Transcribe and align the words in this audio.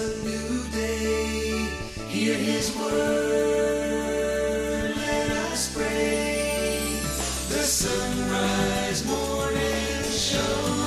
a 0.00 0.08
new 0.22 0.62
day. 0.70 1.66
Hear 2.08 2.34
his 2.36 2.74
word, 2.76 2.94
let 4.96 5.30
us 5.50 5.74
pray. 5.74 7.00
The 7.48 7.64
sunrise 7.64 9.04
morning 9.06 10.02
show. 10.10 10.78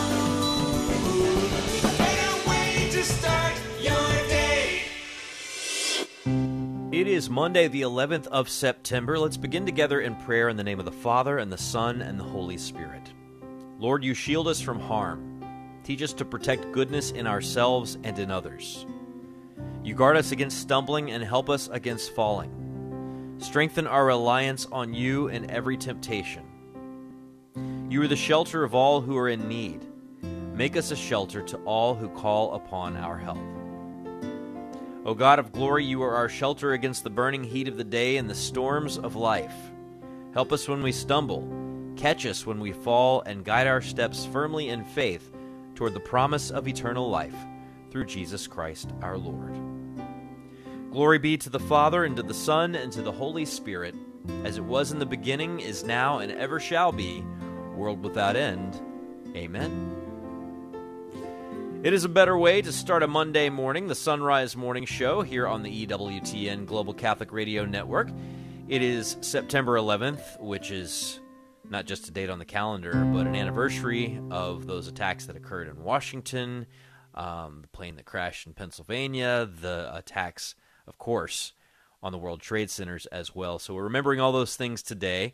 It 6.93 7.07
is 7.07 7.30
Monday, 7.30 7.68
the 7.68 7.82
11th 7.82 8.28
of 8.28 8.48
September. 8.48 9.18
Let's 9.18 9.38
begin 9.38 9.66
together 9.66 10.02
in 10.02 10.16
prayer 10.18 10.50
in 10.50 10.57
the 10.57 10.64
name 10.64 10.78
of 10.78 10.86
the 10.86 10.91
Father, 10.91 11.39
and 11.39 11.52
the 11.52 11.57
Son, 11.57 12.02
and 12.02 12.20
the 12.20 12.23
Holy 12.23 12.57
Spirit. 12.57 13.12
Lord, 13.80 14.04
you 14.04 14.14
shield 14.14 14.48
us 14.48 14.62
from 14.62 14.80
harm. 14.80 15.41
Teach 15.84 16.04
us 16.04 16.14
to 16.14 16.26
protect 16.26 16.72
goodness 16.72 17.09
in 17.12 17.26
ourselves 17.26 17.98
and 18.04 18.20
in 18.20 18.30
others. 18.30 18.86
You 19.84 19.95
guard 19.95 20.16
us 20.16 20.31
against 20.31 20.59
stumbling 20.59 21.12
and 21.12 21.23
help 21.23 21.49
us 21.49 21.67
against 21.71 22.13
falling. 22.13 23.38
Strengthen 23.39 23.88
our 23.88 24.05
reliance 24.05 24.67
on 24.72 24.94
you 24.94 25.27
in 25.27 25.49
every 25.49 25.76
temptation. 25.76 26.44
You 27.89 28.03
are 28.03 28.08
the 28.08 28.16
shelter 28.16 28.63
of 28.63 28.75
all 28.75 29.02
who 29.02 29.17
are 29.17 29.30
in 29.30 29.48
need. 29.48 29.86
Make 30.53 30.77
us 30.77 30.91
a 30.91 30.95
shelter 30.95 31.41
to 31.41 31.58
all 31.66 31.95
who 31.95 32.09
call 32.09 32.53
upon 32.53 32.95
our 32.95 33.17
help. 33.17 33.39
O 35.03 35.16
God 35.16 35.39
of 35.39 35.52
glory, 35.52 35.84
you 35.84 36.03
are 36.03 36.13
our 36.13 36.30
shelter 36.30 36.73
against 36.73 37.03
the 37.03 37.09
burning 37.09 37.44
heat 37.44 37.67
of 37.67 37.77
the 37.77 37.84
day 37.84 38.17
and 38.17 38.30
the 38.30 38.36
storms 38.36 39.00
of 39.00 39.16
life. 39.16 39.55
Help 40.36 40.52
us 40.52 40.67
when 40.67 40.84
we 40.84 40.91
stumble, 40.91 41.44
catch 41.98 42.27
us 42.27 42.45
when 42.45 42.59
we 42.59 42.72
fall, 42.72 43.22
and 43.25 43.44
guide 43.44 43.66
our 43.66 43.81
steps 43.81 44.27
firmly 44.27 44.70
in 44.70 44.86
faith 44.86 45.31
toward 45.73 45.95
the 45.95 46.00
promise 46.00 46.52
of 46.52 46.67
eternal 46.67 47.09
life 47.09 47.36
through 47.89 48.06
Jesus 48.06 48.45
Christ 48.45 48.94
our 49.02 49.17
Lord. 49.17 49.70
Glory 50.92 51.20
be 51.20 51.38
to 51.38 51.50
the 51.50 51.58
Father, 51.58 52.03
and 52.03 52.17
to 52.17 52.23
the 52.23 52.34
Son, 52.34 52.75
and 52.75 52.92
to 52.92 53.02
the 53.02 53.14
Holy 53.14 53.45
Spirit, 53.45 53.95
as 54.44 54.58
it 54.58 54.64
was 54.66 54.92
in 54.92 55.00
the 55.00 55.06
beginning, 55.06 55.61
is 55.61 55.86
now, 55.86 56.20
and 56.20 56.34
ever 56.34 56.59
shall 56.59 56.92
be, 56.92 57.23
world 57.78 58.03
without 58.03 58.36
end. 58.36 58.81
Amen. 59.34 59.95
It 61.81 61.94
is 61.94 62.03
a 62.03 62.09
better 62.09 62.38
way 62.38 62.62
to 62.62 62.73
start 62.73 63.03
a 63.03 63.08
Monday 63.08 63.50
morning, 63.50 63.88
the 63.88 63.95
Sunrise 63.95 64.58
Morning 64.58 64.86
Show 64.86 65.22
here 65.22 65.47
on 65.47 65.64
the 65.64 65.88
EWTN 65.88 66.66
Global 66.66 66.94
Catholic 66.94 67.31
Radio 67.31 67.64
Network. 67.64 68.09
It 68.67 68.81
is 68.81 69.16
September 69.22 69.78
11th, 69.78 70.42
which 70.42 70.72
is 70.72 71.22
not 71.69 71.86
just 71.86 72.09
a 72.09 72.12
date 72.12 72.30
on 72.30 72.38
the 72.38 72.44
calendar, 72.44 72.92
but 73.14 73.28
an 73.28 73.38
anniversary 73.38 74.19
of 74.30 74.67
those 74.67 74.89
attacks 74.89 75.25
that 75.28 75.38
occurred 75.38 75.69
in 75.69 75.81
Washington, 75.86 76.66
um, 77.16 77.62
the 77.62 77.69
plane 77.69 77.95
that 77.95 78.03
crashed 78.03 78.45
in 78.45 78.53
Pennsylvania, 78.53 79.50
the 79.62 79.89
attacks, 79.95 80.53
of 80.92 80.97
course, 80.97 81.53
on 82.03 82.11
the 82.11 82.17
World 82.17 82.42
Trade 82.42 82.70
Centers 82.70 83.06
as 83.06 83.34
well. 83.34 83.59
So 83.59 83.73
we're 83.73 83.86
remembering 83.86 84.20
all 84.20 84.34
those 84.34 84.58
things 84.58 84.84
today. 84.84 85.31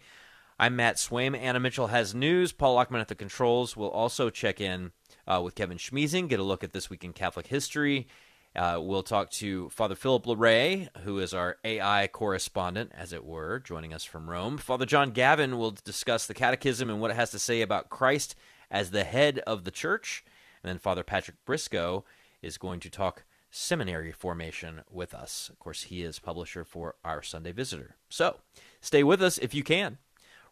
I'm 0.59 0.75
Matt 0.75 0.97
Swaim. 0.97 1.35
Anna 1.35 1.59
Mitchell 1.59 1.87
has 1.87 2.13
news. 2.13 2.51
Paul 2.51 2.75
Lockman 2.75 3.01
at 3.01 3.07
the 3.07 3.15
controls 3.15 3.75
will 3.75 3.89
also 3.89 4.29
check 4.29 4.61
in 4.61 4.91
uh, 5.25 5.41
with 5.43 5.55
Kevin 5.55 5.79
Schmiesing, 5.79 6.27
get 6.27 6.39
a 6.39 6.43
look 6.43 6.63
at 6.63 6.73
this 6.73 6.91
week 6.91 7.03
in 7.03 7.11
Catholic 7.11 7.47
history. 7.47 8.07
Uh, 8.55 8.79
we'll 8.79 9.01
talk 9.01 9.31
to 9.31 9.69
Father 9.69 9.95
Philip 9.95 10.25
Larrey, 10.25 10.89
who 10.99 11.17
is 11.17 11.33
our 11.33 11.57
AI 11.63 12.07
correspondent, 12.13 12.91
as 12.93 13.13
it 13.13 13.25
were, 13.25 13.57
joining 13.57 13.95
us 13.95 14.03
from 14.03 14.29
Rome. 14.29 14.59
Father 14.59 14.85
John 14.85 15.09
Gavin 15.09 15.57
will 15.57 15.71
discuss 15.71 16.27
the 16.27 16.35
Catechism 16.35 16.87
and 16.87 17.01
what 17.01 17.09
it 17.09 17.17
has 17.17 17.31
to 17.31 17.39
say 17.39 17.61
about 17.63 17.89
Christ 17.89 18.35
as 18.69 18.91
the 18.91 19.05
head 19.05 19.39
of 19.47 19.63
the 19.63 19.71
Church. 19.71 20.23
And 20.61 20.69
then 20.69 20.77
Father 20.77 21.03
Patrick 21.03 21.37
Briscoe 21.45 22.05
is 22.43 22.59
going 22.59 22.79
to 22.81 22.91
talk 22.91 23.23
seminary 23.57 24.11
formation 24.11 24.81
with 24.91 25.13
us. 25.13 25.49
Of 25.49 25.59
course, 25.59 25.83
he 25.83 26.03
is 26.03 26.19
publisher 26.19 26.63
for 26.63 26.95
our 27.03 27.21
Sunday 27.21 27.51
Visitor. 27.51 27.95
So 28.09 28.37
stay 28.81 29.03
with 29.03 29.21
us 29.21 29.37
if 29.37 29.53
you 29.53 29.63
can. 29.63 29.97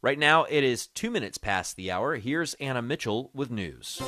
Right 0.01 0.19
now, 0.19 0.43
it 0.43 0.63
is 0.63 0.87
two 0.87 1.09
minutes 1.09 1.37
past 1.37 1.75
the 1.75 1.91
hour. 1.91 2.15
Here's 2.15 2.53
Anna 2.55 2.81
Mitchell 2.81 3.31
with 3.33 3.49
news. 3.49 4.01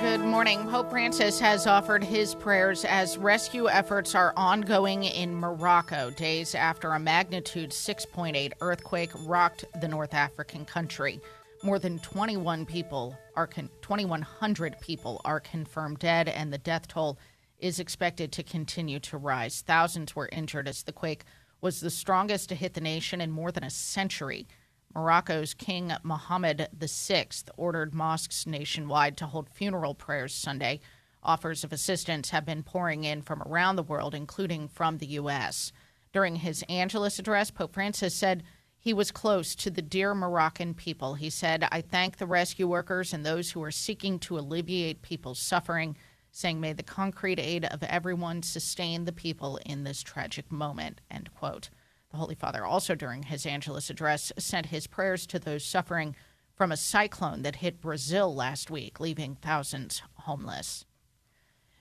Good 0.00 0.20
morning. 0.20 0.66
Pope 0.68 0.88
Francis 0.88 1.38
has 1.40 1.66
offered 1.66 2.02
his 2.02 2.34
prayers 2.34 2.86
as 2.86 3.18
rescue 3.18 3.68
efforts 3.68 4.14
are 4.14 4.32
ongoing 4.36 5.04
in 5.04 5.34
Morocco 5.34 6.10
days 6.10 6.54
after 6.54 6.92
a 6.92 6.98
magnitude 6.98 7.70
6.8 7.70 8.52
earthquake 8.62 9.10
rocked 9.26 9.66
the 9.80 9.88
North 9.88 10.14
African 10.14 10.64
country. 10.64 11.20
More 11.62 11.78
than 11.78 11.98
21 11.98 12.64
people 12.64 13.14
are 13.36 13.46
con- 13.46 13.68
2100 13.82 14.80
people 14.80 15.20
are 15.26 15.40
confirmed 15.40 15.98
dead 15.98 16.30
and 16.30 16.50
the 16.50 16.58
death 16.58 16.88
toll 16.88 17.18
is 17.60 17.78
expected 17.78 18.32
to 18.32 18.42
continue 18.42 18.98
to 19.00 19.16
rise. 19.16 19.60
Thousands 19.60 20.16
were 20.16 20.28
injured 20.32 20.68
as 20.68 20.82
the 20.82 20.92
quake 20.92 21.24
was 21.60 21.80
the 21.80 21.90
strongest 21.90 22.48
to 22.48 22.54
hit 22.54 22.74
the 22.74 22.80
nation 22.80 23.20
in 23.20 23.30
more 23.30 23.52
than 23.52 23.64
a 23.64 23.70
century. 23.70 24.48
Morocco's 24.94 25.54
King 25.54 25.92
Mohammed 26.02 26.68
VI 26.74 27.26
ordered 27.56 27.94
mosques 27.94 28.46
nationwide 28.46 29.16
to 29.18 29.26
hold 29.26 29.48
funeral 29.48 29.94
prayers 29.94 30.34
Sunday. 30.34 30.80
Offers 31.22 31.62
of 31.62 31.72
assistance 31.72 32.30
have 32.30 32.46
been 32.46 32.62
pouring 32.62 33.04
in 33.04 33.22
from 33.22 33.42
around 33.42 33.76
the 33.76 33.82
world, 33.82 34.14
including 34.14 34.68
from 34.68 34.98
the 34.98 35.06
U.S. 35.06 35.70
During 36.12 36.36
his 36.36 36.64
Angelus 36.68 37.18
address, 37.18 37.50
Pope 37.50 37.74
Francis 37.74 38.14
said 38.14 38.42
he 38.78 38.94
was 38.94 39.10
close 39.10 39.54
to 39.56 39.70
the 39.70 39.82
dear 39.82 40.14
Moroccan 40.14 40.72
people. 40.72 41.14
He 41.14 41.28
said, 41.28 41.68
I 41.70 41.82
thank 41.82 42.16
the 42.16 42.26
rescue 42.26 42.66
workers 42.66 43.12
and 43.12 43.24
those 43.24 43.50
who 43.50 43.62
are 43.62 43.70
seeking 43.70 44.18
to 44.20 44.38
alleviate 44.38 45.02
people's 45.02 45.38
suffering, 45.38 45.96
saying, 46.32 46.60
May 46.60 46.72
the 46.72 46.82
concrete 46.82 47.38
aid 47.38 47.64
of 47.64 47.82
everyone 47.82 48.42
sustain 48.42 49.04
the 49.04 49.12
people 49.12 49.58
in 49.66 49.84
this 49.84 50.02
tragic 50.02 50.50
moment. 50.50 51.00
End 51.10 51.30
quote. 51.34 51.70
The 52.10 52.16
Holy 52.16 52.34
Father 52.34 52.64
also, 52.64 52.94
during 52.94 53.24
his 53.24 53.46
Angelus 53.46 53.90
address, 53.90 54.32
sent 54.38 54.66
his 54.66 54.86
prayers 54.86 55.26
to 55.28 55.38
those 55.38 55.64
suffering 55.64 56.16
from 56.54 56.72
a 56.72 56.76
cyclone 56.76 57.42
that 57.42 57.56
hit 57.56 57.80
Brazil 57.80 58.34
last 58.34 58.70
week, 58.70 59.00
leaving 59.00 59.36
thousands 59.36 60.02
homeless. 60.14 60.84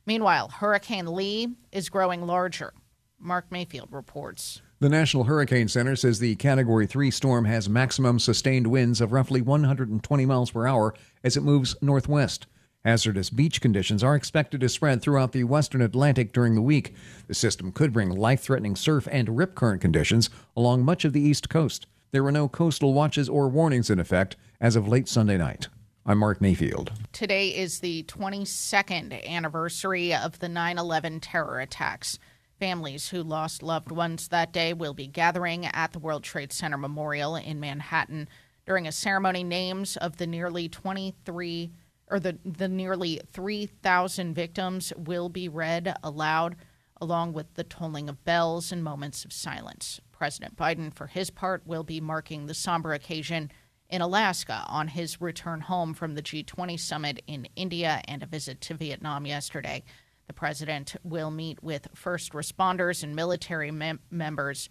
Meanwhile, 0.06 0.50
Hurricane 0.50 1.14
Lee 1.14 1.56
is 1.72 1.90
growing 1.90 2.26
larger. 2.26 2.74
Mark 3.20 3.52
Mayfield 3.52 3.90
reports. 3.92 4.62
The 4.80 4.88
National 4.88 5.26
Hurricane 5.26 5.68
Center 5.68 5.98
says 5.98 6.20
the 6.20 6.36
Category 6.36 6.88
3 6.88 7.12
storm 7.12 7.46
has 7.46 7.68
maximum 7.68 8.18
sustained 8.18 8.68
winds 8.68 9.02
of 9.02 9.12
roughly 9.12 9.42
120 9.42 10.26
miles 10.26 10.52
per 10.52 10.66
hour 10.66 10.94
as 11.24 11.36
it 11.36 11.44
moves 11.44 11.76
northwest. 11.82 12.48
Hazardous 12.86 13.30
beach 13.30 13.60
conditions 13.60 14.06
are 14.06 14.16
expected 14.16 14.62
to 14.62 14.70
spread 14.70 15.02
throughout 15.02 15.34
the 15.34 15.44
western 15.44 15.82
Atlantic 15.82 16.32
during 16.32 16.56
the 16.56 16.62
week. 16.62 16.96
The 17.28 17.34
system 17.34 17.74
could 17.74 17.92
bring 17.92 18.10
life 18.10 18.40
threatening 18.40 18.78
surf 18.78 19.06
and 19.12 19.36
rip 19.36 19.54
current 19.54 19.82
conditions 19.82 20.30
along 20.56 20.86
much 20.86 21.04
of 21.04 21.12
the 21.12 21.20
east 21.20 21.50
coast. 21.50 21.88
There 22.12 22.24
were 22.24 22.32
no 22.32 22.48
coastal 22.48 22.94
watches 22.94 23.28
or 23.28 23.50
warnings 23.50 23.90
in 23.90 24.00
effect 24.00 24.38
as 24.62 24.78
of 24.78 24.88
late 24.88 25.10
Sunday 25.10 25.38
night. 25.38 25.68
I'm 26.06 26.20
Mark 26.20 26.40
Mayfield. 26.40 26.94
Today 27.12 27.50
is 27.50 27.82
the 27.82 28.04
22nd 28.04 29.28
anniversary 29.28 30.14
of 30.14 30.40
the 30.40 30.48
9 30.48 30.78
11 30.78 31.20
terror 31.20 31.60
attacks. 31.60 32.18
Families 32.62 33.10
who 33.10 33.22
lost 33.22 33.62
loved 33.62 33.92
ones 33.92 34.30
that 34.30 34.54
day 34.54 34.72
will 34.72 34.94
be 34.94 35.06
gathering 35.06 35.66
at 35.66 35.92
the 35.92 36.00
World 36.00 36.24
Trade 36.24 36.54
Center 36.54 36.78
Memorial 36.78 37.36
in 37.36 37.60
Manhattan 37.60 38.30
during 38.66 38.88
a 38.88 38.94
ceremony. 38.94 39.44
Names 39.44 39.98
of 39.98 40.16
the 40.16 40.28
nearly 40.28 40.70
23 40.70 41.72
or 42.10 42.20
the, 42.20 42.38
the 42.44 42.68
nearly 42.68 43.22
3,000 43.32 44.34
victims 44.34 44.92
will 44.98 45.30
be 45.30 45.48
read 45.48 45.96
aloud, 46.04 46.56
along 47.00 47.34
with 47.34 47.54
the 47.54 47.64
tolling 47.64 48.10
of 48.10 48.24
bells 48.26 48.72
and 48.72 48.84
moments 48.84 49.24
of 49.26 49.32
silence. 49.32 50.02
President 50.12 50.56
Biden, 50.58 50.94
for 50.94 51.08
his 51.08 51.30
part, 51.30 51.66
will 51.66 51.84
be 51.84 52.02
marking 52.02 52.46
the 52.46 52.54
somber 52.54 52.94
occasion 52.94 53.52
in 53.90 54.02
Alaska 54.02 54.64
on 54.68 54.88
his 54.88 55.22
return 55.22 55.62
home 55.62 55.94
from 55.94 56.14
the 56.16 56.22
G20 56.22 56.80
summit 56.80 57.22
in 57.28 57.48
India 57.56 58.02
and 58.08 58.22
a 58.22 58.28
visit 58.28 58.62
to 58.62 58.74
Vietnam 58.74 59.26
yesterday. 59.26 59.84
The 60.28 60.34
president 60.34 60.96
will 61.04 61.32
meet 61.32 61.64
with 61.64 61.88
first 61.96 62.34
responders 62.34 63.02
and 63.04 63.16
military 63.16 63.72
mem- 63.72 64.00
members 64.12 64.70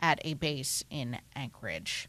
at 0.00 0.20
a 0.24 0.34
base 0.34 0.84
in 0.88 1.18
Anchorage. 1.34 2.08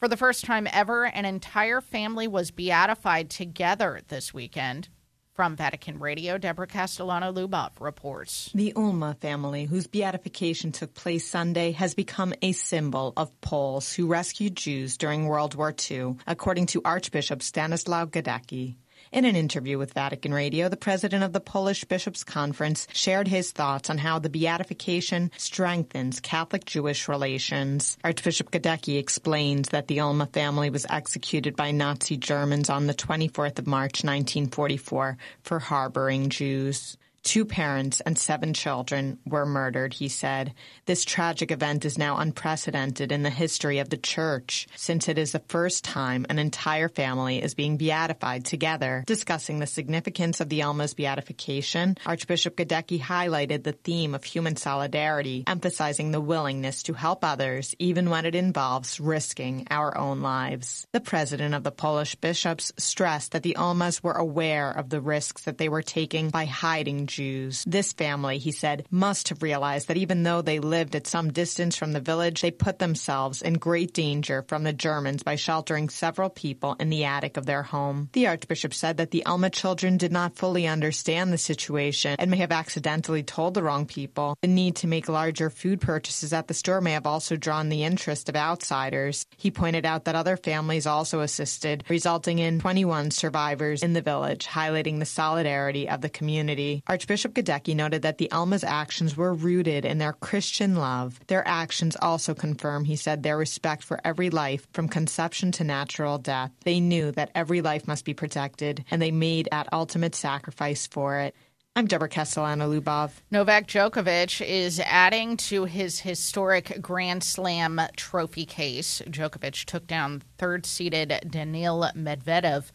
For 0.00 0.08
the 0.08 0.16
first 0.16 0.46
time 0.46 0.66
ever, 0.72 1.04
an 1.04 1.26
entire 1.26 1.82
family 1.82 2.26
was 2.26 2.50
beatified 2.50 3.28
together 3.28 4.00
this 4.08 4.32
weekend. 4.32 4.88
From 5.34 5.56
Vatican 5.56 5.98
Radio, 5.98 6.38
Deborah 6.38 6.66
Castellano 6.66 7.30
Lubov 7.30 7.72
reports. 7.80 8.50
The 8.54 8.72
Ulma 8.76 9.14
family, 9.20 9.66
whose 9.66 9.86
beatification 9.86 10.72
took 10.72 10.94
place 10.94 11.28
Sunday, 11.28 11.72
has 11.72 11.94
become 11.94 12.32
a 12.40 12.52
symbol 12.52 13.12
of 13.14 13.38
Poles 13.42 13.92
who 13.92 14.06
rescued 14.06 14.56
Jews 14.56 14.96
during 14.96 15.26
World 15.26 15.54
War 15.54 15.74
II, 15.90 16.16
according 16.26 16.66
to 16.68 16.80
Archbishop 16.82 17.42
Stanislaw 17.42 18.06
Gadecki. 18.06 18.76
In 19.12 19.24
an 19.24 19.34
interview 19.34 19.76
with 19.76 19.94
Vatican 19.94 20.32
Radio, 20.32 20.68
the 20.68 20.76
president 20.76 21.24
of 21.24 21.32
the 21.32 21.40
Polish 21.40 21.82
Bishops' 21.82 22.22
Conference 22.22 22.86
shared 22.92 23.26
his 23.26 23.50
thoughts 23.50 23.90
on 23.90 23.98
how 23.98 24.20
the 24.20 24.30
beatification 24.30 25.32
strengthens 25.36 26.20
Catholic 26.20 26.64
Jewish 26.64 27.08
relations. 27.08 27.98
Archbishop 28.04 28.52
Gadecki 28.52 29.00
explains 29.00 29.70
that 29.70 29.88
the 29.88 29.98
Ulma 29.98 30.26
family 30.26 30.70
was 30.70 30.86
executed 30.88 31.56
by 31.56 31.72
Nazi 31.72 32.18
Germans 32.18 32.70
on 32.70 32.86
the 32.86 32.94
24th 32.94 33.58
of 33.58 33.66
March 33.66 34.04
1944 34.04 35.16
for 35.42 35.58
harboring 35.58 36.28
Jews. 36.28 36.96
Two 37.22 37.44
parents 37.44 38.00
and 38.00 38.18
seven 38.18 38.54
children 38.54 39.18
were 39.26 39.46
murdered, 39.46 39.92
he 39.94 40.08
said. 40.08 40.54
This 40.86 41.04
tragic 41.04 41.50
event 41.50 41.84
is 41.84 41.98
now 41.98 42.16
unprecedented 42.16 43.12
in 43.12 43.22
the 43.22 43.30
history 43.30 43.78
of 43.78 43.90
the 43.90 43.98
church, 43.98 44.66
since 44.74 45.06
it 45.06 45.18
is 45.18 45.32
the 45.32 45.42
first 45.46 45.84
time 45.84 46.26
an 46.28 46.38
entire 46.38 46.88
family 46.88 47.42
is 47.42 47.54
being 47.54 47.76
beatified 47.76 48.46
together. 48.46 49.04
Discussing 49.06 49.58
the 49.58 49.66
significance 49.66 50.40
of 50.40 50.48
the 50.48 50.62
Ulma's 50.62 50.94
beatification, 50.94 51.96
Archbishop 52.06 52.56
Gadecki 52.56 53.00
highlighted 53.00 53.62
the 53.62 53.72
theme 53.72 54.14
of 54.14 54.24
human 54.24 54.56
solidarity, 54.56 55.44
emphasizing 55.46 56.10
the 56.10 56.20
willingness 56.20 56.82
to 56.84 56.94
help 56.94 57.22
others, 57.22 57.74
even 57.78 58.10
when 58.10 58.24
it 58.24 58.34
involves 58.34 58.98
risking 58.98 59.66
our 59.70 59.96
own 59.96 60.20
lives. 60.20 60.86
The 60.92 61.00
president 61.00 61.54
of 61.54 61.64
the 61.64 61.70
Polish 61.70 62.14
bishops 62.14 62.72
stressed 62.78 63.32
that 63.32 63.42
the 63.42 63.56
Ulmas 63.56 64.02
were 64.02 64.14
aware 64.14 64.70
of 64.70 64.88
the 64.88 65.00
risks 65.00 65.42
that 65.42 65.58
they 65.58 65.68
were 65.68 65.82
taking 65.82 66.30
by 66.30 66.46
hiding 66.46 67.06
Jews. 67.10 67.64
This 67.66 67.92
family, 67.92 68.38
he 68.38 68.52
said, 68.52 68.86
must 68.90 69.28
have 69.28 69.42
realized 69.42 69.88
that 69.88 69.96
even 69.96 70.22
though 70.22 70.42
they 70.42 70.60
lived 70.60 70.94
at 70.94 71.06
some 71.06 71.32
distance 71.32 71.76
from 71.76 71.92
the 71.92 72.00
village, 72.00 72.40
they 72.40 72.50
put 72.50 72.78
themselves 72.78 73.42
in 73.42 73.54
great 73.54 73.92
danger 73.92 74.44
from 74.48 74.62
the 74.62 74.72
Germans 74.72 75.22
by 75.22 75.34
sheltering 75.36 75.88
several 75.88 76.30
people 76.30 76.76
in 76.78 76.88
the 76.88 77.04
attic 77.04 77.36
of 77.36 77.46
their 77.46 77.64
home. 77.64 78.08
The 78.12 78.28
Archbishop 78.28 78.72
said 78.72 78.96
that 78.98 79.10
the 79.10 79.26
Ulma 79.26 79.50
children 79.50 79.96
did 79.96 80.12
not 80.12 80.36
fully 80.36 80.66
understand 80.66 81.32
the 81.32 81.38
situation 81.38 82.16
and 82.18 82.30
may 82.30 82.38
have 82.38 82.52
accidentally 82.52 83.22
told 83.22 83.54
the 83.54 83.62
wrong 83.62 83.86
people. 83.86 84.36
The 84.40 84.48
need 84.48 84.76
to 84.76 84.86
make 84.86 85.08
larger 85.08 85.50
food 85.50 85.80
purchases 85.80 86.32
at 86.32 86.46
the 86.46 86.54
store 86.54 86.80
may 86.80 86.92
have 86.92 87.06
also 87.06 87.36
drawn 87.36 87.68
the 87.68 87.84
interest 87.84 88.28
of 88.28 88.36
outsiders. 88.36 89.26
He 89.36 89.50
pointed 89.50 89.84
out 89.84 90.04
that 90.04 90.14
other 90.14 90.36
families 90.36 90.86
also 90.86 91.20
assisted, 91.20 91.84
resulting 91.88 92.38
in 92.38 92.60
21 92.60 93.10
survivors 93.10 93.82
in 93.82 93.94
the 93.94 94.02
village, 94.02 94.46
highlighting 94.46 94.98
the 94.98 95.06
solidarity 95.06 95.88
of 95.88 96.00
the 96.00 96.08
community. 96.08 96.82
Archbishop 97.00 97.32
Gadecki 97.32 97.74
noted 97.74 98.02
that 98.02 98.18
the 98.18 98.30
Ulma's 98.30 98.62
actions 98.62 99.16
were 99.16 99.32
rooted 99.32 99.86
in 99.86 99.96
their 99.96 100.12
Christian 100.12 100.76
love. 100.76 101.18
Their 101.28 101.48
actions 101.48 101.96
also 102.02 102.34
confirm, 102.34 102.84
he 102.84 102.94
said, 102.94 103.22
their 103.22 103.38
respect 103.38 103.82
for 103.82 103.98
every 104.04 104.28
life 104.28 104.68
from 104.74 104.86
conception 104.86 105.50
to 105.52 105.64
natural 105.64 106.18
death. 106.18 106.50
They 106.66 106.78
knew 106.78 107.10
that 107.12 107.30
every 107.34 107.62
life 107.62 107.88
must 107.88 108.04
be 108.04 108.12
protected, 108.12 108.84
and 108.90 109.00
they 109.00 109.12
made 109.12 109.48
that 109.50 109.70
ultimate 109.72 110.14
sacrifice 110.14 110.86
for 110.86 111.20
it. 111.20 111.34
I'm 111.74 111.86
Deborah 111.86 112.10
Castellano 112.10 112.70
Lubov. 112.70 113.12
Novak 113.30 113.66
Djokovic 113.66 114.46
is 114.46 114.78
adding 114.84 115.38
to 115.38 115.64
his 115.64 116.00
historic 116.00 116.82
Grand 116.82 117.24
Slam 117.24 117.80
trophy 117.96 118.44
case. 118.44 119.00
Djokovic 119.06 119.64
took 119.64 119.86
down 119.86 120.22
third 120.36 120.66
seeded 120.66 121.18
Daniil 121.30 121.90
Medvedev 121.96 122.70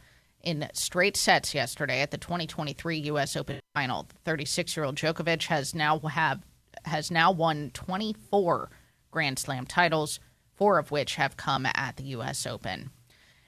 in 0.45 0.67
straight 0.73 1.17
sets 1.17 1.53
yesterday 1.53 2.01
at 2.01 2.11
the 2.11 2.17
2023 2.17 2.97
U.S. 2.99 3.35
Open 3.35 3.59
final. 3.73 4.03
The 4.03 4.15
36 4.23 4.77
year 4.77 4.85
old 4.85 4.95
Djokovic 4.95 5.47
has 5.47 5.75
now 5.75 5.99
have 5.99 6.41
has 6.85 7.09
now 7.09 7.31
won 7.31 7.71
24 7.73 8.69
Grand 9.11 9.39
Slam 9.39 9.65
titles, 9.65 10.19
four 10.53 10.77
of 10.77 10.91
which 10.91 11.15
have 11.15 11.35
come 11.35 11.65
at 11.65 11.97
the 11.97 12.03
U.S. 12.03 12.45
Open. 12.45 12.91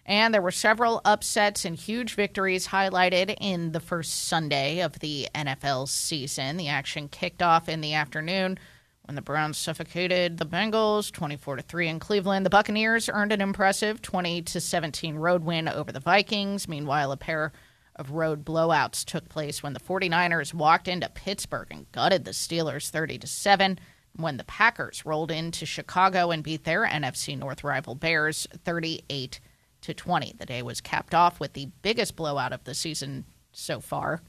And 0.06 0.34
there 0.34 0.42
were 0.42 0.52
several 0.52 1.02
upsets 1.04 1.66
and 1.66 1.76
huge 1.76 2.16
victories 2.16 2.68
highlighted 2.68 3.36
in 3.42 3.74
the 3.74 3.82
first 3.82 4.28
Sunday 4.28 4.80
of 4.80 5.00
the 5.00 5.28
NFL 5.36 5.90
season. 5.90 6.56
The 6.56 6.70
action 6.70 7.10
kicked 7.10 7.42
off 7.42 7.68
in 7.68 7.82
the 7.82 7.94
afternoon 7.94 8.58
when 9.08 9.16
the 9.16 9.22
Browns 9.22 9.58
suffocated 9.58 10.38
the 10.38 10.46
Bengals 10.46 11.12
24 11.12 11.58
to 11.58 11.62
3 11.62 11.88
in 11.88 12.00
Cleveland. 12.00 12.46
The 12.46 12.50
Buccaneers 12.50 13.10
earned 13.10 13.32
an 13.32 13.40
impressive 13.40 14.02
20 14.02 14.42
to 14.42 14.60
17 14.60 15.16
road 15.16 15.44
win 15.44 15.70
over 15.70 15.94
the 15.94 16.02
Vikings. 16.02 16.68
Meanwhile, 16.68 17.14
a 17.14 17.18
pair 17.18 17.54
of 17.96 18.12
road 18.12 18.44
blowouts 18.44 19.06
took 19.06 19.30
place 19.30 19.64
when 19.64 19.74
the 19.74 19.80
49ers 19.80 20.54
walked 20.54 20.90
into 20.90 21.10
Pittsburgh 21.10 21.68
and 21.72 21.92
gutted 21.94 22.26
the 22.26 22.32
Steelers 22.32 22.90
30 22.90 23.20
to 23.20 23.28
7 23.28 23.80
when 24.18 24.38
the 24.38 24.44
Packers 24.44 25.06
rolled 25.06 25.32
into 25.32 25.66
Chicago 25.66 26.32
and 26.32 26.44
beat 26.44 26.66
their 26.66 26.86
NFC 26.86 27.38
North 27.38 27.64
rival 27.64 27.96
Bears 27.96 28.46
38 28.66 29.40
to 29.82 29.94
20. 29.94 30.36
The 30.38 30.46
day 30.46 30.62
was 30.62 30.82
capped 30.82 31.16
off 31.16 31.40
with 31.40 31.54
the 31.54 31.70
biggest 31.82 32.16
blowout 32.18 32.52
of 32.52 32.66
the 32.66 32.74
season 32.74 33.26
so 33.54 33.80
far. 33.80 34.22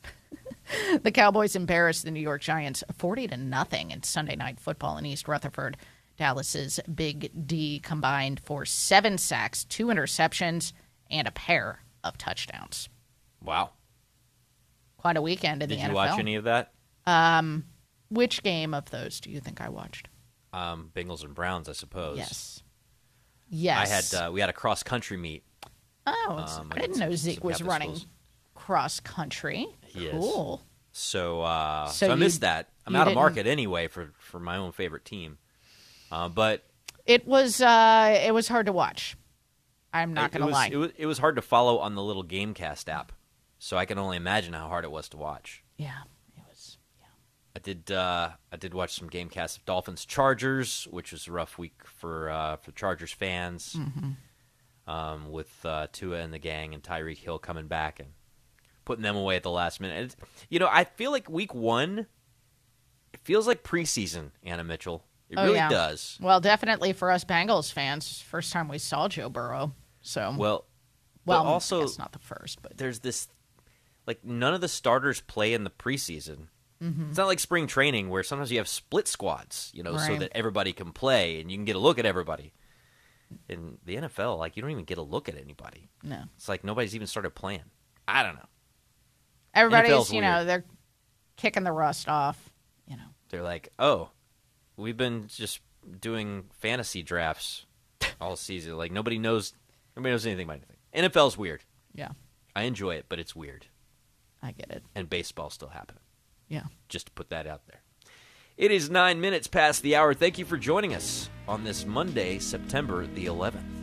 the 1.03 1.11
Cowboys 1.11 1.57
embarrassed 1.57 2.05
the 2.05 2.11
New 2.11 2.21
York 2.21 2.43
Giants 2.43 2.85
40 2.97 3.29
to 3.29 3.37
nothing 3.37 3.91
in 3.91 4.03
Sunday 4.03 4.37
night 4.37 4.61
football 4.61 4.97
in 4.99 5.07
East 5.07 5.29
Rutherford. 5.29 5.77
Dallas's 6.17 6.81
Big 6.93 7.31
D 7.47 7.79
combined 7.79 8.41
for 8.41 8.65
7 8.65 9.19
sacks, 9.19 9.65
2 9.65 9.87
interceptions, 9.87 10.73
and 11.11 11.29
a 11.29 11.31
pair 11.31 11.85
of 12.03 12.19
touchdowns. 12.19 12.89
Wow. 13.43 13.71
Quite 14.97 15.17
a 15.17 15.23
weekend 15.23 15.63
in 15.63 15.69
Did 15.69 15.79
the 15.79 15.83
NFL. 15.83 15.87
Did 15.87 15.91
you 15.91 15.95
watch 15.95 16.19
any 16.19 16.35
of 16.35 16.45
that? 16.45 16.73
Which 18.11 18.43
game 18.43 18.75
of 18.75 18.91
those 18.91 19.21
do 19.21 19.31
you 19.31 19.41
think 19.41 19.61
I 19.61 19.69
watched? 19.69 20.09
Um, 20.53 20.91
Bengals 20.95 21.25
and 21.25 21.35
Browns, 21.35 21.69
I 21.69 21.73
suppose. 21.73 22.17
Yes. 22.17 22.63
Yes. 23.51 24.11
I 24.13 24.17
had 24.17 24.27
uh, 24.27 24.33
we 24.33 24.41
had 24.41 24.49
a 24.49 24.55
cross 24.55 24.83
country 24.83 25.17
meet. 25.17 25.45
Oh, 26.07 26.47
um, 26.59 26.73
I 26.75 26.79
didn't 26.81 26.99
know 26.99 27.15
Zeke 27.15 27.45
was 27.45 27.63
running 27.63 27.97
schools. 27.97 28.07
cross 28.55 29.01
country. 29.01 29.67
He 29.89 30.07
is. 30.07 30.13
cool. 30.13 30.63
So, 30.93 31.43
uh, 31.43 31.89
So 31.89 32.07
so, 32.07 32.13
I 32.13 32.17
missed 32.17 32.41
that. 32.41 32.71
I'm 32.87 32.97
out 32.97 33.09
of 33.09 33.15
market 33.15 33.47
anyway 33.47 33.89
for, 33.89 34.13
for 34.19 34.41
my 34.41 34.57
own 34.57 34.73
favorite 34.73 35.05
team. 35.05 35.39
Uh, 36.11 36.29
but 36.29 36.65
It 37.07 37.27
was 37.27 37.61
uh, 37.61 38.21
it 38.25 38.33
was 38.33 38.49
hard 38.49 38.67
to 38.67 38.73
watch. 38.73 39.17
I'm 39.93 40.13
not 40.15 40.33
going 40.33 40.47
to 40.47 40.53
lie. 40.53 40.69
It 40.73 40.77
was, 40.77 40.91
it 40.97 41.07
was 41.07 41.19
hard 41.19 41.37
to 41.37 41.43
follow 41.43 41.79
on 41.79 41.95
the 41.95 42.03
little 42.03 42.25
GameCast 42.25 42.89
app. 42.89 43.13
So 43.59 43.77
I 43.77 43.85
can 43.87 43.99
only 43.99 44.17
imagine 44.17 44.53
how 44.53 44.69
hard 44.69 44.85
it 44.85 44.91
was 44.91 45.09
to 45.11 45.17
watch. 45.17 45.63
yeah, 45.79 46.03
it 46.37 46.43
was. 46.49 46.79
Yeah. 47.01 47.07
I 47.57 47.59
did 47.59 47.91
uh, 47.91 48.31
I 48.53 48.57
did 48.57 48.73
watch 48.75 48.95
some 48.95 49.11
GameCast 49.11 49.59
of 49.59 49.65
Dolphins 49.65 50.05
Chargers, 50.05 50.87
which 50.91 51.13
was 51.13 51.27
a 51.27 51.33
rough 51.33 51.59
week 51.59 51.81
for 51.85 52.31
uh, 52.31 52.57
for 52.57 52.73
Chargers 52.73 53.13
fans. 53.13 53.77
Um, 54.87 55.31
with 55.33 55.53
uh, 55.67 55.89
Tua 55.93 56.19
and 56.21 56.33
the 56.33 56.39
gang 56.39 56.73
and 56.73 56.83
Tyreek 56.83 57.19
Hill 57.19 57.39
coming 57.39 57.67
back 57.67 58.01
and 58.01 58.09
putting 58.89 59.03
them 59.03 59.17
away 59.17 59.37
at 59.37 59.43
the 59.43 59.51
last 59.51 59.81
minute. 59.83 60.03
It's, 60.05 60.17
you 60.49 60.59
know, 60.59 60.69
I 60.73 60.85
feel 60.85 61.11
like 61.11 61.29
week 61.29 61.55
one, 61.55 62.07
it 63.13 63.21
feels 63.21 63.47
like 63.47 63.63
preseason. 63.63 64.31
Anna 64.43 64.65
Mitchell, 64.65 65.05
it 65.29 65.39
Oh, 65.39 65.45
really 65.45 65.57
yeah. 65.57 65.69
does. 65.69 66.19
Well, 66.23 66.41
definitely 66.41 66.95
for 66.95 67.11
us 67.11 67.23
Bengals 67.23 67.71
fans, 67.71 68.21
first 68.23 68.51
time 68.51 68.67
we 68.67 68.79
saw 68.79 69.07
Joe 69.09 69.29
Burrow. 69.29 69.75
So 70.01 70.35
Well, 70.37 70.65
well, 71.27 71.45
also 71.45 71.81
I 71.81 71.83
guess 71.83 71.99
not 71.99 72.13
the 72.13 72.19
first, 72.19 72.63
but 72.63 72.79
there's 72.79 73.01
this 73.01 73.29
like 74.07 74.25
none 74.25 74.55
of 74.55 74.63
the 74.63 74.69
starters 74.69 75.21
play 75.21 75.53
in 75.53 75.65
the 75.65 75.71
preseason. 75.71 76.47
Mm-hmm. 76.83 77.09
It's 77.11 77.19
not 77.19 77.27
like 77.27 77.41
spring 77.41 77.67
training 77.67 78.09
where 78.09 78.23
sometimes 78.23 78.51
you 78.51 78.57
have 78.57 78.69
split 78.69 79.07
squads, 79.07 79.71
you 79.75 79.83
know, 79.83 79.99
so 79.99 80.17
that 80.17 80.31
everybody 80.35 80.73
can 80.73 80.93
play 80.93 81.41
and 81.43 81.51
you 81.51 81.59
can 81.59 81.67
get 81.67 81.77
a 81.77 81.81
look 81.81 81.99
at 81.99 82.07
everybody. 82.07 82.55
In 83.47 83.77
the 83.85 83.97
NFL, 83.97 84.39
like 84.39 84.57
you 84.57 84.63
don't 84.63 84.71
even 84.71 84.85
get 84.85 84.97
a 84.97 85.03
look 85.03 85.29
at 85.29 85.37
anybody. 85.37 85.91
no. 86.03 86.23
It's 86.37 86.49
like 86.49 86.65
nobody's 86.65 86.95
even 86.95 87.07
started 87.07 87.35
playing. 87.35 87.65
I 88.07 88.23
don't 88.23 88.37
know. 88.37 88.47
Everybody's, 89.59 89.93
NFL's 89.93 90.13
you 90.13 90.21
know, 90.21 90.37
weird. 90.37 90.49
they're 90.49 90.65
kicking 91.37 91.65
the 91.65 91.73
rust 91.73 92.09
off, 92.09 92.51
you 92.87 92.97
know. 92.97 93.03
They're 93.31 93.43
like, 93.43 93.69
oh, 93.79 94.11
we've 94.77 94.97
been 94.97 95.27
just 95.29 95.61
doing 96.01 96.45
fantasy 96.59 97.03
drafts 97.03 97.67
all 98.21 98.37
season. 98.37 98.77
Like 98.77 98.93
nobody 98.93 99.19
knows, 99.19 99.53
nobody 99.97 100.13
knows 100.13 100.27
anything 100.27 100.45
about 100.47 100.59
anything. 100.59 101.11
NFL's 101.11 101.37
weird. 101.37 101.65
Yeah. 101.95 102.11
I 102.55 102.63
enjoy 102.63 102.95
it, 102.95 103.07
but 103.09 103.19
it's 103.19 103.35
weird. 103.37 103.67
I 104.43 104.53
get 104.53 104.71
it. 104.71 104.83
And 104.95 105.11
baseball's 105.11 105.55
still 105.55 105.69
happening. 105.69 106.03
Yeah. 106.49 106.65
just 106.89 107.07
to 107.07 107.13
put 107.13 107.29
that 107.31 107.47
out 107.47 107.67
there. 107.67 107.83
It 108.57 108.71
is 108.71 108.89
nine 108.91 109.21
minutes 109.21 109.47
past 109.47 109.83
the 109.83 109.97
hour. 109.97 110.15
Thank 110.15 110.39
you 110.39 110.45
for 110.45 110.57
joining 110.57 110.95
us 110.95 111.29
on 111.47 111.63
this 111.63 111.85
Monday, 111.87 112.39
September 112.39 113.07
the 113.07 113.27
11th. 113.27 113.78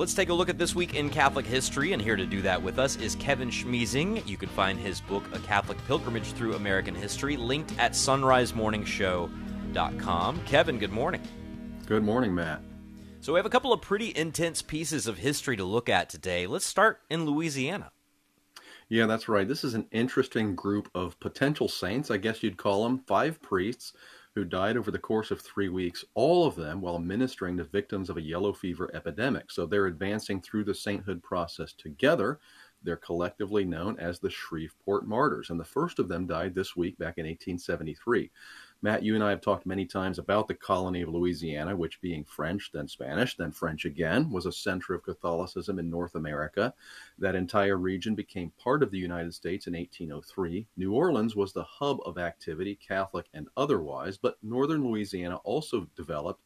Let's 0.00 0.14
take 0.14 0.30
a 0.30 0.34
look 0.34 0.48
at 0.48 0.56
this 0.56 0.74
week 0.74 0.94
in 0.94 1.10
Catholic 1.10 1.44
history, 1.44 1.92
and 1.92 2.00
here 2.00 2.16
to 2.16 2.24
do 2.24 2.40
that 2.40 2.62
with 2.62 2.78
us 2.78 2.96
is 2.96 3.16
Kevin 3.16 3.50
Schmiesing. 3.50 4.26
You 4.26 4.38
can 4.38 4.48
find 4.48 4.78
his 4.78 5.02
book, 5.02 5.22
A 5.34 5.38
Catholic 5.40 5.76
Pilgrimage 5.86 6.32
Through 6.32 6.54
American 6.54 6.94
History, 6.94 7.36
linked 7.36 7.78
at 7.78 7.92
sonrisemorningshow.com. 7.92 10.40
Kevin, 10.46 10.78
good 10.78 10.90
morning. 10.90 11.20
Good 11.84 12.02
morning, 12.02 12.34
Matt. 12.34 12.62
So, 13.20 13.34
we 13.34 13.38
have 13.38 13.44
a 13.44 13.50
couple 13.50 13.74
of 13.74 13.82
pretty 13.82 14.16
intense 14.16 14.62
pieces 14.62 15.06
of 15.06 15.18
history 15.18 15.58
to 15.58 15.64
look 15.64 15.90
at 15.90 16.08
today. 16.08 16.46
Let's 16.46 16.64
start 16.64 17.02
in 17.10 17.26
Louisiana. 17.26 17.92
Yeah, 18.88 19.04
that's 19.04 19.28
right. 19.28 19.46
This 19.46 19.64
is 19.64 19.74
an 19.74 19.86
interesting 19.92 20.54
group 20.54 20.88
of 20.94 21.20
potential 21.20 21.68
saints, 21.68 22.10
I 22.10 22.16
guess 22.16 22.42
you'd 22.42 22.56
call 22.56 22.84
them, 22.84 23.02
five 23.06 23.42
priests 23.42 23.92
who 24.34 24.44
died 24.44 24.76
over 24.76 24.90
the 24.90 24.98
course 24.98 25.30
of 25.30 25.40
three 25.40 25.68
weeks, 25.68 26.04
all 26.14 26.46
of 26.46 26.54
them 26.54 26.80
while 26.80 26.98
ministering 26.98 27.56
to 27.56 27.64
victims 27.64 28.08
of 28.08 28.16
a 28.16 28.22
yellow 28.22 28.52
fever 28.52 28.90
epidemic. 28.94 29.50
So 29.50 29.66
they're 29.66 29.86
advancing 29.86 30.40
through 30.40 30.64
the 30.64 30.74
sainthood 30.74 31.22
process 31.22 31.72
together. 31.72 32.38
They're 32.82 32.96
collectively 32.96 33.64
known 33.64 33.98
as 33.98 34.18
the 34.18 34.30
Shreveport 34.30 35.06
Martyrs, 35.06 35.50
and 35.50 35.58
the 35.58 35.64
first 35.64 35.98
of 35.98 36.08
them 36.08 36.26
died 36.26 36.54
this 36.54 36.76
week 36.76 36.96
back 36.96 37.18
in 37.18 37.26
1873. 37.26 38.30
Matt, 38.82 39.02
you 39.02 39.14
and 39.14 39.22
I 39.22 39.28
have 39.28 39.42
talked 39.42 39.66
many 39.66 39.84
times 39.84 40.18
about 40.18 40.48
the 40.48 40.54
colony 40.54 41.02
of 41.02 41.10
Louisiana, 41.10 41.76
which 41.76 42.00
being 42.00 42.24
French, 42.24 42.70
then 42.72 42.88
Spanish, 42.88 43.36
then 43.36 43.52
French 43.52 43.84
again, 43.84 44.30
was 44.30 44.46
a 44.46 44.52
center 44.52 44.94
of 44.94 45.02
Catholicism 45.02 45.78
in 45.78 45.90
North 45.90 46.14
America. 46.14 46.72
That 47.18 47.34
entire 47.34 47.76
region 47.76 48.14
became 48.14 48.52
part 48.58 48.82
of 48.82 48.90
the 48.90 48.98
United 48.98 49.34
States 49.34 49.66
in 49.66 49.74
1803. 49.74 50.66
New 50.78 50.94
Orleans 50.94 51.36
was 51.36 51.52
the 51.52 51.62
hub 51.62 51.98
of 52.06 52.16
activity, 52.16 52.74
Catholic 52.74 53.26
and 53.34 53.48
otherwise, 53.54 54.16
but 54.16 54.38
northern 54.42 54.82
Louisiana 54.82 55.36
also 55.44 55.86
developed 55.94 56.42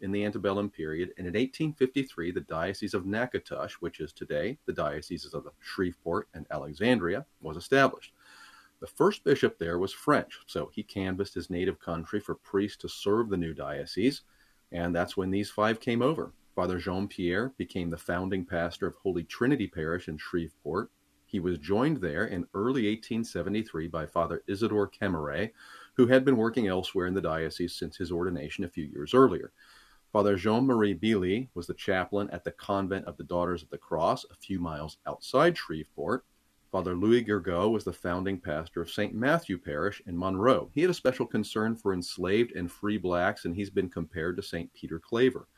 in 0.00 0.10
the 0.10 0.24
antebellum 0.24 0.68
period, 0.68 1.10
and 1.16 1.26
in 1.26 1.34
1853, 1.34 2.32
the 2.32 2.40
Diocese 2.40 2.94
of 2.94 3.06
Natchitoches, 3.06 3.80
which 3.80 4.00
is 4.00 4.12
today 4.12 4.58
the 4.66 4.72
dioceses 4.72 5.34
of 5.34 5.46
Shreveport 5.60 6.28
and 6.34 6.46
Alexandria, 6.50 7.24
was 7.40 7.56
established. 7.56 8.12
The 8.86 8.92
first 8.92 9.24
bishop 9.24 9.58
there 9.58 9.80
was 9.80 9.92
French, 9.92 10.38
so 10.46 10.70
he 10.72 10.84
canvassed 10.84 11.34
his 11.34 11.50
native 11.50 11.80
country 11.80 12.20
for 12.20 12.36
priests 12.36 12.76
to 12.82 12.88
serve 12.88 13.28
the 13.28 13.36
new 13.36 13.52
diocese, 13.52 14.22
and 14.70 14.94
that's 14.94 15.16
when 15.16 15.32
these 15.32 15.50
five 15.50 15.80
came 15.80 16.02
over. 16.02 16.34
Father 16.54 16.78
Jean 16.78 17.08
Pierre 17.08 17.52
became 17.58 17.90
the 17.90 17.96
founding 17.96 18.44
pastor 18.44 18.86
of 18.86 18.94
Holy 18.94 19.24
Trinity 19.24 19.66
Parish 19.66 20.06
in 20.06 20.18
Shreveport. 20.18 20.92
He 21.24 21.40
was 21.40 21.58
joined 21.58 21.96
there 21.96 22.26
in 22.26 22.46
early 22.54 22.86
1873 22.86 23.88
by 23.88 24.06
Father 24.06 24.44
Isidore 24.46 24.88
Quémerais, 24.88 25.50
who 25.94 26.06
had 26.06 26.24
been 26.24 26.36
working 26.36 26.68
elsewhere 26.68 27.08
in 27.08 27.14
the 27.14 27.20
diocese 27.20 27.74
since 27.74 27.96
his 27.96 28.12
ordination 28.12 28.62
a 28.62 28.68
few 28.68 28.84
years 28.84 29.14
earlier. 29.14 29.50
Father 30.12 30.36
Jean 30.36 30.64
Marie 30.64 30.94
Biler 30.94 31.48
was 31.54 31.66
the 31.66 31.74
chaplain 31.74 32.30
at 32.30 32.44
the 32.44 32.52
convent 32.52 33.06
of 33.06 33.16
the 33.16 33.24
Daughters 33.24 33.64
of 33.64 33.70
the 33.70 33.78
Cross, 33.78 34.26
a 34.30 34.36
few 34.36 34.60
miles 34.60 34.98
outside 35.08 35.58
Shreveport. 35.58 36.24
Father 36.76 36.94
Louis 36.94 37.24
Gergaud 37.24 37.70
was 37.70 37.84
the 37.84 37.92
founding 37.94 38.38
pastor 38.38 38.82
of 38.82 38.90
St. 38.90 39.14
Matthew 39.14 39.56
Parish 39.56 40.02
in 40.06 40.18
Monroe. 40.18 40.70
He 40.74 40.82
had 40.82 40.90
a 40.90 40.92
special 40.92 41.24
concern 41.24 41.74
for 41.74 41.94
enslaved 41.94 42.52
and 42.52 42.70
free 42.70 42.98
blacks, 42.98 43.46
and 43.46 43.56
he's 43.56 43.70
been 43.70 43.88
compared 43.88 44.36
to 44.36 44.42
St. 44.42 44.70
Peter 44.74 44.98
Claver. 44.98 45.48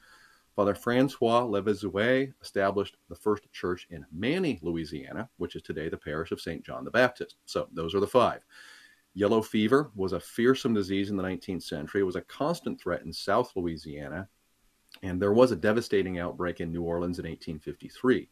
Father 0.54 0.76
Francois 0.76 1.42
Le 1.42 1.60
Vézouët 1.60 2.34
established 2.40 2.98
the 3.08 3.16
first 3.16 3.50
church 3.50 3.88
in 3.90 4.06
Many, 4.12 4.60
Louisiana, 4.62 5.28
which 5.38 5.56
is 5.56 5.62
today 5.62 5.88
the 5.88 5.96
parish 5.96 6.30
of 6.30 6.40
St. 6.40 6.64
John 6.64 6.84
the 6.84 6.90
Baptist. 6.92 7.34
So 7.46 7.66
those 7.72 7.96
are 7.96 8.00
the 8.00 8.06
five. 8.06 8.44
Yellow 9.14 9.42
fever 9.42 9.90
was 9.96 10.12
a 10.12 10.20
fearsome 10.20 10.72
disease 10.72 11.10
in 11.10 11.16
the 11.16 11.24
19th 11.24 11.64
century. 11.64 12.02
It 12.02 12.04
was 12.04 12.14
a 12.14 12.20
constant 12.20 12.80
threat 12.80 13.02
in 13.02 13.12
South 13.12 13.50
Louisiana, 13.56 14.28
and 15.02 15.20
there 15.20 15.32
was 15.32 15.50
a 15.50 15.56
devastating 15.56 16.20
outbreak 16.20 16.60
in 16.60 16.70
New 16.70 16.82
Orleans 16.82 17.18
in 17.18 17.24
1853. 17.24 18.28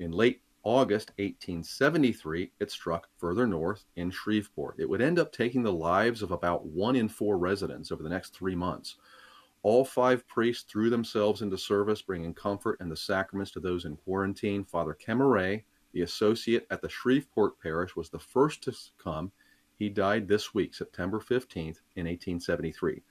In 0.00 0.12
late 0.12 0.42
August 0.66 1.10
1873, 1.18 2.50
it 2.58 2.72
struck 2.72 3.06
further 3.18 3.46
north 3.46 3.84
in 3.94 4.10
Shreveport. 4.10 4.74
It 4.80 4.88
would 4.88 5.00
end 5.00 5.16
up 5.16 5.30
taking 5.30 5.62
the 5.62 5.72
lives 5.72 6.22
of 6.22 6.32
about 6.32 6.66
one 6.66 6.96
in 6.96 7.08
four 7.08 7.38
residents 7.38 7.92
over 7.92 8.02
the 8.02 8.08
next 8.08 8.34
three 8.34 8.56
months. 8.56 8.96
All 9.62 9.84
five 9.84 10.26
priests 10.26 10.64
threw 10.68 10.90
themselves 10.90 11.40
into 11.40 11.56
service, 11.56 12.02
bringing 12.02 12.34
comfort 12.34 12.78
and 12.80 12.90
the 12.90 12.96
sacraments 12.96 13.52
to 13.52 13.60
those 13.60 13.84
in 13.84 13.94
quarantine. 13.94 14.64
Father 14.64 14.98
Quémerais, 15.00 15.62
the 15.92 16.02
associate 16.02 16.66
at 16.72 16.82
the 16.82 16.88
Shreveport 16.88 17.60
parish, 17.60 17.94
was 17.94 18.10
the 18.10 18.18
first 18.18 18.64
to 18.64 18.72
succumb. 18.72 19.30
He 19.78 19.88
died 19.88 20.26
this 20.26 20.52
week, 20.52 20.74
September 20.74 21.20
15th, 21.20 21.78
in 21.94 22.06
1873. 22.06 23.04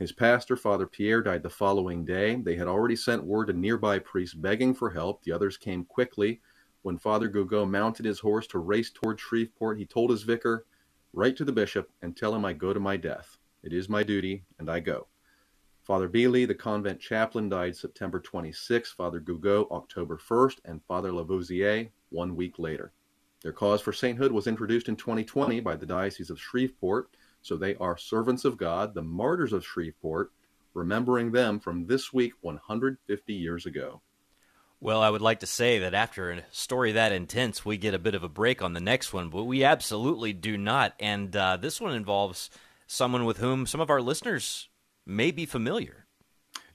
His 0.00 0.10
pastor, 0.10 0.56
Father 0.56 0.88
Pierre, 0.88 1.22
died 1.22 1.44
the 1.44 1.50
following 1.50 2.04
day. 2.04 2.34
They 2.34 2.56
had 2.56 2.66
already 2.66 2.96
sent 2.96 3.22
word 3.22 3.46
to 3.46 3.52
nearby 3.52 4.00
priests 4.00 4.34
begging 4.34 4.74
for 4.74 4.90
help. 4.90 5.22
The 5.22 5.30
others 5.30 5.56
came 5.56 5.84
quickly. 5.84 6.40
When 6.86 6.98
Father 6.98 7.28
Gergaud 7.28 7.68
mounted 7.68 8.06
his 8.06 8.20
horse 8.20 8.46
to 8.46 8.60
race 8.60 8.92
toward 8.92 9.18
Shreveport, 9.18 9.76
he 9.76 9.84
told 9.84 10.08
his 10.08 10.22
vicar, 10.22 10.66
Write 11.12 11.36
to 11.38 11.44
the 11.44 11.50
bishop 11.50 11.90
and 12.00 12.16
tell 12.16 12.32
him 12.32 12.44
I 12.44 12.52
go 12.52 12.72
to 12.72 12.78
my 12.78 12.96
death. 12.96 13.38
It 13.64 13.72
is 13.72 13.88
my 13.88 14.04
duty, 14.04 14.44
and 14.60 14.70
I 14.70 14.78
go. 14.78 15.08
Father 15.82 16.08
Biler, 16.08 16.46
the 16.46 16.54
convent 16.54 17.00
chaplain, 17.00 17.48
died 17.48 17.74
September 17.74 18.20
26, 18.20 18.92
Father 18.92 19.18
Gergaud 19.18 19.68
October 19.72 20.16
1st, 20.16 20.58
and 20.64 20.80
Father 20.84 21.12
Le 21.12 21.24
Vézouët 21.24 21.90
one 22.10 22.36
week 22.36 22.56
later. 22.56 22.92
Their 23.42 23.52
cause 23.52 23.80
for 23.80 23.92
sainthood 23.92 24.30
was 24.30 24.46
introduced 24.46 24.88
in 24.88 24.94
2020 24.94 25.58
by 25.58 25.74
the 25.74 25.86
Diocese 25.86 26.30
of 26.30 26.40
Shreveport, 26.40 27.10
so 27.42 27.56
they 27.56 27.74
are 27.78 27.98
servants 27.98 28.44
of 28.44 28.56
God, 28.56 28.94
the 28.94 29.02
martyrs 29.02 29.52
of 29.52 29.66
Shreveport, 29.66 30.30
remembering 30.72 31.32
them 31.32 31.58
from 31.58 31.88
this 31.88 32.12
week 32.12 32.34
150 32.42 33.34
years 33.34 33.66
ago. 33.66 34.02
Well, 34.78 35.00
I 35.00 35.08
would 35.08 35.22
like 35.22 35.40
to 35.40 35.46
say 35.46 35.78
that 35.78 35.94
after 35.94 36.30
a 36.30 36.42
story 36.50 36.92
that 36.92 37.10
intense, 37.10 37.64
we 37.64 37.78
get 37.78 37.94
a 37.94 37.98
bit 37.98 38.14
of 38.14 38.22
a 38.22 38.28
break 38.28 38.60
on 38.60 38.74
the 38.74 38.80
next 38.80 39.12
one, 39.12 39.30
but 39.30 39.44
we 39.44 39.64
absolutely 39.64 40.34
do 40.34 40.58
not. 40.58 40.94
And 41.00 41.34
uh, 41.34 41.56
this 41.56 41.80
one 41.80 41.94
involves 41.94 42.50
someone 42.86 43.24
with 43.24 43.38
whom 43.38 43.66
some 43.66 43.80
of 43.80 43.88
our 43.88 44.02
listeners 44.02 44.68
may 45.06 45.30
be 45.30 45.46
familiar. 45.46 46.06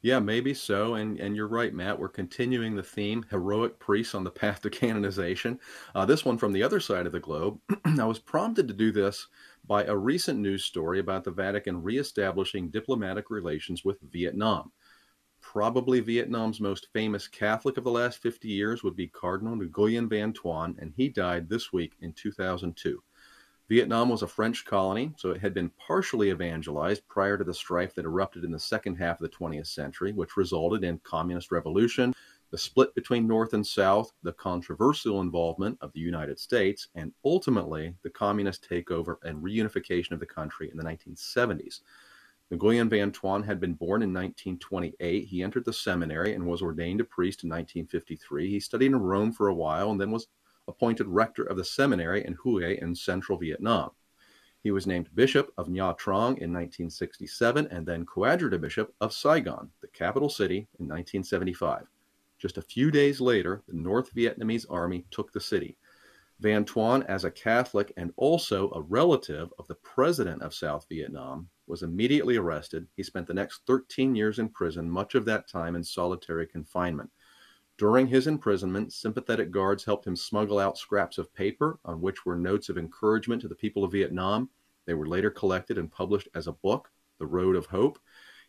Yeah, 0.01 0.17
maybe 0.17 0.55
so. 0.55 0.95
And 0.95 1.19
and 1.19 1.35
you're 1.35 1.47
right, 1.47 1.73
Matt. 1.73 1.99
We're 1.99 2.09
continuing 2.09 2.75
the 2.75 2.81
theme: 2.81 3.23
heroic 3.29 3.77
priests 3.77 4.15
on 4.15 4.23
the 4.23 4.31
path 4.31 4.61
to 4.61 4.71
canonization. 4.71 5.59
Uh, 5.93 6.05
this 6.05 6.25
one 6.25 6.39
from 6.39 6.53
the 6.53 6.63
other 6.63 6.79
side 6.79 7.05
of 7.05 7.11
the 7.11 7.19
globe. 7.19 7.59
I 7.85 8.05
was 8.05 8.17
prompted 8.17 8.67
to 8.67 8.73
do 8.73 8.91
this 8.91 9.27
by 9.67 9.83
a 9.83 9.95
recent 9.95 10.39
news 10.39 10.65
story 10.65 10.99
about 10.99 11.23
the 11.23 11.29
Vatican 11.29 11.83
reestablishing 11.83 12.69
diplomatic 12.69 13.29
relations 13.29 13.85
with 13.85 14.01
Vietnam. 14.11 14.71
Probably 15.51 15.99
Vietnam's 15.99 16.61
most 16.61 16.87
famous 16.93 17.27
Catholic 17.27 17.75
of 17.75 17.83
the 17.83 17.91
last 17.91 18.19
50 18.19 18.47
years 18.47 18.83
would 18.83 18.95
be 18.95 19.07
Cardinal 19.07 19.57
Nguyen 19.57 20.09
Van 20.09 20.31
Thuan, 20.31 20.77
and 20.79 20.93
he 20.95 21.09
died 21.09 21.49
this 21.49 21.73
week 21.73 21.97
in 21.99 22.13
2002. 22.13 23.03
Vietnam 23.67 24.07
was 24.07 24.21
a 24.21 24.27
French 24.27 24.63
colony, 24.63 25.13
so 25.17 25.31
it 25.31 25.41
had 25.41 25.53
been 25.53 25.69
partially 25.71 26.29
evangelized 26.29 27.05
prior 27.09 27.37
to 27.37 27.43
the 27.43 27.53
strife 27.53 27.93
that 27.95 28.05
erupted 28.05 28.45
in 28.45 28.51
the 28.51 28.57
second 28.57 28.95
half 28.95 29.19
of 29.19 29.29
the 29.29 29.37
20th 29.37 29.67
century, 29.67 30.13
which 30.13 30.37
resulted 30.37 30.85
in 30.85 30.99
communist 30.99 31.51
revolution, 31.51 32.15
the 32.51 32.57
split 32.57 32.95
between 32.95 33.27
North 33.27 33.53
and 33.53 33.67
South, 33.67 34.13
the 34.23 34.31
controversial 34.31 35.19
involvement 35.19 35.77
of 35.81 35.91
the 35.91 35.99
United 35.99 36.39
States, 36.39 36.87
and 36.95 37.11
ultimately 37.25 37.93
the 38.03 38.09
communist 38.09 38.65
takeover 38.69 39.17
and 39.23 39.43
reunification 39.43 40.11
of 40.11 40.21
the 40.21 40.25
country 40.25 40.71
in 40.71 40.77
the 40.77 40.83
1970s. 40.85 41.81
Nguyen 42.51 42.89
Van 42.89 43.11
Thuan 43.11 43.45
had 43.45 43.61
been 43.61 43.73
born 43.73 44.01
in 44.01 44.13
1928. 44.13 45.25
He 45.25 45.41
entered 45.41 45.63
the 45.63 45.71
seminary 45.71 46.33
and 46.33 46.45
was 46.45 46.61
ordained 46.61 46.99
a 46.99 47.05
priest 47.05 47.43
in 47.43 47.49
1953. 47.49 48.49
He 48.49 48.59
studied 48.59 48.87
in 48.87 48.97
Rome 48.97 49.31
for 49.31 49.47
a 49.47 49.53
while 49.53 49.91
and 49.91 50.01
then 50.01 50.11
was 50.11 50.27
appointed 50.67 51.07
rector 51.07 51.43
of 51.43 51.57
the 51.57 51.63
seminary 51.63 52.25
in 52.25 52.37
Hue 52.43 52.57
in 52.59 52.93
central 52.93 53.37
Vietnam. 53.37 53.91
He 54.63 54.71
was 54.71 54.85
named 54.85 55.15
Bishop 55.15 55.51
of 55.57 55.67
Nha 55.67 55.97
Trang 55.97 56.37
in 56.37 56.53
1967 56.53 57.67
and 57.71 57.85
then 57.85 58.05
Coadjutor 58.05 58.59
Bishop 58.59 58.93
of 59.01 59.13
Saigon, 59.13 59.71
the 59.81 59.87
capital 59.87 60.29
city, 60.29 60.67
in 60.79 60.87
1975. 60.87 61.87
Just 62.37 62.57
a 62.57 62.61
few 62.61 62.91
days 62.91 63.21
later, 63.21 63.63
the 63.67 63.75
North 63.75 64.13
Vietnamese 64.13 64.65
army 64.69 65.05
took 65.09 65.31
the 65.31 65.39
city. 65.39 65.77
Van 66.41 66.65
Thuan, 66.65 67.05
as 67.05 67.23
a 67.23 67.31
Catholic 67.31 67.93
and 67.97 68.11
also 68.17 68.71
a 68.71 68.81
relative 68.81 69.53
of 69.59 69.67
the 69.67 69.75
president 69.75 70.41
of 70.41 70.53
South 70.53 70.87
Vietnam, 70.89 71.47
was 71.71 71.83
immediately 71.83 72.35
arrested. 72.35 72.85
He 72.97 73.01
spent 73.01 73.25
the 73.25 73.33
next 73.33 73.61
13 73.65 74.13
years 74.13 74.39
in 74.39 74.49
prison, 74.49 74.91
much 74.91 75.15
of 75.15 75.23
that 75.25 75.47
time 75.47 75.77
in 75.77 75.83
solitary 75.83 76.45
confinement. 76.45 77.09
During 77.77 78.07
his 78.07 78.27
imprisonment, 78.27 78.91
sympathetic 78.91 79.51
guards 79.51 79.85
helped 79.85 80.05
him 80.05 80.17
smuggle 80.17 80.59
out 80.59 80.77
scraps 80.77 81.17
of 81.17 81.33
paper 81.33 81.79
on 81.85 82.01
which 82.01 82.25
were 82.25 82.35
notes 82.35 82.67
of 82.67 82.77
encouragement 82.77 83.41
to 83.41 83.47
the 83.47 83.55
people 83.55 83.85
of 83.85 83.93
Vietnam. 83.93 84.49
They 84.85 84.93
were 84.93 85.07
later 85.07 85.31
collected 85.31 85.77
and 85.77 85.89
published 85.89 86.27
as 86.35 86.47
a 86.47 86.51
book, 86.51 86.91
The 87.19 87.25
Road 87.25 87.55
of 87.55 87.67
Hope. 87.67 87.97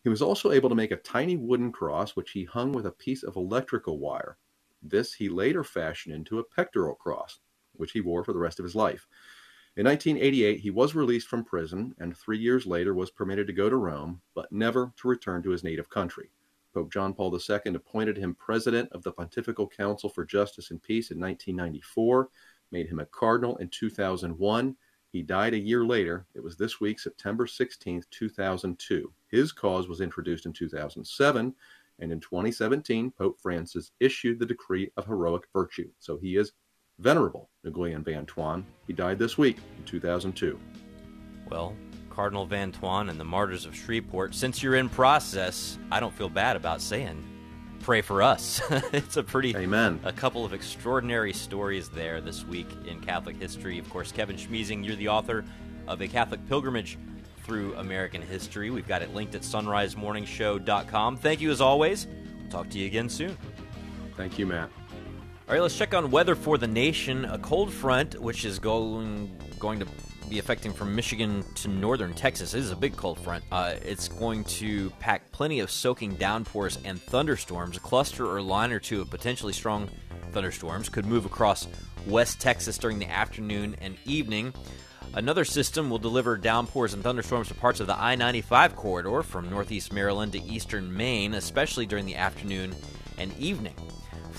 He 0.02 0.08
was 0.08 0.20
also 0.20 0.50
able 0.50 0.68
to 0.68 0.74
make 0.74 0.90
a 0.90 0.96
tiny 0.96 1.36
wooden 1.36 1.70
cross, 1.70 2.16
which 2.16 2.32
he 2.32 2.44
hung 2.44 2.72
with 2.72 2.86
a 2.86 2.90
piece 2.90 3.22
of 3.22 3.36
electrical 3.36 4.00
wire. 4.00 4.36
This 4.82 5.14
he 5.14 5.28
later 5.28 5.62
fashioned 5.62 6.12
into 6.12 6.40
a 6.40 6.44
pectoral 6.44 6.96
cross, 6.96 7.38
which 7.74 7.92
he 7.92 8.00
wore 8.00 8.24
for 8.24 8.32
the 8.32 8.40
rest 8.40 8.58
of 8.58 8.64
his 8.64 8.74
life. 8.74 9.06
In 9.74 9.86
1988, 9.86 10.60
he 10.60 10.70
was 10.70 10.94
released 10.94 11.28
from 11.28 11.44
prison 11.44 11.94
and 11.98 12.14
three 12.14 12.38
years 12.38 12.66
later 12.66 12.92
was 12.92 13.10
permitted 13.10 13.46
to 13.46 13.54
go 13.54 13.70
to 13.70 13.76
Rome, 13.76 14.20
but 14.34 14.52
never 14.52 14.92
to 14.98 15.08
return 15.08 15.42
to 15.42 15.50
his 15.50 15.64
native 15.64 15.88
country. 15.88 16.30
Pope 16.74 16.92
John 16.92 17.14
Paul 17.14 17.34
II 17.34 17.74
appointed 17.74 18.18
him 18.18 18.34
president 18.34 18.92
of 18.92 19.02
the 19.02 19.12
Pontifical 19.12 19.66
Council 19.66 20.10
for 20.10 20.26
Justice 20.26 20.70
and 20.70 20.82
Peace 20.82 21.10
in 21.10 21.18
1994, 21.18 22.28
made 22.70 22.86
him 22.86 22.98
a 22.98 23.06
cardinal 23.06 23.56
in 23.56 23.68
2001. 23.70 24.76
He 25.10 25.22
died 25.22 25.54
a 25.54 25.58
year 25.58 25.86
later. 25.86 26.26
It 26.34 26.42
was 26.42 26.56
this 26.56 26.78
week, 26.78 27.00
September 27.00 27.46
16, 27.46 28.04
2002. 28.10 29.12
His 29.28 29.52
cause 29.52 29.88
was 29.88 30.02
introduced 30.02 30.44
in 30.44 30.52
2007, 30.52 31.54
and 31.98 32.12
in 32.12 32.20
2017, 32.20 33.10
Pope 33.10 33.38
Francis 33.40 33.92
issued 34.00 34.38
the 34.38 34.44
decree 34.44 34.90
of 34.98 35.06
heroic 35.06 35.44
virtue. 35.50 35.88
So 35.98 36.18
he 36.18 36.36
is 36.36 36.52
Venerable 36.98 37.48
Nguyen 37.66 38.04
Van 38.04 38.26
Thuan. 38.26 38.64
He 38.86 38.92
died 38.92 39.18
this 39.18 39.38
week 39.38 39.58
in 39.78 39.84
2002. 39.84 40.58
Well, 41.50 41.74
Cardinal 42.10 42.46
Van 42.46 42.72
Thuan 42.72 43.08
and 43.08 43.18
the 43.18 43.24
Martyrs 43.24 43.66
of 43.66 43.74
Shreveport, 43.74 44.34
since 44.34 44.62
you're 44.62 44.76
in 44.76 44.88
process, 44.88 45.78
I 45.90 46.00
don't 46.00 46.14
feel 46.14 46.28
bad 46.28 46.56
about 46.56 46.80
saying 46.80 47.24
pray 47.82 48.00
for 48.00 48.22
us. 48.22 48.62
it's 48.92 49.16
a 49.16 49.22
pretty 49.22 49.54
Amen. 49.56 50.00
a 50.04 50.12
couple 50.12 50.44
of 50.44 50.52
extraordinary 50.54 51.32
stories 51.32 51.88
there 51.88 52.20
this 52.20 52.44
week 52.44 52.68
in 52.86 53.00
Catholic 53.00 53.36
history. 53.36 53.78
Of 53.78 53.90
course, 53.90 54.12
Kevin 54.12 54.36
Schmiesing, 54.36 54.84
you're 54.84 54.96
the 54.96 55.08
author 55.08 55.44
of 55.88 56.00
A 56.00 56.08
Catholic 56.08 56.46
Pilgrimage 56.48 56.98
through 57.44 57.74
American 57.74 58.22
history. 58.22 58.70
We've 58.70 58.86
got 58.86 59.02
it 59.02 59.12
linked 59.14 59.34
at 59.34 59.42
sonrisemorningshow.com. 59.42 61.16
Thank 61.16 61.40
you 61.40 61.50
as 61.50 61.60
always. 61.60 62.06
We'll 62.40 62.50
talk 62.50 62.70
to 62.70 62.78
you 62.78 62.86
again 62.86 63.08
soon. 63.08 63.36
Thank 64.16 64.38
you, 64.38 64.46
Matt. 64.46 64.70
All 65.52 65.56
right, 65.56 65.62
let's 65.64 65.76
check 65.76 65.92
on 65.92 66.10
weather 66.10 66.34
for 66.34 66.56
the 66.56 66.66
nation. 66.66 67.26
A 67.26 67.36
cold 67.36 67.70
front, 67.70 68.18
which 68.18 68.46
is 68.46 68.58
going 68.58 69.38
going 69.58 69.78
to 69.80 69.86
be 70.30 70.38
affecting 70.38 70.72
from 70.72 70.96
Michigan 70.96 71.44
to 71.56 71.68
northern 71.68 72.14
Texas. 72.14 72.54
Is 72.54 72.70
a 72.70 72.74
big 72.74 72.96
cold 72.96 73.18
front. 73.18 73.44
Uh, 73.52 73.74
it's 73.82 74.08
going 74.08 74.44
to 74.44 74.88
pack 74.98 75.30
plenty 75.30 75.60
of 75.60 75.70
soaking 75.70 76.14
downpours 76.14 76.78
and 76.86 76.98
thunderstorms. 76.98 77.76
A 77.76 77.80
cluster 77.80 78.26
or 78.26 78.40
line 78.40 78.72
or 78.72 78.78
two 78.78 79.02
of 79.02 79.10
potentially 79.10 79.52
strong 79.52 79.90
thunderstorms 80.30 80.88
could 80.88 81.04
move 81.04 81.26
across 81.26 81.68
West 82.06 82.40
Texas 82.40 82.78
during 82.78 82.98
the 82.98 83.10
afternoon 83.10 83.76
and 83.82 83.98
evening. 84.06 84.54
Another 85.12 85.44
system 85.44 85.90
will 85.90 85.98
deliver 85.98 86.38
downpours 86.38 86.94
and 86.94 87.02
thunderstorms 87.02 87.48
to 87.48 87.54
parts 87.54 87.78
of 87.80 87.86
the 87.86 88.00
I 88.00 88.14
95 88.14 88.74
corridor 88.74 89.22
from 89.22 89.50
northeast 89.50 89.92
Maryland 89.92 90.32
to 90.32 90.42
eastern 90.44 90.96
Maine, 90.96 91.34
especially 91.34 91.84
during 91.84 92.06
the 92.06 92.16
afternoon 92.16 92.74
and 93.18 93.36
evening. 93.38 93.74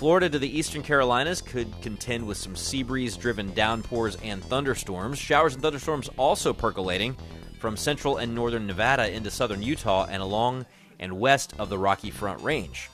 Florida 0.03 0.29
to 0.29 0.37
the 0.37 0.59
eastern 0.59 0.83
Carolinas 0.83 1.41
could 1.41 1.71
contend 1.81 2.27
with 2.27 2.35
some 2.35 2.57
sea 2.57 2.83
breeze 2.83 3.15
driven 3.15 3.53
downpours 3.53 4.17
and 4.21 4.43
thunderstorms. 4.43 5.17
Showers 5.17 5.53
and 5.53 5.63
thunderstorms 5.63 6.09
also 6.17 6.51
percolating 6.51 7.15
from 7.57 7.77
central 7.77 8.17
and 8.17 8.35
northern 8.35 8.67
Nevada 8.67 9.09
into 9.09 9.31
southern 9.31 9.63
Utah 9.63 10.05
and 10.09 10.21
along 10.21 10.65
and 10.99 11.21
west 11.21 11.53
of 11.57 11.69
the 11.69 11.77
Rocky 11.77 12.11
Front 12.11 12.41
Range. 12.41 12.89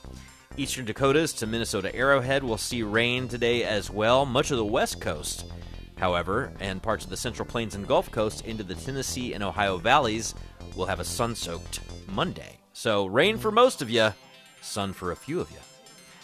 Eastern 0.56 0.84
Dakotas 0.84 1.32
to 1.32 1.48
Minnesota 1.48 1.92
Arrowhead 1.96 2.44
will 2.44 2.56
see 2.56 2.84
rain 2.84 3.26
today 3.26 3.64
as 3.64 3.90
well. 3.90 4.24
Much 4.24 4.52
of 4.52 4.58
the 4.58 4.64
west 4.64 5.00
coast, 5.00 5.46
however, 5.96 6.52
and 6.60 6.80
parts 6.80 7.02
of 7.02 7.10
the 7.10 7.16
central 7.16 7.44
plains 7.44 7.74
and 7.74 7.88
Gulf 7.88 8.12
Coast 8.12 8.46
into 8.46 8.62
the 8.62 8.76
Tennessee 8.76 9.34
and 9.34 9.42
Ohio 9.42 9.78
valleys 9.78 10.32
will 10.76 10.86
have 10.86 11.00
a 11.00 11.04
sun 11.04 11.34
soaked 11.34 11.80
Monday. 12.06 12.60
So, 12.72 13.06
rain 13.06 13.36
for 13.36 13.50
most 13.50 13.82
of 13.82 13.90
you, 13.90 14.10
sun 14.60 14.92
for 14.92 15.10
a 15.10 15.16
few 15.16 15.40
of 15.40 15.50
you. 15.50 15.58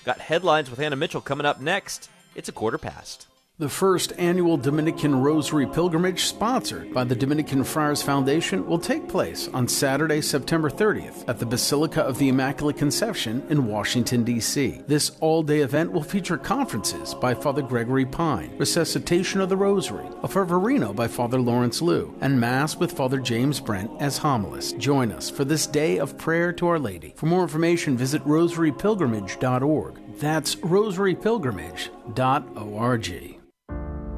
Got 0.07 0.21
headlines 0.21 0.71
with 0.71 0.79
Anna 0.79 0.95
Mitchell 0.95 1.21
coming 1.21 1.47
up 1.47 1.61
next. 1.61 2.09
It's 2.37 2.49
a 2.49 2.53
quarter 2.53 2.79
past. 2.79 3.27
The 3.59 3.71
first 3.71 4.13
annual 4.19 4.59
Dominican 4.59 5.23
Rosary 5.23 5.67
Pilgrimage, 5.67 6.25
sponsored 6.25 6.93
by 6.93 7.05
the 7.05 7.17
Dominican 7.17 7.65
Friars 7.65 8.03
Foundation, 8.03 8.67
will 8.67 8.79
take 8.79 9.09
place 9.09 9.49
on 9.49 9.67
Saturday, 9.67 10.21
September 10.21 10.69
30th 10.69 11.25
at 11.27 11.39
the 11.39 11.47
Basilica 11.47 12.03
of 12.03 12.19
the 12.19 12.29
Immaculate 12.29 12.77
Conception 12.77 13.43
in 13.49 13.67
Washington, 13.67 14.25
D.C. 14.25 14.83
This 14.87 15.13
all 15.21 15.43
day 15.43 15.61
event 15.61 15.91
will 15.91 16.03
feature 16.03 16.37
conferences 16.37 17.15
by 17.15 17.33
Father 17.33 17.63
Gregory 17.63 18.05
Pine, 18.05 18.55
Resuscitation 18.59 19.41
of 19.41 19.49
the 19.49 19.57
Rosary, 19.57 20.05
a 20.23 20.29
Fervorino 20.29 20.95
by 20.95 21.09
Father 21.09 21.41
Lawrence 21.41 21.81
Lew, 21.81 22.15
and 22.21 22.39
Mass 22.39 22.77
with 22.77 22.93
Father 22.93 23.21
James 23.21 23.59
Brent 23.59 23.91
as 24.01 24.19
homilist. 24.19 24.77
Join 24.77 25.11
us 25.11 25.31
for 25.31 25.47
this 25.47 25.67
day 25.67 25.99
of 25.99 26.19
prayer 26.19 26.53
to 26.53 26.67
Our 26.67 26.79
Lady. 26.79 27.15
For 27.17 27.25
more 27.25 27.41
information, 27.41 27.97
visit 27.97 28.23
rosarypilgrimage.org. 28.25 30.19
That's 30.19 30.57
rosarypilgrimage.org. 30.57 33.36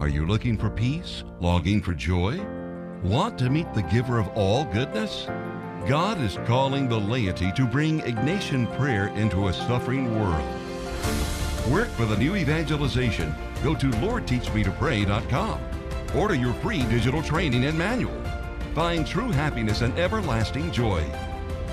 Are 0.01 0.09
you 0.09 0.27
looking 0.27 0.57
for 0.57 0.71
peace? 0.71 1.25
Longing 1.41 1.83
for 1.83 1.93
joy? 1.93 2.41
Want 3.03 3.37
to 3.41 3.51
meet 3.51 3.75
the 3.75 3.83
giver 3.83 4.21
of 4.21 4.29
all 4.37 4.65
goodness? 4.67 5.27
God 5.89 6.21
is 6.21 6.39
calling 6.47 6.89
the 6.89 7.01
laity 7.01 7.51
to 7.53 7.67
bring 7.67 7.99
Ignatian 8.03 8.73
prayer 8.79 9.09
into 9.09 9.49
a 9.49 9.53
suffering 9.53 10.21
world. 10.21 10.49
Work 11.69 11.89
for 11.89 12.05
the 12.05 12.17
new 12.17 12.37
evangelization. 12.37 13.35
Go 13.65 13.75
to 13.75 13.91
LordTeachMeToPray.com. 13.91 15.61
Order 16.15 16.35
your 16.35 16.55
free 16.55 16.85
digital 16.85 17.21
training 17.23 17.65
and 17.65 17.77
manual. 17.77 18.23
Find 18.77 19.05
true 19.05 19.33
happiness 19.33 19.81
and 19.81 19.99
everlasting 19.99 20.71
joy. 20.71 21.03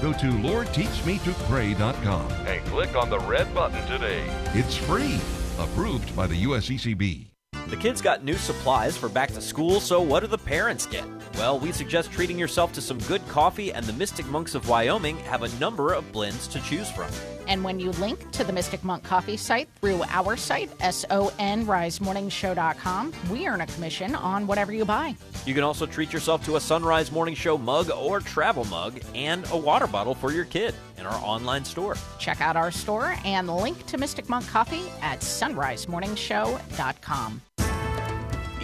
Go 0.01 0.13
to 0.13 0.25
LordTeachMeToPray.com. 0.25 2.31
and 2.47 2.65
click 2.65 2.95
on 2.95 3.11
the 3.11 3.19
red 3.19 3.53
button 3.53 3.85
today. 3.87 4.23
It's 4.55 4.75
free. 4.75 5.19
Approved 5.59 6.15
by 6.15 6.25
the 6.25 6.43
USCCB. 6.43 7.27
The 7.67 7.77
kids 7.77 8.01
got 8.01 8.23
new 8.23 8.35
supplies 8.35 8.95
for 8.95 9.09
back 9.09 9.31
to 9.31 9.41
school, 9.41 9.79
so 9.79 10.01
what 10.01 10.19
do 10.19 10.27
the 10.27 10.37
parents 10.37 10.85
get? 10.85 11.05
Well, 11.35 11.59
we 11.59 11.71
suggest 11.71 12.11
treating 12.11 12.37
yourself 12.37 12.71
to 12.73 12.81
some 12.81 12.99
good 12.99 13.27
coffee, 13.27 13.73
and 13.73 13.85
the 13.85 13.93
Mystic 13.93 14.27
Monks 14.27 14.55
of 14.55 14.69
Wyoming 14.69 15.17
have 15.19 15.43
a 15.43 15.49
number 15.59 15.93
of 15.93 16.11
blends 16.11 16.47
to 16.49 16.61
choose 16.61 16.89
from. 16.91 17.09
And 17.47 17.63
when 17.63 17.79
you 17.79 17.91
link 17.91 18.31
to 18.31 18.43
the 18.43 18.51
Mystic 18.51 18.83
Monk 18.83 19.03
Coffee 19.03 19.37
site 19.37 19.69
through 19.79 20.01
our 20.09 20.35
site, 20.35 20.75
sonrisemorningshow.com, 20.79 23.13
we 23.31 23.47
earn 23.47 23.61
a 23.61 23.67
commission 23.67 24.15
on 24.15 24.47
whatever 24.47 24.73
you 24.73 24.83
buy. 24.85 25.15
You 25.45 25.53
can 25.53 25.63
also 25.63 25.85
treat 25.85 26.11
yourself 26.11 26.43
to 26.45 26.55
a 26.55 26.59
Sunrise 26.59 27.11
Morning 27.11 27.35
Show 27.35 27.55
mug 27.57 27.91
or 27.91 28.19
travel 28.19 28.65
mug 28.65 28.99
and 29.13 29.45
a 29.51 29.57
water 29.57 29.85
bottle 29.87 30.15
for 30.15 30.31
your 30.31 30.45
kid 30.45 30.73
in 30.97 31.05
our 31.05 31.21
online 31.23 31.65
store. 31.65 31.95
Check 32.19 32.41
out 32.41 32.55
our 32.55 32.71
store 32.71 33.15
and 33.23 33.47
link 33.47 33.85
to 33.85 33.97
Mystic 33.97 34.27
Monk 34.29 34.47
Coffee 34.47 34.89
at 35.01 35.19
sonrisemorningshow.com. 35.19 37.41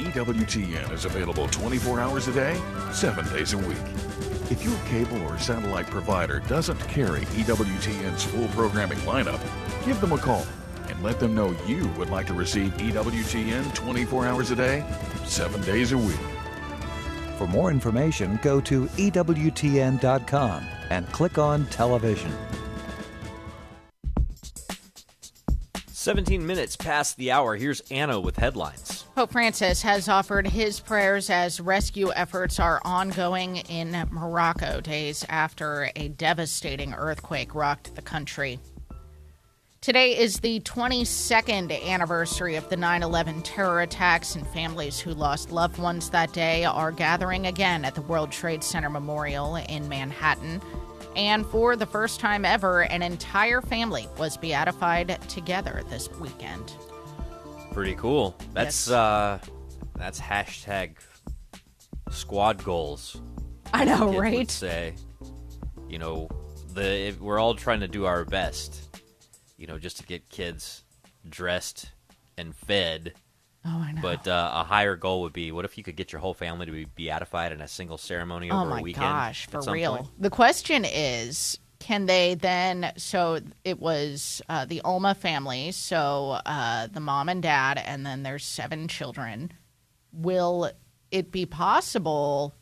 EWTN 0.02 0.92
is 0.92 1.06
available 1.06 1.48
24 1.48 2.00
hours 2.00 2.28
a 2.28 2.34
day, 2.34 2.60
7 2.92 3.24
days 3.32 3.54
a 3.54 3.58
week. 3.60 4.31
If 4.52 4.66
your 4.66 4.78
cable 4.80 5.22
or 5.28 5.38
satellite 5.38 5.88
provider 5.88 6.42
doesn't 6.42 6.80
carry 6.90 7.22
EWTN's 7.22 8.26
full 8.26 8.50
programming 8.50 8.98
lineup, 9.00 9.40
give 9.86 10.02
them 10.02 10.12
a 10.12 10.18
call 10.18 10.46
and 10.90 11.02
let 11.02 11.22
them 11.22 11.34
know 11.34 11.56
you 11.66 11.88
would 11.98 12.10
like 12.10 12.28
to 12.28 12.34
receive 12.34 12.74
EWTN 12.74 13.74
24 13.74 14.28
hours 14.28 14.52
a 14.52 14.56
day, 14.58 14.84
7 15.24 15.62
days 15.62 15.94
a 15.94 15.98
week. 15.98 16.20
For 17.38 17.48
more 17.48 17.72
information, 17.72 18.38
go 18.42 18.60
to 18.60 18.88
EWTN.com 18.88 20.66
and 20.90 21.10
click 21.14 21.38
on 21.38 21.66
television. 21.68 22.34
17 25.88 26.46
minutes 26.46 26.76
past 26.76 27.16
the 27.16 27.32
hour. 27.32 27.56
Here's 27.56 27.80
Anna 27.90 28.20
with 28.20 28.36
headlines. 28.36 29.01
Pope 29.22 29.34
Francis 29.34 29.84
has 29.84 30.10
offered 30.10 30.48
his 30.48 30.80
prayers 30.80 31.30
as 31.30 31.60
rescue 31.60 32.12
efforts 32.12 32.60
are 32.60 32.82
ongoing 32.84 33.58
in 33.58 33.92
Morocco 34.10 34.82
days 34.82 35.24
after 35.30 35.92
a 35.96 36.08
devastating 36.08 36.96
earthquake 36.96 37.54
rocked 37.54 37.94
the 37.94 38.02
country. 38.02 38.58
Today 39.80 40.18
is 40.18 40.40
the 40.40 40.60
22nd 40.62 41.88
anniversary 41.88 42.56
of 42.56 42.68
the 42.70 42.78
9 42.78 43.04
11 43.04 43.44
terror 43.44 43.82
attacks, 43.82 44.34
and 44.34 44.48
families 44.48 45.00
who 45.00 45.14
lost 45.14 45.52
loved 45.52 45.78
ones 45.78 46.10
that 46.10 46.34
day 46.34 46.66
are 46.66 46.92
gathering 46.92 47.46
again 47.46 47.86
at 47.86 47.94
the 47.94 48.02
World 48.02 48.32
Trade 48.32 48.64
Center 48.64 48.90
Memorial 48.90 49.58
in 49.58 49.88
Manhattan. 49.88 50.60
And 51.16 51.46
for 51.46 51.76
the 51.76 51.86
first 51.86 52.20
time 52.20 52.44
ever, 52.44 52.86
an 52.86 53.04
entire 53.04 53.62
family 53.62 54.08
was 54.18 54.36
beatified 54.36 55.20
together 55.30 55.84
this 55.92 56.10
weekend. 56.20 56.74
Pretty 57.72 57.96
cool. 57.96 58.36
That's 58.54 58.88
Yes. 58.88 58.92
uh 58.92 59.40
that's 59.96 60.20
hashtag 60.20 60.96
squad 62.10 62.64
goals. 62.64 63.22
I 63.74 63.86
know, 63.86 64.18
right? 64.20 64.50
say, 64.52 64.96
you 65.88 65.98
know, 65.98 66.30
the 66.74 67.08
if 67.08 67.22
we're 67.22 67.40
all 67.40 67.56
trying 67.56 67.80
to 67.80 67.88
do 67.88 68.06
our 68.06 68.26
best, 68.26 69.00
you 69.58 69.68
know, 69.68 69.78
just 69.80 69.98
to 69.98 70.04
get 70.04 70.28
kids 70.30 70.84
dressed 71.30 71.92
and 72.38 72.56
fed. 72.56 73.14
Oh, 73.64 73.70
I 73.70 73.92
know. 73.92 74.02
But 74.02 74.28
uh, 74.28 74.52
a 74.56 74.64
higher 74.64 74.96
goal 74.96 75.22
would 75.22 75.34
be: 75.34 75.52
what 75.52 75.64
if 75.66 75.78
you 75.78 75.84
could 75.84 75.96
get 75.96 76.12
your 76.12 76.20
whole 76.20 76.34
family 76.34 76.66
to 76.66 76.72
be 76.72 76.86
beatified 76.86 77.52
in 77.52 77.62
a 77.62 77.68
single 77.68 77.98
ceremony 77.98 78.50
oh 78.52 78.62
over 78.62 78.70
my 78.72 78.80
a 78.80 78.82
weekend? 78.82 79.06
Oh 79.06 79.10
gosh, 79.10 79.48
for 79.48 79.62
real. 79.72 79.98
point? 79.98 80.10
The 80.20 80.30
question 80.30 80.84
is 80.84 81.60
can 81.92 82.06
they 82.06 82.36
then 82.36 82.94
so 82.96 83.40
it 83.66 83.78
was 83.82 84.42
uh, 84.48 84.64
the 84.64 84.80
Ulma 84.86 85.14
family, 85.14 85.74
so 85.74 86.40
uh, 86.46 86.88
the 86.88 87.02
mom 87.02 87.28
and 87.28 87.44
dad 87.44 87.78
and 87.78 88.06
then 88.06 88.24
there's 88.24 88.46
seven 88.46 88.88
children. 88.88 89.52
Will 90.14 90.72
it 91.12 91.34
be 91.34 91.46
possible 91.46 92.56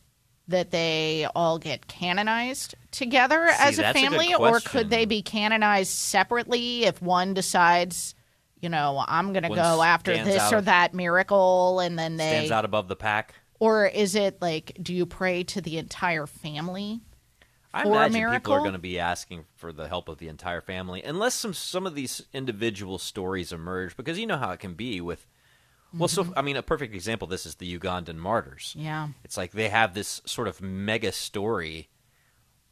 that 0.47 0.71
they 0.71 1.27
all 1.35 1.59
get 1.59 1.85
canonized 1.87 2.73
together 2.89 3.43
as 3.45 3.77
a 3.77 3.83
that's 3.83 3.99
a 3.99 4.01
family 4.01 4.33
or 4.33 4.59
could 4.61 4.89
they 4.89 5.05
be 5.05 5.21
canonized 5.21 5.91
separately 5.91 6.85
if 6.85 6.99
one 6.99 7.35
decides 7.35 8.15
you 8.61 8.67
know, 8.69 9.01
I'm 9.07 9.31
going 9.31 9.43
to 9.43 9.49
go 9.49 9.83
after 9.83 10.11
this 10.23 10.51
or 10.51 10.57
of- 10.57 10.65
that 10.65 10.93
miracle, 10.93 11.79
and 11.79 11.97
then 11.97 12.17
they 12.17 12.29
Stands 12.31 12.51
out 12.51 12.65
above 12.65 12.87
the 12.89 12.95
pack. 12.95 13.35
or 13.59 13.85
is 13.85 14.15
it 14.15 14.41
like, 14.41 14.77
do 14.81 14.93
you 14.93 15.05
pray 15.05 15.43
to 15.43 15.61
the 15.61 15.77
entire 15.77 16.25
family 16.25 16.99
I 17.73 17.83
imagine 17.83 18.13
miracle? 18.13 18.39
people 18.39 18.53
are 18.53 18.59
going 18.59 18.73
to 18.73 18.79
be 18.79 18.97
asking 18.99 19.45
for 19.55 19.71
the 19.71 19.87
help 19.87 20.09
of 20.09 20.17
the 20.17 20.27
entire 20.27 20.61
family, 20.61 21.03
unless 21.03 21.35
some 21.35 21.53
some 21.53 21.85
of 21.85 21.93
these 21.95 22.23
individual 22.33 22.97
stories 22.97 23.51
emerge, 23.51 23.95
because 23.95 24.17
you 24.17 24.25
know 24.27 24.37
how 24.37 24.51
it 24.51 24.59
can 24.59 24.73
be 24.73 25.01
with. 25.01 25.25
Well, 25.93 26.07
so 26.07 26.31
I 26.37 26.41
mean, 26.43 26.55
a 26.55 26.61
perfect 26.63 26.93
example. 26.93 27.27
This 27.27 27.45
is 27.45 27.55
the 27.55 27.77
Ugandan 27.79 28.17
martyrs. 28.17 28.75
Yeah. 28.77 29.09
It's 29.23 29.37
like 29.37 29.51
they 29.53 29.69
have 29.69 29.93
this 29.95 30.21
sort 30.25 30.47
of 30.47 30.61
mega 30.61 31.11
story 31.11 31.89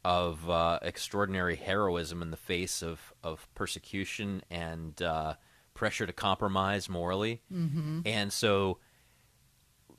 of 0.04 0.48
uh, 0.48 0.78
extraordinary 0.82 1.56
heroism 1.56 2.22
in 2.22 2.30
the 2.30 2.36
face 2.36 2.82
of 2.82 3.12
of 3.24 3.48
persecution 3.54 4.42
and 4.50 5.00
uh, 5.02 5.34
pressure 5.74 6.06
to 6.06 6.12
compromise 6.12 6.88
morally, 6.88 7.42
Mhm. 7.52 8.02
and 8.06 8.32
so 8.32 8.78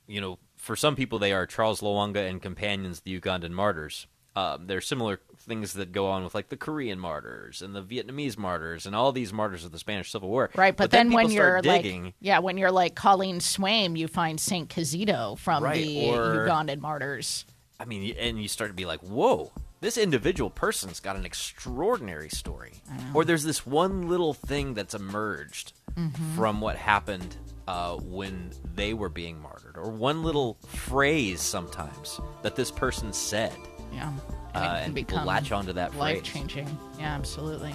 you 0.07 0.19
know 0.21 0.39
for 0.55 0.75
some 0.75 0.95
people, 0.95 1.19
they 1.19 1.31
are 1.33 1.45
Charles 1.45 1.81
Lwanga 1.81 2.27
and 2.29 2.41
companions, 2.41 3.01
the 3.01 3.19
Ugandan 3.19 3.51
martyrs. 3.51 4.07
Um, 4.35 4.67
there 4.67 4.77
are 4.77 4.81
similar 4.81 5.19
things 5.39 5.73
that 5.73 5.91
go 5.91 6.07
on 6.07 6.23
with 6.23 6.35
like 6.35 6.49
the 6.49 6.55
Korean 6.57 6.99
martyrs 6.99 7.61
and 7.61 7.75
the 7.75 7.81
Vietnamese 7.81 8.37
martyrs 8.37 8.85
and 8.85 8.95
all 8.95 9.11
these 9.11 9.33
martyrs 9.33 9.65
of 9.65 9.71
the 9.71 9.79
Spanish 9.79 10.11
Civil 10.11 10.29
War. 10.29 10.49
Right, 10.55 10.75
but, 10.75 10.91
then, 10.91 11.07
people 11.09 11.23
when 11.25 11.31
you're 11.31 11.61
digging, 11.61 12.03
like, 12.05 12.13
yeah, 12.21 12.39
when 12.39 12.57
you're 12.57 12.71
like 12.71 12.95
Colleen 12.95 13.39
Swaim, 13.39 13.97
you 13.97 14.07
find 14.07 14.39
Saint 14.39 14.69
Kizito 14.69 15.37
from 15.37 15.63
Right, 15.63 15.85
the 15.85 16.09
or- 16.11 16.47
Ugandan 16.47 16.79
martyrs. 16.79 17.45
I 17.79 17.85
mean, 17.85 18.15
and 18.19 18.41
you 18.41 18.47
start 18.47 18.69
to 18.69 18.75
be 18.75 18.85
like, 18.85 18.99
whoa, 18.99 19.51
this 19.81 19.97
individual 19.97 20.49
person's 20.49 20.99
got 20.99 21.15
an 21.15 21.25
extraordinary 21.25 22.29
story. 22.29 22.73
Or 23.13 23.23
there's 23.25 23.43
this 23.45 23.65
one 23.65 24.07
little 24.09 24.33
thing 24.33 24.73
that's 24.73 24.93
emerged 24.93 25.73
Mhm. 25.97 26.35
from 26.35 26.61
what 26.61 26.75
happened 26.75 27.35
uh, 27.67 27.95
when 27.97 28.51
they 28.75 28.93
were 28.93 29.09
being 29.09 29.39
martyred, 29.41 29.77
or 29.77 29.89
one 29.91 30.23
little 30.23 30.55
phrase 30.67 31.39
sometimes 31.41 32.19
that 32.41 32.55
this 32.55 32.71
person 32.71 33.13
said. 33.13 33.53
Yeah, 33.91 34.09
Uh, 34.09 34.11
it 34.11 34.53
can 34.53 34.65
and 34.65 34.95
people 34.95 35.17
become 35.17 35.25
latch 35.27 35.51
onto 35.51 35.73
that 35.73 35.95
life 35.95 36.23
changing. 36.23 36.67
Yeah, 36.99 37.15
absolutely. 37.15 37.73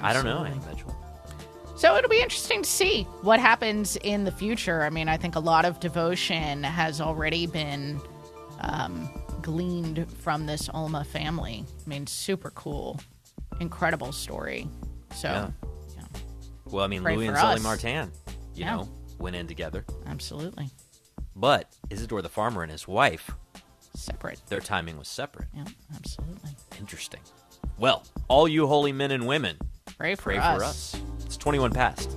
I 0.00 0.12
don't 0.12 0.24
know, 0.24 0.44
Absolutely. 0.44 0.68
Mitchell. 0.74 0.96
So 1.76 1.96
it'll 1.96 2.08
be 2.10 2.20
interesting 2.22 2.62
to 2.62 2.68
see 2.68 3.02
what 3.22 3.38
happens 3.38 3.96
in 3.96 4.24
the 4.24 4.30
future. 4.32 4.82
I 4.82 4.90
mean, 4.90 5.08
I 5.08 5.16
think 5.18 5.36
a 5.36 5.40
lot 5.40 5.64
of 5.66 5.78
devotion 5.80 6.62
has 6.62 7.00
already 7.02 7.46
been 7.46 8.00
um, 8.60 9.10
gleaned 9.42 10.06
from 10.22 10.46
this 10.46 10.70
Ulma 10.72 11.04
family. 11.04 11.64
I 11.84 11.88
mean, 11.88 12.06
super 12.06 12.50
cool, 12.50 12.98
incredible 13.60 14.12
story. 14.12 14.68
So, 15.14 15.52
Yeah. 15.96 16.04
Well, 16.66 16.84
I 16.84 16.88
mean, 16.88 17.02
Pray 17.02 17.16
Louis 17.16 17.28
and 17.28 17.36
Zélie 17.36 17.56
us. 17.56 17.62
Martin, 17.62 18.10
you 18.54 18.64
Yeah. 18.64 18.76
know, 18.76 18.88
went 19.18 19.36
in 19.36 19.46
together. 19.46 19.84
absolutely 20.06 20.70
But 21.34 21.70
Isidore 21.90 22.22
the 22.22 22.28
farmer 22.30 22.62
and 22.62 22.72
his 22.72 22.88
wife, 22.88 23.30
separate. 23.98 24.40
their 24.48 24.60
timing 24.60 24.98
was 24.98 25.08
separate. 25.08 25.48
Yeah, 25.54 25.64
absolutely. 25.94 26.50
Interesting. 26.78 27.20
Well, 27.78 28.04
all 28.28 28.48
you 28.48 28.66
holy 28.66 28.92
men 28.92 29.10
and 29.10 29.26
women, 29.26 29.56
Pray 29.98 30.14
for 30.14 30.22
pray 30.24 30.38
us. 30.38 30.56
for 30.56 30.64
us. 30.64 30.96
It's 31.24 31.36
21 31.36 31.72
past. 31.72 32.16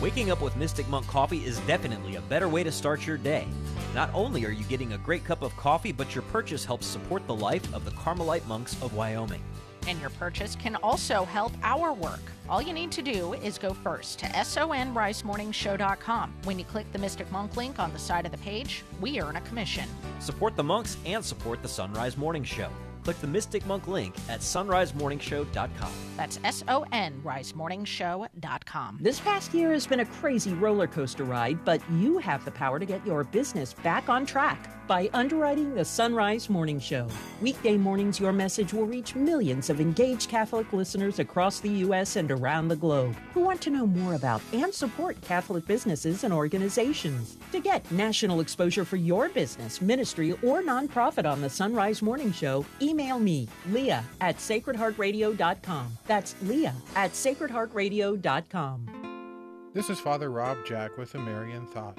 Waking 0.00 0.30
up 0.30 0.42
with 0.42 0.56
Mystic 0.56 0.86
Monk 0.88 1.06
coffee 1.06 1.38
is 1.46 1.58
definitely 1.60 2.16
a 2.16 2.20
better 2.22 2.48
way 2.48 2.62
to 2.62 2.70
start 2.72 3.06
your 3.06 3.16
day. 3.16 3.46
Not 3.94 4.10
only 4.12 4.44
are 4.44 4.50
you 4.50 4.64
getting 4.64 4.92
a 4.92 4.98
great 4.98 5.24
cup 5.24 5.42
of 5.42 5.56
coffee, 5.56 5.92
but 5.92 6.14
your 6.14 6.22
purchase 6.24 6.64
helps 6.64 6.86
support 6.86 7.26
the 7.26 7.34
life 7.34 7.72
of 7.72 7.84
the 7.84 7.90
Carmelite 7.92 8.46
monks 8.46 8.74
of 8.82 8.94
Wyoming. 8.94 9.42
And 9.86 10.00
your 10.00 10.10
purchase 10.10 10.56
can 10.56 10.76
also 10.76 11.24
help 11.24 11.52
our 11.62 11.92
work. 11.92 12.20
All 12.48 12.60
you 12.60 12.72
need 12.72 12.90
to 12.92 13.02
do 13.02 13.34
is 13.34 13.58
go 13.58 13.72
first 13.72 14.18
to 14.20 14.26
sonrisemorningshow.com. 14.26 16.34
When 16.44 16.58
you 16.58 16.64
click 16.64 16.90
the 16.92 16.98
Mystic 16.98 17.30
Monk 17.32 17.56
link 17.56 17.78
on 17.78 17.92
the 17.92 17.98
side 17.98 18.26
of 18.26 18.32
the 18.32 18.38
page, 18.38 18.82
we 19.00 19.20
earn 19.20 19.36
a 19.36 19.40
commission. 19.42 19.88
Support 20.20 20.56
the 20.56 20.64
monks 20.64 20.96
and 21.06 21.24
support 21.24 21.62
the 21.62 21.68
Sunrise 21.68 22.16
Morning 22.16 22.44
Show. 22.44 22.68
Click 23.04 23.20
the 23.20 23.26
Mystic 23.26 23.66
Monk 23.66 23.86
link 23.86 24.14
at 24.30 24.40
sonrisemorningshow.com. 24.40 25.92
That's 26.16 26.40
S 26.42 26.64
O 26.68 26.86
N 26.90 27.20
risemorningshow.com. 27.22 28.98
This 29.00 29.20
past 29.20 29.52
year 29.52 29.72
has 29.72 29.86
been 29.86 30.00
a 30.00 30.06
crazy 30.06 30.54
roller 30.54 30.86
coaster 30.86 31.24
ride, 31.24 31.62
but 31.66 31.82
you 31.92 32.16
have 32.18 32.44
the 32.46 32.50
power 32.50 32.78
to 32.78 32.86
get 32.86 33.06
your 33.06 33.24
business 33.24 33.74
back 33.74 34.08
on 34.08 34.24
track 34.24 34.73
by 34.86 35.08
underwriting 35.12 35.74
the 35.74 35.84
Sunrise 35.84 36.50
Morning 36.50 36.78
Show. 36.78 37.08
Weekday 37.40 37.76
mornings, 37.76 38.20
your 38.20 38.32
message 38.32 38.72
will 38.72 38.86
reach 38.86 39.14
millions 39.14 39.70
of 39.70 39.80
engaged 39.80 40.28
Catholic 40.28 40.72
listeners 40.72 41.18
across 41.18 41.60
the 41.60 41.70
U.S. 41.70 42.16
and 42.16 42.30
around 42.30 42.68
the 42.68 42.76
globe 42.76 43.16
who 43.32 43.40
want 43.40 43.60
to 43.62 43.70
know 43.70 43.86
more 43.86 44.14
about 44.14 44.42
and 44.52 44.72
support 44.72 45.20
Catholic 45.20 45.66
businesses 45.66 46.24
and 46.24 46.32
organizations. 46.32 47.36
To 47.52 47.60
get 47.60 47.90
national 47.90 48.40
exposure 48.40 48.84
for 48.84 48.96
your 48.96 49.28
business, 49.28 49.80
ministry, 49.80 50.32
or 50.42 50.62
nonprofit 50.62 51.30
on 51.30 51.40
the 51.40 51.50
Sunrise 51.50 52.02
Morning 52.02 52.32
Show, 52.32 52.64
email 52.80 53.18
me, 53.18 53.48
Leah 53.70 54.04
at 54.20 54.38
sacredheartradio.com. 54.38 55.98
That's 56.06 56.34
Leah 56.42 56.74
at 56.96 57.12
sacredheartradio.com. 57.12 59.70
This 59.74 59.90
is 59.90 59.98
Father 59.98 60.30
Rob 60.30 60.58
Jack 60.64 60.96
with 60.96 61.12
the 61.12 61.18
Marian 61.18 61.66
Thought. 61.66 61.98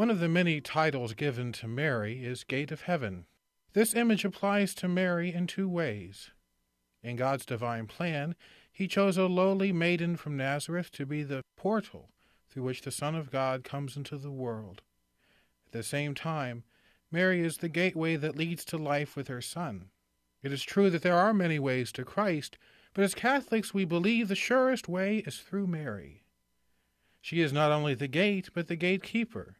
One 0.00 0.08
of 0.08 0.18
the 0.18 0.30
many 0.30 0.62
titles 0.62 1.12
given 1.12 1.52
to 1.52 1.68
Mary 1.68 2.24
is 2.24 2.42
Gate 2.42 2.72
of 2.72 2.80
Heaven. 2.80 3.26
This 3.74 3.94
image 3.94 4.24
applies 4.24 4.74
to 4.76 4.88
Mary 4.88 5.30
in 5.30 5.46
two 5.46 5.68
ways. 5.68 6.30
In 7.02 7.16
God's 7.16 7.44
divine 7.44 7.86
plan, 7.86 8.34
He 8.72 8.88
chose 8.88 9.18
a 9.18 9.26
lowly 9.26 9.74
maiden 9.74 10.16
from 10.16 10.38
Nazareth 10.38 10.90
to 10.92 11.04
be 11.04 11.22
the 11.22 11.42
portal 11.54 12.08
through 12.48 12.62
which 12.62 12.80
the 12.80 12.90
Son 12.90 13.14
of 13.14 13.30
God 13.30 13.62
comes 13.62 13.94
into 13.94 14.16
the 14.16 14.30
world. 14.30 14.80
At 15.66 15.72
the 15.72 15.82
same 15.82 16.14
time, 16.14 16.64
Mary 17.12 17.42
is 17.42 17.58
the 17.58 17.68
gateway 17.68 18.16
that 18.16 18.38
leads 18.38 18.64
to 18.64 18.78
life 18.78 19.16
with 19.16 19.28
her 19.28 19.42
Son. 19.42 19.90
It 20.42 20.50
is 20.50 20.62
true 20.62 20.88
that 20.88 21.02
there 21.02 21.18
are 21.18 21.34
many 21.34 21.58
ways 21.58 21.92
to 21.92 22.06
Christ, 22.06 22.56
but 22.94 23.04
as 23.04 23.14
Catholics 23.14 23.74
we 23.74 23.84
believe 23.84 24.28
the 24.28 24.34
surest 24.34 24.88
way 24.88 25.18
is 25.26 25.40
through 25.40 25.66
Mary. 25.66 26.24
She 27.20 27.42
is 27.42 27.52
not 27.52 27.70
only 27.70 27.92
the 27.92 28.08
gate, 28.08 28.48
but 28.54 28.66
the 28.66 28.76
gatekeeper. 28.76 29.58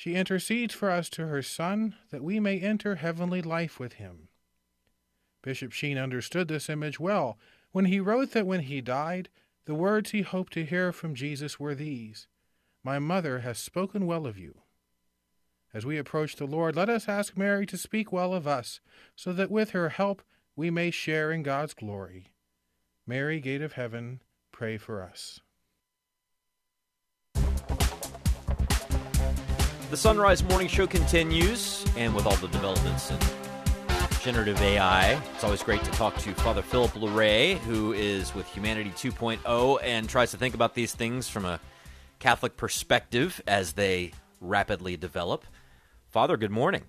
She 0.00 0.14
intercedes 0.14 0.72
for 0.72 0.90
us 0.90 1.10
to 1.10 1.26
her 1.26 1.42
Son, 1.42 1.94
that 2.10 2.24
we 2.24 2.40
may 2.40 2.58
enter 2.58 2.94
heavenly 2.94 3.42
life 3.42 3.78
with 3.78 3.92
him. 3.92 4.28
Bishop 5.42 5.72
Sheen 5.72 5.98
understood 5.98 6.48
this 6.48 6.70
image 6.70 6.98
well 6.98 7.38
when 7.72 7.84
he 7.84 8.00
wrote 8.00 8.30
that 8.30 8.46
when 8.46 8.60
he 8.60 8.80
died, 8.80 9.28
the 9.66 9.74
words 9.74 10.12
he 10.12 10.22
hoped 10.22 10.54
to 10.54 10.64
hear 10.64 10.90
from 10.90 11.14
Jesus 11.14 11.60
were 11.60 11.74
these 11.74 12.28
My 12.82 12.98
mother 12.98 13.40
has 13.40 13.58
spoken 13.58 14.06
well 14.06 14.26
of 14.26 14.38
you. 14.38 14.62
As 15.74 15.84
we 15.84 15.98
approach 15.98 16.36
the 16.36 16.46
Lord, 16.46 16.76
let 16.76 16.88
us 16.88 17.06
ask 17.06 17.36
Mary 17.36 17.66
to 17.66 17.76
speak 17.76 18.10
well 18.10 18.32
of 18.32 18.46
us, 18.46 18.80
so 19.14 19.34
that 19.34 19.50
with 19.50 19.72
her 19.72 19.90
help 19.90 20.22
we 20.56 20.70
may 20.70 20.90
share 20.90 21.30
in 21.30 21.42
God's 21.42 21.74
glory. 21.74 22.32
Mary, 23.06 23.38
Gate 23.38 23.60
of 23.60 23.74
Heaven, 23.74 24.22
pray 24.50 24.78
for 24.78 25.02
us. 25.02 25.42
The 29.90 29.96
Sunrise 29.96 30.44
Morning 30.44 30.68
Show 30.68 30.86
continues, 30.86 31.84
and 31.96 32.14
with 32.14 32.24
all 32.24 32.36
the 32.36 32.46
developments 32.46 33.10
in 33.10 33.18
generative 34.20 34.62
AI, 34.62 35.20
it's 35.34 35.42
always 35.42 35.64
great 35.64 35.82
to 35.82 35.90
talk 35.90 36.16
to 36.18 36.32
Father 36.32 36.62
Philip 36.62 36.92
Larrey, 36.92 37.58
who 37.58 37.92
is 37.92 38.32
with 38.32 38.46
Humanity 38.46 38.90
2.0 38.90 39.80
and 39.82 40.08
tries 40.08 40.30
to 40.30 40.36
think 40.36 40.54
about 40.54 40.76
these 40.76 40.94
things 40.94 41.28
from 41.28 41.44
a 41.44 41.58
Catholic 42.20 42.56
perspective 42.56 43.42
as 43.48 43.72
they 43.72 44.12
rapidly 44.40 44.96
develop. 44.96 45.44
Father, 46.08 46.36
good 46.36 46.52
morning. 46.52 46.84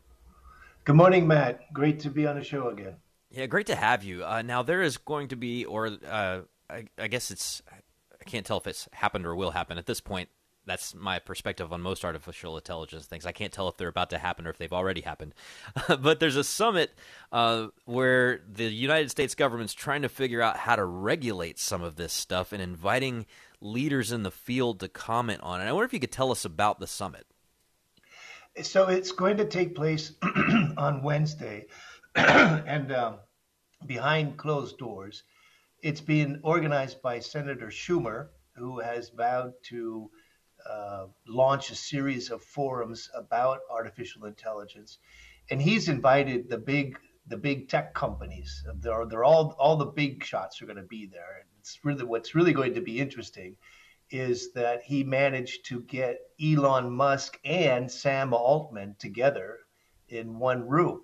Good 0.83 0.95
morning, 0.95 1.25
Matt. 1.25 1.73
Great 1.73 2.01
to 2.01 2.11
be 2.11 2.27
on 2.27 2.35
the 2.35 2.43
show 2.43 2.69
again. 2.69 2.97
Yeah, 3.31 3.47
great 3.47 3.65
to 3.65 3.75
have 3.75 4.03
you. 4.03 4.23
Uh, 4.23 4.43
now, 4.43 4.61
there 4.61 4.83
is 4.83 4.97
going 4.97 5.29
to 5.29 5.35
be, 5.35 5.65
or 5.65 5.97
uh, 6.07 6.41
I, 6.69 6.85
I 6.99 7.07
guess 7.07 7.31
it's, 7.31 7.63
I 7.67 8.23
can't 8.25 8.45
tell 8.45 8.57
if 8.57 8.67
it's 8.67 8.87
happened 8.93 9.25
or 9.25 9.35
will 9.35 9.51
happen 9.51 9.79
at 9.79 9.87
this 9.87 10.01
point. 10.01 10.29
That's 10.65 10.93
my 10.93 11.19
perspective 11.19 11.73
on 11.73 11.81
most 11.81 12.05
artificial 12.05 12.55
intelligence 12.55 13.05
things. 13.05 13.25
I 13.25 13.31
can't 13.31 13.51
tell 13.51 13.67
if 13.67 13.77
they're 13.77 13.87
about 13.87 14.11
to 14.11 14.19
happen 14.19 14.45
or 14.45 14.51
if 14.51 14.57
they've 14.57 14.71
already 14.71 15.01
happened. 15.01 15.33
but 15.99 16.19
there's 16.19 16.35
a 16.35 16.43
summit 16.43 16.91
uh, 17.31 17.67
where 17.85 18.41
the 18.47 18.65
United 18.65 19.09
States 19.09 19.33
government's 19.33 19.73
trying 19.73 20.03
to 20.03 20.09
figure 20.09 20.41
out 20.41 20.57
how 20.57 20.75
to 20.75 20.85
regulate 20.85 21.57
some 21.57 21.81
of 21.81 21.95
this 21.95 22.13
stuff 22.13 22.53
and 22.53 22.61
inviting 22.61 23.25
leaders 23.59 24.11
in 24.11 24.23
the 24.23 24.31
field 24.31 24.79
to 24.81 24.87
comment 24.87 25.41
on 25.41 25.61
it. 25.61 25.65
I 25.65 25.71
wonder 25.71 25.85
if 25.85 25.93
you 25.93 25.99
could 25.99 26.11
tell 26.11 26.31
us 26.31 26.45
about 26.45 26.79
the 26.79 26.87
summit. 26.87 27.25
So 28.61 28.89
it's 28.89 29.11
going 29.11 29.37
to 29.37 29.45
take 29.45 29.75
place 29.75 30.13
on 30.77 31.01
Wednesday, 31.03 31.67
and 32.15 32.91
um, 32.91 33.15
behind 33.85 34.37
closed 34.37 34.77
doors. 34.77 35.23
It's 35.81 36.01
being 36.01 36.39
organized 36.43 37.01
by 37.01 37.19
Senator 37.19 37.67
Schumer, 37.67 38.27
who 38.55 38.79
has 38.79 39.09
vowed 39.09 39.53
to 39.69 40.11
uh, 40.69 41.05
launch 41.27 41.71
a 41.71 41.75
series 41.75 42.29
of 42.29 42.43
forums 42.43 43.09
about 43.15 43.59
artificial 43.69 44.25
intelligence, 44.25 44.99
and 45.49 45.61
he's 45.61 45.89
invited 45.89 46.49
the 46.49 46.57
big 46.57 46.97
the 47.27 47.37
big 47.37 47.69
tech 47.69 47.93
companies. 47.93 48.63
They're 48.75 49.05
they're 49.05 49.23
all 49.23 49.55
all 49.59 49.77
the 49.77 49.85
big 49.85 50.23
shots 50.23 50.61
are 50.61 50.65
going 50.65 50.77
to 50.77 50.83
be 50.83 51.05
there. 51.05 51.45
It's 51.59 51.79
really 51.83 52.03
what's 52.03 52.35
really 52.35 52.53
going 52.53 52.73
to 52.73 52.81
be 52.81 52.99
interesting 52.99 53.55
is 54.11 54.51
that 54.51 54.83
he 54.83 55.03
managed 55.03 55.65
to 55.65 55.81
get 55.81 56.19
Elon 56.43 56.91
Musk 56.91 57.39
and 57.45 57.89
Sam 57.89 58.33
Altman 58.33 58.95
together 58.99 59.59
in 60.09 60.37
one 60.37 60.67
room. 60.67 61.01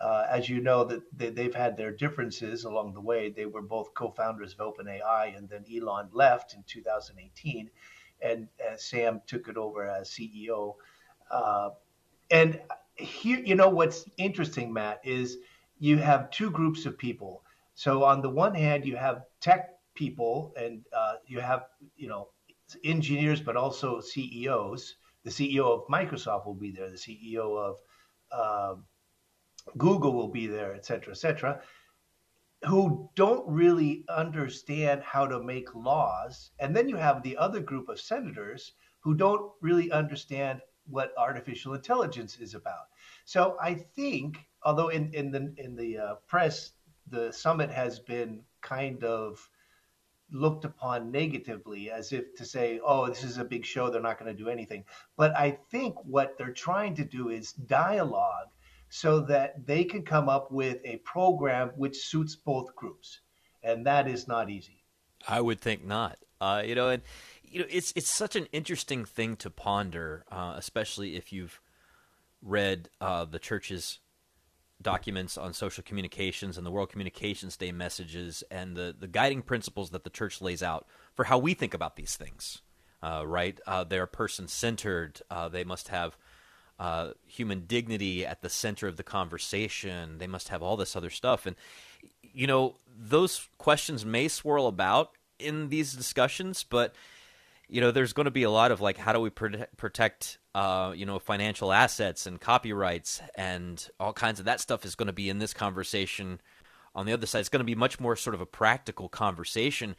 Uh, 0.00 0.26
as 0.30 0.48
you 0.48 0.60
know, 0.60 0.84
that 0.84 1.02
they, 1.12 1.28
they've 1.28 1.54
had 1.54 1.76
their 1.76 1.90
differences 1.90 2.64
along 2.64 2.94
the 2.94 3.00
way. 3.00 3.30
They 3.30 3.46
were 3.46 3.62
both 3.62 3.94
co-founders 3.94 4.54
of 4.56 4.74
OpenAI, 4.74 5.36
and 5.36 5.48
then 5.48 5.64
Elon 5.70 6.08
left 6.12 6.54
in 6.54 6.62
2018, 6.68 7.68
and 8.20 8.48
uh, 8.60 8.76
Sam 8.76 9.20
took 9.26 9.48
it 9.48 9.56
over 9.56 9.88
as 9.88 10.10
CEO. 10.10 10.74
Uh, 11.30 11.70
and 12.30 12.60
here, 12.94 13.38
you 13.38 13.54
know, 13.54 13.68
what's 13.68 14.04
interesting, 14.16 14.72
Matt, 14.72 15.00
is 15.04 15.38
you 15.78 15.98
have 15.98 16.30
two 16.30 16.50
groups 16.50 16.86
of 16.86 16.98
people. 16.98 17.42
So 17.74 18.04
on 18.04 18.22
the 18.22 18.30
one 18.30 18.54
hand, 18.54 18.84
you 18.84 18.96
have 18.96 19.22
tech 19.40 19.70
people, 19.94 20.52
and 20.56 20.84
uh, 20.92 21.14
you 21.26 21.40
have, 21.40 21.66
you 21.96 22.08
know, 22.08 22.28
engineers, 22.84 23.40
but 23.40 23.56
also 23.56 24.00
CEOs, 24.00 24.96
the 25.24 25.30
CEO 25.30 25.64
of 25.66 25.86
Microsoft 25.88 26.46
will 26.46 26.54
be 26.54 26.70
there, 26.70 26.90
the 26.90 26.96
CEO 26.96 27.56
of 27.56 27.76
uh, 28.32 28.74
Google 29.76 30.12
will 30.12 30.28
be 30.28 30.46
there, 30.46 30.74
et 30.74 30.84
cetera, 30.84 31.12
et 31.12 31.18
cetera, 31.18 31.60
who 32.64 33.08
don't 33.14 33.48
really 33.48 34.04
understand 34.08 35.02
how 35.02 35.26
to 35.26 35.42
make 35.42 35.74
laws. 35.74 36.50
And 36.58 36.74
then 36.74 36.88
you 36.88 36.96
have 36.96 37.22
the 37.22 37.36
other 37.36 37.60
group 37.60 37.88
of 37.88 38.00
senators 38.00 38.72
who 39.00 39.14
don't 39.14 39.52
really 39.60 39.92
understand 39.92 40.60
what 40.86 41.12
artificial 41.16 41.74
intelligence 41.74 42.38
is 42.38 42.54
about. 42.54 42.88
So 43.24 43.56
I 43.60 43.74
think, 43.74 44.38
although 44.62 44.88
in, 44.88 45.12
in 45.14 45.30
the 45.30 45.54
in 45.56 45.76
the 45.76 45.98
uh, 45.98 46.14
press, 46.26 46.72
the 47.06 47.32
summit 47.32 47.70
has 47.70 48.00
been 48.00 48.42
kind 48.60 49.04
of 49.04 49.48
looked 50.30 50.64
upon 50.64 51.10
negatively 51.10 51.90
as 51.90 52.12
if 52.12 52.34
to 52.36 52.44
say, 52.44 52.80
oh, 52.84 53.06
this 53.06 53.24
is 53.24 53.38
a 53.38 53.44
big 53.44 53.64
show, 53.64 53.88
they're 53.88 54.02
not 54.02 54.18
going 54.18 54.34
to 54.34 54.42
do 54.42 54.50
anything. 54.50 54.84
But 55.16 55.36
I 55.36 55.58
think 55.70 55.94
what 56.04 56.36
they're 56.36 56.52
trying 56.52 56.96
to 56.96 57.04
do 57.04 57.30
is 57.30 57.52
dialogue 57.52 58.48
so 58.90 59.20
that 59.20 59.66
they 59.66 59.84
can 59.84 60.02
come 60.02 60.28
up 60.28 60.50
with 60.50 60.78
a 60.84 60.96
program 60.98 61.70
which 61.76 61.96
suits 61.96 62.36
both 62.36 62.74
groups. 62.74 63.20
And 63.62 63.86
that 63.86 64.08
is 64.08 64.28
not 64.28 64.50
easy. 64.50 64.82
I 65.26 65.40
would 65.40 65.60
think 65.60 65.84
not. 65.84 66.18
Uh, 66.40 66.62
you 66.64 66.74
know, 66.74 66.88
and 66.88 67.02
you 67.42 67.60
know, 67.60 67.66
it's 67.68 67.92
it's 67.96 68.10
such 68.10 68.36
an 68.36 68.46
interesting 68.52 69.04
thing 69.04 69.36
to 69.36 69.50
ponder, 69.50 70.24
uh, 70.30 70.54
especially 70.56 71.16
if 71.16 71.32
you've 71.32 71.60
read 72.42 72.88
uh, 73.00 73.24
the 73.24 73.38
church's 73.38 73.98
documents 74.80 75.36
on 75.36 75.52
social 75.52 75.82
communications 75.82 76.56
and 76.56 76.64
the 76.64 76.70
World 76.70 76.90
Communications 76.90 77.56
Day 77.56 77.72
messages 77.72 78.44
and 78.50 78.76
the, 78.76 78.94
the 78.96 79.08
guiding 79.08 79.42
principles 79.42 79.90
that 79.90 80.04
the 80.04 80.10
church 80.10 80.40
lays 80.40 80.62
out 80.62 80.86
for 81.14 81.24
how 81.24 81.38
we 81.38 81.54
think 81.54 81.74
about 81.74 81.96
these 81.96 82.16
things. 82.16 82.62
Uh, 83.02 83.24
right? 83.26 83.60
Uh, 83.66 83.84
they're 83.84 84.06
person 84.06 84.48
centered. 84.48 85.20
Uh, 85.30 85.48
they 85.48 85.64
must 85.64 85.88
have 85.88 86.16
uh, 86.78 87.10
human 87.26 87.66
dignity 87.66 88.24
at 88.24 88.42
the 88.42 88.48
center 88.48 88.86
of 88.86 88.96
the 88.96 89.02
conversation. 89.02 90.18
They 90.18 90.26
must 90.26 90.48
have 90.48 90.62
all 90.62 90.76
this 90.76 90.94
other 90.96 91.10
stuff. 91.10 91.46
And, 91.46 91.56
you 92.22 92.46
know, 92.46 92.76
those 92.96 93.48
questions 93.58 94.04
may 94.04 94.28
swirl 94.28 94.66
about 94.66 95.12
in 95.38 95.68
these 95.68 95.92
discussions, 95.92 96.64
but 96.64 96.94
you 97.68 97.82
know, 97.82 97.90
there's 97.90 98.14
going 98.14 98.24
to 98.24 98.30
be 98.30 98.44
a 98.44 98.50
lot 98.50 98.72
of 98.72 98.80
like, 98.80 98.96
how 98.96 99.12
do 99.12 99.20
we 99.20 99.28
protect, 99.28 100.38
uh, 100.54 100.92
you 100.96 101.04
know, 101.04 101.18
financial 101.18 101.70
assets 101.70 102.26
and 102.26 102.40
copyrights 102.40 103.20
and 103.34 103.90
all 104.00 104.14
kinds 104.14 104.38
of 104.38 104.46
that 104.46 104.60
stuff 104.60 104.86
is 104.86 104.94
going 104.94 105.08
to 105.08 105.12
be 105.12 105.28
in 105.28 105.38
this 105.38 105.52
conversation. 105.52 106.40
On 106.94 107.04
the 107.04 107.12
other 107.12 107.26
side, 107.26 107.40
it's 107.40 107.50
going 107.50 107.60
to 107.60 107.64
be 107.64 107.74
much 107.74 108.00
more 108.00 108.16
sort 108.16 108.34
of 108.34 108.40
a 108.40 108.46
practical 108.46 109.08
conversation, 109.08 109.94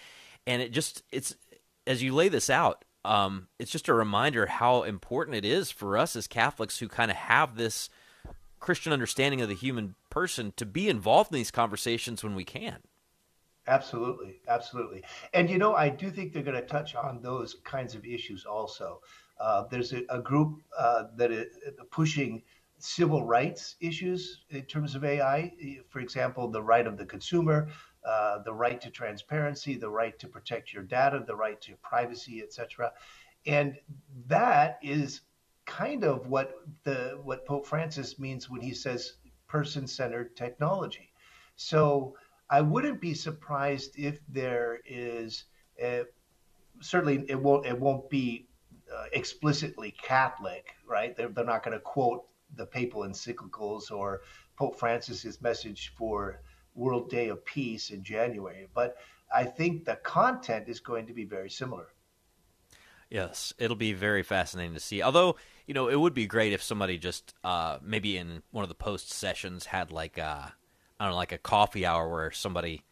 and 0.47 0.61
it 0.61 0.71
just 0.71 1.03
it's 1.11 1.35
as 1.85 2.03
you 2.03 2.13
lay 2.13 2.27
this 2.27 2.49
out, 2.49 2.83
um, 3.05 3.47
it's 3.57 3.71
just 3.71 3.87
a 3.87 3.93
reminder 3.93 4.45
how 4.45 4.83
important 4.83 5.37
it 5.37 5.45
is 5.45 5.71
for 5.71 5.97
us 5.97 6.15
as 6.15 6.27
Catholics 6.27 6.79
who 6.79 6.87
kind 6.87 7.09
of 7.09 7.17
have 7.17 7.55
this 7.55 7.89
Christian 8.59 8.91
understanding 8.91 9.41
of 9.41 9.47
the 9.47 9.55
human 9.55 9.95
person 10.09 10.53
to 10.57 10.65
be 10.65 10.89
involved 10.89 11.31
in 11.31 11.37
these 11.37 11.51
conversations 11.51 12.23
when 12.23 12.35
we 12.35 12.43
can. 12.43 12.79
Absolutely, 13.67 14.41
absolutely. 14.47 15.03
And 15.33 15.49
you 15.49 15.57
know, 15.57 15.75
I 15.75 15.89
do 15.89 16.09
think 16.09 16.33
they're 16.33 16.43
going 16.43 16.59
to 16.59 16.67
touch 16.67 16.95
on 16.95 17.21
those 17.21 17.57
kinds 17.63 17.95
of 17.95 18.03
issues 18.05 18.45
also. 18.45 19.01
Uh, 19.39 19.65
there's 19.69 19.93
a, 19.93 20.01
a 20.09 20.19
group 20.19 20.61
uh, 20.77 21.03
that 21.15 21.31
is 21.31 21.45
pushing 21.91 22.41
civil 22.79 23.25
rights 23.25 23.75
issues 23.79 24.45
in 24.49 24.63
terms 24.63 24.95
of 24.95 25.03
AI. 25.03 25.53
For 25.89 25.99
example, 25.99 26.49
the 26.49 26.63
right 26.63 26.87
of 26.87 26.97
the 26.97 27.05
consumer, 27.05 27.69
uh, 28.05 28.39
the 28.43 28.53
right 28.53 28.79
to 28.81 28.89
transparency, 28.89 29.75
the 29.75 29.89
right 29.89 30.17
to 30.19 30.27
protect 30.27 30.73
your 30.73 30.83
data, 30.83 31.23
the 31.25 31.35
right 31.35 31.59
to 31.61 31.75
privacy, 31.81 32.41
etc. 32.41 32.91
And 33.45 33.77
that 34.27 34.79
is 34.81 35.21
kind 35.65 36.03
of 36.03 36.27
what 36.27 36.53
the 36.83 37.19
what 37.23 37.45
Pope 37.45 37.67
Francis 37.67 38.17
means 38.19 38.49
when 38.49 38.61
he 38.61 38.73
says 38.73 39.13
person-centered 39.47 40.35
technology. 40.35 41.11
So 41.55 42.15
I 42.49 42.61
wouldn't 42.61 43.01
be 43.01 43.13
surprised 43.13 43.97
if 43.97 44.19
there 44.27 44.79
is 44.85 45.45
a, 45.81 46.03
certainly 46.81 47.25
it 47.27 47.39
won't 47.39 47.65
it 47.65 47.79
won't 47.79 48.09
be 48.09 48.47
uh, 48.95 49.05
explicitly 49.13 49.91
Catholic, 50.01 50.73
right? 50.87 51.15
They're, 51.15 51.29
they're 51.29 51.45
not 51.45 51.63
going 51.63 51.77
to 51.77 51.81
quote 51.81 52.25
the 52.55 52.65
papal 52.65 53.01
encyclicals 53.01 53.91
or 53.91 54.21
Pope 54.57 54.79
Francis's 54.79 55.41
message 55.41 55.93
for 55.95 56.41
World 56.79 57.09
Day 57.09 57.27
of 57.29 57.43
Peace 57.45 57.91
in 57.91 58.03
January, 58.03 58.67
but 58.73 58.97
I 59.33 59.43
think 59.43 59.85
the 59.85 59.97
content 59.97 60.69
is 60.69 60.79
going 60.79 61.05
to 61.07 61.13
be 61.13 61.25
very 61.25 61.49
similar. 61.49 61.89
Yes, 63.09 63.53
it'll 63.57 63.75
be 63.75 63.93
very 63.93 64.23
fascinating 64.23 64.73
to 64.75 64.79
see. 64.79 65.01
Although, 65.01 65.35
you 65.67 65.73
know, 65.73 65.87
it 65.87 65.99
would 65.99 66.13
be 66.13 66.27
great 66.27 66.53
if 66.53 66.61
somebody 66.61 66.97
just 66.97 67.33
uh, 67.43 67.77
maybe 67.83 68.17
in 68.17 68.43
one 68.51 68.63
of 68.63 68.69
the 68.69 68.75
post 68.75 69.11
sessions 69.11 69.65
had 69.65 69.91
like 69.91 70.17
a 70.17 70.23
uh, 70.23 70.49
I 70.99 71.05
don't 71.05 71.13
know, 71.13 71.17
like 71.17 71.31
a 71.31 71.37
coffee 71.37 71.85
hour 71.85 72.09
where 72.09 72.31
somebody, 72.31 72.83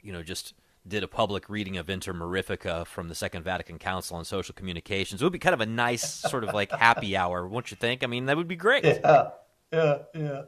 you 0.00 0.12
know, 0.12 0.22
just 0.22 0.54
did 0.88 1.04
a 1.04 1.08
public 1.08 1.48
reading 1.48 1.76
of 1.76 1.90
Inter 1.90 2.12
Mirifica 2.12 2.86
from 2.86 3.08
the 3.08 3.14
Second 3.14 3.42
Vatican 3.42 3.78
Council 3.78 4.16
on 4.16 4.24
Social 4.24 4.54
Communications. 4.54 5.20
It 5.20 5.24
would 5.24 5.32
be 5.32 5.38
kind 5.38 5.54
of 5.54 5.60
a 5.60 5.66
nice 5.66 6.02
sort 6.02 6.44
of 6.44 6.54
like 6.54 6.72
happy 6.72 7.16
hour, 7.16 7.46
won't 7.46 7.70
you 7.70 7.76
think? 7.76 8.02
I 8.02 8.06
mean, 8.06 8.26
that 8.26 8.36
would 8.36 8.48
be 8.48 8.56
great. 8.56 8.84
Yeah, 8.84 9.30
yeah, 9.72 9.98
yeah. 10.14 10.42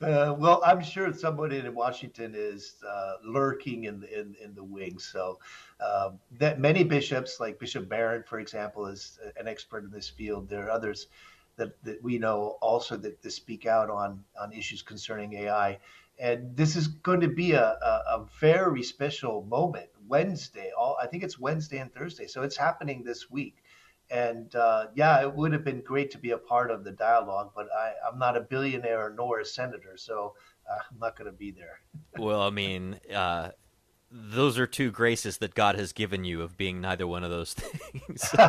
Uh, 0.00 0.34
well, 0.38 0.62
I'm 0.64 0.82
sure 0.82 1.12
somebody 1.12 1.58
in 1.58 1.74
Washington 1.74 2.34
is 2.34 2.76
uh, 2.88 3.14
lurking 3.24 3.84
in 3.84 4.00
the 4.00 4.20
in, 4.20 4.34
in 4.42 4.54
the 4.54 4.64
wings. 4.64 5.04
So 5.12 5.38
uh, 5.78 6.12
that 6.38 6.58
many 6.58 6.84
bishops, 6.84 7.38
like 7.38 7.58
Bishop 7.58 7.88
Barron, 7.88 8.24
for 8.26 8.38
example, 8.38 8.86
is 8.86 9.18
an 9.38 9.46
expert 9.46 9.84
in 9.84 9.90
this 9.90 10.08
field. 10.08 10.48
There 10.48 10.66
are 10.66 10.70
others 10.70 11.08
that, 11.56 11.82
that 11.84 12.02
we 12.02 12.18
know 12.18 12.56
also 12.62 12.96
that, 12.96 13.20
that 13.22 13.30
speak 13.30 13.66
out 13.66 13.90
on 13.90 14.24
on 14.40 14.52
issues 14.52 14.82
concerning 14.82 15.34
AI 15.34 15.78
and 16.20 16.54
this 16.54 16.76
is 16.76 16.86
going 16.86 17.20
to 17.20 17.28
be 17.28 17.52
a, 17.52 17.64
a, 17.64 18.02
a, 18.18 18.26
very 18.40 18.82
special 18.82 19.42
moment 19.44 19.88
wednesday 20.06 20.70
all 20.78 20.96
i 21.02 21.06
think 21.06 21.24
it's 21.24 21.38
wednesday 21.38 21.78
and 21.78 21.92
thursday 21.94 22.26
so 22.26 22.42
it's 22.42 22.56
happening 22.56 23.02
this 23.02 23.30
week 23.30 23.56
and 24.10 24.54
uh, 24.54 24.86
yeah 24.94 25.22
it 25.22 25.34
would 25.34 25.52
have 25.52 25.64
been 25.64 25.80
great 25.80 26.10
to 26.10 26.18
be 26.18 26.32
a 26.32 26.38
part 26.38 26.70
of 26.70 26.84
the 26.84 26.92
dialogue 26.92 27.50
but 27.54 27.66
I, 27.76 27.92
i'm 28.08 28.18
not 28.18 28.36
a 28.36 28.40
billionaire 28.40 29.14
nor 29.16 29.40
a 29.40 29.44
senator 29.44 29.96
so 29.96 30.34
uh, 30.70 30.78
i'm 30.90 30.98
not 30.98 31.16
going 31.16 31.30
to 31.30 31.36
be 31.36 31.50
there 31.50 31.80
well 32.18 32.42
i 32.42 32.50
mean 32.50 33.00
uh, 33.14 33.50
those 34.10 34.58
are 34.58 34.66
two 34.66 34.90
graces 34.90 35.38
that 35.38 35.54
god 35.54 35.76
has 35.76 35.92
given 35.92 36.24
you 36.24 36.42
of 36.42 36.56
being 36.56 36.80
neither 36.80 37.06
one 37.06 37.24
of 37.24 37.30
those 37.30 37.54
things 37.54 38.34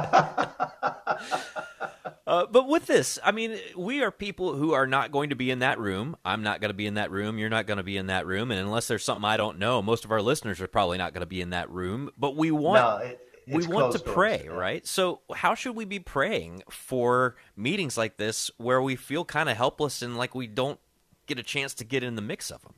Uh, 2.31 2.45
but 2.45 2.65
with 2.65 2.85
this, 2.85 3.19
I 3.25 3.33
mean, 3.33 3.59
we 3.75 4.01
are 4.03 4.09
people 4.09 4.53
who 4.53 4.71
are 4.71 4.87
not 4.87 5.11
going 5.11 5.31
to 5.31 5.35
be 5.35 5.51
in 5.51 5.59
that 5.59 5.77
room. 5.79 6.15
I'm 6.23 6.43
not 6.43 6.61
going 6.61 6.69
to 6.69 6.75
be 6.75 6.85
in 6.85 6.93
that 6.93 7.11
room. 7.11 7.37
You're 7.37 7.49
not 7.49 7.67
going 7.67 7.75
to 7.75 7.83
be 7.83 7.97
in 7.97 8.07
that 8.07 8.25
room. 8.25 8.51
And 8.51 8.59
unless 8.59 8.87
there's 8.87 9.03
something 9.03 9.25
I 9.25 9.35
don't 9.35 9.59
know, 9.59 9.81
most 9.81 10.05
of 10.05 10.11
our 10.11 10.21
listeners 10.21 10.61
are 10.61 10.67
probably 10.67 10.97
not 10.97 11.13
going 11.13 11.21
to 11.21 11.27
be 11.27 11.41
in 11.41 11.49
that 11.49 11.69
room. 11.69 12.09
But 12.17 12.37
we 12.37 12.49
want. 12.51 13.03
No, 13.03 13.05
it, 13.05 13.19
we 13.51 13.67
want 13.67 13.93
to 13.93 13.99
pray, 13.99 14.37
doors, 14.37 14.45
yeah. 14.45 14.51
right? 14.51 14.87
So, 14.87 15.21
how 15.33 15.55
should 15.55 15.75
we 15.75 15.85
be 15.85 15.99
praying 15.99 16.63
for 16.69 17.35
meetings 17.55 17.97
like 17.97 18.17
this 18.17 18.51
where 18.57 18.81
we 18.81 18.95
feel 18.95 19.25
kind 19.25 19.49
of 19.49 19.57
helpless 19.57 20.01
and 20.01 20.17
like 20.17 20.35
we 20.35 20.47
don't 20.47 20.79
get 21.27 21.39
a 21.39 21.43
chance 21.43 21.73
to 21.75 21.83
get 21.83 22.03
in 22.03 22.15
the 22.15 22.21
mix 22.21 22.51
of 22.51 22.61
them? 22.61 22.73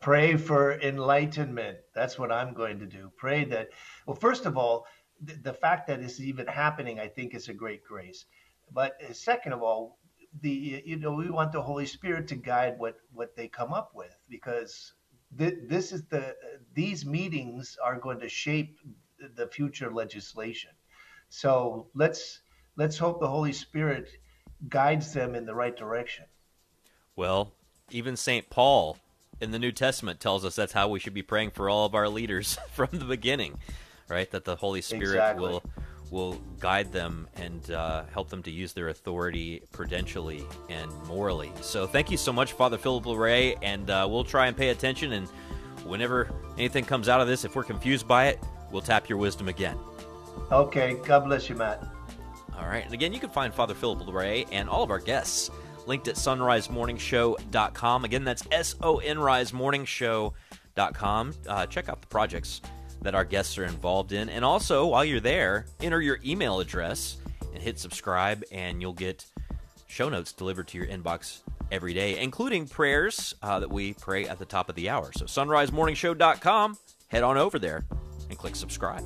Pray 0.00 0.36
for 0.36 0.80
enlightenment. 0.80 1.78
That's 1.94 2.18
what 2.18 2.30
I'm 2.30 2.54
going 2.54 2.78
to 2.78 2.86
do. 2.86 3.10
Pray 3.16 3.44
that, 3.46 3.70
well, 4.06 4.16
first 4.16 4.46
of 4.46 4.56
all, 4.56 4.86
the, 5.20 5.34
the 5.34 5.52
fact 5.52 5.88
that 5.88 6.00
this 6.00 6.14
is 6.14 6.22
even 6.22 6.46
happening, 6.46 7.00
I 7.00 7.08
think, 7.08 7.34
is 7.34 7.48
a 7.48 7.54
great 7.54 7.84
grace. 7.84 8.24
But 8.72 8.92
uh, 9.02 9.12
second 9.12 9.52
of 9.52 9.62
all, 9.62 9.98
the 10.40 10.82
you 10.84 10.96
know 10.96 11.12
we 11.12 11.30
want 11.30 11.52
the 11.52 11.60
Holy 11.60 11.86
Spirit 11.86 12.26
to 12.28 12.36
guide 12.36 12.78
what 12.78 12.96
what 13.12 13.36
they 13.36 13.48
come 13.48 13.72
up 13.72 13.90
with 13.94 14.16
because 14.30 14.94
th- 15.38 15.58
this 15.68 15.92
is 15.92 16.04
the 16.04 16.34
these 16.74 17.04
meetings 17.04 17.76
are 17.84 17.98
going 17.98 18.18
to 18.20 18.28
shape 18.28 18.78
the 19.28 19.46
future 19.46 19.90
legislation. 19.90 20.70
So 21.28 21.88
let's 21.94 22.40
let's 22.76 22.98
hope 22.98 23.20
the 23.20 23.28
Holy 23.28 23.52
Spirit 23.52 24.08
guides 24.68 25.12
them 25.12 25.34
in 25.34 25.46
the 25.46 25.54
right 25.54 25.76
direction. 25.76 26.26
Well, 27.16 27.52
even 27.90 28.16
St. 28.16 28.48
Paul 28.48 28.98
in 29.40 29.50
the 29.50 29.58
New 29.58 29.72
Testament 29.72 30.20
tells 30.20 30.44
us 30.44 30.56
that's 30.56 30.72
how 30.72 30.88
we 30.88 31.00
should 31.00 31.14
be 31.14 31.22
praying 31.22 31.50
for 31.50 31.68
all 31.68 31.84
of 31.84 31.94
our 31.94 32.08
leaders 32.08 32.58
from 32.72 32.88
the 32.92 33.04
beginning, 33.04 33.58
right? 34.08 34.30
That 34.30 34.44
the 34.44 34.56
Holy 34.56 34.80
Spirit 34.80 35.14
exactly. 35.14 35.48
will 35.48 35.62
will 36.12 36.34
guide 36.60 36.92
them 36.92 37.26
and 37.36 37.70
uh, 37.70 38.04
help 38.12 38.28
them 38.28 38.42
to 38.42 38.50
use 38.50 38.74
their 38.74 38.88
authority 38.88 39.62
prudentially 39.72 40.46
and 40.68 40.92
morally. 41.06 41.50
So 41.62 41.86
thank 41.86 42.10
you 42.10 42.18
so 42.18 42.34
much, 42.34 42.52
Father 42.52 42.76
Philip 42.76 43.04
Larrey, 43.04 43.56
and 43.62 43.88
uh, 43.88 44.06
we'll 44.08 44.22
try 44.22 44.46
and 44.46 44.54
pay 44.54 44.68
attention. 44.68 45.12
And 45.14 45.26
whenever 45.86 46.28
anything 46.58 46.84
comes 46.84 47.08
out 47.08 47.22
of 47.22 47.28
this, 47.28 47.46
if 47.46 47.56
we're 47.56 47.64
confused 47.64 48.06
by 48.06 48.26
it, 48.26 48.38
we'll 48.72 48.82
tap 48.82 49.08
your 49.08 49.18
wisdom 49.18 49.48
again. 49.48 49.78
Okay. 50.50 50.94
God 51.04 51.24
bless 51.26 51.48
you, 51.48 51.54
Matt. 51.54 51.82
All 52.58 52.66
right. 52.66 52.84
And 52.84 52.92
again, 52.94 53.12
you 53.12 53.20
can 53.20 53.30
find 53.30 53.52
Father 53.52 53.74
Philip 53.74 54.00
Larrey 54.00 54.46
and 54.50 54.68
all 54.68 54.82
of 54.82 54.90
our 54.90 54.98
guests 54.98 55.50
linked 55.86 56.08
at 56.08 56.16
sonrisemorningshow.com. 56.16 58.04
Again, 58.04 58.24
that's 58.24 58.44
S 58.50 58.74
O 58.82 58.98
N 58.98 59.18
Rise 59.18 59.52
Morning 59.52 59.84
Show.com. 59.84 61.34
Uh, 61.46 61.66
check 61.66 61.88
out 61.88 62.00
the 62.00 62.06
projects 62.06 62.60
that 63.02 63.14
our 63.14 63.24
guests 63.24 63.58
are 63.58 63.64
involved 63.64 64.12
in. 64.12 64.28
And 64.28 64.44
also, 64.44 64.86
while 64.86 65.04
you're 65.04 65.20
there, 65.20 65.66
enter 65.80 66.00
your 66.00 66.20
email 66.24 66.60
address 66.60 67.16
and 67.52 67.62
hit 67.62 67.78
subscribe, 67.78 68.44
and 68.52 68.80
you'll 68.80 68.92
get 68.92 69.26
show 69.88 70.08
notes 70.08 70.32
delivered 70.32 70.68
to 70.68 70.78
your 70.78 70.86
inbox 70.86 71.40
every 71.70 71.92
day, 71.94 72.18
including 72.20 72.66
prayers 72.66 73.34
uh, 73.42 73.58
that 73.58 73.70
we 73.70 73.92
pray 73.94 74.26
at 74.28 74.38
the 74.38 74.44
top 74.44 74.68
of 74.68 74.76
the 74.76 74.88
hour. 74.88 75.10
So, 75.16 75.24
sonrisemorningshow.com, 75.24 76.78
head 77.08 77.22
on 77.22 77.36
over 77.36 77.58
there 77.58 77.84
and 78.32 78.38
click 78.38 78.56
subscribe. 78.56 79.04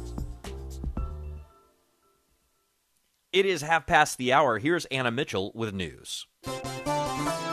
It 3.33 3.45
is 3.45 3.61
half 3.61 3.87
past 3.87 4.17
the 4.17 4.33
hour. 4.33 4.59
Here's 4.59 4.87
Anna 4.87 5.11
Mitchell 5.11 5.53
with 5.55 5.75
news. 5.75 6.27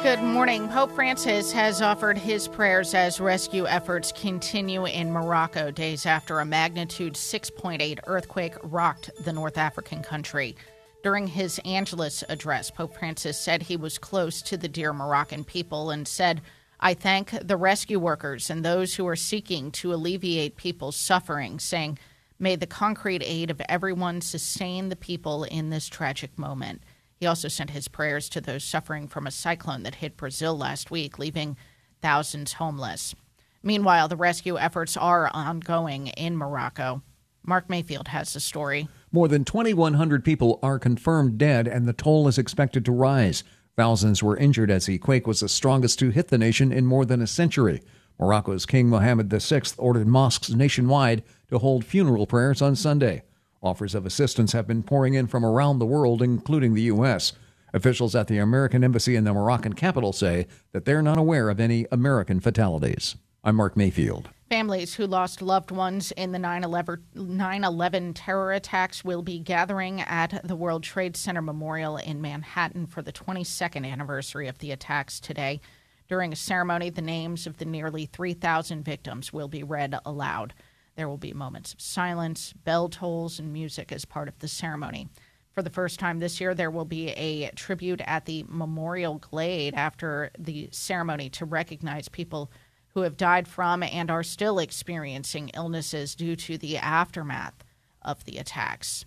Good 0.04 0.22
morning. 0.22 0.70
Pope 0.70 0.92
Francis 0.92 1.52
has 1.52 1.82
offered 1.82 2.18
his 2.18 2.48
prayers 2.48 2.94
as 2.94 3.20
rescue 3.20 3.66
efforts 3.66 4.12
continue 4.12 4.86
in 4.86 5.12
Morocco 5.12 5.72
days 5.72 6.06
after 6.06 6.40
a 6.40 6.46
magnitude 6.46 7.14
6.8 7.16 8.00
earthquake 8.06 8.54
rocked 8.64 9.10
the 9.24 9.34
North 9.34 9.58
African 9.58 10.04
country. 10.04 10.56
During 11.04 11.28
his 11.28 11.60
Angelus 11.66 12.24
address, 12.30 12.70
Pope 12.70 12.98
Francis 12.98 13.38
said 13.38 13.64
he 13.64 13.76
was 13.76 13.98
close 13.98 14.42
to 14.44 14.58
the 14.58 14.70
dear 14.70 14.94
Moroccan 14.94 15.44
people 15.44 15.90
and 15.90 16.08
said, 16.08 16.42
I 16.86 16.94
thank 16.96 17.32
the 17.42 17.56
rescue 17.56 17.98
workers 17.98 18.50
and 18.50 18.64
those 18.64 18.96
who 18.96 19.08
are 19.08 19.16
seeking 19.16 19.72
to 19.72 19.94
alleviate 19.94 20.58
people's 20.58 20.98
suffering, 20.98 21.58
saying, 21.58 21.98
May 22.38 22.58
the 22.58 22.68
concrete 22.68 23.24
aid 23.26 23.50
of 23.50 23.62
everyone 23.70 24.20
sustain 24.20 24.90
the 24.90 24.98
people 24.98 25.46
in 25.46 25.70
this 25.70 25.88
tragic 25.88 26.38
moment. 26.38 26.84
He 27.16 27.26
also 27.26 27.48
sent 27.48 27.70
his 27.70 27.88
prayers 27.88 28.28
to 28.30 28.42
those 28.42 28.66
suffering 28.66 29.08
from 29.08 29.26
a 29.26 29.32
cyclone 29.32 29.84
that 29.84 29.96
hit 29.96 30.18
Brazil 30.18 30.58
last 30.58 30.92
week, 30.92 31.18
leaving 31.18 31.56
thousands 32.02 32.52
homeless. 32.52 33.16
Meanwhile, 33.64 34.10
the 34.10 34.18
rescue 34.18 34.58
efforts 34.58 34.98
are 34.98 35.32
ongoing 35.34 36.08
in 36.08 36.36
Morocco. 36.36 37.02
Mark 37.46 37.70
Mayfield 37.70 38.10
has 38.10 38.34
the 38.34 38.42
story. 38.42 38.90
More 39.10 39.30
than 39.30 39.46
2,100 39.46 40.26
people 40.26 40.60
are 40.62 40.80
confirmed 40.80 41.38
dead, 41.38 41.66
and 41.66 41.88
the 41.88 41.94
toll 41.94 42.28
is 42.28 42.38
expected 42.38 42.84
to 42.84 42.92
rise. 42.92 43.46
Thousands 43.76 44.22
were 44.22 44.38
injured 44.38 44.70
as 44.70 44.86
the 44.86 45.00
quake 45.00 45.26
was 45.26 45.40
the 45.40 45.50
strongest 45.50 45.98
to 46.00 46.12
hit 46.12 46.28
the 46.28 46.38
nation 46.38 46.72
in 46.72 46.86
more 46.86 47.06
than 47.06 47.22
a 47.22 47.28
century. 47.28 47.82
Morocco's 48.20 48.68
King 48.68 48.88
Mohammed 48.88 49.32
VI 49.32 49.62
ordered 49.80 50.08
mosques 50.08 50.52
nationwide 50.52 51.24
to 51.50 51.58
hold 51.58 51.84
funeral 51.84 52.28
prayers 52.28 52.62
on 52.62 52.76
Sunday. 52.76 53.24
Offers 53.64 53.96
of 53.96 54.06
assistance 54.06 54.52
have 54.52 54.68
been 54.68 54.84
pouring 54.84 55.16
in 55.16 55.26
from 55.26 55.44
around 55.44 55.80
the 55.80 55.88
world, 55.88 56.22
including 56.22 56.76
the 56.76 56.84
U.S. 56.84 57.34
Officials 57.74 58.14
at 58.14 58.28
the 58.28 58.38
American 58.38 58.84
Embassy 58.84 59.16
in 59.16 59.24
the 59.24 59.34
Moroccan 59.34 59.74
capital 59.74 60.14
say 60.14 60.46
that 60.74 60.86
they're 60.86 61.02
not 61.02 61.18
aware 61.18 61.50
of 61.50 61.60
any 61.60 61.88
American 61.92 62.40
fatalities. 62.40 63.16
I'm 63.44 63.56
Mark 63.56 63.76
Mayfield. 63.76 64.30
Families 64.54 64.94
who 64.94 65.08
lost 65.08 65.42
loved 65.42 65.72
ones 65.72 66.12
in 66.12 66.32
the 66.32 66.38
9 66.38 66.64
11 66.64 68.14
terror 68.14 68.54
attacks 68.54 69.04
will 69.04 69.24
be 69.24 69.40
gathering 69.40 70.00
at 70.02 70.42
the 70.44 70.56
World 70.56 70.84
Trade 70.84 71.18
Center 71.18 71.42
Memorial 71.42 71.98
in 71.98 72.22
Manhattan 72.22 72.86
for 72.86 73.02
the 73.02 73.12
22nd 73.12 73.84
anniversary 73.84 74.48
of 74.48 74.60
the 74.60 74.70
attacks 74.70 75.20
today. 75.20 75.60
During 76.08 76.32
a 76.32 76.36
ceremony, 76.36 76.92
the 76.92 77.02
names 77.02 77.48
of 77.48 77.58
the 77.58 77.66
nearly 77.66 78.06
3,000 78.06 78.86
victims 78.86 79.34
will 79.34 79.48
be 79.48 79.64
read 79.64 79.98
aloud. 80.06 80.54
There 80.96 81.10
will 81.10 81.18
be 81.18 81.34
moments 81.34 81.74
of 81.74 81.82
silence, 81.82 82.54
bell 82.54 82.90
tolls, 82.90 83.40
and 83.40 83.52
music 83.52 83.92
as 83.92 84.06
part 84.06 84.28
of 84.28 84.38
the 84.38 84.48
ceremony. 84.48 85.10
For 85.54 85.64
the 85.64 85.72
first 85.72 86.00
time 86.00 86.20
this 86.20 86.40
year, 86.40 86.54
there 86.54 86.70
will 86.70 86.86
be 86.86 87.10
a 87.10 87.50
tribute 87.56 88.02
at 88.02 88.26
the 88.26 88.46
Memorial 88.48 89.18
Glade 89.18 89.74
after 89.74 90.30
the 90.38 90.70
ceremony 90.72 91.32
to 91.32 91.46
recognize 91.46 92.08
people 92.08 92.52
who 92.94 93.02
have 93.02 93.18
died 93.18 93.48
from 93.48 93.84
and 93.84 94.10
are 94.12 94.24
still 94.24 94.60
experiencing 94.60 95.50
illnesses 95.54 96.16
due 96.16 96.36
to 96.36 96.58
the 96.58 96.78
aftermath 96.78 97.64
of 98.02 98.24
the 98.26 98.38
attacks. 98.38 99.06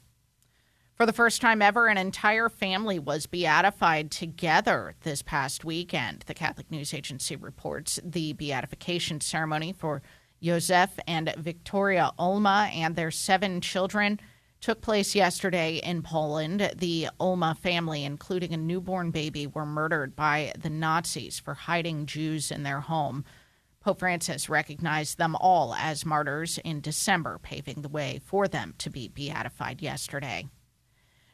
For 0.94 1.04
the 1.04 1.12
first 1.12 1.42
time 1.42 1.60
ever, 1.60 1.88
an 1.88 1.98
entire 1.98 2.48
family 2.48 2.98
was 2.98 3.26
beatified 3.26 4.10
together 4.10 4.94
this 5.02 5.20
past 5.20 5.64
weekend. 5.64 6.24
The 6.26 6.34
Catholic 6.34 6.70
News 6.70 6.94
Agency 6.94 7.36
reports 7.36 8.00
the 8.02 8.32
beatification 8.32 9.20
ceremony 9.20 9.74
for 9.74 10.00
Josef 10.42 10.98
and 11.06 11.34
Victoria 11.36 12.12
Ulma 12.18 12.70
and 12.72 12.96
their 12.96 13.10
seven 13.10 13.60
children 13.60 14.18
took 14.60 14.80
place 14.80 15.14
yesterday 15.14 15.76
in 15.84 16.02
Poland. 16.02 16.72
The 16.76 17.08
Ulma 17.20 17.54
family, 17.60 18.04
including 18.04 18.54
a 18.54 18.56
newborn 18.56 19.10
baby, 19.10 19.46
were 19.46 19.66
murdered 19.66 20.16
by 20.16 20.52
the 20.58 20.70
Nazis 20.70 21.38
for 21.38 21.52
hiding 21.54 22.06
Jews 22.06 22.50
in 22.50 22.62
their 22.62 22.80
home. 22.80 23.24
Pope 23.86 24.00
Francis 24.00 24.48
recognized 24.48 25.16
them 25.16 25.36
all 25.36 25.72
as 25.72 26.04
martyrs 26.04 26.58
in 26.64 26.80
December, 26.80 27.38
paving 27.40 27.82
the 27.82 27.88
way 27.88 28.20
for 28.24 28.48
them 28.48 28.74
to 28.78 28.90
be 28.90 29.06
beatified 29.06 29.80
yesterday. 29.80 30.48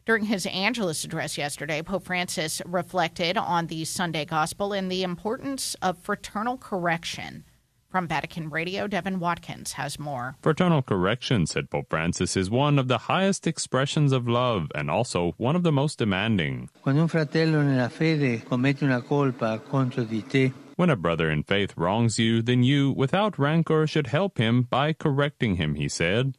During 0.04 0.24
his 0.24 0.44
Angelus 0.44 1.02
address 1.02 1.38
yesterday, 1.38 1.80
Pope 1.80 2.04
Francis 2.04 2.60
reflected 2.66 3.38
on 3.38 3.68
the 3.68 3.86
Sunday 3.86 4.26
Gospel 4.26 4.74
and 4.74 4.92
the 4.92 5.02
importance 5.02 5.76
of 5.80 5.96
fraternal 5.96 6.58
correction. 6.58 7.44
From 7.88 8.06
Vatican 8.06 8.50
Radio, 8.50 8.86
Devin 8.86 9.18
Watkins 9.18 9.72
has 9.72 9.98
more. 9.98 10.36
Fraternal 10.42 10.82
correction, 10.82 11.46
said 11.46 11.70
Pope 11.70 11.86
Francis, 11.88 12.36
is 12.36 12.50
one 12.50 12.78
of 12.78 12.86
the 12.86 12.98
highest 12.98 13.46
expressions 13.46 14.12
of 14.12 14.28
love 14.28 14.70
and 14.74 14.90
also 14.90 15.32
one 15.38 15.56
of 15.56 15.62
the 15.62 15.72
most 15.72 15.98
demanding. 15.98 16.68
Quando 16.82 17.00
un 17.00 17.08
fratello 17.08 17.62
nella 17.62 17.88
fede 17.88 18.44
commette 18.44 18.82
una 18.82 19.00
colpa 19.00 19.58
contro 19.66 20.04
di 20.04 20.20
te, 20.20 20.52
when 20.82 20.90
a 20.90 20.96
brother 20.96 21.30
in 21.30 21.44
faith 21.44 21.74
wrongs 21.76 22.18
you, 22.18 22.42
then 22.42 22.64
you, 22.64 22.90
without 22.90 23.38
rancor, 23.38 23.86
should 23.86 24.08
help 24.08 24.36
him 24.36 24.62
by 24.62 24.92
correcting 24.92 25.54
him, 25.54 25.76
he 25.76 25.88
said. 25.88 26.36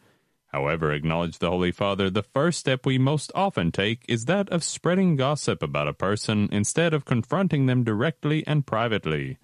However, 0.48 0.92
acknowledged 0.92 1.40
the 1.40 1.50
Holy 1.50 1.72
Father, 1.72 2.10
the 2.10 2.24
first 2.24 2.60
step 2.60 2.86
we 2.86 2.98
most 2.98 3.32
often 3.34 3.72
take 3.72 4.04
is 4.10 4.26
that 4.26 4.50
of 4.50 4.62
spreading 4.62 5.16
gossip 5.16 5.64
about 5.64 5.88
a 5.88 5.94
person 5.94 6.50
instead 6.52 6.94
of 6.94 7.06
confronting 7.06 7.68
them 7.68 7.86
directly 7.86 8.46
and 8.46 8.68
privately. 8.68 9.38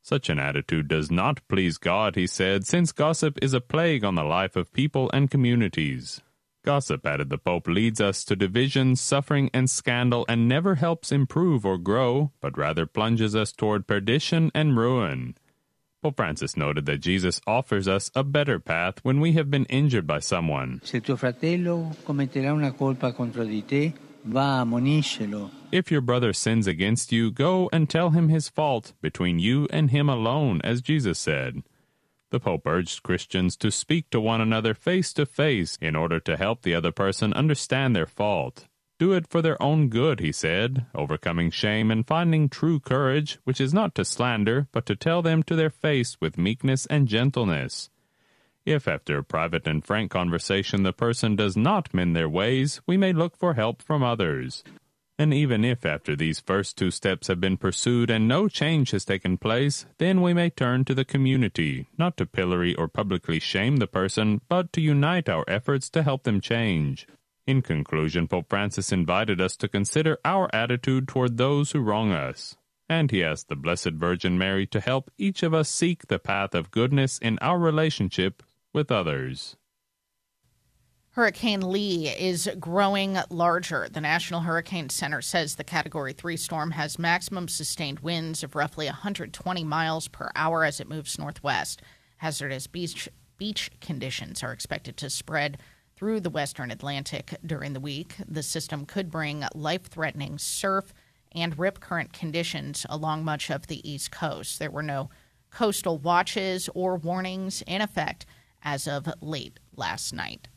Such 0.00 0.30
an 0.30 0.38
attitude 0.38 0.88
does 0.88 1.10
not 1.10 1.46
please 1.48 1.76
God, 1.76 2.16
he 2.16 2.26
said, 2.26 2.64
since 2.64 2.92
gossip 2.92 3.38
is 3.42 3.52
a 3.52 3.60
plague 3.60 4.04
on 4.04 4.14
the 4.14 4.24
life 4.24 4.56
of 4.56 4.72
people 4.72 5.10
and 5.12 5.30
communities. 5.30 6.22
Gossip, 6.66 7.06
added 7.06 7.30
the 7.30 7.38
Pope, 7.38 7.68
leads 7.68 8.00
us 8.00 8.24
to 8.24 8.34
division, 8.34 8.96
suffering, 8.96 9.50
and 9.54 9.70
scandal, 9.70 10.26
and 10.28 10.48
never 10.48 10.74
helps 10.74 11.12
improve 11.12 11.64
or 11.64 11.78
grow, 11.78 12.32
but 12.40 12.58
rather 12.58 12.86
plunges 12.86 13.36
us 13.36 13.52
toward 13.52 13.86
perdition 13.86 14.50
and 14.52 14.76
ruin. 14.76 15.36
Pope 16.02 16.16
Francis 16.16 16.56
noted 16.56 16.84
that 16.86 16.98
Jesus 16.98 17.40
offers 17.46 17.86
us 17.86 18.10
a 18.16 18.24
better 18.24 18.58
path 18.58 18.98
when 19.04 19.20
we 19.20 19.34
have 19.34 19.48
been 19.48 19.66
injured 19.66 20.08
by 20.08 20.18
someone. 20.18 20.80
Se 20.82 20.98
tuo 20.98 21.14
fratello 21.14 21.94
commetterà 22.04 22.52
una 22.52 22.72
colpa 22.72 23.14
contro 23.14 23.44
di 23.44 23.62
te, 23.62 23.94
va 24.24 24.62
ammoniscelo. 24.64 25.50
If 25.70 25.92
your 25.92 26.00
brother 26.00 26.32
sins 26.32 26.66
against 26.66 27.12
you, 27.12 27.30
go 27.30 27.70
and 27.72 27.88
tell 27.88 28.10
him 28.10 28.28
his 28.28 28.48
fault 28.48 28.92
between 29.00 29.38
you 29.38 29.68
and 29.70 29.92
him 29.92 30.08
alone, 30.08 30.60
as 30.64 30.80
Jesus 30.80 31.20
said. 31.20 31.62
The 32.30 32.40
Pope 32.40 32.66
urged 32.66 33.02
Christians 33.02 33.56
to 33.58 33.70
speak 33.70 34.10
to 34.10 34.20
one 34.20 34.40
another 34.40 34.74
face 34.74 35.12
to 35.12 35.26
face 35.26 35.78
in 35.80 35.94
order 35.94 36.18
to 36.20 36.36
help 36.36 36.62
the 36.62 36.74
other 36.74 36.90
person 36.90 37.32
understand 37.32 37.94
their 37.94 38.06
fault. 38.06 38.66
Do 38.98 39.12
it 39.12 39.28
for 39.28 39.42
their 39.42 39.62
own 39.62 39.88
good, 39.88 40.20
he 40.20 40.32
said, 40.32 40.86
overcoming 40.94 41.50
shame 41.50 41.90
and 41.90 42.06
finding 42.06 42.48
true 42.48 42.80
courage, 42.80 43.38
which 43.44 43.60
is 43.60 43.74
not 43.74 43.94
to 43.94 44.04
slander, 44.04 44.68
but 44.72 44.86
to 44.86 44.96
tell 44.96 45.22
them 45.22 45.42
to 45.44 45.54
their 45.54 45.70
face 45.70 46.16
with 46.20 46.38
meekness 46.38 46.86
and 46.86 47.06
gentleness. 47.06 47.90
If 48.64 48.88
after 48.88 49.18
a 49.18 49.24
private 49.24 49.66
and 49.68 49.84
frank 49.84 50.10
conversation 50.10 50.82
the 50.82 50.92
person 50.92 51.36
does 51.36 51.56
not 51.56 51.94
mend 51.94 52.16
their 52.16 52.28
ways, 52.28 52.80
we 52.86 52.96
may 52.96 53.12
look 53.12 53.36
for 53.36 53.54
help 53.54 53.82
from 53.82 54.02
others. 54.02 54.64
And 55.18 55.32
even 55.32 55.64
if 55.64 55.86
after 55.86 56.14
these 56.14 56.40
first 56.40 56.76
two 56.76 56.90
steps 56.90 57.28
have 57.28 57.40
been 57.40 57.56
pursued 57.56 58.10
and 58.10 58.28
no 58.28 58.48
change 58.48 58.90
has 58.90 59.06
taken 59.06 59.38
place, 59.38 59.86
then 59.96 60.20
we 60.20 60.34
may 60.34 60.50
turn 60.50 60.84
to 60.84 60.94
the 60.94 61.06
community, 61.06 61.88
not 61.96 62.18
to 62.18 62.26
pillory 62.26 62.74
or 62.74 62.86
publicly 62.86 63.40
shame 63.40 63.78
the 63.78 63.86
person, 63.86 64.42
but 64.48 64.72
to 64.74 64.82
unite 64.82 65.28
our 65.28 65.44
efforts 65.48 65.88
to 65.90 66.02
help 66.02 66.24
them 66.24 66.40
change. 66.40 67.06
In 67.46 67.62
conclusion, 67.62 68.28
Pope 68.28 68.50
Francis 68.50 68.92
invited 68.92 69.40
us 69.40 69.56
to 69.56 69.68
consider 69.68 70.18
our 70.24 70.54
attitude 70.54 71.08
toward 71.08 71.36
those 71.36 71.70
who 71.70 71.80
wrong 71.80 72.12
us. 72.12 72.56
And 72.88 73.10
he 73.10 73.24
asked 73.24 73.48
the 73.48 73.56
Blessed 73.56 73.92
Virgin 73.92 74.36
Mary 74.36 74.66
to 74.66 74.80
help 74.80 75.10
each 75.16 75.42
of 75.42 75.54
us 75.54 75.68
seek 75.68 76.08
the 76.08 76.18
path 76.18 76.54
of 76.54 76.70
goodness 76.70 77.18
in 77.18 77.38
our 77.40 77.58
relationship 77.58 78.42
with 78.72 78.92
others. 78.92 79.56
Hurricane 81.16 81.72
Lee 81.72 82.08
is 82.08 82.46
growing 82.60 83.16
larger. 83.30 83.88
The 83.90 84.02
National 84.02 84.42
Hurricane 84.42 84.90
Center 84.90 85.22
says 85.22 85.54
the 85.54 85.64
Category 85.64 86.12
3 86.12 86.36
storm 86.36 86.72
has 86.72 86.98
maximum 86.98 87.48
sustained 87.48 88.00
winds 88.00 88.42
of 88.42 88.54
roughly 88.54 88.84
120 88.84 89.64
miles 89.64 90.08
per 90.08 90.30
hour 90.36 90.62
as 90.62 90.78
it 90.78 90.90
moves 90.90 91.18
northwest. 91.18 91.80
Hazardous 92.18 92.66
beach, 92.66 93.08
beach 93.38 93.70
conditions 93.80 94.42
are 94.42 94.52
expected 94.52 94.98
to 94.98 95.08
spread 95.08 95.56
through 95.96 96.20
the 96.20 96.28
western 96.28 96.70
Atlantic 96.70 97.34
during 97.46 97.72
the 97.72 97.80
week. 97.80 98.16
The 98.28 98.42
system 98.42 98.84
could 98.84 99.10
bring 99.10 99.42
life 99.54 99.86
threatening 99.86 100.36
surf 100.36 100.92
and 101.32 101.58
rip 101.58 101.80
current 101.80 102.12
conditions 102.12 102.84
along 102.90 103.24
much 103.24 103.50
of 103.50 103.68
the 103.68 103.90
East 103.90 104.10
Coast. 104.10 104.58
There 104.58 104.70
were 104.70 104.82
no 104.82 105.08
coastal 105.50 105.96
watches 105.96 106.68
or 106.74 106.96
warnings 106.96 107.62
in 107.66 107.80
effect 107.80 108.26
as 108.62 108.86
of 108.86 109.08
late 109.22 109.58
last 109.74 110.12
night. 110.12 110.48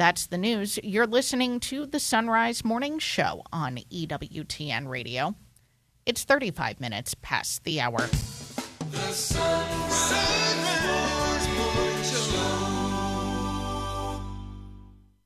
That's 0.00 0.26
the 0.28 0.38
news. 0.38 0.78
You're 0.82 1.06
listening 1.06 1.60
to 1.60 1.84
the 1.84 2.00
Sunrise 2.00 2.64
Morning 2.64 2.98
Show 2.98 3.42
on 3.52 3.76
EWTN 3.92 4.88
Radio. 4.88 5.34
It's 6.06 6.24
35 6.24 6.80
minutes 6.80 7.14
past 7.20 7.64
the 7.64 7.82
hour. 7.82 7.98
The 7.98 9.12
Sunrise 9.12 10.14
Morning 11.54 12.02
Show. 12.02 14.22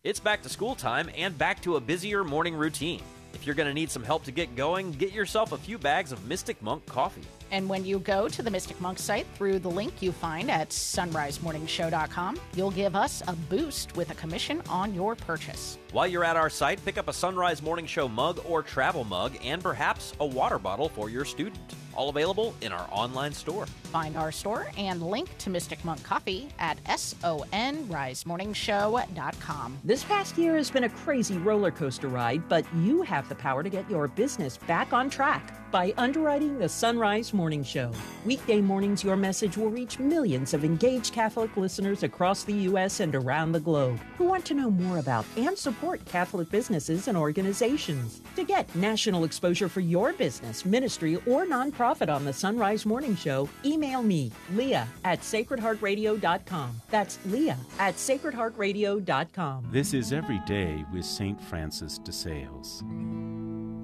It's 0.02 0.18
back 0.18 0.42
to 0.42 0.48
school 0.48 0.74
time 0.74 1.08
and 1.16 1.38
back 1.38 1.62
to 1.62 1.76
a 1.76 1.80
busier 1.80 2.24
morning 2.24 2.56
routine. 2.56 3.02
If 3.35 3.47
you're 3.47 3.55
going 3.55 3.68
to 3.68 3.74
need 3.74 3.91
some 3.91 4.03
help 4.03 4.24
to 4.24 4.32
get 4.32 4.55
going, 4.57 4.93
get 4.93 5.12
yourself 5.12 5.53
a 5.53 5.59
few 5.59 5.76
bags 5.76 6.12
of 6.12 6.24
Mystic 6.26 6.61
Monk 6.62 6.87
coffee. 6.87 7.22
And 7.51 7.68
when 7.68 7.85
you 7.85 7.99
go 7.99 8.28
to 8.28 8.43
the 8.43 8.51
Mystic 8.51 8.80
Monk 8.80 8.99
site 8.99 9.26
through 9.35 9.59
the 9.59 9.70
link 9.70 10.01
you 10.01 10.12
find 10.12 10.51
at 10.51 10.70
sonrisemorningshow.com, 10.70 12.41
you'll 12.55 12.70
give 12.70 12.97
us 12.97 13.22
a 13.28 13.32
boost 13.35 13.95
with 13.97 14.11
a 14.11 14.14
commission 14.14 14.62
on 14.68 14.95
your 14.95 15.14
purchase. 15.14 15.78
While 15.93 16.07
you're 16.07 16.24
at 16.24 16.37
our 16.37 16.51
site, 16.51 16.85
pick 16.85 16.97
up 16.97 17.09
a 17.09 17.12
Sunrise 17.12 17.61
Morning 17.61 17.87
Show 17.87 18.09
mug 18.09 18.41
or 18.49 18.62
travel 18.62 19.05
mug 19.05 19.37
and 19.45 19.62
perhaps 19.62 20.14
a 20.20 20.26
water 20.26 20.59
bottle 20.59 20.89
for 20.89 21.11
your 21.11 21.24
student. 21.24 21.74
All 21.97 22.09
available 22.09 22.55
in 22.61 22.72
our 22.72 22.88
online 22.90 23.32
store. 23.32 23.66
Find 23.66 24.16
our 24.16 24.32
store 24.32 24.66
and 24.76 25.01
link 25.03 25.36
to 25.38 25.51
Mystic 25.51 25.84
Monk 25.84 26.03
Coffee 26.03 26.49
at 26.59 26.82
sonrisemorningshow.com. 26.84 29.78
This 29.84 30.03
past 30.05 30.38
year 30.38 30.57
has 30.57 30.70
been 30.70 30.84
a 30.84 30.88
crazy 30.88 31.36
roller 31.38 31.70
coaster 31.70 32.09
ride, 32.09 32.49
but 32.49 32.64
you 32.76 33.03
have 33.03 33.28
the 33.28 33.34
power 33.34 33.62
to 33.62 33.68
get 33.68 33.88
your 33.90 34.09
business 34.09 34.57
back 34.57 34.92
on 34.92 35.11
track 35.11 35.63
by 35.74 35.92
underwriting 35.96 36.56
the 36.56 36.68
Sunrise 36.68 37.34
Morning 37.34 37.64
Show. 37.64 37.90
Weekday 38.24 38.60
mornings, 38.60 39.02
your 39.02 39.16
message 39.16 39.56
will 39.56 39.70
reach 39.70 39.98
millions 39.98 40.54
of 40.54 40.64
engaged 40.64 41.12
Catholic 41.12 41.56
listeners 41.56 42.04
across 42.04 42.44
the 42.44 42.52
U.S. 42.68 43.00
and 43.00 43.12
around 43.12 43.50
the 43.50 43.58
globe 43.58 43.98
who 44.16 44.22
want 44.22 44.44
to 44.44 44.54
know 44.54 44.70
more 44.70 44.98
about 44.98 45.26
and 45.36 45.58
support 45.58 46.04
Catholic 46.04 46.48
businesses 46.48 47.08
and 47.08 47.18
organizations. 47.18 48.22
To 48.36 48.44
get 48.44 48.72
national 48.76 49.24
exposure 49.24 49.68
for 49.68 49.80
your 49.80 50.12
business, 50.12 50.64
ministry, 50.64 51.16
or 51.26 51.44
nonprofit 51.44 52.08
on 52.08 52.24
the 52.24 52.32
Sunrise 52.32 52.86
Morning 52.86 53.16
Show, 53.16 53.48
email 53.64 54.00
me, 54.00 54.30
Leah 54.52 54.86
at 55.02 55.22
sacredheartradio.com. 55.22 56.70
That's 56.92 57.18
Leah 57.26 57.58
at 57.80 57.96
sacredheartradio.com. 57.96 59.70
This 59.72 59.92
is 59.92 60.12
Every 60.12 60.40
Day 60.46 60.84
with 60.92 61.04
St. 61.04 61.42
Francis 61.42 61.98
de 61.98 62.12
Sales. 62.12 62.84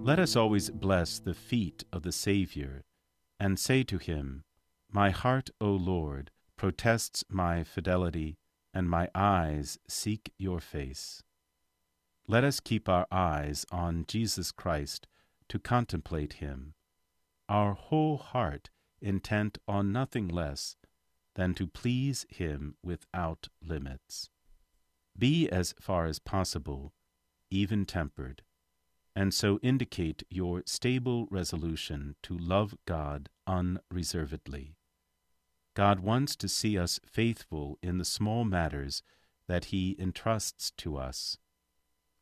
Let 0.03 0.19
us 0.19 0.35
always 0.35 0.71
bless 0.71 1.19
the 1.19 1.35
feet 1.35 1.85
of 1.93 2.03
the 2.03 2.11
Savior 2.11 2.85
and 3.39 3.59
say 3.59 3.83
to 3.83 3.99
him, 3.99 4.45
My 4.91 5.11
heart, 5.11 5.51
O 5.61 5.73
Lord, 5.73 6.31
protests 6.57 7.23
my 7.29 7.65
fidelity, 7.65 8.39
and 8.73 8.89
my 8.89 9.11
eyes 9.15 9.79
seek 9.89 10.33
your 10.39 10.59
face. 10.59 11.23
Let 12.27 12.45
us 12.45 12.61
keep 12.61 12.89
our 12.89 13.07
eyes 13.13 13.67
on 13.71 14.07
Jesus 14.09 14.53
Christ 14.53 15.07
to 15.51 15.59
contemplate 15.59 16.35
him, 16.35 16.73
our 17.47 17.75
whole 17.75 18.17
heart 18.17 18.71
intent 19.03 19.59
on 19.69 19.93
nothing 19.93 20.29
less 20.29 20.77
than 21.35 21.53
to 21.55 21.67
please 21.67 22.25
him 22.31 22.75
without 22.83 23.49
limits. 23.63 24.31
Be 25.17 25.47
as 25.51 25.75
far 25.79 26.07
as 26.07 26.19
possible 26.19 26.95
even 27.51 27.85
tempered 27.85 28.43
and 29.15 29.35
so 29.35 29.59
indicate 29.63 30.23
your 30.31 30.63
stable 30.67 31.27
resolution 31.31 32.15
to 32.23 32.37
love 32.37 32.75
God 32.87 33.29
unreservedly. 33.47 34.77
God 35.75 36.01
wants 36.01 36.37
to 36.37 36.49
see 36.49 36.79
us 36.79 37.01
faithful 37.05 37.79
in 37.83 37.99
the 37.99 38.05
small 38.05 38.45
matters 38.45 39.03
that 39.49 39.67
He 39.67 39.97
entrusts 39.99 40.71
to 40.79 40.97
us. 40.97 41.39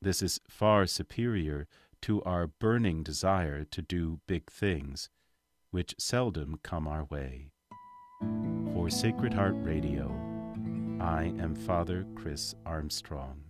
This 0.01 0.23
is 0.23 0.41
far 0.49 0.87
superior 0.87 1.67
to 2.03 2.23
our 2.23 2.47
burning 2.47 3.03
desire 3.03 3.65
to 3.65 3.83
do 3.83 4.21
big 4.27 4.51
things, 4.51 5.11
which 5.71 5.95
seldom 5.99 6.61
come 6.63 6.87
our 6.87 7.05
way. 7.05 7.51
For 8.73 8.91
Sacred 8.91 9.35
Heart 9.35 9.57
Radio, 9.59 10.09
I 11.01 11.33
am 11.39 11.55
Father 11.55 12.07
Chris 12.15 12.55
Armstrong. 12.65 13.48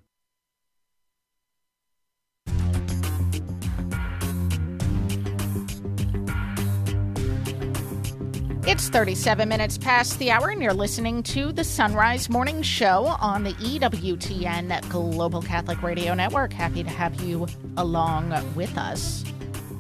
It's 8.69 8.91
37 8.91 9.49
minutes 9.49 9.79
past 9.79 10.19
the 10.19 10.31
hour, 10.31 10.51
and 10.51 10.63
you're 10.63 10.75
listening 10.75 11.23
to 11.23 11.53
the 11.53 11.65
Sunrise 11.65 12.29
Morning 12.29 12.61
Show 12.61 13.07
on 13.19 13.43
the 13.43 13.55
EWTN 13.55 14.87
Global 14.91 15.41
Catholic 15.41 15.83
Radio 15.83 16.13
Network. 16.13 16.53
Happy 16.53 16.83
to 16.83 16.91
have 16.91 17.19
you 17.23 17.47
along 17.79 18.35
with 18.55 18.77
us 18.77 19.25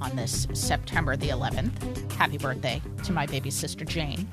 on 0.00 0.16
this 0.16 0.48
September 0.54 1.18
the 1.18 1.28
11th. 1.28 2.12
Happy 2.12 2.38
birthday 2.38 2.80
to 3.04 3.12
my 3.12 3.26
baby 3.26 3.50
sister 3.50 3.84
Jane. 3.84 4.26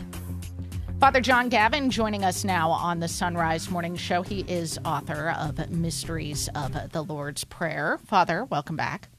Father 1.02 1.20
John 1.20 1.50
Gavin 1.50 1.90
joining 1.90 2.24
us 2.24 2.46
now 2.46 2.70
on 2.72 3.02
the 3.02 3.10
Sunrise 3.10 3.70
Morning 3.70 3.98
Show. 3.98 4.22
He 4.22 4.46
is 4.48 4.80
author 4.86 5.36
of 5.38 5.70
Mysteries 5.70 6.48
of 6.56 6.94
the 6.94 7.04
Lord's 7.04 7.44
Prayer. 7.44 8.00
Father, 8.06 8.46
welcome 8.46 8.78
back. 8.78 9.10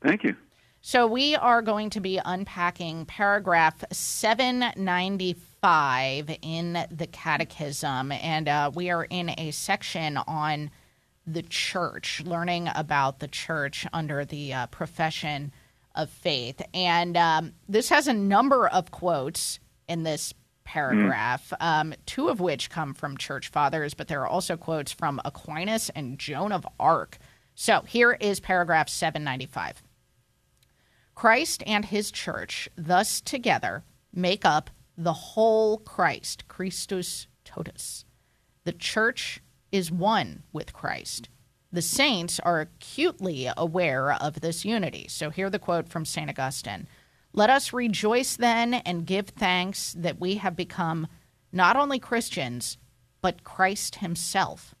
Thank 0.00 0.22
you. 0.22 0.36
So 0.86 1.06
we 1.06 1.34
are 1.34 1.62
going 1.62 1.88
to 1.90 2.00
be 2.00 2.20
unpacking 2.22 3.06
paragraph 3.06 3.82
795 3.90 6.36
in 6.42 6.86
the 6.90 7.06
Catechism, 7.06 8.12
and 8.12 8.46
uh, 8.46 8.70
we 8.74 8.90
are 8.90 9.04
in 9.04 9.30
a 9.38 9.50
section 9.50 10.18
on 10.18 10.70
the 11.26 11.40
church, 11.40 12.22
learning 12.26 12.68
about 12.74 13.20
the 13.20 13.28
church 13.28 13.86
under 13.94 14.26
the 14.26 14.52
uh, 14.52 14.66
profession 14.66 15.52
of 15.94 16.10
faith. 16.10 16.60
And 16.74 17.16
um, 17.16 17.54
this 17.66 17.88
has 17.88 18.06
a 18.06 18.12
number 18.12 18.68
of 18.68 18.90
quotes 18.90 19.60
in 19.88 20.02
this 20.02 20.34
paragraph, 20.64 21.48
mm. 21.48 21.66
um, 21.66 21.94
two 22.04 22.28
of 22.28 22.40
which 22.40 22.68
come 22.68 22.92
from 22.92 23.16
church 23.16 23.48
fathers, 23.48 23.94
but 23.94 24.08
there 24.08 24.20
are 24.20 24.28
also 24.28 24.58
quotes 24.58 24.92
from 24.92 25.18
Aquinas 25.24 25.90
and 25.94 26.18
Joan 26.18 26.52
of 26.52 26.66
Arc. 26.78 27.16
So 27.54 27.80
here 27.86 28.18
is 28.20 28.38
paragraph 28.38 28.90
795. 28.90 29.82
Christ 31.14 31.62
and 31.66 31.84
his 31.84 32.10
church, 32.10 32.68
thus 32.76 33.20
together, 33.20 33.84
make 34.12 34.44
up 34.44 34.70
the 34.96 35.12
whole 35.12 35.78
Christ, 35.78 36.46
Christus 36.48 37.26
totus. 37.44 38.04
The 38.64 38.72
church 38.72 39.40
is 39.70 39.90
one 39.90 40.42
with 40.52 40.72
Christ. 40.72 41.28
The 41.72 41.82
saints 41.82 42.38
are 42.40 42.60
acutely 42.60 43.48
aware 43.56 44.12
of 44.12 44.40
this 44.40 44.64
unity. 44.64 45.06
So, 45.08 45.30
here 45.30 45.50
the 45.50 45.58
quote 45.58 45.88
from 45.88 46.04
St. 46.04 46.30
Augustine 46.30 46.86
Let 47.32 47.50
us 47.50 47.72
rejoice 47.72 48.36
then 48.36 48.74
and 48.74 49.06
give 49.06 49.26
thanks 49.28 49.92
that 49.98 50.20
we 50.20 50.36
have 50.36 50.54
become 50.54 51.08
not 51.50 51.76
only 51.76 51.98
Christians, 51.98 52.78
but 53.20 53.42
Christ 53.42 53.96
Himself. 53.96 54.74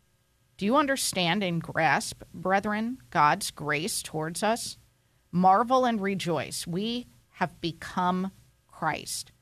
Do 0.56 0.64
you 0.64 0.76
understand 0.76 1.42
and 1.42 1.60
grasp, 1.60 2.22
brethren, 2.32 2.98
God's 3.10 3.50
grace 3.50 4.02
towards 4.02 4.44
us? 4.44 4.78
Marvel 5.36 5.84
and 5.84 6.00
rejoice. 6.00 6.64
We 6.64 7.08
have 7.32 7.60
become 7.60 8.30
Christ. 8.68 9.32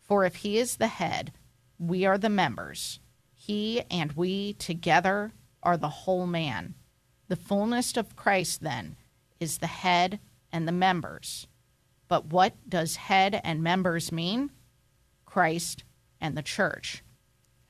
For 0.00 0.24
if 0.24 0.36
he 0.36 0.56
is 0.56 0.76
the 0.78 0.86
head, 0.86 1.30
we 1.78 2.06
are 2.06 2.16
the 2.16 2.30
members. 2.30 3.00
He 3.34 3.82
and 3.90 4.12
we 4.12 4.54
together 4.54 5.34
are 5.62 5.76
the 5.76 5.90
whole 5.90 6.26
man. 6.26 6.74
The 7.28 7.36
fullness 7.36 7.98
of 7.98 8.16
Christ, 8.16 8.62
then, 8.62 8.96
is 9.40 9.58
the 9.58 9.66
head 9.66 10.20
and 10.50 10.66
the 10.66 10.72
members. 10.72 11.46
But 12.08 12.32
what 12.32 12.54
does 12.66 12.96
head 12.96 13.38
and 13.44 13.62
members 13.62 14.10
mean? 14.10 14.52
Christ 15.26 15.84
and 16.18 16.34
the 16.34 16.42
church. 16.42 17.04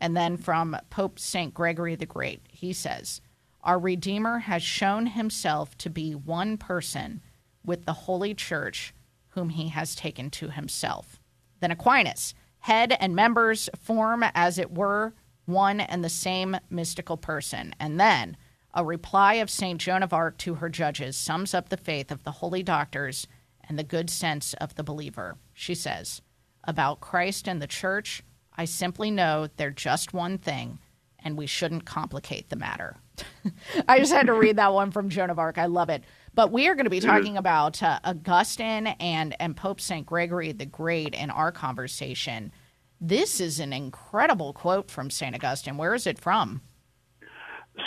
And 0.01 0.17
then 0.17 0.37
from 0.37 0.77
Pope 0.89 1.19
St. 1.19 1.53
Gregory 1.53 1.97
the 1.97 2.07
Great, 2.07 2.43
he 2.49 2.73
says, 2.73 3.21
Our 3.65 3.81
Redeemer 3.81 4.39
has 4.39 4.63
shown 4.63 5.07
himself 5.07 5.77
to 5.79 5.91
be 5.91 6.15
one 6.15 6.59
person 6.59 7.23
with 7.65 7.85
the 7.85 7.93
Holy 7.93 8.35
Church, 8.35 8.95
whom 9.31 9.51
he 9.51 9.69
has 9.69 9.95
taken 9.95 10.31
to 10.31 10.51
himself. 10.51 11.21
Then 11.61 11.71
Aquinas, 11.71 12.35
head 12.61 12.97
and 13.01 13.15
members 13.15 13.69
form, 13.79 14.25
as 14.35 14.59
it 14.59 14.73
were, 14.73 15.15
one 15.47 15.81
and 15.81 16.05
the 16.05 16.09
same 16.09 16.57
mystical 16.71 17.17
person. 17.17 17.75
And 17.81 17.99
then 17.99 18.37
a 18.75 18.85
reply 18.85 19.35
of 19.35 19.51
St. 19.51 19.81
Joan 19.81 20.03
of 20.03 20.13
Arc 20.13 20.39
to 20.39 20.55
her 20.55 20.69
judges 20.69 21.17
sums 21.17 21.55
up 21.55 21.69
the 21.69 21.77
faith 21.77 22.11
of 22.11 22.25
the 22.25 22.31
holy 22.33 22.63
doctors 22.63 23.27
and 23.69 23.79
the 23.79 23.85
good 23.85 24.11
sense 24.11 24.55
of 24.55 24.75
the 24.75 24.83
believer. 24.83 25.37
She 25.53 25.75
says, 25.75 26.23
About 26.65 27.01
Christ 27.01 27.49
and 27.49 27.61
the 27.61 27.67
church, 27.67 28.23
I 28.57 28.65
simply 28.65 29.11
know 29.11 29.49
they're 29.57 29.71
just 29.71 30.15
one 30.15 30.39
thing, 30.39 30.79
and 31.19 31.37
we 31.37 31.47
shouldn't 31.47 31.85
complicate 31.85 32.49
the 32.49 32.57
matter. 32.57 32.97
I 33.89 33.99
just 33.99 34.13
had 34.13 34.27
to 34.27 34.33
read 34.33 34.57
that 34.57 34.73
one 34.73 34.91
from 34.91 35.09
Joan 35.09 35.31
of 35.31 35.39
Arc. 35.39 35.59
I 35.59 35.67
love 35.67 35.91
it. 35.91 36.03
But 36.35 36.51
we 36.51 36.67
are 36.69 36.75
going 36.75 36.85
to 36.85 36.91
be 36.91 37.01
talking 37.01 37.37
about 37.37 37.83
uh, 37.83 37.99
Augustine 38.05 38.87
and, 38.87 39.37
and 39.39 39.55
Pope 39.55 39.81
St. 39.81 40.07
Gregory 40.07 40.53
the 40.53 40.65
Great 40.65 41.15
in 41.15 41.31
our 41.31 41.53
conversation. 41.53 42.53
This 43.01 43.41
is 43.41 43.61
an 43.61 43.73
incredible 43.73 44.53
quote 44.53 44.91
from 44.91 45.11
St. 45.11 45.35
Augustine. 45.35 45.77
Where 45.77 45.95
is 45.95 46.07
it 46.07 46.19
from? 46.19 46.63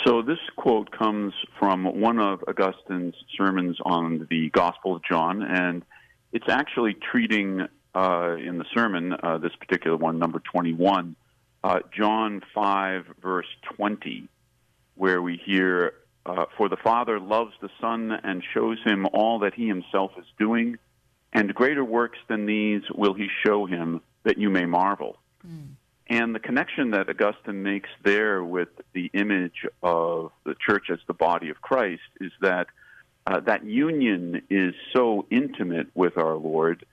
So 0.04 0.22
this 0.22 0.38
quote 0.56 0.90
comes 0.90 1.32
from 1.58 2.00
one 2.00 2.18
of 2.18 2.40
Augustine's 2.46 3.14
sermons 3.36 3.78
on 3.84 4.26
the 4.30 4.50
Gospel 4.50 4.96
of 4.96 5.02
John, 5.08 5.42
and 5.42 5.84
it's 6.32 6.48
actually 6.48 6.94
treating 6.94 7.66
uh, 7.94 8.36
in 8.36 8.58
the 8.58 8.64
sermon, 8.74 9.14
uh, 9.22 9.38
this 9.38 9.52
particular 9.58 9.96
one, 9.96 10.18
number 10.18 10.40
21, 10.40 11.16
uh, 11.64 11.78
John 11.96 12.42
5, 12.54 13.04
verse 13.22 13.46
20, 13.76 14.28
where 14.94 15.22
we 15.22 15.40
hear, 15.44 15.94
uh, 16.26 16.46
For 16.56 16.68
the 16.68 16.76
Father 16.76 17.20
loves 17.20 17.52
the 17.60 17.70
Son 17.80 18.10
and 18.10 18.42
shows 18.52 18.78
him 18.84 19.06
all 19.12 19.40
that 19.40 19.54
he 19.54 19.66
himself 19.66 20.12
is 20.18 20.26
doing, 20.38 20.78
and 21.32 21.54
greater 21.54 21.84
works 21.84 22.18
than 22.28 22.46
these 22.46 22.82
will 22.94 23.14
he 23.14 23.28
show 23.44 23.66
him, 23.66 24.00
that 24.24 24.38
you 24.38 24.50
may 24.50 24.66
marvel. 24.66 25.18
And 26.08 26.34
the 26.34 26.40
connection 26.40 26.90
that 26.90 27.08
Augustine 27.08 27.62
makes 27.62 27.88
there 28.04 28.42
with 28.42 28.68
the 28.92 29.10
image 29.12 29.66
of 29.82 30.32
the 30.44 30.54
church 30.54 30.90
as 30.90 30.98
the 31.06 31.14
body 31.14 31.50
of 31.50 31.60
Christ 31.60 32.02
is 32.20 32.32
that 32.40 32.68
uh, 33.26 33.40
that 33.40 33.64
union 33.64 34.42
is 34.50 34.74
so 34.94 35.26
intimate 35.30 35.88
with 35.94 36.16
our 36.16 36.34
Lord 36.34 36.86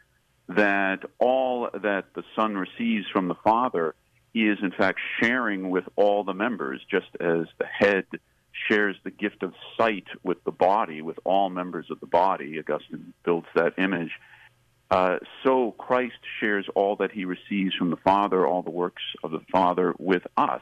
that 0.50 1.00
all 1.20 1.70
that 1.74 2.06
the 2.16 2.24
Son 2.36 2.56
receives 2.58 3.08
from 3.08 3.28
the 3.28 3.36
Father 3.36 3.94
he 4.34 4.48
is 4.48 4.58
in 4.64 4.72
fact 4.72 5.00
sharing 5.22 5.70
with 5.70 5.86
all 5.96 6.24
the 6.24 6.34
members, 6.34 6.82
just 6.90 7.10
as 7.20 7.46
the 7.60 7.66
head 7.66 8.06
shares 8.68 8.96
the 9.04 9.12
gift 9.12 9.44
of 9.44 9.54
sight 9.78 10.06
with 10.24 10.44
the 10.44 10.52
body, 10.52 11.02
with 11.02 11.20
all 11.24 11.50
members 11.50 11.88
of 11.90 12.00
the 12.00 12.06
body. 12.06 12.60
Augustine 12.60 13.14
builds 13.24 13.48
that 13.56 13.74
image. 13.78 14.12
Uh, 14.92 15.18
so 15.44 15.72
Christ 15.72 16.20
shares 16.40 16.68
all 16.76 16.96
that 16.98 17.12
he 17.12 17.26
receives 17.26 17.74
from 17.76 17.90
the 17.90 17.98
Father, 17.98 18.46
all 18.46 18.62
the 18.62 18.70
works 18.70 19.02
of 19.24 19.32
the 19.32 19.42
Father, 19.52 19.94
with 19.98 20.24
us 20.38 20.62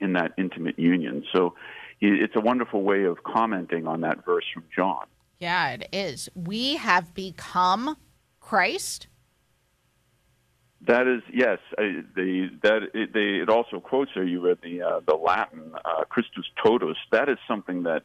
in 0.00 0.14
that 0.14 0.32
intimate 0.38 0.78
union. 0.78 1.24
So 1.32 1.54
it's 2.00 2.34
a 2.34 2.40
wonderful 2.40 2.82
way 2.82 3.04
of 3.04 3.22
commenting 3.22 3.86
on 3.86 4.00
that 4.00 4.24
verse 4.24 4.44
from 4.52 4.64
John. 4.74 5.06
Yeah, 5.38 5.70
it 5.70 5.88
is. 5.92 6.28
We 6.34 6.76
have 6.76 7.14
become 7.14 7.96
Christ. 8.40 9.06
That 10.86 11.06
is 11.06 11.22
yes. 11.32 11.58
The 11.76 12.50
that 12.62 12.82
it, 12.94 13.12
they, 13.12 13.42
it 13.42 13.50
also 13.50 13.80
quotes 13.80 14.10
there. 14.14 14.24
You 14.24 14.40
read 14.40 14.58
the 14.62 14.82
uh, 14.82 15.00
the 15.06 15.14
Latin 15.14 15.72
uh, 15.84 16.04
Christus 16.08 16.46
totus. 16.64 16.96
That 17.12 17.28
is 17.28 17.38
something 17.46 17.82
that 17.82 18.02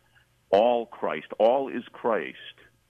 all 0.49 0.85
Christ, 0.85 1.27
all 1.39 1.69
is 1.69 1.83
Christ, 1.93 2.37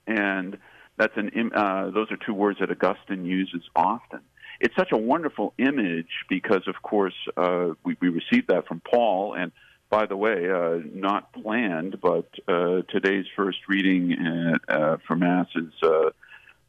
and 0.06 0.58
that's 0.96 1.16
an 1.16 1.52
uh, 1.54 1.90
those 1.90 2.10
are 2.10 2.16
two 2.16 2.34
words 2.34 2.58
that 2.60 2.70
Augustine 2.70 3.24
uses 3.24 3.62
often. 3.76 4.20
It's 4.60 4.74
such 4.76 4.92
a 4.92 4.96
wonderful 4.96 5.52
image 5.58 6.08
because, 6.28 6.66
of 6.66 6.82
course, 6.82 7.14
uh, 7.36 7.70
we, 7.84 7.96
we 8.00 8.08
received 8.08 8.48
that 8.48 8.66
from 8.66 8.80
Paul. 8.80 9.34
And 9.34 9.52
by 9.90 10.06
the 10.06 10.16
way, 10.16 10.50
uh, 10.50 10.78
not 10.94 11.32
planned, 11.32 12.00
but 12.00 12.28
uh, 12.48 12.82
today's 12.88 13.26
first 13.36 13.58
reading 13.68 14.12
at, 14.12 14.74
uh, 14.74 14.96
for 15.06 15.16
Mass 15.16 15.46
is 15.54 15.72
uh, 15.82 16.10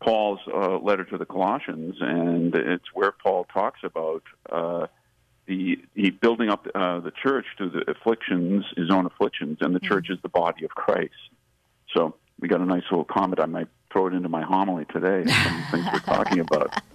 Paul's 0.02 0.40
uh, 0.54 0.78
letter 0.80 1.04
to 1.06 1.18
the 1.18 1.26
Colossians, 1.26 1.96
and 2.00 2.54
it's 2.56 2.86
where 2.94 3.12
Paul 3.12 3.46
talks 3.52 3.80
about 3.84 4.24
uh, 4.50 4.88
the 5.48 5.78
he 5.96 6.10
building 6.12 6.50
up 6.50 6.68
uh, 6.76 7.00
the 7.00 7.12
church 7.12 7.46
through 7.58 7.72
the 7.72 7.90
afflictions, 7.92 8.66
his 8.76 8.90
own 8.92 9.06
afflictions, 9.06 9.58
and 9.62 9.76
the 9.76 9.80
church 9.80 10.08
is 10.10 10.20
the 10.22 10.30
body 10.30 10.66
of 10.66 10.72
Christ. 10.72 11.14
So 11.96 12.16
we 12.40 12.48
got 12.48 12.62
a 12.62 12.66
nice 12.66 12.84
little 12.92 13.06
comment. 13.06 13.40
I 13.40 13.46
might 13.48 13.68
throw 13.92 14.08
it 14.08 14.14
into 14.14 14.30
my 14.30 14.44
homily 14.44 14.86
today. 14.94 15.30
Some 15.32 15.64
things 15.72 15.86
we're 15.92 16.00
talking 16.00 16.40
about. 16.40 16.82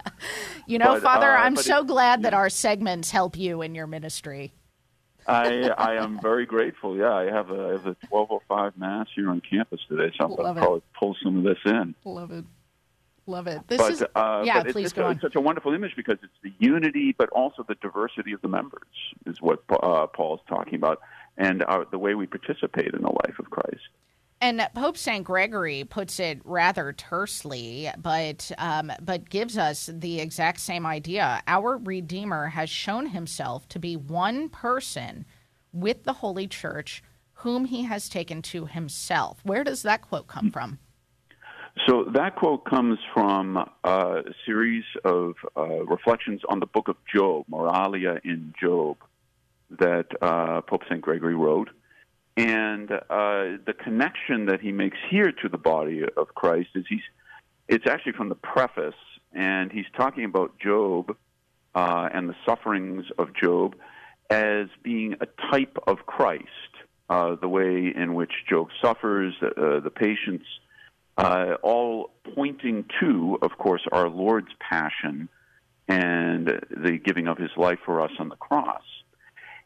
You 0.65 0.79
know, 0.79 0.93
But, 0.93 1.03
Father, 1.03 1.29
uh, 1.35 1.41
I'm 1.43 1.57
so 1.57 1.79
it- 1.81 1.87
glad 1.87 2.23
that 2.23 2.33
our 2.33 2.49
segments 2.49 3.11
help 3.11 3.35
you 3.37 3.61
in 3.61 3.75
your 3.75 3.85
ministry. 3.85 4.53
I 5.27 5.69
I 5.77 5.95
am 5.95 6.21
very 6.21 6.45
grateful. 6.45 6.95
Yeah, 6.95 7.11
I 7.13 7.25
have 7.25 7.49
a, 7.49 7.53
I 7.67 7.71
have 7.73 7.85
a 7.87 7.95
1205 8.09 8.77
mass 8.77 9.07
here 9.13 9.29
on 9.29 9.41
campus 9.41 9.81
today, 9.89 10.15
so 10.17 10.23
I'll 10.27 10.35
Love 10.35 10.55
it. 10.55 10.61
probably 10.61 10.81
pull 10.97 11.17
some 11.21 11.37
of 11.39 11.43
this 11.43 11.57
in. 11.65 11.93
Love 12.05 12.31
it. 12.31 12.45
Love 13.25 13.47
it. 13.47 13.61
This 13.67 13.77
but 13.77 13.91
is 13.91 14.03
uh, 14.15 14.43
yeah. 14.45 14.63
but 14.63 14.73
please 14.73 14.85
it's, 14.85 14.93
go 14.93 15.03
a- 15.03 15.09
on. 15.09 15.19
such 15.21 15.35
a 15.35 15.41
wonderful 15.41 15.73
image 15.73 15.95
because 15.95 16.17
it's 16.21 16.33
the 16.43 16.51
unity, 16.59 17.15
but 17.17 17.29
also 17.29 17.63
the 17.67 17.75
diversity 17.75 18.33
of 18.33 18.41
the 18.41 18.49
members 18.49 18.87
is 19.25 19.41
what 19.41 19.63
uh, 19.69 20.07
Paul 20.07 20.35
is 20.35 20.41
talking 20.47 20.75
about, 20.75 20.99
and 21.37 21.63
uh, 21.63 21.85
the 21.89 21.97
way 21.97 22.15
we 22.15 22.27
participate 22.27 22.93
in 22.93 23.01
the 23.01 23.09
life 23.25 23.39
of 23.39 23.49
Christ. 23.49 23.87
And 24.41 24.67
Pope 24.75 24.97
Saint 24.97 25.23
Gregory 25.23 25.85
puts 25.85 26.19
it 26.19 26.41
rather 26.43 26.91
tersely, 26.91 27.89
but 27.97 28.51
um, 28.57 28.91
but 29.01 29.29
gives 29.29 29.57
us 29.57 29.89
the 29.93 30.19
exact 30.19 30.59
same 30.59 30.85
idea. 30.85 31.41
Our 31.47 31.77
Redeemer 31.77 32.47
has 32.47 32.69
shown 32.69 33.05
himself 33.05 33.69
to 33.69 33.79
be 33.79 33.95
one 33.95 34.49
person 34.49 35.25
with 35.71 36.03
the 36.03 36.11
Holy 36.11 36.47
Church, 36.47 37.01
whom 37.35 37.63
he 37.63 37.83
has 37.83 38.09
taken 38.09 38.41
to 38.41 38.65
himself. 38.65 39.39
Where 39.43 39.63
does 39.63 39.81
that 39.83 40.01
quote 40.01 40.27
come 40.27 40.51
from? 40.51 40.79
So 41.87 42.05
that 42.13 42.35
quote 42.35 42.65
comes 42.65 42.99
from 43.13 43.57
uh, 43.57 43.65
a 43.83 44.33
series 44.45 44.83
of 45.03 45.33
uh, 45.57 45.83
reflections 45.85 46.41
on 46.47 46.59
the 46.59 46.67
book 46.67 46.87
of 46.87 46.97
Job, 47.13 47.45
Moralia 47.51 48.19
in 48.23 48.53
Job, 48.61 48.97
that 49.79 50.05
uh, 50.21 50.61
Pope 50.61 50.83
St. 50.87 51.01
Gregory 51.01 51.35
wrote. 51.35 51.69
And 52.37 52.91
uh, 52.91 53.57
the 53.65 53.75
connection 53.77 54.45
that 54.47 54.61
he 54.61 54.71
makes 54.71 54.97
here 55.09 55.31
to 55.31 55.49
the 55.49 55.57
body 55.57 56.03
of 56.15 56.33
Christ 56.35 56.69
is 56.75 56.85
he's, 56.87 57.01
it's 57.67 57.87
actually 57.87 58.13
from 58.13 58.29
the 58.29 58.35
preface, 58.35 58.95
and 59.33 59.71
he's 59.71 59.85
talking 59.97 60.25
about 60.25 60.59
Job 60.59 61.15
uh, 61.73 62.09
and 62.13 62.29
the 62.29 62.35
sufferings 62.45 63.05
of 63.17 63.29
Job 63.35 63.75
as 64.29 64.67
being 64.83 65.15
a 65.21 65.27
type 65.51 65.77
of 65.87 66.05
Christ, 66.05 66.47
uh, 67.09 67.35
the 67.35 67.47
way 67.47 67.91
in 67.95 68.13
which 68.13 68.31
Job 68.47 68.69
suffers, 68.81 69.33
uh, 69.41 69.79
the 69.79 69.91
patience 69.93 70.43
uh, 71.17 71.55
all 71.61 72.11
pointing 72.35 72.85
to, 72.99 73.37
of 73.41 73.57
course, 73.57 73.81
our 73.91 74.09
Lord's 74.09 74.51
passion 74.59 75.29
and 75.87 76.47
the 76.69 76.99
giving 77.03 77.27
of 77.27 77.37
his 77.37 77.51
life 77.57 77.79
for 77.85 78.01
us 78.01 78.11
on 78.19 78.29
the 78.29 78.35
cross. 78.35 78.83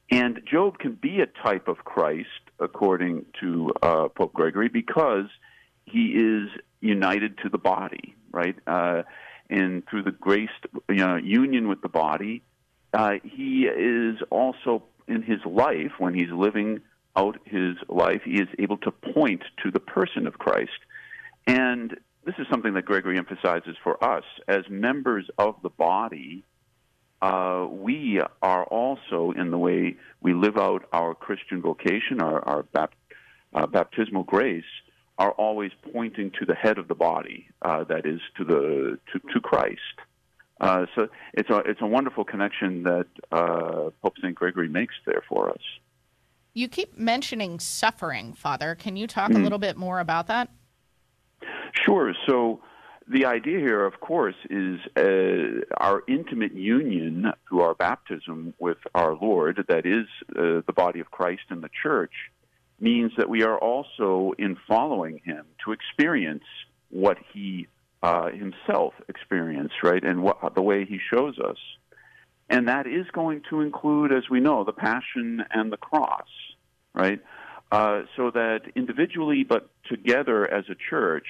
And 0.09 0.41
Job 0.49 0.79
can 0.79 0.93
be 0.93 1.19
a 1.19 1.25
type 1.25 1.67
of 1.67 1.77
Christ, 1.79 2.27
according 2.59 3.25
to 3.41 3.71
uh, 3.81 4.07
Pope 4.07 4.33
Gregory, 4.33 4.69
because 4.69 5.27
he 5.85 6.13
is 6.13 6.49
united 6.79 7.37
to 7.39 7.49
the 7.49 7.57
body, 7.57 8.15
right? 8.31 8.55
Uh, 8.65 9.03
and 9.49 9.83
through 9.87 10.03
the 10.03 10.11
grace, 10.11 10.49
you 10.89 10.95
know, 10.95 11.17
union 11.17 11.67
with 11.67 11.81
the 11.81 11.89
body, 11.89 12.41
uh, 12.93 13.13
he 13.23 13.63
is 13.65 14.17
also 14.29 14.83
in 15.07 15.21
his 15.21 15.39
life, 15.45 15.91
when 15.99 16.13
he's 16.13 16.31
living 16.31 16.81
out 17.15 17.37
his 17.45 17.75
life, 17.87 18.21
he 18.23 18.41
is 18.41 18.47
able 18.59 18.77
to 18.77 18.91
point 18.91 19.43
to 19.63 19.71
the 19.71 19.79
person 19.79 20.27
of 20.27 20.37
Christ. 20.37 20.79
And 21.47 21.97
this 22.25 22.35
is 22.37 22.45
something 22.51 22.73
that 22.73 22.85
Gregory 22.85 23.17
emphasizes 23.17 23.75
for 23.83 24.03
us 24.03 24.25
as 24.47 24.63
members 24.69 25.25
of 25.37 25.55
the 25.63 25.69
body. 25.69 26.43
Uh, 27.21 27.65
we 27.71 28.21
are 28.41 28.65
also, 28.65 29.31
in 29.31 29.49
the 29.49 29.57
way 29.57 29.95
we 30.21 30.33
live 30.33 30.57
out 30.57 30.87
our 30.91 31.15
Christian 31.15 31.61
vocation, 31.61 32.21
our, 32.21 32.45
our 32.47 32.63
bap- 32.63 32.93
uh, 33.55 33.65
baptismal 33.65 34.23
grace, 34.23 34.63
are 35.17 35.31
always 35.31 35.71
pointing 35.93 36.29
to 36.39 36.45
the 36.45 36.53
head 36.53 36.77
of 36.77 36.87
the 36.87 36.93
body, 36.93 37.47
uh, 37.63 37.83
that 37.85 38.05
is, 38.05 38.19
to 38.37 38.43
the 38.43 38.99
to, 39.11 39.19
to 39.33 39.39
Christ. 39.39 39.79
Uh, 40.61 40.85
so 40.95 41.07
it's 41.33 41.49
a 41.49 41.57
it's 41.59 41.81
a 41.81 41.87
wonderful 41.87 42.23
connection 42.23 42.83
that 42.83 43.07
uh, 43.31 43.89
Pope 44.03 44.13
Saint 44.21 44.35
Gregory 44.35 44.67
makes 44.69 44.93
there 45.07 45.23
for 45.27 45.49
us. 45.49 45.61
You 46.53 46.67
keep 46.67 46.97
mentioning 46.97 47.59
suffering, 47.59 48.33
Father. 48.33 48.75
Can 48.75 48.95
you 48.95 49.07
talk 49.07 49.31
a 49.31 49.35
Mm. 49.35 49.43
little 49.43 49.59
bit 49.59 49.75
more 49.77 49.99
about 49.99 50.27
that? 50.27 50.49
Sure. 51.73 52.13
So 52.27 52.61
the 53.07 53.25
idea 53.25 53.59
here, 53.59 53.85
of 53.85 53.99
course, 53.99 54.35
is 54.49 54.79
uh, 54.95 55.65
our 55.77 56.03
intimate 56.07 56.53
union 56.53 57.31
through 57.47 57.61
our 57.61 57.73
baptism 57.73 58.53
with 58.59 58.77
our 58.93 59.15
Lord, 59.15 59.63
that 59.69 59.85
is 59.85 60.07
uh, 60.31 60.61
the 60.65 60.73
body 60.75 60.99
of 60.99 61.11
Christ 61.11 61.43
and 61.49 61.63
the 61.63 61.69
church, 61.81 62.13
means 62.79 63.11
that 63.17 63.29
we 63.29 63.43
are 63.43 63.57
also, 63.57 64.33
in 64.37 64.57
following 64.67 65.21
him, 65.23 65.45
to 65.65 65.71
experience 65.71 66.43
what 66.89 67.17
he 67.33 67.67
uh, 68.03 68.29
himself 68.29 68.93
experienced, 69.09 69.75
right, 69.83 70.03
and 70.03 70.21
what, 70.21 70.53
the 70.53 70.61
way 70.61 70.85
he 70.85 70.99
shows 71.11 71.39
us. 71.39 71.57
And 72.49 72.67
that 72.67 72.87
is 72.87 73.05
going 73.11 73.41
to 73.49 73.61
include, 73.61 74.11
as 74.13 74.29
we 74.29 74.39
know, 74.39 74.63
the 74.63 74.71
passion 74.71 75.43
and 75.51 75.71
the 75.71 75.77
cross, 75.77 76.27
right? 76.93 77.19
Uh, 77.71 78.03
so 78.15 78.31
that 78.31 78.61
individually, 78.75 79.43
but 79.43 79.69
together 79.89 80.49
as 80.49 80.65
a 80.69 80.75
church, 80.89 81.25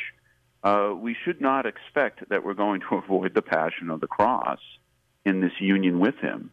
uh, 0.63 0.91
we 0.95 1.15
should 1.25 1.41
not 1.41 1.65
expect 1.65 2.27
that 2.29 2.43
we're 2.43 2.53
going 2.53 2.81
to 2.81 2.95
avoid 3.03 3.33
the 3.33 3.41
passion 3.41 3.89
of 3.89 4.01
the 4.01 4.07
cross 4.07 4.59
in 5.25 5.41
this 5.41 5.53
union 5.59 5.99
with 5.99 6.15
Him. 6.15 6.51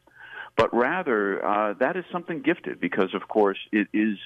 But 0.56 0.72
rather, 0.74 1.44
uh, 1.44 1.74
that 1.80 1.96
is 1.96 2.04
something 2.12 2.40
gifted 2.40 2.80
because, 2.80 3.12
of 3.14 3.26
course, 3.28 3.58
it 3.72 3.88
is 3.92 4.16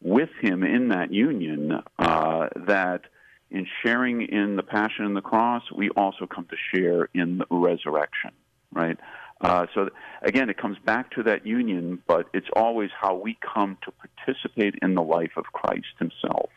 with 0.00 0.30
Him 0.40 0.62
in 0.62 0.88
that 0.88 1.12
union 1.12 1.80
uh, 1.98 2.48
that 2.66 3.02
in 3.50 3.66
sharing 3.84 4.22
in 4.22 4.56
the 4.56 4.62
passion 4.62 5.04
and 5.04 5.16
the 5.16 5.22
cross, 5.22 5.62
we 5.74 5.88
also 5.90 6.26
come 6.26 6.46
to 6.46 6.56
share 6.74 7.08
in 7.14 7.38
the 7.38 7.46
resurrection, 7.50 8.32
right? 8.72 8.98
Uh, 9.44 9.66
so 9.74 9.90
again, 10.22 10.48
it 10.48 10.56
comes 10.56 10.78
back 10.84 11.10
to 11.12 11.22
that 11.22 11.46
union, 11.46 12.02
but 12.06 12.26
it's 12.32 12.48
always 12.56 12.90
how 12.98 13.14
we 13.14 13.36
come 13.54 13.76
to 13.84 13.92
participate 13.92 14.74
in 14.82 14.94
the 14.94 15.02
life 15.02 15.32
of 15.36 15.44
Christ 15.52 15.86
Himself. 15.98 16.50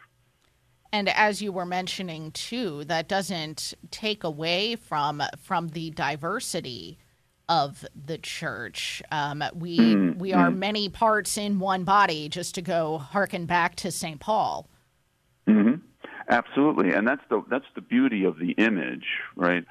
And 0.94 1.10
as 1.10 1.42
you 1.42 1.52
were 1.52 1.66
mentioning 1.66 2.32
too, 2.32 2.86
that 2.86 3.10
doesn't 3.10 3.74
take 3.92 4.24
away 4.24 4.76
from 4.76 5.22
from 5.38 5.70
the 5.70 5.90
diversity 5.92 6.98
of 7.50 7.86
the 7.94 8.18
church. 8.18 9.02
Um, 9.12 9.44
we 9.54 9.78
Mm, 9.78 10.18
we 10.18 10.34
are 10.34 10.50
mm. 10.50 10.58
many 10.58 10.90
parts 10.90 11.38
in 11.38 11.60
one 11.60 11.84
body. 11.84 12.30
Just 12.30 12.56
to 12.56 12.62
go 12.62 12.98
harken 12.98 13.46
back 13.46 13.76
to 13.78 13.92
St. 13.92 14.20
Paul. 14.20 14.70
hmm 15.46 15.76
Absolutely, 16.30 16.92
and 16.92 17.08
that's 17.08 17.22
the 17.30 17.42
that's 17.50 17.66
the 17.76 17.82
beauty 17.82 18.26
of 18.26 18.38
the 18.38 18.52
image, 18.52 19.06
right? 19.36 19.64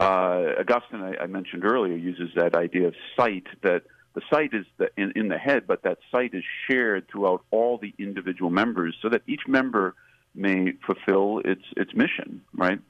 Uh, 0.00 0.54
Augustine, 0.58 1.02
I, 1.02 1.24
I 1.24 1.26
mentioned 1.26 1.64
earlier, 1.64 1.94
uses 1.94 2.30
that 2.34 2.54
idea 2.54 2.88
of 2.88 2.94
sight. 3.18 3.44
That 3.62 3.82
the 4.14 4.22
sight 4.32 4.54
is 4.54 4.64
the, 4.78 4.88
in, 4.96 5.12
in 5.14 5.28
the 5.28 5.36
head, 5.36 5.66
but 5.66 5.82
that 5.82 5.98
sight 6.10 6.30
is 6.32 6.42
shared 6.66 7.06
throughout 7.08 7.44
all 7.50 7.76
the 7.76 7.92
individual 7.98 8.50
members, 8.50 8.96
so 9.02 9.10
that 9.10 9.20
each 9.26 9.42
member 9.46 9.94
may 10.34 10.72
fulfill 10.86 11.42
its 11.44 11.64
its 11.76 11.92
mission, 11.94 12.40
right, 12.54 12.80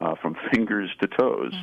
uh, 0.00 0.16
from 0.20 0.36
fingers 0.52 0.90
to 1.00 1.06
toes. 1.06 1.54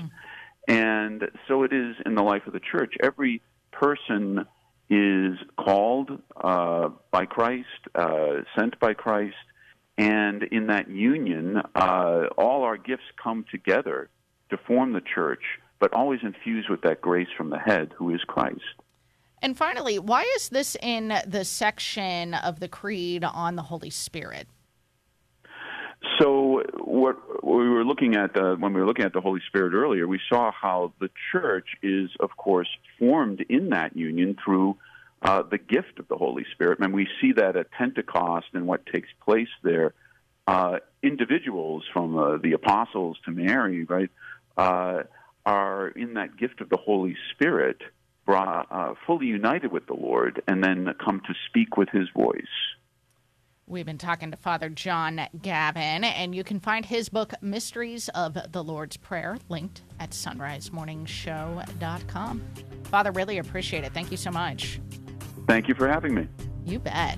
And 0.69 1.29
so 1.49 1.63
it 1.63 1.73
is 1.73 1.97
in 2.05 2.15
the 2.15 2.23
life 2.23 2.47
of 2.47 2.53
the 2.53 2.61
church. 2.61 2.93
Every 3.03 3.41
person 3.73 4.45
is 4.89 5.37
called 5.57 6.21
uh, 6.41 6.89
by 7.11 7.25
Christ, 7.25 7.67
uh, 7.93 8.43
sent 8.57 8.79
by 8.79 8.93
Christ, 8.93 9.35
and 9.97 10.43
in 10.43 10.67
that 10.67 10.89
union, 10.89 11.61
uh, 11.75 12.27
all 12.37 12.63
our 12.63 12.77
gifts 12.77 13.03
come 13.21 13.43
together 13.51 14.09
to 14.53 14.63
form 14.65 14.93
the 14.93 15.01
church, 15.01 15.41
but 15.79 15.93
always 15.93 16.19
infused 16.23 16.69
with 16.69 16.81
that 16.81 17.01
grace 17.01 17.27
from 17.35 17.49
the 17.49 17.59
head, 17.59 17.91
who 17.97 18.13
is 18.13 18.21
Christ. 18.21 18.61
And 19.41 19.57
finally, 19.57 19.99
why 19.99 20.23
is 20.37 20.49
this 20.49 20.77
in 20.81 21.13
the 21.27 21.43
section 21.43 22.33
of 22.33 22.61
the 22.61 22.69
Creed 22.69 23.25
on 23.25 23.57
the 23.57 23.63
Holy 23.63 23.89
Spirit? 23.89 24.47
So, 26.19 26.61
what 26.79 27.17
we 27.43 27.67
were 27.69 27.83
looking 27.83 28.15
at 28.15 28.37
uh, 28.37 28.55
when 28.55 28.73
we 28.73 28.79
were 28.79 28.85
looking 28.85 29.05
at 29.05 29.13
the 29.13 29.21
Holy 29.21 29.41
Spirit 29.47 29.73
earlier, 29.73 30.07
we 30.07 30.19
saw 30.29 30.51
how 30.51 30.93
the 30.99 31.09
church 31.31 31.67
is, 31.81 32.09
of 32.19 32.35
course, 32.37 32.67
formed 32.99 33.43
in 33.49 33.69
that 33.69 33.95
union 33.95 34.37
through 34.43 34.77
uh, 35.21 35.43
the 35.43 35.57
gift 35.57 35.99
of 35.99 36.07
the 36.09 36.17
Holy 36.17 36.45
Spirit, 36.53 36.79
and 36.79 36.93
we 36.93 37.07
see 37.19 37.31
that 37.33 37.55
at 37.55 37.71
Pentecost 37.71 38.47
and 38.53 38.67
what 38.67 38.85
takes 38.85 39.09
place 39.23 39.47
there. 39.63 39.93
Uh, 40.45 40.79
individuals, 41.01 41.83
from 41.93 42.17
uh, 42.17 42.37
the 42.37 42.51
apostles 42.51 43.17
to 43.23 43.31
Mary, 43.31 43.85
right, 43.85 44.09
uh, 44.57 45.03
are 45.45 45.89
in 45.89 46.15
that 46.15 46.37
gift 46.37 46.61
of 46.61 46.69
the 46.69 46.77
Holy 46.77 47.15
Spirit, 47.31 47.81
brought, 48.25 48.67
uh, 48.71 48.93
fully 49.05 49.27
united 49.27 49.71
with 49.71 49.85
the 49.87 49.93
Lord, 49.93 50.41
and 50.47 50.63
then 50.63 50.93
come 51.03 51.21
to 51.27 51.33
speak 51.49 51.77
with 51.77 51.89
His 51.89 52.07
voice. 52.15 52.45
We've 53.65 53.85
been 53.85 53.97
talking 53.97 54.29
to 54.31 54.37
Father 54.37 54.67
John 54.67 55.21
Gavin, 55.41 56.03
and 56.03 56.35
you 56.35 56.43
can 56.43 56.59
find 56.59 56.85
his 56.85 57.07
book, 57.07 57.31
Mysteries 57.41 58.09
of 58.09 58.37
the 58.51 58.61
Lord's 58.61 58.97
Prayer, 58.97 59.37
linked 59.47 59.83
at 60.01 60.09
sonrisemorningshow.com. 60.11 62.41
Father, 62.83 63.11
really 63.11 63.37
appreciate 63.37 63.85
it. 63.85 63.93
Thank 63.93 64.11
you 64.11 64.17
so 64.17 64.31
much. 64.31 64.81
Thank 65.47 65.69
you 65.69 65.75
for 65.75 65.87
having 65.87 66.13
me. 66.13 66.27
You 66.65 66.79
bet. 66.79 67.17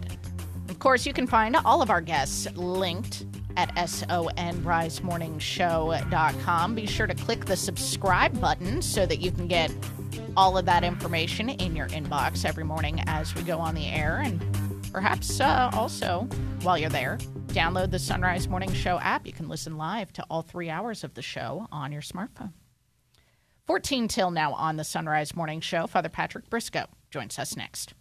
Of 0.69 0.77
course, 0.77 1.07
you 1.07 1.13
can 1.13 1.25
find 1.25 1.55
all 1.65 1.81
of 1.81 1.89
our 1.89 2.01
guests 2.01 2.47
linked 2.55 3.25
at 3.57 3.73
sonrisemorningshow.com. 3.75 6.75
Be 6.75 6.85
sure 6.85 7.07
to 7.07 7.15
click 7.15 7.45
the 7.45 7.55
subscribe 7.55 8.39
button 8.39 8.81
so 8.81 9.05
that 9.05 9.19
you 9.19 9.31
can 9.31 9.47
get 9.47 9.71
all 10.37 10.57
of 10.57 10.65
that 10.65 10.83
information 10.83 11.49
in 11.49 11.75
your 11.75 11.87
inbox 11.87 12.45
every 12.45 12.63
morning 12.63 13.01
as 13.07 13.33
we 13.35 13.43
go 13.43 13.59
on 13.59 13.75
the 13.75 13.87
air. 13.87 14.21
And 14.23 14.41
perhaps 14.91 15.39
uh, 15.39 15.69
also, 15.73 16.27
while 16.61 16.77
you're 16.77 16.89
there, 16.89 17.17
download 17.47 17.91
the 17.91 17.99
Sunrise 17.99 18.47
Morning 18.47 18.73
Show 18.73 18.99
app. 18.99 19.25
You 19.25 19.33
can 19.33 19.47
listen 19.47 19.77
live 19.77 20.11
to 20.13 20.25
all 20.29 20.41
three 20.41 20.69
hours 20.69 21.03
of 21.03 21.13
the 21.13 21.21
show 21.21 21.67
on 21.71 21.91
your 21.91 22.01
smartphone. 22.01 22.53
14 23.67 24.07
till 24.07 24.31
now 24.31 24.53
on 24.53 24.77
the 24.77 24.83
Sunrise 24.83 25.35
Morning 25.35 25.59
Show. 25.59 25.87
Father 25.87 26.09
Patrick 26.09 26.49
Briscoe 26.49 26.87
joins 27.09 27.39
us 27.39 27.57
next. 27.57 27.93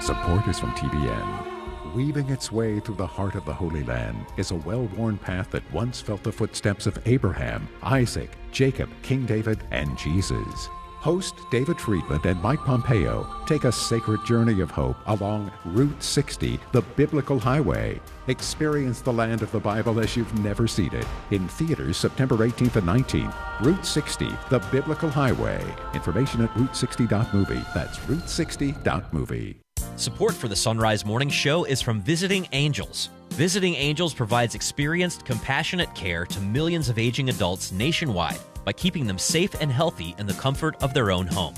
Support 0.00 0.46
is 0.48 0.58
from 0.58 0.70
TBN. 0.72 1.59
Weaving 1.94 2.28
its 2.30 2.52
way 2.52 2.78
through 2.78 2.96
the 2.96 3.06
heart 3.06 3.34
of 3.34 3.44
the 3.44 3.52
Holy 3.52 3.82
Land 3.82 4.26
is 4.36 4.52
a 4.52 4.56
well 4.56 4.84
worn 4.96 5.18
path 5.18 5.50
that 5.50 5.72
once 5.72 6.00
felt 6.00 6.22
the 6.22 6.30
footsteps 6.30 6.86
of 6.86 6.96
Abraham, 7.04 7.66
Isaac, 7.82 8.30
Jacob, 8.52 8.88
King 9.02 9.26
David, 9.26 9.64
and 9.72 9.98
Jesus. 9.98 10.68
Host 11.00 11.34
David 11.50 11.80
Friedman 11.80 12.20
and 12.24 12.40
Mike 12.42 12.60
Pompeo 12.60 13.26
take 13.46 13.64
a 13.64 13.72
sacred 13.72 14.24
journey 14.24 14.60
of 14.60 14.70
hope 14.70 14.96
along 15.06 15.50
Route 15.64 16.00
60, 16.02 16.60
the 16.72 16.82
biblical 16.82 17.40
highway. 17.40 17.98
Experience 18.28 19.00
the 19.00 19.12
land 19.12 19.42
of 19.42 19.50
the 19.50 19.58
Bible 19.58 19.98
as 19.98 20.14
you've 20.14 20.38
never 20.40 20.68
seen 20.68 20.94
it. 20.94 21.06
In 21.32 21.48
theaters 21.48 21.96
September 21.96 22.36
18th 22.36 22.76
and 22.76 22.86
19th. 22.86 23.34
Route 23.62 23.84
60, 23.86 24.28
the 24.50 24.58
biblical 24.70 25.08
highway. 25.08 25.64
Information 25.94 26.42
at 26.42 26.50
route60.movie. 26.50 27.64
That's 27.74 27.98
route60.movie. 28.00 29.60
Support 30.00 30.32
for 30.32 30.48
the 30.48 30.56
Sunrise 30.56 31.04
Morning 31.04 31.28
Show 31.28 31.64
is 31.64 31.82
from 31.82 32.00
Visiting 32.00 32.48
Angels. 32.52 33.10
Visiting 33.32 33.74
Angels 33.74 34.14
provides 34.14 34.54
experienced, 34.54 35.26
compassionate 35.26 35.94
care 35.94 36.24
to 36.24 36.40
millions 36.40 36.88
of 36.88 36.98
aging 36.98 37.28
adults 37.28 37.70
nationwide 37.70 38.38
by 38.64 38.72
keeping 38.72 39.06
them 39.06 39.18
safe 39.18 39.52
and 39.60 39.70
healthy 39.70 40.14
in 40.16 40.26
the 40.26 40.32
comfort 40.32 40.82
of 40.82 40.94
their 40.94 41.10
own 41.10 41.26
home. 41.26 41.52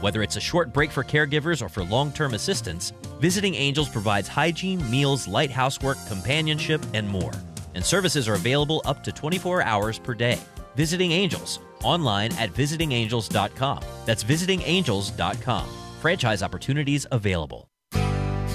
Whether 0.00 0.22
it's 0.22 0.36
a 0.36 0.40
short 0.40 0.72
break 0.72 0.92
for 0.92 1.02
caregivers 1.02 1.60
or 1.60 1.68
for 1.68 1.82
long 1.82 2.12
term 2.12 2.34
assistance, 2.34 2.92
Visiting 3.18 3.56
Angels 3.56 3.88
provides 3.88 4.28
hygiene, 4.28 4.88
meals, 4.88 5.26
light 5.26 5.50
housework, 5.50 5.98
companionship, 6.06 6.80
and 6.94 7.08
more. 7.08 7.32
And 7.74 7.84
services 7.84 8.28
are 8.28 8.34
available 8.34 8.80
up 8.84 9.02
to 9.02 9.10
24 9.10 9.62
hours 9.62 9.98
per 9.98 10.14
day. 10.14 10.38
Visiting 10.76 11.10
Angels, 11.10 11.58
online 11.82 12.30
at 12.34 12.54
visitingangels.com. 12.54 13.80
That's 14.06 14.22
visitingangels.com. 14.22 15.68
Franchise 16.00 16.44
opportunities 16.44 17.04
available. 17.10 17.67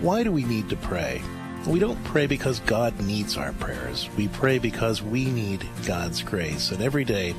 Why 0.00 0.22
do 0.22 0.30
we 0.30 0.44
need 0.44 0.68
to 0.68 0.76
pray? 0.76 1.20
We 1.66 1.80
don't 1.80 2.02
pray 2.04 2.28
because 2.28 2.60
God 2.60 2.98
needs 3.00 3.36
our 3.36 3.52
prayers. 3.54 4.08
We 4.16 4.28
pray 4.28 4.58
because 4.58 5.02
we 5.02 5.24
need 5.24 5.66
God's 5.84 6.22
grace. 6.22 6.70
And 6.70 6.80
every 6.80 7.04
day, 7.04 7.32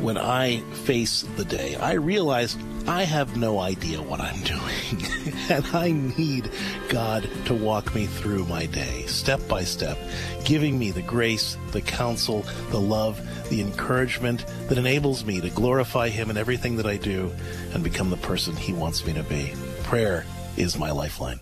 when 0.00 0.16
I 0.16 0.60
face 0.84 1.26
the 1.36 1.44
day, 1.44 1.74
I 1.74 1.94
realize 1.94 2.56
I 2.86 3.02
have 3.02 3.36
no 3.36 3.58
idea 3.58 4.00
what 4.00 4.20
I'm 4.20 4.40
doing. 4.44 5.04
and 5.50 5.66
I 5.74 5.90
need 6.16 6.50
God 6.88 7.28
to 7.46 7.54
walk 7.54 7.92
me 7.92 8.06
through 8.06 8.44
my 8.46 8.66
day, 8.66 9.04
step 9.06 9.46
by 9.48 9.64
step, 9.64 9.98
giving 10.44 10.78
me 10.78 10.92
the 10.92 11.02
grace, 11.02 11.56
the 11.72 11.82
counsel, 11.82 12.44
the 12.70 12.80
love, 12.80 13.20
the 13.50 13.60
encouragement 13.60 14.46
that 14.68 14.78
enables 14.78 15.24
me 15.24 15.40
to 15.40 15.50
glorify 15.50 16.08
Him 16.08 16.30
in 16.30 16.36
everything 16.36 16.76
that 16.76 16.86
I 16.86 16.98
do 16.98 17.32
and 17.74 17.82
become 17.82 18.10
the 18.10 18.16
person 18.16 18.54
He 18.54 18.72
wants 18.72 19.04
me 19.04 19.12
to 19.14 19.24
be. 19.24 19.52
Prayer 19.82 20.24
is 20.56 20.78
my 20.78 20.92
lifeline. 20.92 21.40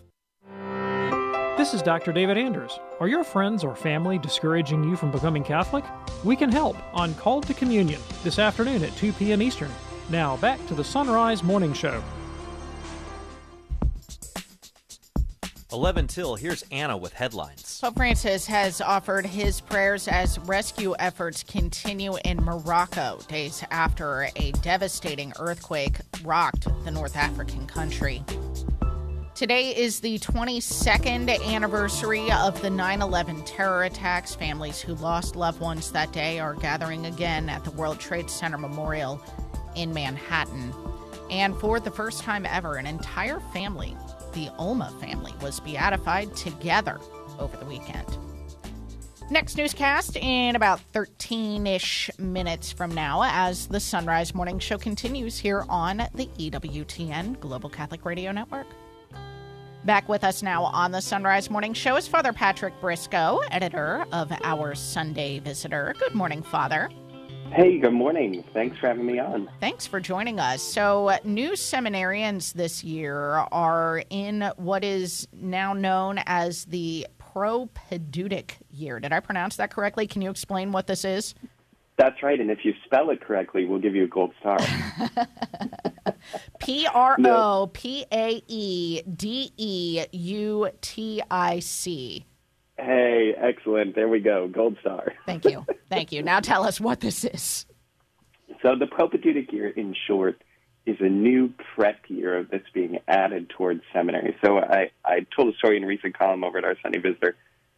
This 1.59 1.75
is 1.75 1.83
Dr. 1.83 2.13
David 2.13 2.39
Anders. 2.39 2.79
Are 3.01 3.09
your 3.09 3.25
friends 3.25 3.65
or 3.65 3.75
family 3.75 4.17
discouraging 4.17 4.85
you 4.85 4.95
from 4.95 5.11
becoming 5.11 5.43
Catholic? 5.43 5.85
We 6.23 6.37
can 6.37 6.53
help 6.53 6.77
on 6.95 7.15
Called 7.17 7.49
to 7.49 7.53
Communion 7.55 8.01
this 8.23 8.39
afternoon 8.39 8.85
at 8.85 8.97
2 8.97 9.13
p.m. 9.15 9.43
Eastern. 9.43 9.73
Now, 10.09 10.37
back 10.37 10.65
to 10.69 10.75
the 10.75 10.85
Sunrise 10.85 11.43
Morning 11.43 11.73
Show. 11.73 12.01
11 15.73 16.07
till, 16.07 16.37
here's 16.37 16.63
Anna 16.71 16.97
with 16.97 17.13
headlines. 17.13 17.81
Pope 17.81 17.97
Francis 17.97 18.47
has 18.47 18.81
offered 18.81 19.27
his 19.27 19.61
prayers 19.61 20.07
as 20.07 20.39
rescue 20.39 20.95
efforts 21.01 21.43
continue 21.43 22.17
in 22.25 22.37
Morocco 22.37 23.19
days 23.27 23.65
after 23.73 24.29
a 24.37 24.53
devastating 24.63 25.33
earthquake 25.41 25.97
rocked 26.23 26.69
the 26.85 26.93
North 26.93 27.17
African 27.17 27.67
country. 27.67 28.23
Today 29.39 29.71
is 29.71 30.01
the 30.01 30.19
22nd 30.19 31.47
anniversary 31.47 32.29
of 32.33 32.61
the 32.61 32.69
9 32.69 33.01
11 33.01 33.45
terror 33.45 33.85
attacks. 33.85 34.35
Families 34.35 34.81
who 34.81 34.97
lost 34.97 35.37
loved 35.37 35.61
ones 35.61 35.93
that 35.93 36.11
day 36.11 36.41
are 36.41 36.55
gathering 36.55 37.07
again 37.07 37.49
at 37.49 37.63
the 37.63 37.71
World 37.71 38.01
Trade 38.01 38.29
Center 38.29 38.59
Memorial 38.59 39.23
in 39.77 39.95
Manhattan. 39.95 40.75
And 41.31 41.57
for 41.59 41.79
the 41.79 41.93
first 41.93 42.25
time 42.25 42.47
ever, 42.47 42.79
an 42.79 42.87
entire 42.89 43.39
family, 43.53 43.97
the 44.33 44.51
Ulma 44.59 44.93
family, 45.01 45.33
was 45.41 45.61
beatified 45.61 46.35
together 46.35 46.99
over 47.39 47.57
the 47.57 47.67
weekend. 47.67 48.19
Next 49.31 49.57
newscast 49.57 50.17
in 50.17 50.57
about 50.57 50.81
13 50.93 51.65
ish 51.65 52.11
minutes 52.19 52.73
from 52.73 52.93
now 52.93 53.23
as 53.25 53.69
the 53.69 53.79
Sunrise 53.79 54.35
Morning 54.35 54.59
Show 54.59 54.79
continues 54.79 55.39
here 55.39 55.65
on 55.69 55.99
the 56.17 56.27
EWTN 56.41 57.39
Global 57.39 57.71
Catholic 57.71 58.05
Radio 58.05 58.33
Network. 58.33 58.67
Back 59.89 60.07
with 60.07 60.23
us 60.23 60.43
now 60.43 60.65
on 60.65 60.93
the 60.93 61.01
Sunrise 61.01 61.49
Morning 61.49 61.73
Show 61.73 61.97
is 61.97 62.07
Father 62.07 62.31
Patrick 62.31 62.79
Briscoe, 62.79 63.41
editor 63.51 64.05
of 64.13 64.31
our 64.45 64.75
Sunday 64.75 65.39
Visitor. 65.39 65.95
Good 65.99 66.15
morning, 66.15 66.43
Father. 66.43 66.91
Hey, 67.53 67.79
good 67.79 67.95
morning. 67.95 68.45
Thanks 68.53 68.77
for 68.77 68.89
having 68.89 69.07
me 69.07 69.19
on. 69.19 69.49
Thanks 69.61 69.87
for 69.87 69.99
joining 69.99 70.39
us. 70.41 70.61
So, 70.61 71.09
uh, 71.09 71.17
new 71.25 71.53
seminarians 71.53 72.53
this 72.53 72.85
year 72.85 73.47
are 73.51 74.03
in 74.11 74.53
what 74.57 74.85
is 74.85 75.27
now 75.33 75.73
known 75.73 76.21
as 76.27 76.67
the 76.67 77.07
propaedeutic 77.19 78.57
year. 78.71 79.01
Did 79.01 79.15
I 79.15 79.21
pronounce 79.21 79.57
that 79.57 79.71
correctly? 79.71 80.07
Can 80.07 80.21
you 80.21 80.29
explain 80.29 80.71
what 80.71 80.87
this 80.87 81.03
is? 81.07 81.35
That's 81.99 82.23
right. 82.23 82.41
And 82.41 82.51
if 82.51 82.65
you 82.65 82.75
spell 82.85 83.11
it 83.11 83.21
correctly, 83.21 83.65
we'll 83.65 83.81
give 83.81 83.97
you 83.97 84.05
a 84.05 84.09
gold 84.09 84.33
star. 84.39 84.59
P 86.61 86.87
R 86.87 87.17
O 87.25 87.69
P 87.73 88.07
A 88.13 88.41
E 88.47 89.03
D 89.03 89.53
E 89.57 90.05
U 90.13 90.71
T 90.81 91.21
I 91.29 91.59
C. 91.59 92.25
Hey, 92.79 93.35
excellent. 93.37 93.97
There 93.97 94.07
we 94.09 94.21
go. 94.21 94.47
Gold 94.47 94.77
star. 94.81 95.13
Thank 95.27 95.45
you. 95.45 95.67
Thank 95.91 96.13
you. 96.13 96.23
Now 96.23 96.39
tell 96.39 96.65
us 96.65 96.81
what 96.81 97.01
this 97.01 97.25
is. 97.25 97.67
So, 98.63 98.77
the 98.77 98.87
propaedeutic 98.87 99.53
year, 99.53 99.69
in 99.69 99.95
short, 100.07 100.43
is 100.87 100.97
a 101.01 101.09
new 101.09 101.53
prep 101.75 101.99
year 102.09 102.47
that's 102.51 102.69
being 102.73 102.99
added 103.09 103.51
towards 103.51 103.83
seminary. 103.93 104.37
So, 104.45 104.59
I, 104.59 104.91
I 105.05 105.27
told 105.35 105.53
a 105.53 105.57
story 105.59 105.77
in 105.77 105.85
a 105.85 105.87
recent 105.87 106.17
column 106.17 106.45
over 106.45 106.59
at 106.59 106.65
our 106.65 106.77
Sunday 106.83 106.99
Visitor 106.99 107.37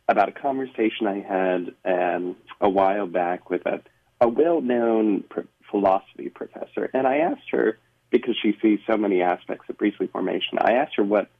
about 0.08 0.28
a 0.28 0.32
conversation 0.32 1.06
I 1.06 1.20
had 1.20 1.74
um, 1.84 2.36
a 2.60 2.68
while 2.68 3.06
back 3.06 3.48
with 3.48 3.64
a, 3.66 3.80
a 4.20 4.28
well 4.28 4.60
known 4.60 5.24
pr- 5.28 5.40
philosophy 5.70 6.28
professor. 6.28 6.90
And 6.92 7.06
I 7.06 7.18
asked 7.18 7.50
her, 7.52 7.78
because 8.10 8.36
she 8.42 8.56
sees 8.60 8.80
so 8.86 8.96
many 8.96 9.22
aspects 9.22 9.68
of 9.68 9.78
priestly 9.78 10.08
formation, 10.08 10.58
I 10.60 10.72
asked 10.74 10.96
her 10.96 11.04
what, 11.04 11.30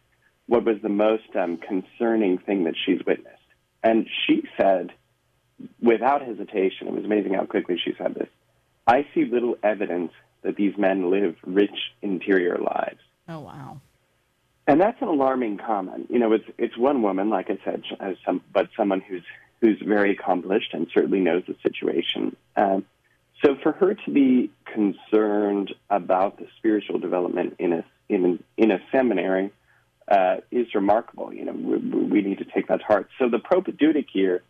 what 0.46 0.64
was 0.64 0.76
the 0.82 0.88
most 0.88 1.34
um, 1.34 1.58
concerning 1.58 2.38
thing 2.38 2.64
that 2.64 2.74
she's 2.86 3.04
witnessed. 3.04 3.36
And 3.82 4.06
she 4.26 4.44
said, 4.56 4.90
without 5.82 6.22
hesitation, 6.22 6.86
it 6.88 6.92
was 6.92 7.04
amazing 7.04 7.34
how 7.34 7.44
quickly 7.44 7.76
she 7.82 7.92
said 7.98 8.14
this 8.14 8.28
I 8.86 9.06
see 9.14 9.24
little 9.24 9.56
evidence 9.62 10.12
that 10.42 10.56
these 10.56 10.76
men 10.78 11.10
live 11.10 11.36
rich 11.44 11.76
interior 12.02 12.56
lives. 12.58 13.00
Oh, 13.28 13.40
wow. 13.40 13.80
And 14.66 14.80
that's 14.80 15.00
an 15.02 15.08
alarming 15.08 15.58
comment. 15.58 16.08
You 16.10 16.18
know, 16.18 16.32
it's 16.32 16.44
it's 16.56 16.76
one 16.78 17.02
woman, 17.02 17.28
like 17.28 17.50
I 17.50 17.58
said, 17.64 17.82
as 17.98 18.16
some, 18.24 18.40
but 18.52 18.68
someone 18.76 19.00
who's 19.00 19.24
who's 19.61 19.80
very 19.84 20.12
accomplished 20.12 20.72
and 20.72 20.86
certainly 20.94 21.20
knows 21.20 21.42
the 21.46 21.56
situation. 21.62 22.36
Um, 22.56 22.84
so 23.44 23.56
for 23.62 23.72
her 23.72 23.94
to 23.94 24.11
be 24.11 24.50
concerned 24.66 25.74
about 25.88 26.38
the 26.38 26.46
spiritual 26.58 26.98
development 26.98 27.56
in 27.58 27.72
a 27.72 27.84
in 28.08 28.42
in 28.56 28.70
a 28.70 28.78
seminary 28.92 29.50
uh, 30.08 30.38
is 30.50 30.66
remarkable. 30.74 31.32
You 31.32 31.46
know, 31.46 31.52
we, 31.52 31.78
we 31.78 32.22
need 32.22 32.38
to 32.38 32.44
take 32.44 32.68
that 32.68 32.80
to 32.80 32.84
heart. 32.84 33.08
So 33.18 33.28
the 33.28 33.38
propaedeutic 33.38 34.06
year 34.12 34.42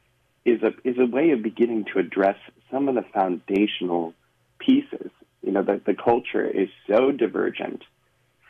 is 0.45 0.63
a 0.63 0.73
is 0.85 0.97
a 0.99 1.07
way 1.07 1.31
of 1.31 1.43
beginning 1.43 1.87
to 1.93 1.99
address 1.99 2.37
some 2.71 2.89
of 2.89 2.95
the 2.95 3.05
foundational 3.15 4.15
pieces. 4.59 5.11
You 5.43 5.53
know, 5.53 5.63
the, 5.63 5.81
the 5.85 5.95
culture 5.95 6.47
is 6.47 6.69
so 6.89 7.13
divergent 7.13 7.83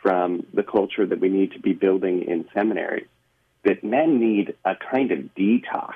from 0.01 0.45
the 0.53 0.63
culture 0.63 1.05
that 1.05 1.19
we 1.19 1.29
need 1.29 1.51
to 1.53 1.59
be 1.59 1.73
building 1.73 2.23
in 2.23 2.45
seminaries 2.53 3.07
that 3.63 3.83
men 3.83 4.19
need 4.19 4.55
a 4.65 4.73
kind 4.75 5.11
of 5.11 5.19
detox 5.35 5.93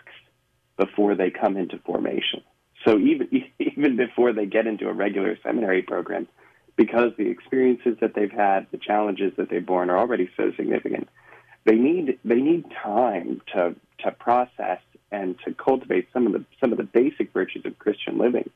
before 0.78 1.16
they 1.16 1.30
come 1.30 1.58
into 1.58 1.78
formation. 1.80 2.42
So 2.86 2.98
even 2.98 3.30
even 3.60 3.98
before 3.98 4.34
they 4.34 4.46
get 4.46 4.68
into 4.68 4.88
a 4.88 4.94
regular 4.94 5.38
seminary 5.44 5.82
program, 5.82 6.28
because 6.76 7.12
the 7.18 7.30
experiences 7.30 7.98
that 8.02 8.14
they've 8.16 8.32
had, 8.32 8.68
the 8.72 8.78
challenges 8.78 9.34
that 9.38 9.50
they've 9.50 9.66
borne 9.66 9.90
are 9.90 9.98
already 9.98 10.30
so 10.38 10.52
significant, 10.56 11.08
they 11.66 11.76
need 11.76 12.20
they 12.24 12.42
need 12.42 12.66
time 12.84 13.42
to 13.54 13.76
to 14.00 14.12
process 14.12 14.80
and 15.12 15.36
to 15.46 15.54
cultivate 15.54 16.08
some 16.14 16.28
of 16.28 16.34
the 16.34 16.46
some 16.60 16.72
of 16.72 16.78
the 16.78 16.84
basic 16.84 17.32
virtues 17.34 17.66
of 17.66 17.78
Christian 17.80 18.18
living, 18.18 18.50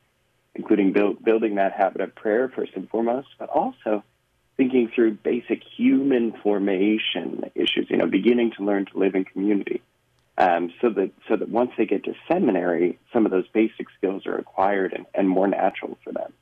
including 0.54 0.92
build, 0.92 1.24
building 1.24 1.56
that 1.56 1.72
habit 1.72 2.00
of 2.00 2.14
prayer 2.14 2.48
first 2.54 2.72
and 2.74 2.88
foremost, 2.88 3.28
but 3.38 3.48
also 3.48 4.04
thinking 4.56 4.90
through 4.94 5.12
basic 5.14 5.62
human 5.76 6.32
formation 6.42 7.50
issues. 7.54 7.86
You 7.88 7.96
know, 7.96 8.06
beginning 8.06 8.52
to 8.58 8.64
learn 8.64 8.86
to 8.86 8.98
live 8.98 9.14
in 9.14 9.24
community, 9.24 9.82
um, 10.40 10.72
so 10.80 10.88
that 10.90 11.10
so 11.28 11.36
that 11.36 11.50
once 11.50 11.70
they 11.76 11.84
get 11.84 12.04
to 12.04 12.14
seminary, 12.26 12.98
some 13.12 13.26
of 13.26 13.30
those 13.30 13.46
basic 13.48 13.88
skills 13.96 14.26
are 14.26 14.36
acquired 14.36 14.92
and, 14.94 15.04
and 15.14 15.28
more 15.28 15.46
natural 15.46 15.98
for 16.02 16.12
them. 16.12 16.32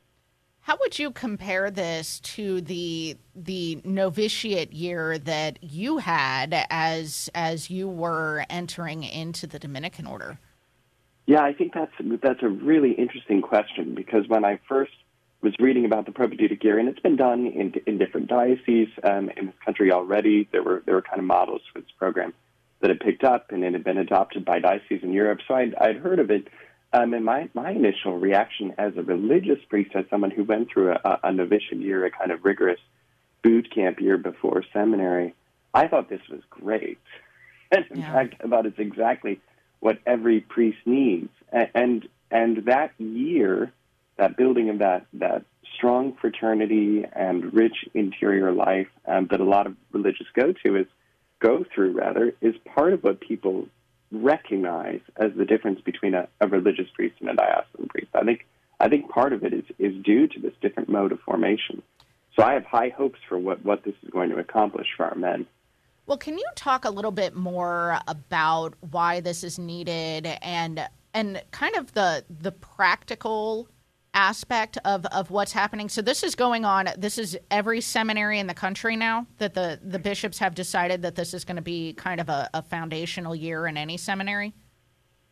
How 0.60 0.76
would 0.80 0.98
you 0.98 1.10
compare 1.10 1.70
this 1.70 2.20
to 2.20 2.60
the 2.60 3.16
the 3.34 3.80
novitiate 3.84 4.72
year 4.72 5.18
that 5.18 5.58
you 5.62 5.98
had 5.98 6.66
as 6.70 7.28
as 7.34 7.70
you 7.70 7.88
were 7.88 8.44
entering 8.48 9.02
into 9.02 9.46
the 9.48 9.58
Dominican 9.58 10.06
order? 10.06 10.38
Yeah, 11.26 11.42
I 11.42 11.52
think 11.52 11.74
that's 11.74 11.92
that's 12.22 12.42
a 12.42 12.48
really 12.48 12.92
interesting 12.92 13.42
question 13.42 13.94
because 13.96 14.28
when 14.28 14.44
I 14.44 14.60
first 14.68 14.92
was 15.40 15.54
reading 15.58 15.84
about 15.84 16.04
the 16.04 16.12
propaedeutic 16.12 16.62
year, 16.62 16.78
and 16.78 16.88
it's 16.88 17.00
been 17.00 17.16
done 17.16 17.46
in 17.46 17.74
in 17.86 17.98
different 17.98 18.28
dioceses 18.28 18.88
um, 19.02 19.30
in 19.36 19.46
this 19.46 19.54
country 19.64 19.90
already. 19.90 20.48
There 20.52 20.62
were 20.62 20.84
there 20.86 20.94
were 20.94 21.02
kind 21.02 21.18
of 21.18 21.24
models 21.24 21.62
for 21.72 21.80
this 21.80 21.90
program 21.98 22.32
that 22.80 22.90
had 22.90 23.00
picked 23.00 23.24
up, 23.24 23.50
and 23.50 23.64
it 23.64 23.72
had 23.72 23.84
been 23.84 23.98
adopted 23.98 24.44
by 24.44 24.58
dioceses 24.60 25.02
in 25.02 25.12
Europe. 25.12 25.40
So 25.48 25.54
I'd, 25.54 25.74
I'd 25.74 25.96
heard 25.96 26.18
of 26.18 26.30
it 26.30 26.48
um, 26.92 27.12
and 27.12 27.24
my, 27.24 27.48
my 27.54 27.70
initial 27.70 28.18
reaction 28.18 28.74
as 28.78 28.96
a 28.96 29.02
religious 29.02 29.58
priest, 29.68 29.90
as 29.94 30.04
someone 30.08 30.30
who 30.30 30.44
went 30.44 30.70
through 30.72 30.92
a, 30.92 31.20
a 31.22 31.32
novitiate 31.32 31.82
year, 31.82 32.04
a 32.06 32.10
kind 32.10 32.30
of 32.32 32.44
rigorous 32.44 32.80
boot 33.42 33.68
camp 33.74 34.00
year 34.00 34.16
before 34.16 34.64
seminary, 34.72 35.34
I 35.74 35.88
thought 35.88 36.08
this 36.08 36.26
was 36.30 36.40
great. 36.50 36.98
And 37.70 37.84
in 37.90 37.98
Yeah. 37.98 38.12
fact, 38.14 38.36
I 38.42 38.48
thought 38.48 38.64
it's 38.64 38.78
exactly 38.78 39.42
what 39.80 39.98
every 40.06 40.40
priest 40.40 40.78
needs. 40.86 41.28
And, 41.52 41.68
and 41.74 42.08
and 42.30 42.56
that 42.64 42.92
year, 42.98 43.70
that 44.16 44.38
building 44.38 44.70
of 44.70 44.78
that 44.78 45.04
that 45.12 45.44
strong 45.76 46.14
fraternity 46.18 47.04
and 47.12 47.52
rich 47.52 47.84
interior 47.92 48.52
life 48.52 48.86
um, 49.04 49.26
that 49.30 49.40
a 49.40 49.44
lot 49.44 49.66
of 49.66 49.76
religious 49.92 50.26
go 50.32 50.54
to 50.64 50.76
is 50.76 50.86
go 51.40 51.64
through 51.74 51.92
rather 51.92 52.34
is 52.40 52.54
part 52.74 52.92
of 52.92 53.02
what 53.02 53.20
people 53.20 53.66
recognize 54.10 55.00
as 55.16 55.32
the 55.36 55.44
difference 55.44 55.80
between 55.80 56.14
a, 56.14 56.28
a 56.40 56.48
religious 56.48 56.88
priest 56.94 57.16
and 57.20 57.30
a 57.30 57.34
diocesan 57.34 57.88
priest. 57.88 58.08
I 58.14 58.24
think 58.24 58.46
I 58.80 58.88
think 58.88 59.10
part 59.10 59.32
of 59.32 59.44
it 59.44 59.52
is, 59.52 59.64
is 59.78 59.94
due 60.04 60.28
to 60.28 60.40
this 60.40 60.52
different 60.60 60.88
mode 60.88 61.12
of 61.12 61.20
formation. 61.20 61.82
So 62.36 62.44
I 62.44 62.52
have 62.52 62.64
high 62.64 62.90
hopes 62.90 63.18
for 63.28 63.36
what, 63.36 63.64
what 63.64 63.82
this 63.82 63.94
is 64.04 64.10
going 64.10 64.30
to 64.30 64.38
accomplish 64.38 64.86
for 64.96 65.06
our 65.06 65.16
men. 65.16 65.46
Well, 66.06 66.18
can 66.18 66.38
you 66.38 66.46
talk 66.54 66.84
a 66.84 66.90
little 66.90 67.10
bit 67.10 67.34
more 67.34 67.98
about 68.06 68.74
why 68.92 69.20
this 69.20 69.42
is 69.44 69.58
needed 69.58 70.26
and 70.42 70.88
and 71.12 71.42
kind 71.50 71.74
of 71.76 71.92
the 71.94 72.24
the 72.30 72.52
practical 72.52 73.68
aspect 74.18 74.78
of, 74.84 75.06
of 75.06 75.30
what's 75.30 75.52
happening? 75.52 75.88
So 75.88 76.02
this 76.02 76.24
is 76.24 76.34
going 76.34 76.64
on. 76.64 76.88
This 76.98 77.18
is 77.18 77.38
every 77.50 77.80
seminary 77.80 78.40
in 78.40 78.48
the 78.48 78.54
country 78.54 78.96
now 78.96 79.26
that 79.38 79.54
the, 79.54 79.78
the 79.82 80.00
bishops 80.00 80.38
have 80.38 80.56
decided 80.56 81.02
that 81.02 81.14
this 81.14 81.32
is 81.32 81.44
going 81.44 81.56
to 81.56 81.62
be 81.62 81.92
kind 81.92 82.20
of 82.20 82.28
a, 82.28 82.50
a 82.52 82.62
foundational 82.62 83.34
year 83.36 83.66
in 83.68 83.76
any 83.76 83.96
seminary. 83.96 84.52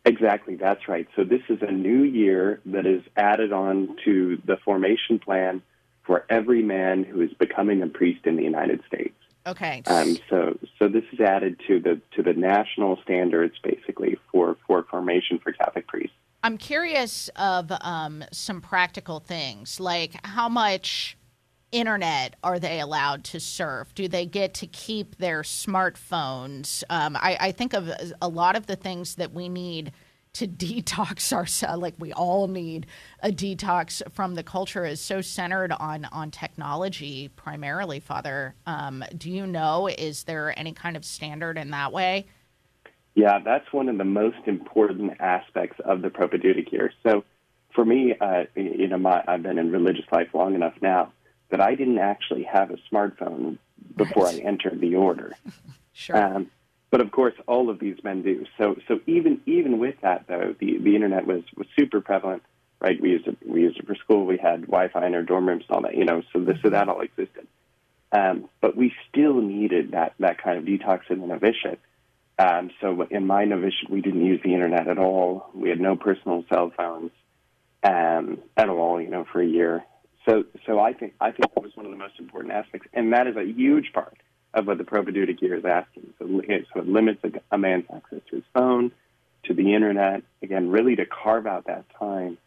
Exactly, 0.04 0.54
that's 0.54 0.86
right. 0.86 1.08
So 1.16 1.24
this 1.24 1.42
is 1.48 1.58
a 1.62 1.72
new 1.72 2.04
year 2.04 2.60
that 2.66 2.86
is 2.86 3.02
added 3.16 3.52
on 3.52 3.96
to 4.04 4.40
the 4.46 4.56
formation 4.64 5.18
plan 5.18 5.62
for 6.04 6.24
every 6.30 6.62
man 6.62 7.02
who 7.02 7.20
is 7.22 7.32
becoming 7.34 7.82
a 7.82 7.88
priest 7.88 8.24
in 8.24 8.36
the 8.36 8.44
United 8.44 8.82
States. 8.86 9.16
Okay. 9.48 9.82
Um, 9.86 10.16
so, 10.30 10.58
so 10.78 10.86
this 10.88 11.02
is 11.12 11.18
added 11.18 11.60
to 11.66 11.80
the 11.80 12.00
to 12.16 12.22
the 12.22 12.32
national 12.32 12.98
standards, 13.02 13.54
basically 13.62 14.16
for 14.30 14.56
for 14.66 14.84
formation 14.84 15.40
for 15.40 15.52
Catholic 15.52 15.88
priests. 15.88 16.16
I'm 16.42 16.58
curious 16.58 17.28
of 17.36 17.72
um, 17.80 18.24
some 18.32 18.60
practical 18.60 19.20
things, 19.20 19.80
like 19.80 20.14
how 20.24 20.48
much 20.48 21.16
internet 21.72 22.36
are 22.42 22.58
they 22.58 22.80
allowed 22.80 23.24
to 23.24 23.40
surf? 23.40 23.94
Do 23.94 24.08
they 24.08 24.26
get 24.26 24.54
to 24.54 24.66
keep 24.66 25.16
their 25.16 25.42
smartphones? 25.42 26.84
Um, 26.88 27.16
I, 27.16 27.36
I 27.40 27.52
think 27.52 27.74
of 27.74 27.90
a 28.20 28.28
lot 28.28 28.56
of 28.56 28.66
the 28.66 28.76
things 28.76 29.16
that 29.16 29.32
we 29.32 29.48
need 29.48 29.92
to 30.34 30.46
detox 30.46 31.32
ourselves. 31.32 31.82
Like 31.82 31.94
we 31.98 32.12
all 32.12 32.48
need 32.48 32.86
a 33.20 33.30
detox 33.30 34.02
from 34.12 34.34
the 34.34 34.42
culture 34.42 34.84
is 34.84 35.00
so 35.00 35.20
centered 35.20 35.72
on 35.72 36.04
on 36.06 36.30
technology 36.30 37.28
primarily. 37.28 38.00
Father, 38.00 38.54
um, 38.66 39.04
do 39.16 39.30
you 39.30 39.46
know? 39.46 39.88
Is 39.88 40.24
there 40.24 40.56
any 40.58 40.72
kind 40.72 40.96
of 40.96 41.04
standard 41.04 41.58
in 41.58 41.70
that 41.70 41.92
way? 41.92 42.26
Yeah, 43.16 43.38
that's 43.42 43.72
one 43.72 43.88
of 43.88 43.96
the 43.96 44.04
most 44.04 44.46
important 44.46 45.20
aspects 45.20 45.80
of 45.82 46.02
the 46.02 46.10
propaedeutic 46.10 46.70
year. 46.70 46.92
So, 47.02 47.24
for 47.74 47.82
me, 47.82 48.14
uh, 48.20 48.44
you 48.54 48.88
know, 48.88 48.98
my, 48.98 49.24
I've 49.26 49.42
been 49.42 49.58
in 49.58 49.72
religious 49.72 50.04
life 50.12 50.28
long 50.34 50.54
enough 50.54 50.74
now 50.82 51.12
that 51.50 51.60
I 51.60 51.74
didn't 51.76 51.98
actually 51.98 52.42
have 52.42 52.70
a 52.70 52.76
smartphone 52.92 53.56
before 53.96 54.26
right. 54.26 54.36
I 54.36 54.46
entered 54.46 54.80
the 54.82 54.96
order. 54.96 55.34
sure. 55.94 56.14
Um, 56.16 56.50
but 56.90 57.00
of 57.00 57.10
course, 57.10 57.32
all 57.46 57.70
of 57.70 57.78
these 57.78 57.96
men 58.04 58.20
do. 58.20 58.44
So, 58.58 58.76
so 58.86 59.00
even 59.06 59.40
even 59.46 59.78
with 59.78 59.94
that, 60.02 60.26
though, 60.28 60.54
the, 60.58 60.76
the 60.76 60.94
internet 60.94 61.26
was, 61.26 61.42
was 61.56 61.66
super 61.74 62.02
prevalent, 62.02 62.42
right? 62.80 63.00
We 63.00 63.12
used 63.12 63.26
it 63.26 63.38
we 63.46 63.62
used 63.62 63.78
it 63.78 63.86
for 63.86 63.94
school. 63.94 64.26
We 64.26 64.36
had 64.36 64.66
Wi-Fi 64.66 65.06
in 65.06 65.14
our 65.14 65.22
dorm 65.22 65.48
rooms 65.48 65.64
and 65.68 65.74
all 65.74 65.82
that, 65.82 65.96
you 65.96 66.04
know. 66.04 66.22
So 66.34 66.40
this 66.40 66.58
so 66.62 66.68
that 66.68 66.90
all 66.90 67.00
existed. 67.00 67.46
Um, 68.12 68.50
but 68.60 68.76
we 68.76 68.92
still 69.08 69.40
needed 69.40 69.92
that 69.92 70.14
that 70.18 70.42
kind 70.42 70.58
of 70.58 70.64
detox 70.64 71.10
in 71.10 71.20
the 71.20 71.26
novitiate. 71.26 71.80
Um, 72.38 72.70
so 72.80 73.06
in 73.10 73.26
my 73.26 73.44
novitiate, 73.44 73.90
we 73.90 74.02
didn't 74.02 74.24
use 74.24 74.40
the 74.44 74.52
internet 74.52 74.88
at 74.88 74.98
all. 74.98 75.50
We 75.54 75.70
had 75.70 75.80
no 75.80 75.96
personal 75.96 76.44
cell 76.52 76.70
phones 76.76 77.10
um, 77.82 78.38
at 78.56 78.68
all, 78.68 79.00
you 79.00 79.08
know, 79.08 79.24
for 79.32 79.40
a 79.40 79.46
year. 79.46 79.84
So, 80.28 80.44
so 80.66 80.80
I 80.80 80.92
think 80.92 81.14
I 81.20 81.30
think 81.30 81.54
that 81.54 81.62
was 81.62 81.76
one 81.76 81.86
of 81.86 81.92
the 81.92 81.98
most 81.98 82.18
important 82.18 82.52
aspects, 82.52 82.88
and 82.92 83.12
that 83.12 83.26
is 83.26 83.36
a 83.36 83.44
huge 83.44 83.92
part 83.92 84.16
of 84.52 84.66
what 84.66 84.78
the 84.78 84.84
propaedeutic 84.84 85.40
year 85.40 85.54
is 85.54 85.64
asking. 85.64 86.12
So, 86.18 86.40
it, 86.40 86.66
so 86.74 86.80
it 86.80 86.88
limits 86.88 87.20
a, 87.24 87.30
a 87.54 87.58
man's 87.58 87.84
access 87.94 88.20
to 88.30 88.36
his 88.36 88.44
phone, 88.52 88.90
to 89.44 89.54
the 89.54 89.74
internet. 89.74 90.22
Again, 90.42 90.70
really 90.70 90.96
to 90.96 91.06
carve 91.06 91.46
out 91.46 91.66
that 91.66 91.84
time 91.98 92.38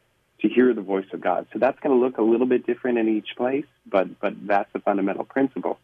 to 0.41 0.49
hear 0.49 0.73
the 0.73 0.81
voice 0.81 1.05
of 1.13 1.21
God. 1.21 1.47
So 1.53 1.59
that's 1.59 1.79
going 1.79 1.97
to 1.97 2.05
look 2.05 2.17
a 2.17 2.21
little 2.21 2.47
bit 2.47 2.65
different 2.65 2.97
in 2.97 3.09
each 3.09 3.29
place, 3.37 3.65
but 3.85 4.19
but 4.19 4.33
that's 4.45 4.69
a 4.75 4.79
fundamental 4.79 5.23
principle 5.23 5.79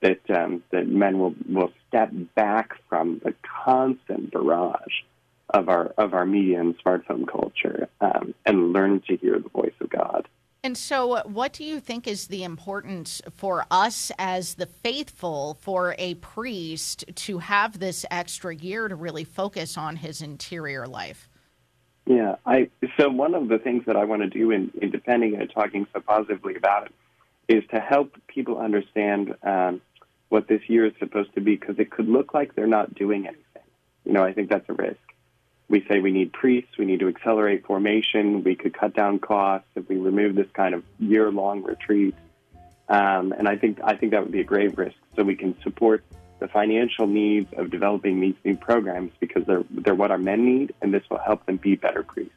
that 0.00 0.20
um, 0.30 0.62
that 0.70 0.88
men 0.88 1.18
will 1.18 1.34
will 1.48 1.72
step 1.88 2.10
back 2.34 2.74
from 2.88 3.20
the 3.24 3.34
constant 3.64 4.30
barrage 4.30 5.02
of 5.50 5.68
our 5.68 5.86
of 5.98 6.14
our 6.14 6.26
media 6.26 6.60
and 6.60 6.78
smartphone 6.78 7.26
culture 7.26 7.88
um, 8.00 8.34
and 8.46 8.72
learn 8.72 9.00
to 9.08 9.16
hear 9.16 9.38
the 9.38 9.48
voice 9.48 9.74
of 9.80 9.90
God. 9.90 10.28
And 10.64 10.76
so, 10.76 11.22
what 11.22 11.52
do 11.52 11.64
you 11.64 11.78
think 11.78 12.08
is 12.08 12.26
the 12.26 12.42
importance 12.42 13.22
for 13.32 13.64
us 13.70 14.10
as 14.18 14.54
the 14.54 14.66
faithful 14.66 15.56
for 15.60 15.94
a 15.98 16.14
priest 16.16 17.04
to 17.14 17.38
have 17.38 17.78
this 17.78 18.04
extra 18.10 18.54
year 18.54 18.88
to 18.88 18.96
really 18.96 19.24
focus 19.24 19.78
on 19.78 19.96
his 19.96 20.20
interior 20.20 20.86
life? 20.86 21.28
Yeah, 22.06 22.36
I 22.44 22.70
so 22.98 23.08
one 23.08 23.34
of 23.34 23.48
the 23.48 23.58
things 23.58 23.84
that 23.86 23.96
I 23.96 24.04
want 24.04 24.22
to 24.22 24.28
do 24.28 24.50
in, 24.50 24.72
in 24.82 24.90
defending 24.90 25.36
and 25.36 25.48
talking 25.50 25.86
so 25.92 26.00
positively 26.00 26.56
about 26.56 26.86
it 26.86 26.92
is 27.48 27.64
to 27.72 27.80
help 27.80 28.16
people 28.26 28.58
understand 28.58 29.34
um, 29.42 29.80
what 30.28 30.48
this 30.48 30.62
year 30.68 30.86
is 30.86 30.92
supposed 30.98 31.34
to 31.34 31.40
be 31.40 31.56
because 31.56 31.78
it 31.78 31.90
could 31.90 32.08
look 32.08 32.34
like 32.34 32.54
they're 32.54 32.66
not 32.66 32.94
doing 32.94 33.26
anything. 33.26 33.44
You 34.04 34.12
know, 34.12 34.22
I 34.22 34.32
think 34.32 34.50
that's 34.50 34.68
a 34.68 34.74
risk 34.74 34.98
we 35.68 35.84
say 35.88 36.00
we 36.00 36.10
need 36.10 36.32
priests, 36.32 36.78
we 36.78 36.86
need 36.86 37.00
to 37.00 37.08
accelerate 37.08 37.66
formation, 37.66 38.42
we 38.42 38.56
could 38.56 38.76
cut 38.76 38.94
down 38.94 39.18
costs 39.18 39.68
if 39.74 39.88
we 39.88 39.96
remove 39.96 40.34
this 40.34 40.48
kind 40.54 40.74
of 40.74 40.82
year-long 40.98 41.62
retreat. 41.62 42.14
Um, 42.88 43.32
and 43.32 43.46
I 43.46 43.56
think 43.56 43.80
I 43.84 43.96
think 43.96 44.12
that 44.12 44.22
would 44.22 44.32
be 44.32 44.40
a 44.40 44.44
grave 44.44 44.78
risk. 44.78 44.96
So 45.14 45.22
we 45.22 45.36
can 45.36 45.54
support 45.62 46.04
the 46.40 46.48
financial 46.48 47.06
needs 47.06 47.52
of 47.54 47.70
developing 47.70 48.20
these 48.20 48.34
new 48.44 48.56
programs 48.56 49.12
because 49.20 49.44
they're 49.44 49.64
they're 49.70 49.94
what 49.94 50.10
our 50.10 50.18
men 50.18 50.46
need, 50.46 50.74
and 50.80 50.94
this 50.94 51.02
will 51.10 51.18
help 51.18 51.44
them 51.44 51.58
be 51.58 51.76
better 51.76 52.02
priests. 52.02 52.32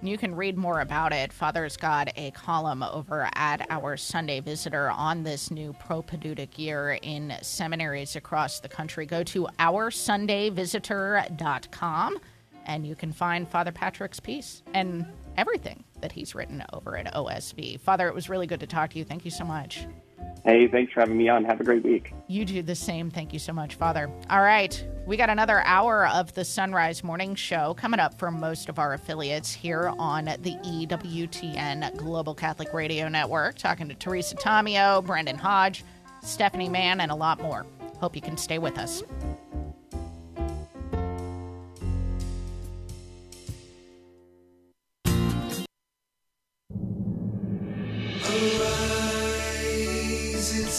You 0.00 0.16
can 0.16 0.36
read 0.36 0.56
more 0.56 0.80
about 0.80 1.12
it. 1.12 1.32
Father's 1.32 1.76
got 1.76 2.16
a 2.16 2.30
column 2.30 2.84
over 2.84 3.28
at 3.34 3.66
our 3.68 3.96
Sunday 3.96 4.38
Visitor 4.38 4.90
on 4.90 5.24
this 5.24 5.50
new 5.50 5.72
propaedeutic 5.72 6.56
year 6.56 7.00
in 7.02 7.34
seminaries 7.42 8.14
across 8.14 8.60
the 8.60 8.68
country. 8.68 9.06
Go 9.06 9.24
to 9.24 9.48
oursundayvisitor.com 9.58 12.18
and 12.66 12.86
you 12.86 12.94
can 12.94 13.12
find 13.12 13.48
Father 13.48 13.72
Patrick's 13.72 14.20
piece 14.20 14.62
and 14.72 15.04
everything 15.36 15.82
that 16.00 16.12
he's 16.12 16.32
written 16.34 16.62
over 16.72 16.96
at 16.96 17.12
OSV. 17.14 17.80
Father, 17.80 18.06
it 18.06 18.14
was 18.14 18.28
really 18.28 18.46
good 18.46 18.60
to 18.60 18.68
talk 18.68 18.90
to 18.90 18.98
you. 18.98 19.04
Thank 19.04 19.24
you 19.24 19.32
so 19.32 19.44
much. 19.44 19.84
Hey, 20.44 20.66
thanks 20.66 20.92
for 20.92 21.00
having 21.00 21.18
me 21.18 21.28
on. 21.28 21.44
Have 21.44 21.60
a 21.60 21.64
great 21.64 21.84
week. 21.84 22.14
You 22.26 22.44
do 22.44 22.62
the 22.62 22.74
same. 22.74 23.10
Thank 23.10 23.32
you 23.32 23.38
so 23.38 23.52
much, 23.52 23.74
Father. 23.74 24.10
All 24.30 24.40
right. 24.40 24.82
We 25.06 25.16
got 25.16 25.30
another 25.30 25.62
hour 25.64 26.06
of 26.06 26.32
the 26.34 26.44
Sunrise 26.44 27.02
Morning 27.02 27.34
Show 27.34 27.74
coming 27.74 28.00
up 28.00 28.18
for 28.18 28.30
most 28.30 28.68
of 28.68 28.78
our 28.78 28.94
affiliates 28.94 29.52
here 29.52 29.92
on 29.98 30.26
the 30.26 30.56
EWTN 30.64 31.96
Global 31.96 32.34
Catholic 32.34 32.72
Radio 32.72 33.08
Network. 33.08 33.56
Talking 33.56 33.88
to 33.88 33.94
Teresa 33.94 34.36
Tomeo, 34.36 35.04
Brendan 35.04 35.38
Hodge, 35.38 35.84
Stephanie 36.22 36.68
Mann, 36.68 37.00
and 37.00 37.10
a 37.10 37.14
lot 37.14 37.40
more. 37.40 37.66
Hope 38.00 38.14
you 38.14 38.22
can 38.22 38.36
stay 38.36 38.58
with 38.58 38.78
us. 38.78 39.02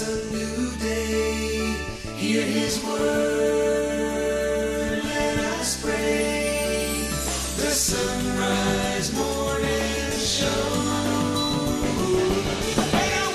A 0.02 0.32
new 0.32 0.72
day. 0.78 1.76
Hear 2.16 2.44
his 2.44 2.84
word, 2.84 3.00
let 5.04 5.38
us 5.40 5.82
pray. 5.84 7.08
The 7.58 7.72
sunrise 7.72 9.14
morning 9.16 9.60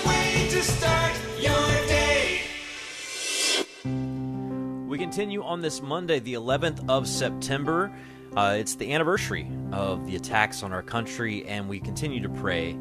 wait 0.07 0.51
to 0.51 0.63
start 0.63 1.13
your 1.39 1.87
day. 1.87 2.41
We 4.89 4.99
continue 4.99 5.43
on 5.43 5.61
this 5.61 5.83
Monday, 5.83 6.19
the 6.21 6.35
11th 6.35 6.89
of 6.89 7.07
September. 7.09 7.93
Uh, 8.37 8.57
it's 8.59 8.75
the 8.75 8.93
anniversary 8.93 9.47
of 9.73 10.07
the 10.07 10.17
attacks 10.17 10.63
on 10.63 10.73
our 10.73 10.83
country, 10.83 11.45
and 11.47 11.69
we 11.69 11.79
continue 11.79 12.21
to 12.21 12.29
pray 12.29 12.77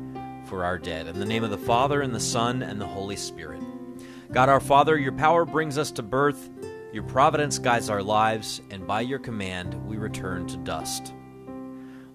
for 0.46 0.66
our 0.66 0.78
dead. 0.78 1.08
In 1.08 1.20
the 1.20 1.26
name 1.26 1.44
of 1.44 1.52
the 1.52 1.58
Father, 1.58 2.02
and 2.02 2.14
the 2.14 2.20
Son, 2.20 2.62
and 2.62 2.80
the 2.80 2.88
Holy 2.88 3.16
Spirit. 3.16 3.62
God 4.34 4.50
our 4.50 4.60
Father, 4.60 4.98
your 4.98 5.12
power 5.12 5.46
brings 5.46 5.78
us 5.78 5.92
to 5.92 6.02
birth, 6.02 6.50
your 6.92 7.04
providence 7.04 7.60
guides 7.60 7.88
our 7.88 8.02
lives, 8.02 8.64
and 8.72 8.88
by 8.88 9.02
your 9.02 9.20
command 9.20 9.76
we 9.86 9.98
return 9.98 10.48
to 10.48 10.58
dust. 10.58 11.14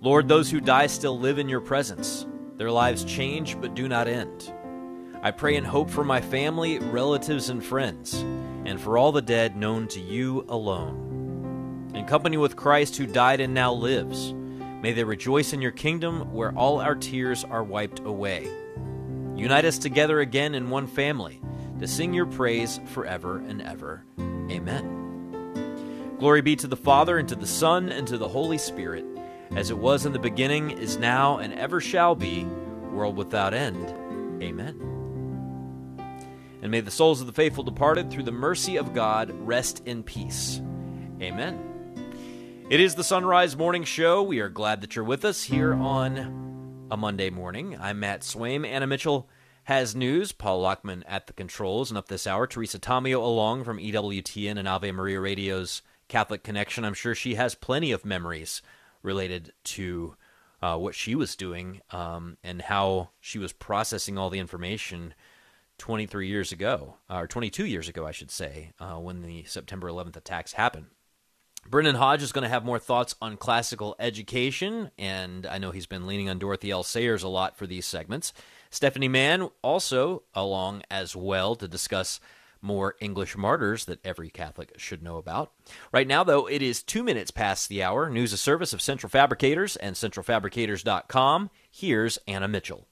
Lord, 0.00 0.26
those 0.26 0.50
who 0.50 0.60
die 0.60 0.88
still 0.88 1.16
live 1.16 1.38
in 1.38 1.48
your 1.48 1.60
presence. 1.60 2.26
Their 2.56 2.72
lives 2.72 3.04
change 3.04 3.60
but 3.60 3.76
do 3.76 3.86
not 3.86 4.08
end. 4.08 4.52
I 5.22 5.30
pray 5.30 5.54
and 5.54 5.64
hope 5.64 5.88
for 5.88 6.02
my 6.02 6.20
family, 6.20 6.80
relatives, 6.80 7.50
and 7.50 7.64
friends, 7.64 8.14
and 8.64 8.80
for 8.80 8.98
all 8.98 9.12
the 9.12 9.22
dead 9.22 9.56
known 9.56 9.86
to 9.86 10.00
you 10.00 10.44
alone. 10.48 11.92
In 11.94 12.04
company 12.04 12.36
with 12.36 12.56
Christ 12.56 12.96
who 12.96 13.06
died 13.06 13.38
and 13.40 13.54
now 13.54 13.72
lives, 13.72 14.34
may 14.82 14.92
they 14.92 15.04
rejoice 15.04 15.52
in 15.52 15.62
your 15.62 15.70
kingdom 15.70 16.32
where 16.32 16.50
all 16.58 16.80
our 16.80 16.96
tears 16.96 17.44
are 17.44 17.62
wiped 17.62 18.00
away. 18.00 18.48
Unite 19.36 19.64
us 19.64 19.78
together 19.78 20.18
again 20.18 20.56
in 20.56 20.68
one 20.68 20.88
family 20.88 21.40
to 21.78 21.86
sing 21.86 22.12
your 22.12 22.26
praise 22.26 22.80
forever 22.86 23.38
and 23.38 23.62
ever. 23.62 24.04
Amen. 24.18 26.16
Glory 26.18 26.42
be 26.42 26.56
to 26.56 26.66
the 26.66 26.76
Father, 26.76 27.18
and 27.18 27.28
to 27.28 27.36
the 27.36 27.46
Son, 27.46 27.90
and 27.90 28.06
to 28.08 28.18
the 28.18 28.28
Holy 28.28 28.58
Spirit, 28.58 29.04
as 29.54 29.70
it 29.70 29.78
was 29.78 30.04
in 30.04 30.12
the 30.12 30.18
beginning, 30.18 30.72
is 30.72 30.96
now, 30.96 31.38
and 31.38 31.54
ever 31.54 31.80
shall 31.80 32.14
be, 32.14 32.44
world 32.92 33.16
without 33.16 33.54
end. 33.54 33.94
Amen. 34.42 34.76
And 36.60 36.72
may 36.72 36.80
the 36.80 36.90
souls 36.90 37.20
of 37.20 37.28
the 37.28 37.32
faithful 37.32 37.62
departed, 37.62 38.10
through 38.10 38.24
the 38.24 38.32
mercy 38.32 38.76
of 38.76 38.92
God, 38.92 39.30
rest 39.46 39.82
in 39.86 40.02
peace. 40.02 40.60
Amen. 41.22 41.64
It 42.68 42.80
is 42.80 42.96
the 42.96 43.04
Sunrise 43.04 43.56
Morning 43.56 43.84
Show. 43.84 44.22
We 44.24 44.40
are 44.40 44.48
glad 44.48 44.80
that 44.80 44.96
you're 44.96 45.04
with 45.04 45.24
us 45.24 45.44
here 45.44 45.72
on 45.72 46.88
a 46.90 46.96
Monday 46.96 47.30
morning. 47.30 47.78
I'm 47.80 48.00
Matt 48.00 48.22
Swaim. 48.22 48.66
Anna 48.66 48.88
Mitchell 48.88 49.28
has 49.68 49.94
news. 49.94 50.32
Paul 50.32 50.62
Lockman 50.62 51.04
at 51.06 51.26
the 51.26 51.34
controls. 51.34 51.90
And 51.90 51.98
up 51.98 52.08
this 52.08 52.26
hour, 52.26 52.46
Teresa 52.46 52.78
Tomeo 52.78 53.22
along 53.22 53.64
from 53.64 53.76
EWTN 53.76 54.56
and 54.56 54.66
Ave 54.66 54.90
Maria 54.92 55.20
Radio's 55.20 55.82
Catholic 56.08 56.42
Connection. 56.42 56.86
I'm 56.86 56.94
sure 56.94 57.14
she 57.14 57.34
has 57.34 57.54
plenty 57.54 57.92
of 57.92 58.02
memories 58.02 58.62
related 59.02 59.52
to 59.64 60.16
uh, 60.62 60.78
what 60.78 60.94
she 60.94 61.14
was 61.14 61.36
doing 61.36 61.82
um, 61.90 62.38
and 62.42 62.62
how 62.62 63.10
she 63.20 63.38
was 63.38 63.52
processing 63.52 64.16
all 64.16 64.30
the 64.30 64.38
information 64.38 65.12
23 65.76 66.26
years 66.26 66.50
ago, 66.50 66.96
or 67.10 67.26
22 67.26 67.66
years 67.66 67.90
ago, 67.90 68.06
I 68.06 68.10
should 68.10 68.30
say, 68.30 68.72
uh, 68.80 68.94
when 68.94 69.20
the 69.20 69.44
September 69.44 69.88
11th 69.88 70.16
attacks 70.16 70.54
happened. 70.54 70.86
Brendan 71.68 71.96
Hodge 71.96 72.22
is 72.22 72.32
going 72.32 72.42
to 72.42 72.48
have 72.48 72.64
more 72.64 72.78
thoughts 72.78 73.14
on 73.20 73.36
classical 73.36 73.94
education, 73.98 74.92
and 74.96 75.44
I 75.44 75.58
know 75.58 75.72
he's 75.72 75.86
been 75.86 76.06
leaning 76.06 76.30
on 76.30 76.38
Dorothy 76.38 76.70
L. 76.70 76.82
Sayers 76.82 77.22
a 77.22 77.28
lot 77.28 77.58
for 77.58 77.66
these 77.66 77.84
segments. 77.84 78.32
Stephanie 78.70 79.08
Mann 79.08 79.48
also 79.62 80.22
along 80.34 80.82
as 80.90 81.16
well 81.16 81.54
to 81.56 81.68
discuss 81.68 82.20
more 82.60 82.96
English 83.00 83.36
martyrs 83.36 83.84
that 83.84 84.04
every 84.04 84.30
Catholic 84.30 84.72
should 84.76 85.02
know 85.02 85.16
about. 85.16 85.52
Right 85.92 86.06
now, 86.06 86.24
though, 86.24 86.46
it 86.46 86.62
is 86.62 86.82
two 86.82 87.02
minutes 87.02 87.30
past 87.30 87.68
the 87.68 87.82
hour. 87.82 88.10
News 88.10 88.32
of 88.32 88.38
service 88.38 88.72
of 88.72 88.82
Central 88.82 89.10
Fabricators 89.10 89.76
and 89.76 89.94
centralfabricators.com. 89.94 91.50
Here's 91.70 92.18
Anna 92.26 92.48
Mitchell. 92.48 92.86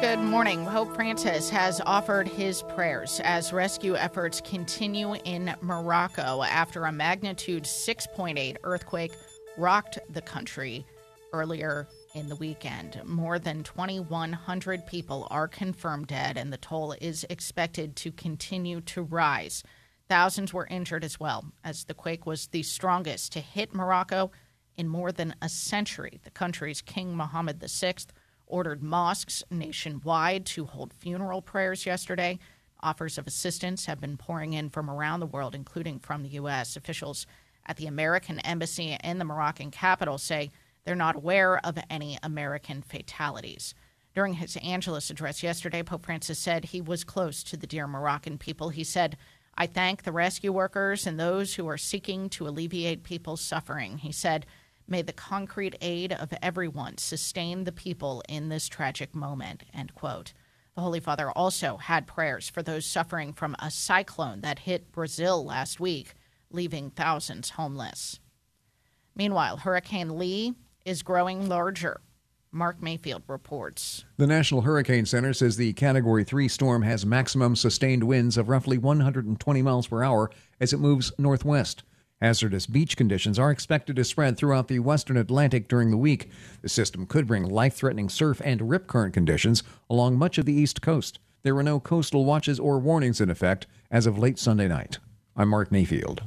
Good 0.00 0.18
morning. 0.18 0.66
Pope 0.66 0.94
Francis 0.94 1.48
has 1.50 1.80
offered 1.86 2.26
his 2.26 2.62
prayers 2.74 3.20
as 3.22 3.52
rescue 3.52 3.94
efforts 3.94 4.40
continue 4.40 5.14
in 5.24 5.54
Morocco 5.60 6.42
after 6.42 6.84
a 6.86 6.92
magnitude 6.92 7.62
6.8 7.62 8.56
earthquake 8.64 9.12
rocked 9.56 10.00
the 10.10 10.20
country 10.20 10.84
earlier 11.32 11.86
in 12.14 12.28
the 12.28 12.36
weekend. 12.36 13.00
More 13.04 13.38
than 13.38 13.62
2,100 13.62 14.86
people 14.86 15.26
are 15.30 15.48
confirmed 15.48 16.08
dead, 16.08 16.36
and 16.36 16.52
the 16.52 16.58
toll 16.58 16.94
is 17.00 17.24
expected 17.30 17.96
to 17.96 18.12
continue 18.12 18.80
to 18.82 19.02
rise. 19.02 19.62
Thousands 20.08 20.52
were 20.52 20.66
injured 20.66 21.04
as 21.04 21.18
well, 21.18 21.44
as 21.64 21.84
the 21.84 21.94
quake 21.94 22.26
was 22.26 22.48
the 22.48 22.62
strongest 22.62 23.32
to 23.32 23.40
hit 23.40 23.74
Morocco 23.74 24.30
in 24.76 24.88
more 24.88 25.12
than 25.12 25.34
a 25.40 25.48
century. 25.48 26.20
The 26.22 26.30
country's 26.30 26.82
King 26.82 27.16
Mohammed 27.16 27.62
VI 27.62 27.94
ordered 28.46 28.82
mosques 28.82 29.42
nationwide 29.50 30.44
to 30.46 30.66
hold 30.66 30.92
funeral 30.92 31.40
prayers 31.40 31.86
yesterday. 31.86 32.38
Offers 32.80 33.16
of 33.16 33.26
assistance 33.26 33.86
have 33.86 34.00
been 34.00 34.16
pouring 34.16 34.52
in 34.52 34.68
from 34.68 34.90
around 34.90 35.20
the 35.20 35.26
world, 35.26 35.54
including 35.54 35.98
from 35.98 36.22
the 36.22 36.30
U.S. 36.30 36.76
Officials 36.76 37.26
at 37.64 37.76
the 37.76 37.86
American 37.86 38.40
Embassy 38.40 38.98
in 39.02 39.18
the 39.18 39.24
Moroccan 39.24 39.70
capital 39.70 40.18
say 40.18 40.50
they're 40.84 40.94
not 40.94 41.16
aware 41.16 41.58
of 41.64 41.78
any 41.88 42.18
American 42.22 42.82
fatalities. 42.82 43.74
During 44.14 44.34
his 44.34 44.56
Angelus 44.62 45.10
address 45.10 45.42
yesterday, 45.42 45.82
Pope 45.82 46.04
Francis 46.04 46.38
said 46.38 46.66
he 46.66 46.80
was 46.80 47.04
close 47.04 47.42
to 47.44 47.56
the 47.56 47.66
dear 47.66 47.86
Moroccan 47.86 48.36
people. 48.36 48.68
He 48.68 48.84
said, 48.84 49.16
I 49.56 49.66
thank 49.66 50.02
the 50.02 50.12
rescue 50.12 50.52
workers 50.52 51.06
and 51.06 51.18
those 51.18 51.54
who 51.54 51.68
are 51.68 51.78
seeking 51.78 52.28
to 52.30 52.46
alleviate 52.46 53.04
people's 53.04 53.40
suffering. 53.40 53.98
He 53.98 54.12
said, 54.12 54.46
May 54.88 55.02
the 55.02 55.12
concrete 55.12 55.76
aid 55.80 56.12
of 56.12 56.34
everyone 56.42 56.98
sustain 56.98 57.64
the 57.64 57.72
people 57.72 58.22
in 58.28 58.48
this 58.48 58.68
tragic 58.68 59.14
moment. 59.14 59.62
End 59.72 59.94
quote. 59.94 60.32
The 60.74 60.82
Holy 60.82 61.00
Father 61.00 61.30
also 61.30 61.76
had 61.76 62.06
prayers 62.06 62.48
for 62.48 62.62
those 62.62 62.86
suffering 62.86 63.32
from 63.32 63.54
a 63.58 63.70
cyclone 63.70 64.40
that 64.40 64.60
hit 64.60 64.90
Brazil 64.90 65.44
last 65.44 65.78
week, 65.78 66.14
leaving 66.50 66.90
thousands 66.90 67.50
homeless. 67.50 68.20
Meanwhile, 69.14 69.58
Hurricane 69.58 70.18
Lee 70.18 70.54
is 70.84 71.02
growing 71.02 71.48
larger. 71.48 72.00
Mark 72.50 72.82
Mayfield 72.82 73.22
reports. 73.28 74.04
The 74.18 74.26
National 74.26 74.60
Hurricane 74.60 75.06
Center 75.06 75.32
says 75.32 75.56
the 75.56 75.72
Category 75.72 76.22
3 76.22 76.48
storm 76.48 76.82
has 76.82 77.06
maximum 77.06 77.56
sustained 77.56 78.04
winds 78.04 78.36
of 78.36 78.50
roughly 78.50 78.76
120 78.76 79.62
miles 79.62 79.86
per 79.86 80.02
hour 80.02 80.30
as 80.60 80.72
it 80.72 80.80
moves 80.80 81.12
northwest. 81.18 81.82
Hazardous 82.20 82.66
beach 82.66 82.96
conditions 82.96 83.38
are 83.38 83.50
expected 83.50 83.96
to 83.96 84.04
spread 84.04 84.36
throughout 84.36 84.68
the 84.68 84.78
western 84.78 85.16
Atlantic 85.16 85.66
during 85.66 85.90
the 85.90 85.96
week. 85.96 86.30
The 86.60 86.68
system 86.68 87.06
could 87.06 87.26
bring 87.26 87.42
life 87.42 87.74
threatening 87.74 88.08
surf 88.08 88.40
and 88.44 88.68
rip 88.68 88.86
current 88.86 89.14
conditions 89.14 89.62
along 89.88 90.18
much 90.18 90.38
of 90.38 90.44
the 90.44 90.52
east 90.52 90.82
coast. 90.82 91.18
There 91.42 91.54
were 91.54 91.64
no 91.64 91.80
coastal 91.80 92.24
watches 92.24 92.60
or 92.60 92.78
warnings 92.78 93.20
in 93.20 93.30
effect 93.30 93.66
as 93.90 94.06
of 94.06 94.18
late 94.18 94.38
Sunday 94.38 94.68
night. 94.68 94.98
I'm 95.34 95.48
Mark 95.48 95.72
Mayfield. 95.72 96.22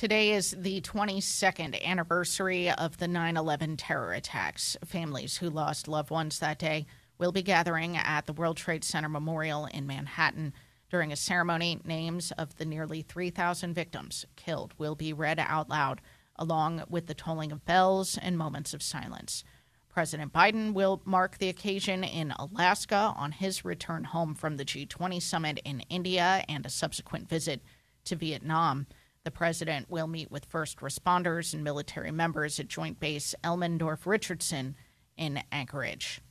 Today 0.00 0.32
is 0.32 0.56
the 0.58 0.80
22nd 0.80 1.84
anniversary 1.84 2.70
of 2.70 2.96
the 2.96 3.06
9 3.06 3.36
11 3.36 3.76
terror 3.76 4.14
attacks. 4.14 4.74
Families 4.82 5.36
who 5.36 5.50
lost 5.50 5.88
loved 5.88 6.08
ones 6.10 6.38
that 6.38 6.58
day 6.58 6.86
will 7.18 7.32
be 7.32 7.42
gathering 7.42 7.98
at 7.98 8.24
the 8.24 8.32
World 8.32 8.56
Trade 8.56 8.82
Center 8.82 9.10
Memorial 9.10 9.66
in 9.66 9.86
Manhattan. 9.86 10.54
During 10.88 11.12
a 11.12 11.16
ceremony, 11.16 11.82
names 11.84 12.32
of 12.38 12.56
the 12.56 12.64
nearly 12.64 13.02
3,000 13.02 13.74
victims 13.74 14.24
killed 14.36 14.72
will 14.78 14.94
be 14.94 15.12
read 15.12 15.38
out 15.38 15.68
loud, 15.68 16.00
along 16.34 16.82
with 16.88 17.06
the 17.06 17.12
tolling 17.12 17.52
of 17.52 17.66
bells 17.66 18.16
and 18.16 18.38
moments 18.38 18.72
of 18.72 18.82
silence. 18.82 19.44
President 19.90 20.32
Biden 20.32 20.72
will 20.72 21.02
mark 21.04 21.36
the 21.36 21.50
occasion 21.50 22.04
in 22.04 22.30
Alaska 22.38 23.12
on 23.18 23.32
his 23.32 23.66
return 23.66 24.04
home 24.04 24.34
from 24.34 24.56
the 24.56 24.64
G20 24.64 25.20
summit 25.20 25.60
in 25.62 25.80
India 25.90 26.42
and 26.48 26.64
a 26.64 26.70
subsequent 26.70 27.28
visit 27.28 27.60
to 28.06 28.16
Vietnam. 28.16 28.86
The 29.22 29.30
president 29.30 29.90
will 29.90 30.06
meet 30.06 30.30
with 30.30 30.46
first 30.46 30.78
responders 30.78 31.52
and 31.52 31.62
military 31.62 32.10
members 32.10 32.58
at 32.58 32.68
Joint 32.68 32.98
Base 32.98 33.34
Elmendorf 33.44 34.06
Richardson 34.06 34.76
in 35.18 35.42
Anchorage. 35.52 36.22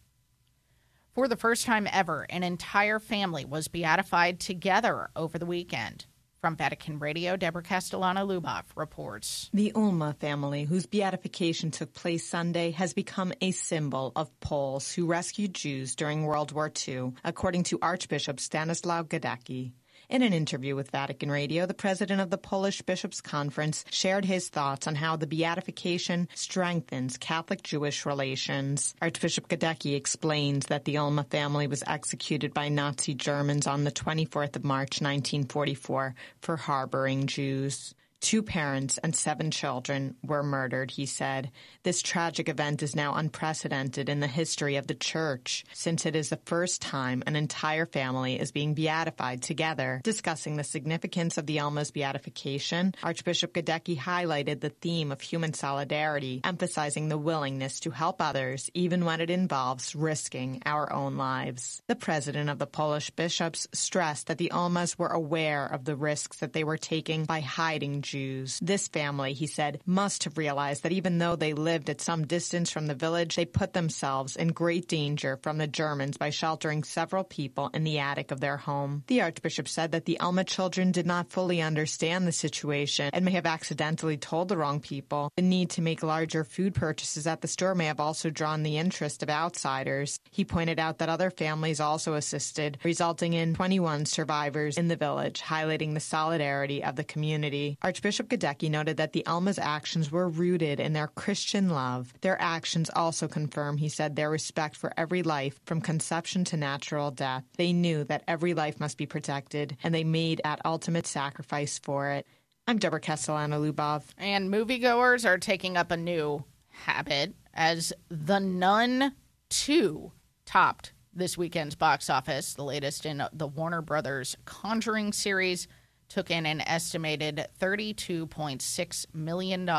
For 1.14 1.28
the 1.28 1.36
first 1.36 1.66
time 1.66 1.88
ever, 1.92 2.26
an 2.30 2.42
entire 2.42 2.98
family 3.00 3.46
was 3.46 3.68
beatified 3.68 4.40
together 4.40 5.10
over 5.16 5.38
the 5.38 5.46
weekend. 5.46 6.08
From 6.42 6.56
Vatican 6.56 7.00
Radio, 7.00 7.36
Deborah 7.36 7.62
Castellano 7.62 8.26
Lubov 8.26 8.64
reports. 8.76 9.50
The 9.54 9.74
Ulma 9.76 10.16
family, 10.20 10.64
whose 10.64 10.86
beatification 10.86 11.70
took 11.70 11.94
place 11.94 12.26
Sunday, 12.28 12.72
has 12.72 12.94
become 12.94 13.34
a 13.42 13.52
symbol 13.52 14.14
of 14.16 14.40
Poles 14.40 14.92
who 14.92 15.06
rescued 15.06 15.54
Jews 15.54 15.96
during 15.96 16.24
World 16.24 16.54
War 16.54 16.72
II, 16.88 17.12
according 17.26 17.64
to 17.64 17.80
Archbishop 17.82 18.40
Stanislaw 18.40 19.04
Gadecki. 19.04 19.74
In 20.10 20.24
an 20.24 20.34
interview 20.34 20.76
with 20.76 20.89
Vatican 20.89 21.30
Radio, 21.30 21.68
the 21.68 21.76
president 21.76 22.20
of 22.20 22.32
the 22.32 22.38
Polish 22.39 22.82
Bishops' 22.82 23.22
Conference 23.22 23.86
shared 23.91 24.26
his 24.26 24.49
thoughts 24.49 24.88
on 24.88 24.95
how 24.95 25.16
the 25.16 25.28
beatification 25.28 26.28
strengthens 26.34 27.16
Catholic 27.20 27.62
Jewish 27.62 28.07
relations. 28.07 28.95
Archbishop 29.03 29.47
Gadecki 29.47 29.95
explains 29.95 30.66
that 30.66 30.86
the 30.86 30.97
Ulma 30.97 31.26
family 31.26 31.68
was 31.68 31.84
executed 31.86 32.55
by 32.55 32.70
Nazi 32.70 33.14
Germans 33.14 33.68
on 33.68 33.84
the 33.84 33.91
24th 33.91 34.55
of 34.55 34.64
March 34.64 34.99
1944 34.99 36.16
for 36.41 36.55
harboring 36.57 37.28
Jews. 37.28 37.93
Two 38.22 38.44
parents 38.44 38.98
and 38.98 39.16
seven 39.16 39.50
children 39.50 40.16
were 40.22 40.44
murdered, 40.44 40.92
he 40.92 41.06
said. 41.06 41.52
This 41.84 42.02
tragic 42.02 42.50
event 42.50 42.84
is 42.84 42.96
now 42.96 43.16
unprecedented 43.16 44.10
in 44.10 44.20
the 44.20 44.28
history 44.28 44.76
of 44.76 44.88
the 44.88 44.94
Church, 44.94 45.64
since 45.74 46.06
it 46.06 46.16
is 46.16 46.30
the 46.30 46.40
first 46.46 46.82
time 46.82 47.24
an 47.26 47.38
entire 47.38 47.86
family 47.86 48.40
is 48.40 48.52
being 48.52 48.74
beatified 48.74 49.42
together. 49.42 50.02
Discussing 50.04 50.58
the 50.58 50.64
significance 50.66 51.38
of 51.38 51.46
the 51.46 51.60
Ulma's 51.62 51.92
beatification, 51.92 52.94
Archbishop 53.02 53.54
Gadecki 53.54 53.98
highlighted 53.98 54.60
the 54.60 54.70
theme 54.70 55.12
of 55.12 55.22
human 55.22 55.54
solidarity, 55.54 56.42
emphasizing 56.44 57.08
the 57.08 57.18
willingness 57.18 57.80
to 57.80 57.90
help 57.90 58.22
others 58.22 58.70
even 58.74 59.06
when 59.06 59.22
it 59.22 59.30
involves 59.30 59.96
risking 59.96 60.62
our 60.66 60.92
own 60.92 61.16
lives. 61.16 61.82
The 61.88 61.96
president 61.96 62.50
of 62.50 62.60
the 62.60 62.68
Polish 62.68 63.12
bishops 63.12 63.68
stressed 63.72 64.28
that 64.28 64.38
the 64.38 64.52
Ulmas 64.52 65.00
were 65.00 65.08
aware 65.08 65.66
of 65.66 65.86
the 65.86 65.96
risks 65.96 66.38
that 66.38 66.54
they 66.54 66.66
were 66.66 66.78
taking 66.78 67.24
by 67.26 67.40
hiding 67.40 68.02
Jews. 68.10 68.60
This 68.62 68.88
family, 68.88 69.34
he 69.34 69.45
said, 69.45 69.82
must 69.86 70.24
have 70.24 70.38
realized 70.38 70.84
that 70.84 70.91
even 70.91 71.20
though 71.20 71.36
they 71.36 71.53
lived 71.53 71.89
at 71.89 72.01
some 72.01 72.26
distance 72.26 72.72
from 72.72 72.88
the 72.88 72.95
village, 72.95 73.36
they 73.36 73.45
put 73.45 73.74
themselves 73.74 74.36
in 74.36 74.49
great 74.49 74.88
danger 74.88 75.38
from 75.43 75.57
the 75.57 75.68
Germans 75.68 76.18
by 76.18 76.32
sheltering 76.32 76.84
several 76.84 77.24
people 77.24 77.70
in 77.74 77.84
the 77.84 77.99
attic 77.99 78.32
of 78.32 78.39
their 78.39 78.57
home. 78.57 79.03
The 79.07 79.22
Archbishop 79.22 79.68
said 79.68 79.91
that 79.91 80.05
the 80.05 80.20
Ulma 80.20 80.43
children 80.43 80.91
did 80.91 81.05
not 81.05 81.30
fully 81.30 81.62
understand 81.62 82.26
the 82.26 82.32
situation 82.32 83.12
and 83.14 83.26
may 83.26 83.32
have 83.32 83.45
accidentally 83.45 84.18
told 84.18 84.47
the 84.47 84.57
wrong 84.57 84.80
people. 84.80 85.32
The 85.36 85.43
need 85.43 85.70
to 85.72 85.82
make 85.82 86.01
larger 86.01 86.43
food 86.43 86.74
purchases 86.74 87.28
at 87.28 87.41
the 87.41 87.47
store 87.47 87.76
may 87.76 87.86
have 87.86 87.99
also 87.99 88.30
drawn 88.30 88.64
the 88.64 88.78
interest 88.78 89.22
of 89.22 89.30
outsiders. 89.30 90.20
He 90.32 90.45
pointed 90.45 90.80
out 90.80 90.97
that 90.97 91.10
other 91.10 91.30
families 91.30 91.80
also 91.80 92.16
assisted, 92.16 92.80
resulting 92.84 93.34
in 93.34 93.53
21 93.53 94.05
survivors 94.05 94.78
in 94.78 94.88
the 94.88 94.95
village, 94.95 95.41
highlighting 95.41 95.93
the 95.93 95.99
solidarity 95.99 96.84
of 96.84 96.95
the 96.95 97.03
community. 97.03 97.78
Gadecki 98.02 98.70
noted 98.70 98.97
that 98.97 99.14
the 99.14 99.26
Ulma's 99.26 99.60
actions 99.60 100.12
were 100.12 100.30
rooted 100.30 100.80
in 100.80 100.93
their 100.93 101.08
Christian 101.08 101.70
love. 101.70 102.14
Their 102.22 102.41
actions 102.41 102.89
also 102.95 103.28
confirm, 103.28 103.78
he 103.78 103.89
said, 103.89 104.16
their 104.16 104.30
respect 104.30 104.76
for 104.76 104.93
every 104.97 105.24
life 105.24 105.60
from 105.66 105.82
conception 105.82 106.43
to 106.45 106.58
natural 106.58 107.12
death. 107.12 107.43
They 107.58 107.74
knew 107.74 108.04
that 108.06 108.24
every 108.28 108.54
life 108.54 108.80
must 108.80 108.97
be 108.97 109.06
protected, 109.06 109.78
and 109.84 109.93
they 109.93 110.04
made 110.04 110.41
that 110.43 110.62
ultimate 110.66 111.08
sacrifice 111.08 111.80
for 111.80 112.12
it. 112.12 112.26
I'm 112.68 112.78
Deborah 112.78 113.00
Castellano 113.00 113.64
Lubov. 113.64 114.04
And 114.18 114.54
moviegoers 114.54 115.26
are 115.26 115.38
taking 115.38 115.76
up 115.76 115.91
a 115.91 115.97
new 115.97 116.43
habit 116.68 117.34
as 117.54 117.91
The 118.10 118.39
Nun 118.39 119.16
2 119.50 120.12
topped 120.45 120.93
this 121.14 121.38
weekend's 121.38 121.76
box 121.76 122.10
office. 122.10 122.54
The 122.54 122.64
latest 122.64 123.06
in 123.06 123.24
the 123.34 123.47
Warner 123.47 123.82
Brothers 123.82 124.38
Conjuring 124.45 125.14
series 125.14 125.68
took 126.10 126.30
in 126.32 126.45
an 126.45 126.60
estimated 126.62 127.47
$32.6 127.62 129.05
million 129.14 129.70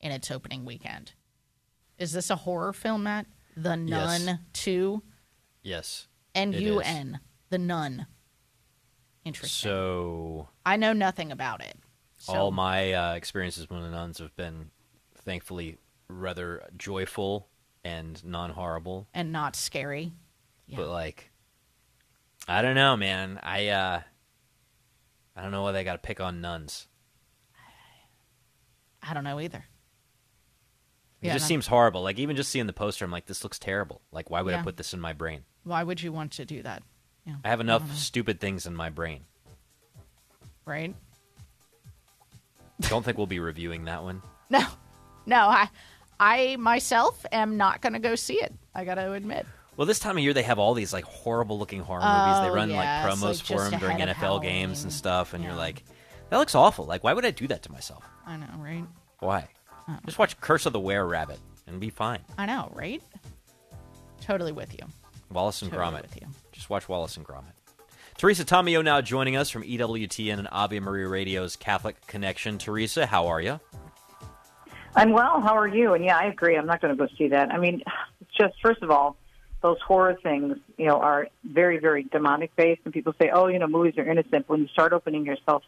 in 0.00 0.10
its 0.12 0.30
opening 0.30 0.64
weekend. 0.64 1.12
Is 1.98 2.12
this 2.12 2.30
a 2.30 2.36
horror 2.36 2.72
film, 2.72 3.04
Matt? 3.04 3.26
The 3.56 3.76
Nun 3.76 4.20
Yes. 4.26 4.38
2? 4.54 5.02
Yes. 5.62 6.08
N 6.34 6.52
it 6.54 6.60
U 6.62 6.80
is. 6.80 6.86
N. 6.86 7.20
The 7.50 7.58
Nun. 7.58 8.06
Interesting. 9.24 9.70
So 9.70 10.48
I 10.66 10.76
know 10.76 10.92
nothing 10.92 11.30
about 11.30 11.62
it. 11.62 11.76
So 12.18 12.32
all 12.34 12.50
my 12.50 12.92
uh, 12.92 13.14
experiences 13.14 13.68
with 13.70 13.80
the 13.82 13.90
nuns 13.90 14.18
have 14.18 14.34
been 14.36 14.70
thankfully 15.18 15.78
rather 16.08 16.62
joyful 16.76 17.48
and 17.84 18.22
non-horrible. 18.24 19.08
and 19.14 19.30
not 19.30 19.56
scary. 19.56 20.12
But 20.74 20.88
like, 20.88 21.30
I 22.48 22.62
don't 22.62 22.74
know, 22.74 22.96
man. 22.96 23.38
I 23.42 23.68
uh, 23.68 24.00
I 25.36 25.42
don't 25.42 25.50
know 25.50 25.62
why 25.62 25.72
they 25.72 25.84
got 25.84 25.92
to 25.94 25.98
pick 25.98 26.20
on 26.20 26.40
nuns. 26.40 26.86
I 29.02 29.12
don't 29.14 29.24
know 29.24 29.40
either. 29.40 29.64
It 31.20 31.26
Yeah, 31.28 31.32
just 31.34 31.44
no. 31.44 31.48
seems 31.48 31.66
horrible. 31.66 32.02
Like 32.02 32.18
even 32.18 32.36
just 32.36 32.50
seeing 32.50 32.66
the 32.66 32.72
poster, 32.72 33.04
I'm 33.04 33.10
like, 33.10 33.26
this 33.26 33.42
looks 33.44 33.58
terrible. 33.58 34.00
Like, 34.12 34.30
why 34.30 34.42
would 34.42 34.52
Yeah. 34.52 34.60
I 34.60 34.62
put 34.62 34.76
this 34.76 34.94
in 34.94 35.00
my 35.00 35.12
brain? 35.12 35.44
Why 35.64 35.82
would 35.82 36.02
you 36.02 36.12
want 36.12 36.32
to 36.32 36.44
do 36.44 36.62
that? 36.62 36.82
Yeah. 37.26 37.36
I 37.44 37.48
have 37.48 37.60
enough 37.60 37.86
know. 37.86 37.94
stupid 37.94 38.40
things 38.40 38.66
in 38.66 38.74
my 38.76 38.90
brain. 38.90 39.22
right? 40.66 40.94
Don't 42.82 43.04
think 43.04 43.16
we'll 43.18 43.26
be 43.26 43.40
reviewing 43.40 43.84
that 43.84 44.02
one. 44.02 44.22
No, 44.50 44.64
no. 45.26 45.38
I, 45.48 45.68
I 46.20 46.56
myself 46.56 47.24
am 47.32 47.56
not 47.56 47.80
going 47.80 47.94
to 47.94 47.98
go 47.98 48.14
see 48.14 48.34
it. 48.34 48.52
I 48.74 48.84
got 48.84 48.96
to 48.96 49.12
admit. 49.12 49.46
Well, 49.76 49.86
this 49.86 49.98
time 49.98 50.16
of 50.16 50.22
year 50.22 50.32
they 50.32 50.42
have 50.42 50.58
all 50.58 50.74
these 50.74 50.92
like 50.92 51.04
horrible 51.04 51.58
looking 51.58 51.80
horror 51.80 52.00
movies. 52.00 52.40
They 52.42 52.50
Oh, 52.50 52.54
run 52.54 52.70
yeah, 52.70 52.76
like 53.04 53.12
it's, 53.12 53.20
promos 53.22 53.50
like, 53.50 53.58
for 53.64 53.70
them 53.70 53.80
during 53.80 53.96
ahead 53.96 54.08
of 54.10 54.16
NFL 54.16 54.42
games 54.42 54.82
and 54.84 54.92
stuff, 54.92 55.34
and 55.34 55.42
you're 55.42 55.54
like, 55.54 55.82
that 56.30 56.38
looks 56.38 56.54
awful. 56.54 56.84
Like, 56.86 57.02
why 57.04 57.12
would 57.12 57.24
I 57.24 57.30
do 57.32 57.46
that 57.48 57.62
to 57.64 57.72
myself? 57.72 58.04
I 58.26 58.36
know, 58.36 58.46
right? 58.58 58.84
Why? 59.20 59.48
Uh-uh. 59.88 59.96
Just 60.06 60.18
watch 60.18 60.40
Curse 60.40 60.66
of 60.66 60.72
the 60.72 60.80
Were 60.80 61.06
Rabbit 61.06 61.38
and 61.66 61.80
be 61.80 61.90
fine. 61.90 62.20
I 62.38 62.46
know, 62.46 62.70
right? 62.74 63.02
Totally 64.20 64.52
with 64.52 64.72
you. 64.72 64.86
Wallace 65.30 65.62
and 65.62 65.70
Totally 65.70 65.92
Gromit. 65.98 66.02
with 66.02 66.16
you. 66.20 66.28
Just 66.52 66.70
watch 66.70 66.88
Wallace 66.88 67.16
and 67.16 67.26
Gromit. 67.26 67.52
Teresa 68.16 68.44
Tomeo 68.44 68.82
now 68.84 69.00
joining 69.00 69.36
us 69.36 69.50
from 69.50 69.64
EWTN 69.64 70.38
and 70.38 70.48
Ave 70.52 70.78
Maria 70.78 71.08
Radio's 71.08 71.56
Catholic 71.56 72.06
Connection. 72.06 72.58
Teresa, 72.58 73.06
how 73.06 73.26
are 73.26 73.40
you? 73.40 73.58
I'm 74.94 75.10
well. 75.10 75.40
How 75.40 75.56
are 75.58 75.66
you? 75.66 75.94
And 75.94 76.04
yeah, 76.04 76.16
I 76.16 76.26
agree. 76.26 76.56
I'm 76.56 76.66
not 76.66 76.80
going 76.80 76.96
to 76.96 77.06
go 77.06 77.12
see 77.18 77.28
that. 77.28 77.50
I 77.52 77.58
mean, 77.58 77.82
it's 78.20 78.30
just 78.40 78.54
first 78.62 78.82
of 78.82 78.90
all, 78.90 79.16
those 79.64 79.80
horror 79.80 80.14
things, 80.22 80.58
you 80.76 80.84
know, 80.84 80.98
are 80.98 81.26
very, 81.42 81.78
very 81.78 82.02
demonic 82.02 82.54
based, 82.54 82.82
and 82.84 82.92
people 82.92 83.14
say, 83.18 83.30
oh, 83.32 83.46
you 83.46 83.58
know, 83.58 83.66
movies 83.66 83.94
are 83.96 84.06
innocent. 84.06 84.46
But 84.46 84.50
when 84.50 84.60
you 84.60 84.68
start 84.68 84.92
opening 84.92 85.24
yourself 85.24 85.62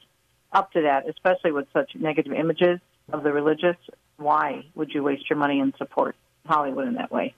up 0.53 0.71
to 0.73 0.83
that, 0.83 1.09
especially 1.09 1.51
with 1.51 1.67
such 1.73 1.93
negative 1.95 2.35
images 2.35 2.79
of 3.11 3.23
the 3.23 3.33
religious, 3.33 3.77
why 4.19 4.67
would 4.75 4.91
you 4.93 5.03
waste 5.03 5.31
your 5.31 5.39
money 5.39 5.61
and 5.61 5.73
support 5.79 6.15
Hollywood 6.45 6.87
in 6.87 6.95
that 6.95 7.11
way? 7.11 7.35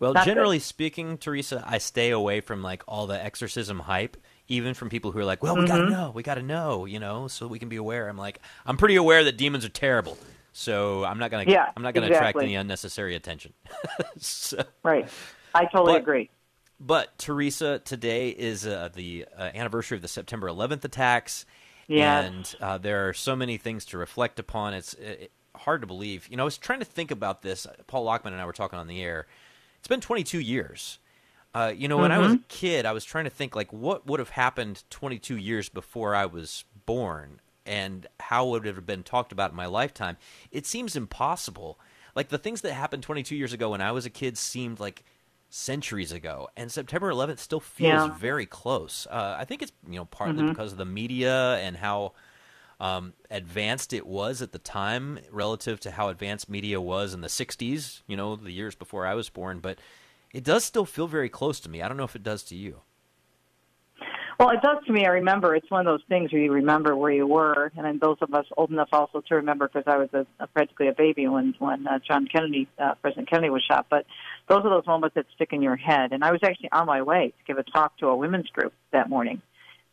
Well, 0.00 0.14
Not 0.14 0.24
good. 0.24 0.32
generally 0.32 0.58
speaking, 0.58 1.16
Teresa, 1.16 1.62
I 1.64 1.78
stay 1.78 2.10
away 2.10 2.40
from 2.40 2.60
like 2.60 2.82
all 2.88 3.06
the 3.06 3.22
exorcism 3.22 3.78
hype, 3.78 4.16
even 4.48 4.74
from 4.74 4.88
people 4.88 5.12
who 5.12 5.20
are 5.20 5.24
like, 5.24 5.44
"Well, 5.44 5.54
we 5.56 5.64
got 5.64 5.76
to 5.76 5.82
mm-hmm. 5.82 5.92
know, 5.92 6.10
we 6.12 6.24
got 6.24 6.36
to 6.36 6.42
know," 6.42 6.86
you 6.86 6.98
know, 6.98 7.28
so 7.28 7.46
we 7.46 7.60
can 7.60 7.68
be 7.68 7.76
aware. 7.76 8.08
I'm 8.08 8.16
like, 8.16 8.40
I'm 8.66 8.76
pretty 8.76 8.96
aware 8.96 9.22
that 9.22 9.36
demons 9.36 9.64
are 9.64 9.68
terrible, 9.68 10.18
so 10.52 11.04
I'm 11.04 11.18
not 11.18 11.30
gonna, 11.30 11.44
Yeah, 11.46 11.70
I'm 11.76 11.84
not 11.84 11.94
gonna 11.94 12.08
attract 12.08 12.38
any 12.42 12.56
unnecessary 12.56 13.14
attention. 13.14 13.52
so, 14.18 14.64
Right. 14.82 15.08
I 15.54 15.64
totally 15.66 15.94
But- 15.94 16.02
agree. 16.02 16.30
But 16.82 17.18
Teresa, 17.18 17.78
today 17.80 18.30
is 18.30 18.66
uh, 18.66 18.88
the 18.94 19.26
uh, 19.36 19.50
anniversary 19.54 19.96
of 19.96 20.02
the 20.02 20.08
September 20.08 20.48
11th 20.48 20.82
attacks, 20.84 21.44
Yes. 21.88 22.24
and 22.26 22.54
uh, 22.62 22.78
there 22.78 23.06
are 23.06 23.12
so 23.12 23.36
many 23.36 23.58
things 23.58 23.84
to 23.86 23.98
reflect 23.98 24.38
upon. 24.38 24.72
It's 24.72 24.94
uh, 24.94 25.26
hard 25.54 25.82
to 25.82 25.86
believe. 25.86 26.26
You 26.30 26.38
know, 26.38 26.44
I 26.44 26.46
was 26.46 26.56
trying 26.56 26.78
to 26.78 26.86
think 26.86 27.10
about 27.10 27.42
this. 27.42 27.66
Paul 27.86 28.04
Lockman 28.04 28.32
and 28.32 28.40
I 28.40 28.46
were 28.46 28.54
talking 28.54 28.78
on 28.78 28.86
the 28.86 29.02
air. 29.02 29.26
It's 29.78 29.88
been 29.88 30.00
22 30.00 30.40
years. 30.40 30.98
Uh, 31.54 31.70
you 31.76 31.86
know, 31.86 31.98
when 31.98 32.12
I 32.12 32.18
was 32.18 32.32
a 32.32 32.36
Mhm. 32.36 32.48
kid, 32.48 32.86
I 32.86 32.92
was 32.92 33.04
trying 33.04 33.24
to 33.24 33.30
think 33.30 33.54
like 33.54 33.70
what 33.74 34.06
would 34.06 34.18
have 34.20 34.30
happened 34.30 34.84
22 34.88 35.36
years 35.36 35.68
before 35.68 36.14
I 36.14 36.24
was 36.24 36.64
born, 36.86 37.40
and 37.66 38.06
how 38.20 38.46
would 38.46 38.64
it 38.66 38.74
have 38.76 38.86
been 38.86 39.02
talked 39.02 39.32
about 39.32 39.50
in 39.50 39.56
my 39.56 39.66
lifetime. 39.66 40.16
It 40.50 40.64
seems 40.64 40.96
impossible. 40.96 41.78
Like 42.14 42.28
the 42.30 42.38
things 42.38 42.62
that 42.62 42.72
happened 42.72 43.02
22 43.02 43.36
years 43.36 43.52
ago 43.52 43.70
when 43.70 43.82
I 43.82 43.92
was 43.92 44.06
a 44.06 44.10
kid 44.10 44.38
seemed 44.38 44.80
like 44.80 45.04
centuries 45.50 46.12
ago, 46.12 46.48
and 46.56 46.70
September 46.72 47.10
11th 47.10 47.40
still 47.40 47.60
feels 47.60 47.88
Yeah. 48.08 48.14
very 48.16 48.46
close. 48.46 49.06
Uh, 49.10 49.36
I 49.38 49.44
think 49.44 49.62
it's 49.62 49.72
you 49.86 49.96
know 49.96 50.04
partly 50.06 50.44
Mhm. 50.44 50.48
because 50.48 50.72
of 50.72 50.78
the 50.78 50.84
media 50.84 51.56
and 51.56 51.76
how 51.76 52.12
um, 52.78 53.12
advanced 53.30 53.92
it 53.92 54.06
was 54.06 54.40
at 54.40 54.52
the 54.52 54.58
time 54.58 55.18
relative 55.30 55.80
to 55.80 55.90
how 55.90 56.08
advanced 56.08 56.48
media 56.48 56.80
was 56.80 57.12
in 57.12 57.20
the 57.20 57.28
60s, 57.28 58.02
you 58.06 58.16
know, 58.16 58.36
the 58.36 58.52
years 58.52 58.74
before 58.74 59.06
I 59.06 59.12
was 59.12 59.28
born. 59.28 59.58
But 59.58 59.78
it 60.32 60.44
does 60.44 60.64
still 60.64 60.86
feel 60.86 61.06
very 61.06 61.28
close 61.28 61.60
to 61.60 61.68
me. 61.68 61.82
I 61.82 61.88
don't 61.88 61.98
know 61.98 62.04
if 62.04 62.16
it 62.16 62.22
does 62.22 62.42
to 62.44 62.56
you. 62.56 62.80
Well, 64.38 64.48
it 64.48 64.62
does 64.62 64.82
to 64.86 64.92
me. 64.92 65.04
I 65.04 65.10
remember 65.10 65.54
it's 65.54 65.70
one 65.70 65.86
of 65.86 65.92
those 65.92 66.02
things 66.08 66.32
where 66.32 66.40
you 66.40 66.50
remember 66.50 66.96
where 66.96 67.12
you 67.12 67.26
were, 67.26 67.70
and 67.76 67.84
then 67.84 67.98
those 68.00 68.16
of 68.22 68.32
us 68.32 68.46
old 68.56 68.70
enough 68.70 68.88
also 68.90 69.20
to 69.20 69.34
remember 69.34 69.68
because 69.68 69.84
I 69.86 69.98
was 69.98 70.08
a, 70.14 70.24
a 70.42 70.46
practically 70.46 70.88
a 70.88 70.94
baby 70.94 71.28
when 71.28 71.54
when 71.58 71.86
uh, 71.86 71.98
John 71.98 72.26
Kennedy, 72.26 72.66
uh, 72.78 72.94
President 73.02 73.28
Kennedy, 73.28 73.50
was 73.50 73.62
shot. 73.70 73.88
But 73.90 74.06
those 74.50 74.64
are 74.64 74.70
those 74.70 74.86
moments 74.86 75.14
that 75.14 75.26
stick 75.34 75.52
in 75.52 75.62
your 75.62 75.76
head. 75.76 76.12
And 76.12 76.24
I 76.24 76.32
was 76.32 76.40
actually 76.42 76.72
on 76.72 76.86
my 76.86 77.02
way 77.02 77.32
to 77.38 77.44
give 77.46 77.58
a 77.58 77.62
talk 77.62 77.96
to 77.98 78.08
a 78.08 78.16
women's 78.16 78.48
group 78.48 78.74
that 78.92 79.08
morning, 79.08 79.40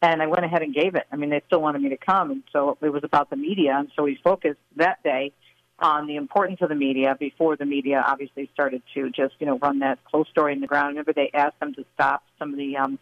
and 0.01 0.21
I 0.21 0.25
went 0.25 0.43
ahead 0.43 0.63
and 0.63 0.73
gave 0.73 0.95
it. 0.95 1.03
I 1.11 1.15
mean, 1.15 1.29
they 1.29 1.41
still 1.45 1.61
wanted 1.61 1.81
me 1.83 1.89
to 1.89 1.97
come, 1.97 2.31
and 2.31 2.43
so 2.51 2.75
it 2.81 2.89
was 2.89 3.03
about 3.03 3.29
the 3.29 3.35
media, 3.35 3.75
and 3.77 3.89
so 3.95 4.03
we 4.03 4.19
focused 4.23 4.59
that 4.75 5.01
day 5.03 5.31
on 5.79 6.07
the 6.07 6.15
importance 6.15 6.57
of 6.61 6.69
the 6.69 6.75
media 6.75 7.15
before 7.19 7.55
the 7.55 7.65
media 7.65 8.03
obviously 8.03 8.49
started 8.51 8.81
to 8.95 9.11
just 9.11 9.35
you 9.39 9.45
know 9.45 9.59
run 9.59 9.77
that 9.79 10.03
close 10.05 10.27
story 10.29 10.53
in 10.53 10.59
the 10.59 10.67
ground. 10.67 10.89
Remember, 10.89 11.13
they 11.13 11.29
asked 11.35 11.59
them 11.59 11.75
to 11.75 11.85
stop 11.93 12.23
some 12.39 12.51
of 12.51 12.57
the 12.57 12.77
um, 12.77 12.97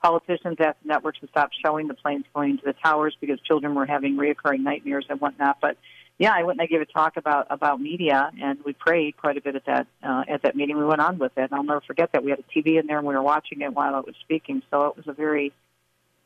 politicians 0.00 0.56
asked 0.60 0.78
the 0.82 0.88
networks 0.88 1.18
to 1.18 1.26
stop 1.28 1.50
showing 1.64 1.88
the 1.88 1.94
planes 1.94 2.24
going 2.32 2.50
into 2.50 2.64
the 2.64 2.74
towers 2.84 3.16
because 3.20 3.40
children 3.40 3.74
were 3.74 3.86
having 3.86 4.16
reoccurring 4.16 4.60
nightmares 4.60 5.06
and 5.08 5.20
whatnot. 5.20 5.58
But 5.60 5.76
yeah, 6.18 6.32
I 6.34 6.42
went 6.44 6.60
and 6.60 6.62
I 6.62 6.66
gave 6.66 6.80
a 6.80 6.86
talk 6.86 7.16
about 7.16 7.46
about 7.50 7.80
media, 7.80 8.30
and 8.40 8.58
we 8.64 8.72
prayed 8.74 9.16
quite 9.16 9.36
a 9.36 9.40
bit 9.40 9.56
at 9.56 9.66
that 9.66 9.86
uh, 10.02 10.24
at 10.28 10.42
that 10.42 10.54
meeting. 10.54 10.76
We 10.76 10.84
went 10.84 11.00
on 11.00 11.18
with 11.18 11.32
it, 11.36 11.50
and 11.50 11.52
I'll 11.52 11.64
never 11.64 11.80
forget 11.80 12.10
that 12.12 12.22
we 12.22 12.30
had 12.30 12.40
a 12.40 12.58
TV 12.58 12.78
in 12.78 12.86
there 12.86 12.98
and 12.98 13.06
we 13.06 13.14
were 13.14 13.22
watching 13.22 13.60
it 13.62 13.72
while 13.74 13.94
I 13.94 14.00
was 14.00 14.14
speaking. 14.20 14.62
So 14.70 14.86
it 14.86 14.96
was 14.96 15.06
a 15.08 15.12
very 15.12 15.52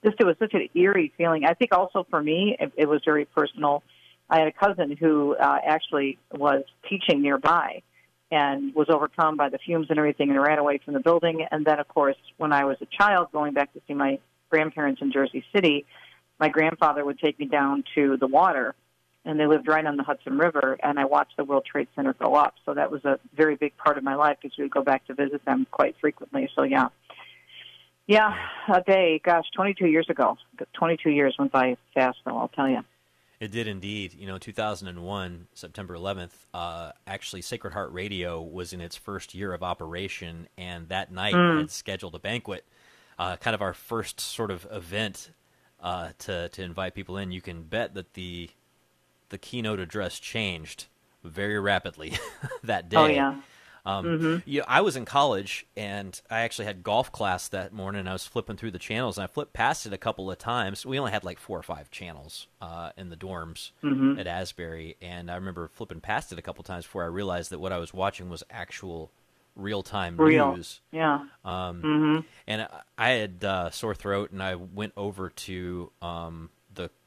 just 0.05 0.16
it 0.20 0.26
was 0.26 0.37
such 0.39 0.55
an 0.55 0.68
eerie 0.74 1.12
feeling. 1.16 1.45
I 1.45 1.55
think 1.55 1.72
also 1.72 2.07
for 2.09 2.22
me, 2.22 2.57
it, 2.59 2.72
it 2.76 2.89
was 2.89 3.03
very 3.05 3.24
personal. 3.24 3.82
I 4.28 4.39
had 4.39 4.49
a 4.49 4.53
cousin 4.53 4.97
who 4.97 5.37
uh, 5.37 5.59
actually 5.64 6.18
was 6.32 6.64
teaching 6.89 7.22
nearby 7.22 7.82
and 8.30 8.74
was 8.74 8.89
overcome 8.89 9.37
by 9.37 9.49
the 9.49 9.59
fumes 9.59 9.87
and 9.89 9.99
everything 9.99 10.30
and 10.30 10.41
ran 10.41 10.59
away 10.59 10.80
from 10.84 10.95
the 10.95 11.01
building. 11.01 11.47
And 11.51 11.64
then, 11.64 11.78
of 11.78 11.87
course, 11.89 12.16
when 12.37 12.53
I 12.53 12.64
was 12.64 12.76
a 12.80 12.87
child, 12.87 13.28
going 13.32 13.55
back 13.55 13.72
to 13.74 13.80
see 13.87 13.95
my 13.95 14.18
grandparents 14.51 15.01
in 15.01 15.12
Jersey 15.12 15.45
City, 15.55 15.87
my 16.41 16.49
grandfather 16.49 17.05
would 17.05 17.18
take 17.18 17.39
me 17.39 17.47
down 17.47 17.84
to 17.95 18.16
the 18.16 18.26
water, 18.26 18.74
and 19.27 19.39
they 19.39 19.47
lived 19.47 19.66
right 19.68 19.85
on 19.85 19.97
the 19.97 20.05
Hudson 20.05 20.39
River, 20.39 20.79
and 20.83 20.99
I 20.99 21.05
watched 21.05 21.37
the 21.37 21.45
World 21.45 21.64
Trade 21.70 21.89
Center 21.95 22.14
go 22.14 22.35
up. 22.35 22.55
So 22.64 22.72
that 22.74 22.91
was 22.91 23.05
a 23.05 23.18
very 23.37 23.57
big 23.57 23.77
part 23.77 23.99
of 23.99 24.05
my 24.05 24.14
life 24.14 24.39
because 24.41 24.57
we 24.57 24.64
would 24.64 24.70
go 24.70 24.83
back 24.83 25.05
to 25.09 25.14
visit 25.14 25.45
them 25.45 25.66
quite 25.70 25.97
frequently. 26.01 26.49
So, 26.55 26.62
yeah. 26.62 26.89
Yeah, 28.07 28.35
a 28.72 28.81
day, 28.81 29.20
gosh, 29.22 29.47
22 29.57 29.87
years 29.89 30.09
ago. 30.09 30.39
22 30.74 31.11
years 31.11 31.35
went 31.39 31.51
by 31.51 31.77
fast, 31.93 32.18
though, 32.24 32.39
I'll 32.39 32.49
tell 32.49 32.68
you. 32.68 32.83
It 33.41 33.51
did 33.51 33.66
indeed. 33.66 34.14
You 34.14 34.29
know, 34.29 34.39
2001, 34.39 35.49
September 35.53 35.95
11th, 35.95 36.31
uh, 36.55 36.93
actually, 37.07 37.43
Sacred 37.43 37.72
Heart 37.72 37.93
Radio 37.93 38.41
was 38.41 38.72
in 38.72 38.81
its 38.81 38.97
first 38.97 39.35
year 39.35 39.53
of 39.53 39.62
operation, 39.62 40.49
and 40.57 40.89
that 40.89 41.11
night 41.11 41.35
Mm. 41.35 41.59
had 41.59 41.70
scheduled 41.72 42.14
a 42.14 42.20
banquet, 42.20 42.64
uh, 43.18 43.37
kind 43.37 43.55
of 43.55 43.61
our 43.61 43.74
first 43.74 44.20
sort 44.20 44.51
of 44.53 44.66
event 44.70 45.33
uh, 45.81 46.11
to 46.18 46.49
to 46.49 46.62
invite 46.62 46.95
people 46.95 47.18
in. 47.18 47.31
You 47.33 47.43
can 47.43 47.62
bet 47.64 47.93
that 47.95 48.14
the 48.14 48.49
the 49.31 49.39
keynote 49.39 49.81
address 49.81 50.18
changed 50.18 50.87
very 51.24 51.59
rapidly 51.59 52.14
that 52.64 52.89
day. 52.89 52.97
Oh, 52.97 53.07
yeah. 53.07 53.35
Um, 53.85 54.05
Mhm. 54.05 54.43
yeah, 54.47 54.62
I 54.66 54.81
was 54.81 54.97
in 54.97 55.05
college 55.05 55.64
and 55.77 56.20
I 56.29 56.41
actually 56.41 56.64
had 56.64 56.83
golf 56.83 57.12
class 57.12 57.47
that 57.49 57.72
morning. 57.72 58.01
And 58.01 58.09
I 58.09 58.12
was 58.14 58.27
flipping 58.27 58.57
through 58.57 58.72
the 58.72 58.81
channels 58.81 59.16
and 59.16 59.22
I 59.22 59.29
flipped 59.29 59.53
past 59.53 59.87
it 59.87 59.93
a 59.93 59.99
couple 59.99 60.29
of 60.29 60.39
times. 60.39 60.85
We 60.85 60.99
only 60.99 61.12
had 61.12 61.22
like 61.22 61.39
four 61.39 61.57
or 61.57 61.62
five 61.62 61.89
channels 61.93 62.49
uh, 62.61 62.91
in 62.97 63.11
the 63.11 63.16
dorms 63.16 63.70
Mhm. 63.85 64.18
at 64.18 64.27
Asbury, 64.27 64.97
and 65.01 65.31
I 65.31 65.37
remember 65.37 65.68
flipping 65.68 66.01
past 66.01 66.33
it 66.33 66.39
a 66.39 66.43
couple 66.43 66.62
of 66.62 66.66
times 66.66 66.85
before 66.85 67.05
I 67.05 67.07
realized 67.07 67.51
that 67.51 67.61
what 67.61 67.70
I 67.72 67.79
was 67.79 67.95
watching 67.95 68.29
was 68.29 68.43
actual 68.51 69.12
real 69.55 69.83
time 69.85 70.16
Real. 70.16 70.57
news. 70.57 70.81
Yeah. 70.91 71.27
Um, 71.44 71.82
Mhm. 71.82 72.24
And 72.48 72.62
I- 72.62 72.82
I 72.98 73.09
had 73.11 73.44
uh, 73.44 73.70
sore 73.70 73.94
throat, 73.94 74.32
and 74.32 74.43
I 74.43 74.57
went 74.57 74.94
over 74.97 75.31
to 75.31 75.93
um, 76.03 76.51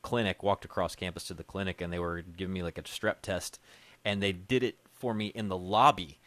clinic, 0.01 0.43
walked 0.43 0.65
across 0.65 0.95
campus 0.95 1.25
to 1.25 1.33
the 1.33 1.43
clinic, 1.43 1.81
and 1.81 1.91
they 1.91 1.99
were 1.99 2.21
giving 2.21 2.53
me 2.53 2.63
like 2.63 2.77
a 2.77 2.83
strep 2.83 3.21
test, 3.21 3.59
and 4.05 4.21
they 4.21 4.31
did 4.31 4.63
it 4.63 4.77
for 4.93 5.13
me 5.13 5.27
in 5.27 5.47
the 5.49 5.57
lobby 5.57 6.19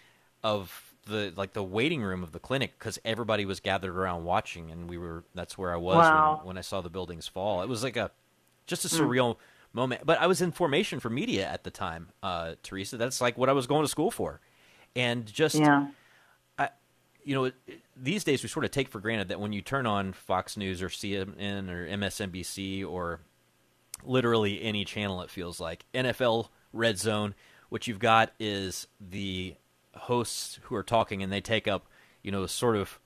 of 0.42 0.94
the 1.06 1.32
like 1.36 1.52
the 1.52 1.62
waiting 1.62 2.02
room 2.02 2.22
of 2.22 2.32
the 2.32 2.38
clinic 2.38 2.78
because 2.78 2.98
everybody 3.04 3.44
was 3.44 3.60
gathered 3.60 3.96
around 3.96 4.24
watching, 4.24 4.70
and 4.70 4.88
we 4.88 4.98
were 4.98 5.24
that's 5.34 5.58
where 5.58 5.72
I 5.72 5.76
was 5.76 6.12
Wow. 6.12 6.38
when, 6.38 6.46
when 6.46 6.58
I 6.58 6.62
saw 6.62 6.80
the 6.80 6.90
buildings 6.90 7.26
fall. 7.28 7.62
It 7.62 7.68
was 7.68 7.82
like 7.82 7.96
a 7.96 8.10
just 8.66 8.84
a 8.84 8.88
Mm. 8.88 8.98
surreal 9.00 9.36
moment. 9.72 10.02
But 10.04 10.20
I 10.20 10.26
was 10.26 10.40
in 10.40 10.52
formation 10.52 11.00
for 11.00 11.10
media 11.10 11.48
at 11.48 11.64
the 11.64 11.70
time, 11.70 12.10
uh, 12.22 12.54
Teresa. 12.62 12.96
That's 12.96 13.20
like 13.20 13.36
what 13.38 13.48
I 13.48 13.52
was 13.52 13.66
going 13.66 13.82
to 13.82 13.88
school 13.88 14.10
for, 14.10 14.40
and 14.94 15.26
just 15.26 15.58
Yeah. 15.58 15.86
I, 16.58 16.68
you 17.24 17.34
know, 17.34 17.50
these 17.96 18.24
days 18.24 18.42
we 18.42 18.48
sort 18.48 18.64
of 18.64 18.70
take 18.70 18.88
for 18.88 19.00
granted 19.00 19.28
that 19.28 19.40
when 19.40 19.52
you 19.52 19.62
turn 19.62 19.86
on 19.86 20.12
Fox 20.12 20.56
News 20.56 20.82
or 20.82 20.88
CNN 20.88 21.70
or 21.70 21.86
MSNBC 21.86 22.84
or 22.84 23.20
literally 24.04 24.62
any 24.62 24.84
channel, 24.84 25.22
it 25.22 25.30
feels 25.30 25.60
like 25.60 25.84
NFL 25.94 26.48
Red 26.72 26.98
Zone, 26.98 27.34
what 27.68 27.86
you've 27.86 27.98
got 27.98 28.32
is 28.38 28.86
the 29.00 29.54
hosts 29.94 30.58
who 30.62 30.74
are 30.74 30.82
talking 30.82 31.22
and 31.22 31.32
they 31.32 31.40
take 31.40 31.68
up, 31.68 31.86
you 32.22 32.30
know, 32.30 32.46
sort 32.46 32.76
of, 32.76 32.98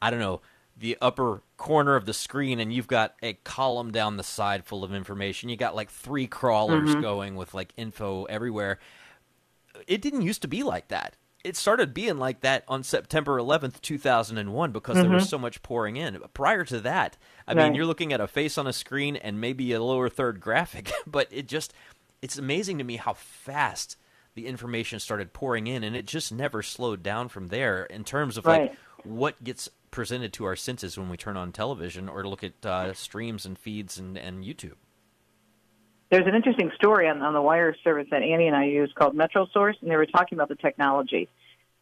I 0.00 0.10
don't 0.10 0.20
know, 0.20 0.40
the 0.76 0.96
upper 1.02 1.42
corner 1.56 1.94
of 1.96 2.06
the 2.06 2.14
screen 2.14 2.58
and 2.58 2.72
you've 2.72 2.86
got 2.86 3.14
a 3.22 3.34
column 3.44 3.90
down 3.92 4.16
the 4.16 4.22
side 4.22 4.64
full 4.64 4.82
of 4.84 4.94
information. 4.94 5.48
You 5.48 5.56
got 5.56 5.74
like 5.74 5.90
three 5.90 6.26
crawlers 6.26 6.94
Mhm. 6.94 7.02
going 7.02 7.36
with 7.36 7.52
like 7.54 7.72
info 7.76 8.24
everywhere 8.24 8.78
it 9.86 10.02
didn't 10.02 10.22
used 10.22 10.42
to 10.42 10.48
be 10.48 10.62
like 10.62 10.88
that. 10.88 11.16
It 11.42 11.56
started 11.56 11.94
being 11.94 12.18
like 12.18 12.40
that 12.42 12.64
on 12.68 12.82
September 12.82 13.38
11th, 13.38 13.80
2001, 13.80 14.72
because 14.72 14.96
there 14.96 15.08
was 15.08 15.24
Mhm. 15.24 15.28
so 15.30 15.38
much 15.38 15.62
pouring 15.62 15.96
in. 15.96 16.18
Prior 16.34 16.64
to 16.66 16.80
that, 16.80 17.16
I 17.48 17.54
mean, 17.54 17.74
you're 17.74 17.86
looking 17.86 18.12
at 18.12 18.20
a 18.20 18.26
face 18.28 18.58
on 18.58 18.66
a 18.66 18.72
screen 18.74 19.16
and 19.16 19.40
maybe 19.40 19.72
a 19.72 19.82
lower 19.82 20.08
third 20.10 20.40
graphic, 20.40 20.92
but 21.06 21.28
it 21.30 21.46
just, 21.48 21.72
it's 22.20 22.36
amazing 22.36 22.76
to 22.78 22.84
me 22.84 22.96
how 22.96 23.14
fast 23.14 23.96
the 24.34 24.46
information 24.46 25.00
started 25.00 25.32
pouring 25.32 25.66
in, 25.66 25.82
and 25.82 25.96
it 25.96 26.06
just 26.06 26.30
never 26.30 26.62
slowed 26.62 27.02
down 27.02 27.28
from 27.28 27.48
there 27.48 27.84
in 27.84 28.04
terms 28.04 28.36
of 28.36 28.44
Right. 28.44 28.70
like 28.70 28.76
what 29.04 29.42
gets 29.42 29.68
presented 29.90 30.32
to 30.34 30.44
our 30.44 30.54
senses 30.56 30.98
when 30.98 31.08
we 31.08 31.16
turn 31.16 31.36
on 31.38 31.52
television 31.52 32.08
or 32.08 32.22
to 32.22 32.28
look 32.28 32.44
at 32.44 32.64
uh, 32.66 32.92
streams 32.92 33.46
and 33.46 33.58
feeds 33.58 33.98
and, 33.98 34.16
and 34.18 34.44
YouTube. 34.44 34.76
There's 36.10 36.26
an 36.26 36.34
interesting 36.34 36.72
story 36.74 37.08
on, 37.08 37.22
on 37.22 37.34
the 37.34 37.40
wire 37.40 37.74
service 37.84 38.08
that 38.10 38.22
Annie 38.22 38.48
and 38.48 38.56
I 38.56 38.64
use 38.64 38.92
called 38.96 39.14
Metro 39.14 39.46
Source, 39.52 39.76
and 39.80 39.88
they 39.88 39.96
were 39.96 40.06
talking 40.06 40.36
about 40.36 40.48
the 40.48 40.56
technology 40.56 41.28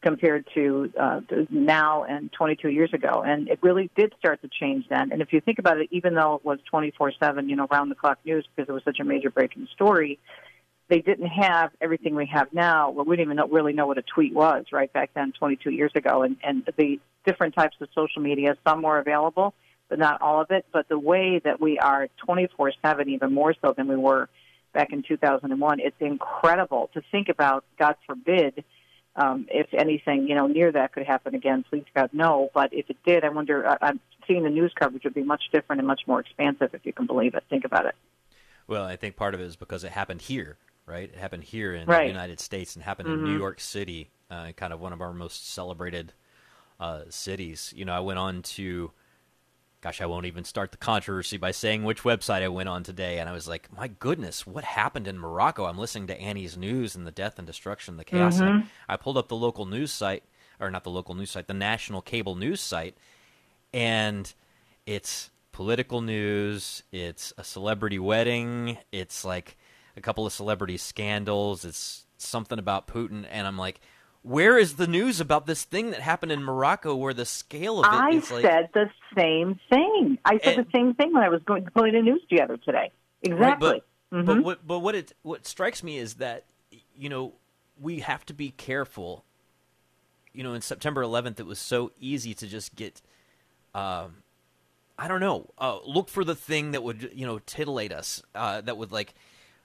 compared 0.02 0.46
to 0.54 0.92
uh, 1.00 1.20
now 1.50 2.04
and 2.04 2.30
22 2.32 2.68
years 2.68 2.92
ago, 2.92 3.22
and 3.26 3.48
it 3.48 3.58
really 3.62 3.90
did 3.96 4.12
start 4.18 4.40
to 4.42 4.48
change 4.48 4.84
then. 4.90 5.12
And 5.12 5.22
if 5.22 5.32
you 5.32 5.40
think 5.40 5.58
about 5.58 5.78
it, 5.78 5.88
even 5.90 6.14
though 6.14 6.34
it 6.34 6.44
was 6.44 6.58
24/7, 6.72 7.48
you 7.48 7.56
know, 7.56 7.66
round 7.70 7.90
the 7.90 7.94
clock 7.94 8.18
news 8.24 8.46
because 8.54 8.68
it 8.68 8.72
was 8.72 8.84
such 8.84 9.00
a 9.00 9.04
major 9.04 9.30
breaking 9.30 9.66
story, 9.74 10.18
they 10.88 11.00
didn't 11.00 11.26
have 11.28 11.70
everything 11.80 12.14
we 12.14 12.26
have 12.26 12.52
now. 12.52 12.90
Well, 12.90 13.06
we 13.06 13.16
didn't 13.16 13.28
even 13.28 13.36
know, 13.38 13.48
really 13.48 13.72
know 13.72 13.86
what 13.86 13.98
a 13.98 14.02
tweet 14.02 14.34
was 14.34 14.66
right 14.72 14.92
back 14.92 15.10
then, 15.14 15.32
22 15.32 15.70
years 15.70 15.92
ago, 15.94 16.22
and 16.22 16.36
and 16.44 16.68
the 16.76 17.00
different 17.24 17.54
types 17.54 17.76
of 17.80 17.88
social 17.94 18.22
media. 18.22 18.56
Some 18.66 18.82
were 18.82 18.98
available, 18.98 19.54
but 19.88 19.98
not 19.98 20.20
all 20.22 20.40
of 20.40 20.50
it. 20.50 20.66
But 20.72 20.88
the 20.88 20.98
way 20.98 21.40
that 21.44 21.60
we 21.60 21.78
are 21.78 22.08
24/7, 22.26 23.08
even 23.08 23.32
more 23.32 23.54
so 23.62 23.72
than 23.72 23.88
we 23.88 23.96
were 23.96 24.28
back 24.72 24.92
in 24.92 25.02
2001, 25.02 25.80
it's 25.80 25.96
incredible 26.00 26.90
to 26.94 27.02
think 27.10 27.28
about. 27.28 27.64
God 27.78 27.96
forbid. 28.06 28.64
Um, 29.16 29.46
if 29.50 29.66
anything, 29.74 30.28
you 30.28 30.36
know, 30.36 30.46
near 30.46 30.70
that 30.70 30.92
could 30.92 31.04
happen 31.04 31.34
again, 31.34 31.64
please 31.68 31.84
God, 31.92 32.10
no. 32.12 32.50
But 32.54 32.72
if 32.72 32.88
it 32.88 32.98
did, 33.04 33.24
I 33.24 33.30
wonder. 33.30 33.68
I, 33.68 33.76
I'm 33.82 34.00
seeing 34.28 34.44
the 34.44 34.50
news 34.50 34.72
coverage 34.78 35.02
would 35.02 35.14
be 35.14 35.24
much 35.24 35.42
different 35.52 35.80
and 35.80 35.88
much 35.88 36.02
more 36.06 36.20
expansive, 36.20 36.72
if 36.72 36.86
you 36.86 36.92
can 36.92 37.06
believe 37.06 37.34
it. 37.34 37.42
Think 37.50 37.64
about 37.64 37.86
it. 37.86 37.96
Well, 38.68 38.84
I 38.84 38.94
think 38.96 39.16
part 39.16 39.34
of 39.34 39.40
it 39.40 39.44
is 39.44 39.56
because 39.56 39.82
it 39.82 39.90
happened 39.92 40.20
here, 40.22 40.56
right? 40.86 41.08
It 41.08 41.16
happened 41.18 41.44
here 41.44 41.72
in 41.72 41.86
Right. 41.86 42.02
the 42.02 42.08
United 42.08 42.38
States 42.38 42.76
and 42.76 42.84
happened 42.84 43.08
in 43.08 43.20
Mhm. 43.20 43.22
New 43.22 43.36
York 43.38 43.58
City, 43.60 44.10
uh, 44.30 44.52
kind 44.52 44.72
of 44.72 44.80
one 44.80 44.92
of 44.92 45.00
our 45.00 45.12
most 45.14 45.48
celebrated 45.48 46.12
uh, 46.78 47.02
cities. 47.08 47.72
You 47.76 47.84
know, 47.84 47.92
I 47.94 47.98
went 47.98 48.20
on 48.20 48.42
to, 48.42 48.92
gosh, 49.80 50.00
I 50.00 50.06
won't 50.06 50.26
even 50.26 50.44
start 50.44 50.72
the 50.72 50.76
controversy 50.76 51.36
by 51.36 51.52
saying 51.52 51.84
which 51.84 52.02
website 52.02 52.42
I 52.42 52.48
went 52.48 52.68
on 52.68 52.82
today, 52.82 53.18
and 53.18 53.28
I 53.28 53.32
was 53.32 53.46
like, 53.46 53.68
my 53.76 53.88
goodness, 53.88 54.46
what 54.46 54.64
happened 54.64 55.06
in 55.06 55.18
Morocco? 55.18 55.66
I'm 55.66 55.78
listening 55.78 56.08
to 56.08 56.20
Annie's 56.20 56.56
news 56.56 56.96
and 56.96 57.06
the 57.06 57.12
death 57.12 57.38
and 57.38 57.46
destruction, 57.46 57.96
the 57.96 58.04
chaos. 58.04 58.40
Mhm. 58.40 58.66
I 58.88 58.96
pulled 58.96 59.16
up 59.16 59.28
the 59.28 59.36
local 59.36 59.66
news 59.66 59.92
site, 59.92 60.24
or 60.58 60.70
not 60.70 60.82
the 60.82 60.90
local 60.90 61.14
news 61.14 61.30
site, 61.30 61.46
the 61.46 61.54
national 61.54 62.02
cable 62.02 62.34
news 62.34 62.60
site, 62.60 62.96
and 63.72 64.32
it's 64.86 65.30
political 65.52 66.00
news, 66.00 66.82
it's 66.92 67.32
a 67.38 67.44
celebrity 67.44 67.98
wedding, 67.98 68.78
it's 68.92 69.24
like 69.24 69.56
a 69.96 70.00
couple 70.00 70.26
of 70.26 70.32
celebrity 70.32 70.76
scandals, 70.76 71.64
it's 71.64 72.04
something 72.16 72.58
about 72.58 72.88
Putin, 72.88 73.26
and 73.30 73.46
I'm 73.46 73.58
like, 73.58 73.80
where 74.28 74.58
is 74.58 74.74
the 74.74 74.86
news 74.86 75.20
about 75.20 75.46
this 75.46 75.64
thing 75.64 75.90
that 75.90 76.00
happened 76.00 76.30
in 76.30 76.42
Morocco 76.42 76.94
where 76.94 77.14
the 77.14 77.24
scale 77.24 77.80
of 77.80 77.86
it 77.86 77.96
I 77.96 78.10
is 78.10 78.30
like 78.30 78.44
said 78.44 78.68
the 78.74 78.90
same 79.16 79.58
thing. 79.70 80.18
I 80.22 80.38
said 80.38 80.56
the 80.58 80.66
same 80.74 80.92
thing 80.94 81.14
when 81.14 81.22
I 81.22 81.30
was 81.30 81.40
going 81.44 81.64
putting 81.74 81.94
the 81.94 82.02
news 82.02 82.20
together 82.28 82.58
today. 82.58 82.92
Exactly. 83.22 83.68
Right, 83.70 83.82
but, 84.10 84.16
Mhm. 84.18 84.26
but 84.26 84.42
what 84.42 84.66
but 84.66 84.78
what 84.80 84.94
it 84.94 85.12
what 85.22 85.46
strikes 85.46 85.82
me 85.82 85.96
is 85.96 86.14
that 86.14 86.44
you 86.94 87.08
know 87.08 87.32
we 87.80 88.00
have 88.00 88.26
to 88.26 88.34
be 88.34 88.50
careful. 88.50 89.24
You 90.34 90.44
know, 90.44 90.52
in 90.52 90.60
September 90.60 91.02
11th, 91.02 91.40
it 91.40 91.46
was 91.46 91.58
so 91.58 91.92
easy 91.98 92.34
to 92.34 92.46
just 92.46 92.76
get, 92.76 93.00
um, 93.74 94.22
I 94.98 95.08
don't 95.08 95.20
know, 95.20 95.50
uh, 95.58 95.78
look 95.84 96.08
for 96.08 96.22
the 96.22 96.34
thing 96.34 96.72
that 96.72 96.82
would 96.82 97.10
you 97.14 97.26
know 97.26 97.38
titillate 97.38 97.92
us, 97.92 98.22
uh, 98.34 98.60
that 98.60 98.76
would 98.76 98.92
like 98.92 99.14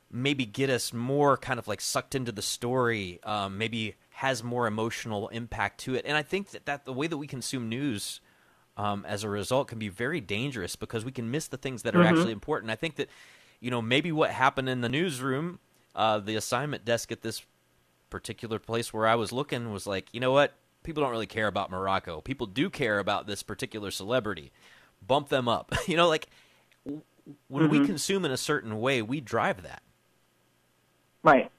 maybe 0.09 0.45
get 0.45 0.69
us 0.69 0.93
more 0.93 1.35
kind 1.35 1.59
of 1.59 1.67
like 1.67 1.81
sucked 1.81 2.15
into 2.15 2.31
the 2.31 2.41
story, 2.41 3.19
um, 3.23 3.57
maybe 3.57 3.95
has 4.13 4.43
more 4.43 4.67
emotional 4.67 5.27
impact 5.29 5.79
to 5.81 5.95
it. 5.95 6.05
And 6.05 6.15
I 6.15 6.21
think 6.23 6.51
that, 6.51 6.65
that 6.65 6.85
the 6.85 6.93
way 6.93 7.07
that 7.07 7.17
we 7.17 7.27
consume 7.27 7.67
news 7.67 8.21
um, 8.77 9.05
as 9.07 9.23
a 9.23 9.29
result 9.29 9.67
can 9.67 9.79
be 9.79 9.89
very 9.89 10.21
dangerous 10.21 10.75
because 10.75 11.03
we 11.03 11.11
can 11.11 11.29
miss 11.31 11.47
the 11.47 11.57
things 11.57 11.83
that 11.83 11.95
are 11.95 12.01
Mhm. 12.01 12.07
actually 12.07 12.31
important. 12.31 12.71
I 12.71 12.75
think 12.75 12.95
that, 12.95 13.09
you 13.59 13.71
know, 13.71 13.81
maybe 13.81 14.11
what 14.11 14.31
happened 14.31 14.69
in 14.69 14.81
the 14.81 14.89
newsroom, 14.89 15.59
uh, 15.95 16.19
the 16.19 16.35
assignment 16.35 16.85
desk 16.85 17.11
at 17.11 17.21
this 17.21 17.43
particular 18.09 18.59
place 18.59 18.93
where 18.93 19.07
I 19.07 19.15
was 19.15 19.31
looking 19.31 19.71
was 19.71 19.87
like, 19.87 20.07
you 20.13 20.19
know 20.19 20.31
what? 20.31 20.53
People 20.83 21.01
don't 21.01 21.11
really 21.11 21.25
care 21.25 21.47
about 21.47 21.71
Morocco. 21.71 22.21
People 22.21 22.45
do 22.45 22.69
care 22.69 22.99
about 22.99 23.25
this 23.25 23.41
particular 23.41 23.89
celebrity. 23.89 24.51
Bump 25.05 25.29
them 25.29 25.47
up. 25.47 25.73
you 25.87 25.97
know, 25.97 26.07
like 26.07 26.27
when 27.47 27.69
we 27.69 27.79
Mhm. 27.79 27.85
consume 27.85 28.25
in 28.25 28.31
a 28.31 28.37
certain 28.37 28.79
way, 28.79 29.01
we 29.01 29.21
drive 29.21 29.63
that. 29.63 29.81
Right. 31.23 31.51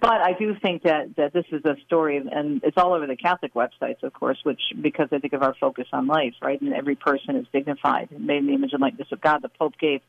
But 0.00 0.20
I 0.20 0.32
do 0.32 0.54
think 0.62 0.84
that, 0.84 1.16
that 1.16 1.32
this 1.32 1.46
is 1.50 1.64
a 1.64 1.74
story, 1.86 2.18
and 2.18 2.62
it's 2.62 2.76
all 2.76 2.94
over 2.94 3.06
the 3.06 3.16
Catholic 3.16 3.54
websites, 3.54 4.02
of 4.04 4.12
course, 4.12 4.38
which 4.44 4.60
because 4.80 5.08
I 5.10 5.18
think 5.18 5.32
of 5.32 5.42
our 5.42 5.54
focus 5.54 5.88
on 5.92 6.06
life, 6.06 6.34
right? 6.40 6.60
And 6.60 6.72
every 6.72 6.94
person 6.94 7.34
is 7.34 7.46
dignified 7.52 8.10
and 8.12 8.24
made 8.24 8.38
in 8.38 8.46
the 8.46 8.52
image 8.52 8.72
and 8.72 8.80
likeness 8.80 9.08
of 9.10 9.20
God. 9.20 9.42
The 9.42 9.48
Pope 9.48 9.74
gave 9.80 10.00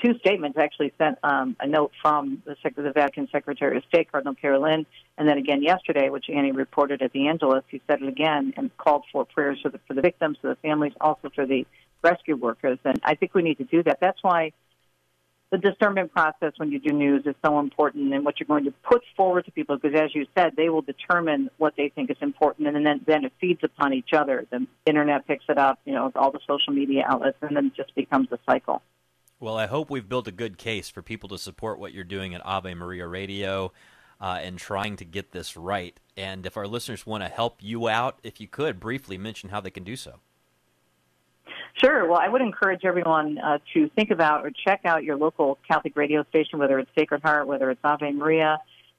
two 0.00 0.16
statements, 0.18 0.58
actually 0.58 0.92
sent 0.96 1.18
um, 1.24 1.56
a 1.58 1.66
note 1.66 1.90
from 2.00 2.42
the, 2.44 2.56
Sec- 2.62 2.76
the 2.76 2.92
Vatican 2.92 3.28
Secretary 3.32 3.76
of 3.76 3.84
State, 3.88 4.12
Cardinal 4.12 4.34
Parolin, 4.34 4.86
and 5.18 5.28
then 5.28 5.38
again 5.38 5.62
yesterday, 5.62 6.08
which 6.08 6.26
Annie 6.28 6.52
reported 6.52 7.02
at 7.02 7.12
the 7.12 7.26
Angelus. 7.26 7.64
He 7.68 7.82
said 7.88 8.00
it 8.00 8.08
again 8.08 8.54
and 8.56 8.76
called 8.76 9.04
for 9.10 9.24
prayers 9.24 9.58
for 9.60 9.70
the, 9.70 9.80
for 9.88 9.94
the 9.94 10.02
victims, 10.02 10.38
for 10.40 10.48
the 10.48 10.56
families, 10.56 10.92
also 11.00 11.30
for 11.34 11.46
the 11.46 11.66
rescue 12.02 12.36
workers. 12.36 12.78
And 12.84 13.00
I 13.02 13.16
think 13.16 13.34
we 13.34 13.42
need 13.42 13.58
to 13.58 13.64
do 13.64 13.82
that. 13.84 13.98
That's 14.00 14.22
why 14.22 14.52
the 15.52 15.58
discernment 15.58 16.10
process 16.12 16.54
when 16.56 16.72
you 16.72 16.80
do 16.80 16.94
news 16.94 17.24
is 17.26 17.34
so 17.44 17.60
important 17.60 18.12
and 18.12 18.24
what 18.24 18.40
you're 18.40 18.46
going 18.46 18.64
to 18.64 18.72
put 18.82 19.02
forward 19.14 19.44
to 19.44 19.52
people 19.52 19.76
because 19.76 19.96
as 20.00 20.14
you 20.14 20.26
said 20.34 20.54
they 20.56 20.70
will 20.70 20.82
determine 20.82 21.50
what 21.58 21.74
they 21.76 21.90
think 21.90 22.10
is 22.10 22.16
important 22.22 22.66
and 22.66 22.84
then 22.84 23.00
then 23.06 23.24
it 23.24 23.32
feeds 23.38 23.60
upon 23.62 23.92
each 23.92 24.14
other 24.14 24.46
the 24.50 24.66
internet 24.86 25.26
picks 25.26 25.44
it 25.48 25.58
up 25.58 25.78
you 25.84 25.92
know 25.92 26.10
all 26.16 26.32
the 26.32 26.40
social 26.48 26.72
media 26.72 27.04
outlets 27.06 27.36
and 27.42 27.54
then 27.54 27.66
it 27.66 27.74
just 27.76 27.94
becomes 27.94 28.26
a 28.32 28.38
cycle 28.46 28.82
Well, 29.38 29.56
I 29.58 29.66
hope 29.66 29.90
we've 29.90 30.08
built 30.08 30.26
a 30.26 30.32
good 30.32 30.56
case 30.56 30.88
for 30.88 31.02
people 31.02 31.28
to 31.28 31.38
support 31.38 31.78
what 31.78 31.92
you're 31.92 32.04
doing 32.04 32.34
at 32.34 32.44
Ave 32.46 32.72
Maria 32.74 33.06
Radio 33.06 33.72
uh, 34.20 34.38
and 34.40 34.56
trying 34.56 34.96
to 34.96 35.04
get 35.04 35.32
this 35.32 35.56
right. 35.56 35.98
And 36.16 36.46
if 36.46 36.56
our 36.56 36.68
listeners 36.68 37.04
want 37.04 37.24
to 37.24 37.28
help 37.28 37.56
you 37.60 37.88
out, 37.88 38.20
if 38.22 38.40
you 38.40 38.46
could 38.46 38.78
briefly 38.78 39.18
mention 39.18 39.50
how 39.50 39.60
they 39.60 39.70
can 39.70 39.82
do 39.82 39.96
so. 39.96 40.20
Sure. 41.74 42.06
Well, 42.06 42.20
I 42.22 42.28
would 42.28 42.42
encourage 42.42 42.84
everyone 42.84 43.38
uh, 43.38 43.58
to 43.74 43.88
think 43.96 44.10
about 44.10 44.44
or 44.44 44.50
check 44.50 44.82
out 44.84 45.04
your 45.04 45.16
local 45.16 45.58
Catholic 45.66 45.96
radio 45.96 46.24
station, 46.24 46.58
whether 46.58 46.78
it's 46.78 46.90
Sacred 46.96 47.22
Heart, 47.22 47.46
whether 47.46 47.70
it's 47.70 47.80
Ave 47.82 48.12
Maria, 48.12 48.58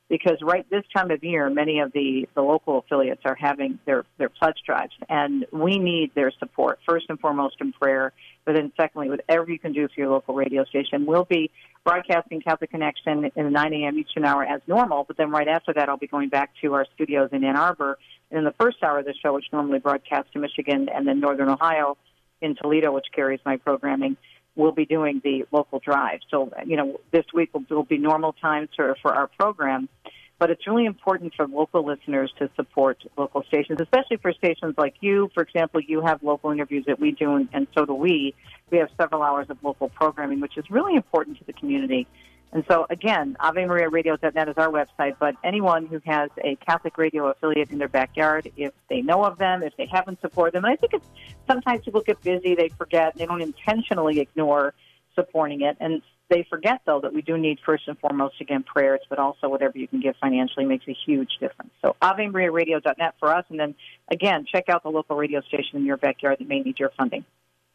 because 0.10 0.38
right 0.42 0.70
this 0.70 0.84
time 0.96 1.12
of 1.12 1.24
year, 1.24 1.50
many 1.50 1.80
of 1.80 1.92
the, 1.94 2.28
the 2.36 2.42
local 2.42 2.80
affiliates 2.80 3.22
are 3.26 3.36
having 3.36 3.80
their, 3.86 4.06
their 4.18 4.30
pledge 4.30 4.58
drives, 4.66 4.94
and 5.10 5.46
we 5.52 5.80
need 5.80 6.12
their 6.14 6.32
support, 6.40 6.80
first 6.88 7.06
and 7.10 7.20
foremost 7.20 7.56
in 7.62 7.72
prayer, 7.74 8.12
but 8.46 8.54
then 8.54 8.72
secondly, 8.76 9.10
whatever 9.10 9.50
you 9.50 9.60
can 9.60 9.72
do 9.72 9.88
for 9.88 9.94
your 9.98 10.10
local 10.10 10.36
radio 10.36 10.66
station. 10.66 11.06
We'll 11.06 11.26
be 11.26 11.52
broadcasting 11.84 12.42
Catholic 12.42 12.72
Connection 12.72 13.32
in 13.36 13.46
the 13.46 13.50
9 13.50 13.74
a.m. 13.74 13.98
each 13.98 14.08
Eastern 14.10 14.26
hour 14.26 14.44
as 14.44 14.62
normal, 14.68 15.04
but 15.04 15.18
then 15.18 15.32
right 15.32 15.48
after 15.48 15.74
that, 15.74 15.90
I'll 15.90 15.98
be 15.98 16.08
going 16.08 16.30
back 16.30 16.52
to 16.62 16.74
our 16.74 16.86
studios 16.96 17.30
in 17.32 17.44
Ann 17.44 17.56
Arbor. 17.56 17.98
And 18.30 18.40
in 18.40 18.46
the 18.46 18.54
first 18.60 18.84
hour 18.84 19.00
of 19.00 19.06
the 19.06 19.14
show, 19.14 19.34
which 19.34 19.46
normally 19.54 19.80
broadcasts 19.80 20.32
to 20.34 20.40
Michigan 20.40 20.90
and 20.94 21.08
then 21.08 21.20
Northern 21.20 21.50
Ohio, 21.50 21.98
in 22.44 22.56
Toledo, 22.56 22.92
which 22.92 23.08
carries 23.16 23.40
my 23.46 23.58
programming, 23.58 24.18
we'll 24.56 24.72
be 24.72 24.86
doing 24.86 25.22
the 25.24 25.46
local 25.52 25.80
drive. 25.80 26.20
So, 26.30 26.52
you 26.66 26.78
know, 26.78 27.00
this 27.12 27.26
week 27.34 27.54
will, 27.54 27.66
will 27.70 27.84
be 27.84 27.98
normal 27.98 28.34
times 28.34 28.70
for, 28.76 28.96
for 29.02 29.14
our 29.14 29.28
program, 29.40 29.90
but 30.38 30.50
it's 30.50 30.68
really 30.68 30.86
important 30.86 31.34
for 31.36 31.48
local 31.48 31.86
listeners 31.86 32.32
to 32.40 32.50
support 32.56 32.98
local 33.18 33.44
stations, 33.44 33.80
especially 33.82 34.18
for 34.18 34.34
stations 34.34 34.76
like 34.78 34.96
you. 35.00 35.30
For 35.34 35.42
example, 35.42 35.80
you 35.82 36.02
have 36.02 36.22
local 36.22 36.52
interviews 36.52 36.86
that 36.88 37.00
we 37.00 37.12
do, 37.12 37.36
and, 37.36 37.50
and 37.54 37.68
so 37.76 37.86
do 37.86 37.94
we. 37.94 38.36
We 38.70 38.78
have 38.80 38.90
several 39.00 39.24
hours 39.24 39.48
of 39.50 39.58
local 39.64 39.90
programming, 39.90 40.42
which 40.42 40.58
is 40.58 40.66
really 40.70 40.96
important 40.96 41.38
to 41.40 41.46
the 41.46 41.54
community. 41.54 42.08
And 42.54 42.64
so, 42.68 42.86
again, 42.92 43.36
AveMariaRadio.net 43.40 44.48
is 44.48 44.56
our 44.58 44.70
website, 44.70 45.16
but 45.20 45.36
anyone 45.44 45.88
who 45.88 46.00
has 46.06 46.30
a 46.44 46.56
Catholic 46.58 47.00
radio 47.00 47.28
affiliate 47.32 47.72
in 47.72 47.80
their 47.80 47.88
backyard, 47.88 48.52
if 48.56 48.74
they 48.90 49.02
know 49.02 49.26
of 49.26 49.40
them, 49.40 49.64
if 49.64 49.76
they 49.76 49.88
haven't 49.92 50.22
supported 50.22 50.54
them, 50.54 50.64
and 50.64 50.72
I 50.72 50.76
think 50.76 50.94
it's 50.94 51.08
sometimes 51.48 51.84
people 51.84 52.02
get 52.02 52.22
busy, 52.22 52.54
they 52.54 52.70
forget, 52.70 53.16
they 53.18 53.26
don't 53.26 53.42
intentionally 53.42 54.20
ignore 54.20 54.76
supporting 55.16 55.62
it. 55.62 55.78
And 55.80 56.04
they 56.30 56.46
forget, 56.48 56.82
though, 56.86 57.02
that 57.02 57.12
we 57.12 57.24
do 57.24 57.40
need 57.40 57.58
first 57.66 57.88
and 57.88 57.98
foremost, 57.98 58.40
again, 58.40 58.62
prayers, 58.62 59.02
but 59.10 59.18
also 59.18 59.50
whatever 59.50 59.80
you 59.80 59.88
can 59.88 60.00
give 60.00 60.16
financially 60.22 60.66
makes 60.66 60.88
a 60.88 60.96
huge 61.06 61.38
difference. 61.40 61.72
So, 61.82 61.96
AveMariaRadio.net 62.04 63.16
for 63.20 63.30
us, 63.30 63.46
and 63.50 63.60
then, 63.60 63.74
again, 64.12 64.46
check 64.46 64.70
out 64.70 64.84
the 64.84 64.90
local 64.90 65.16
radio 65.16 65.42
station 65.42 65.80
in 65.80 65.86
your 65.86 65.98
backyard 65.98 66.38
that 66.40 66.48
may 66.48 66.60
need 66.60 66.78
your 66.78 66.92
funding. 66.96 67.26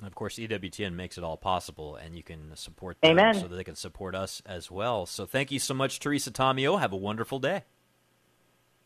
Of 0.03 0.15
course, 0.15 0.37
EWTN 0.37 0.95
makes 0.95 1.19
it 1.19 1.25
all 1.25 1.37
possible, 1.37 1.97
and 1.97 2.15
you 2.15 2.23
can 2.23 2.55
support 2.55 3.01
them 3.01 3.19
Amen. 3.19 3.35
so 3.35 3.49
that 3.49 3.57
they 3.57 3.65
can 3.65 3.75
support 3.75 4.15
us 4.15 4.41
as 4.47 4.71
well. 4.71 5.07
So 5.07 5.27
thank 5.27 5.51
you 5.51 5.59
so 5.59 5.75
much, 5.75 5.99
Teresa 5.99 6.31
Tomeo. 6.31 6.79
Have 6.79 6.93
a 6.93 6.97
wonderful 6.97 7.41
day. 7.41 7.65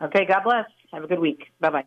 Okay, 0.01 0.25
God 0.25 0.43
bless. 0.45 0.65
Have 0.93 1.05
a 1.05 1.07
good 1.07 1.21
week. 1.21 1.53
Bye 1.61 1.71
bye. 1.71 1.85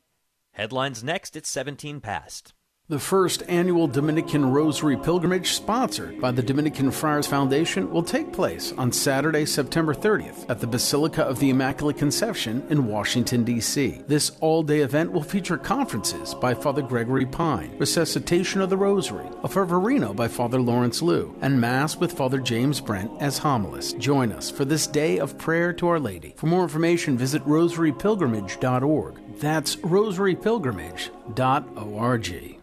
Headlines 0.52 1.03
next. 1.03 1.35
It's 1.35 1.49
17 1.49 2.02
past. 2.02 2.53
The 2.88 2.99
first 2.99 3.41
annual 3.48 3.88
Dominican 3.88 4.45
Rosary 4.45 4.95
Pilgrimage, 4.95 5.53
sponsored 5.53 6.22
by 6.22 6.30
the 6.30 6.44
Dominican 6.44 6.91
Friars 6.91 7.26
Foundation, 7.26 7.90
will 7.90 8.03
take 8.03 8.32
place 8.32 8.74
on 8.78 8.91
Saturday, 8.91 9.48
September 9.48 9.95
30th 9.95 10.45
at 10.49 10.60
the 10.60 10.68
Basilica 10.68 11.24
of 11.24 11.40
the 11.40 11.49
Immaculate 11.49 11.98
Conception 11.98 12.64
in 12.70 12.86
Washington, 12.86 13.44
D.C. 13.44 14.03
This 14.06 14.34
all 14.40 14.62
day 14.62 14.82
event 14.82 15.12
will 15.12 15.24
feature 15.24 15.57
conferences 15.57 16.36
by 16.36 16.53
Father 16.53 16.84
Gregory 16.84 17.26
Pine, 17.26 17.76
Resuscitation 17.80 18.62
of 18.62 18.70
the 18.70 18.78
Rosary, 18.78 19.26
a 19.44 19.49
Fervorino 19.49 20.16
by 20.16 20.28
Father 20.28 20.62
Lawrence 20.62 21.02
Lew, 21.02 21.36
and 21.41 21.60
Mass 21.60 21.98
with 21.98 22.14
Father 22.14 22.38
James 22.38 22.80
Brent 22.80 23.10
as 23.20 23.40
homilist. 23.40 23.98
Join 23.98 24.32
us 24.32 24.52
for 24.52 24.64
this 24.64 24.86
day 24.86 25.18
of 25.18 25.40
prayer 25.40 25.74
to 25.74 25.88
Our 25.88 25.99
Lady. 25.99 26.36
For 26.38 26.45
more 26.45 26.62
information, 26.62 27.18
visit 27.18 27.44
rosarypilgrimage.org. 27.45 29.40
That's 29.40 29.76
rosarypilgrimage.org. 29.78 32.55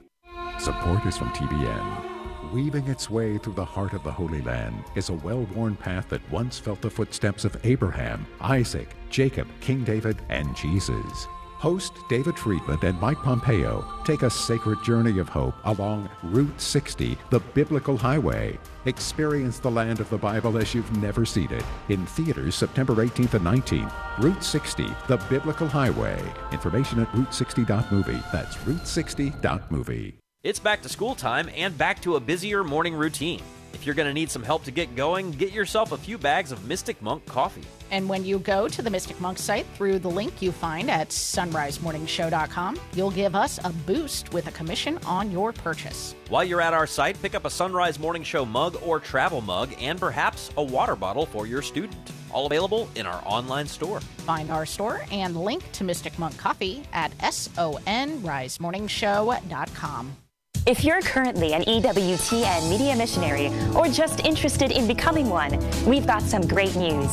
Support 0.59 1.07
is 1.07 1.17
from 1.17 1.31
TBN. 1.31 2.53
Weaving 2.53 2.87
its 2.87 3.11
way 3.11 3.39
through 3.39 3.55
the 3.55 3.65
heart 3.65 3.95
of 3.95 4.05
the 4.05 4.13
Holy 4.13 4.43
Land 4.43 4.85
is 4.95 5.09
a 5.09 5.15
well 5.15 5.47
worn 5.55 5.75
path 5.75 6.09
that 6.11 6.31
once 6.31 6.59
felt 6.59 6.81
the 6.81 6.91
footsteps 6.91 7.45
of 7.45 7.57
Abraham, 7.65 8.27
Isaac, 8.41 8.95
Jacob, 9.11 9.49
King 9.61 9.83
David, 9.85 10.19
and 10.29 10.55
Jesus. 10.55 11.27
Host 11.59 11.95
David 12.09 12.37
Friedman 12.37 12.81
and 12.83 13.01
Mike 13.01 13.19
Pompeo 13.19 13.85
take 14.05 14.23
a 14.23 14.31
sacred 14.31 14.83
journey 14.83 15.21
of 15.21 15.29
hope 15.29 15.55
along 15.65 16.11
Route 16.25 16.61
60, 16.61 17.17
the 17.31 17.39
biblical 17.39 17.97
highway. 17.97 18.59
Experience 18.85 19.61
the 19.61 19.71
land 19.71 20.01
of 20.01 20.11
the 20.11 20.19
Bible 20.19 20.59
as 20.59 20.75
you've 20.75 20.97
never 20.99 21.25
seen 21.25 21.51
it. 21.53 21.65
In 21.89 22.05
theaters 22.07 22.57
September 22.57 22.97
18th 22.97 23.35
and 23.35 23.47
19th. 23.47 23.93
Route 24.19 24.43
60, 24.43 24.87
the 25.07 25.19
biblical 25.31 25.69
highway. 25.69 26.21
Information 26.51 27.01
at 27.01 27.11
route60.movie. 27.13 28.21
That's 28.33 28.57
route60.movie. 28.57 30.22
It's 30.45 30.59
back 30.59 30.83
to 30.83 30.89
school 30.89 31.15
time 31.15 31.49
and 31.55 31.79
back 31.79 32.03
to 32.03 32.17
a 32.17 32.21
busier 32.21 32.65
morning 32.65 32.97
routine. 32.97 33.41
If 33.75 33.87
you're 33.87 33.95
going 33.95 34.09
to 34.09 34.13
need 34.13 34.29
some 34.29 34.43
help 34.43 34.65
to 34.65 34.73
get 34.73 34.97
going, 34.97 35.31
get 35.31 35.53
yourself 35.53 35.93
a 35.93 35.97
few 35.97 36.19
bags 36.19 36.51
of 36.51 36.67
Mystic 36.67 37.01
Monk 37.01 37.25
coffee. 37.27 37.63
And 37.93 38.09
when 38.09 38.25
you 38.25 38.41
go 38.41 38.67
to 38.67 38.83
the 38.83 38.91
Mystic 38.91 39.21
Monk 39.21 39.39
site 39.39 39.67
through 39.77 40.01
the 40.01 40.11
link 40.11 40.43
you 40.43 40.51
find 40.51 40.91
at 40.91 41.11
sonrisemorningshow.com, 41.11 42.81
you'll 42.95 43.13
give 43.13 43.37
us 43.37 43.61
a 43.63 43.71
boost 43.71 44.33
with 44.33 44.49
a 44.49 44.51
commission 44.51 44.99
on 45.07 45.31
your 45.31 45.53
purchase. 45.53 46.17
While 46.29 46.43
you're 46.43 46.61
at 46.61 46.75
our 46.75 46.89
site, 46.89 47.23
pick 47.23 47.37
up 47.37 47.45
a 47.45 47.51
Sunrise 47.51 48.01
Morning 48.01 48.25
Show 48.25 48.45
mug 48.45 48.77
or 48.85 48.99
travel 48.99 49.43
mug 49.43 49.73
and 49.81 50.01
perhaps 50.01 50.51
a 50.57 50.65
water 50.65 50.97
bottle 50.97 51.27
for 51.27 51.47
your 51.47 51.63
student. 51.63 51.95
All 52.33 52.47
available 52.47 52.89
in 52.97 53.07
our 53.07 53.23
online 53.25 53.69
store. 53.69 54.01
Find 54.01 54.51
our 54.51 54.67
store 54.67 55.03
and 55.13 55.37
link 55.37 55.71
to 55.71 55.85
Mystic 55.85 56.19
Monk 56.19 56.37
Coffee 56.37 56.83
at 56.93 57.17
sonrisemorningshow.com. 57.19 60.17
If 60.65 60.85
you're 60.85 61.03
currently 61.03 61.55
an 61.55 61.63
EWTN 61.63 62.71
media 62.71 62.95
missionary 62.95 63.51
or 63.75 63.89
just 63.89 64.25
interested 64.25 64.71
in 64.71 64.87
becoming 64.87 65.29
one, 65.29 65.59
we've 65.85 66.07
got 66.07 66.23
some 66.23 66.47
great 66.47 66.77
news. 66.77 67.11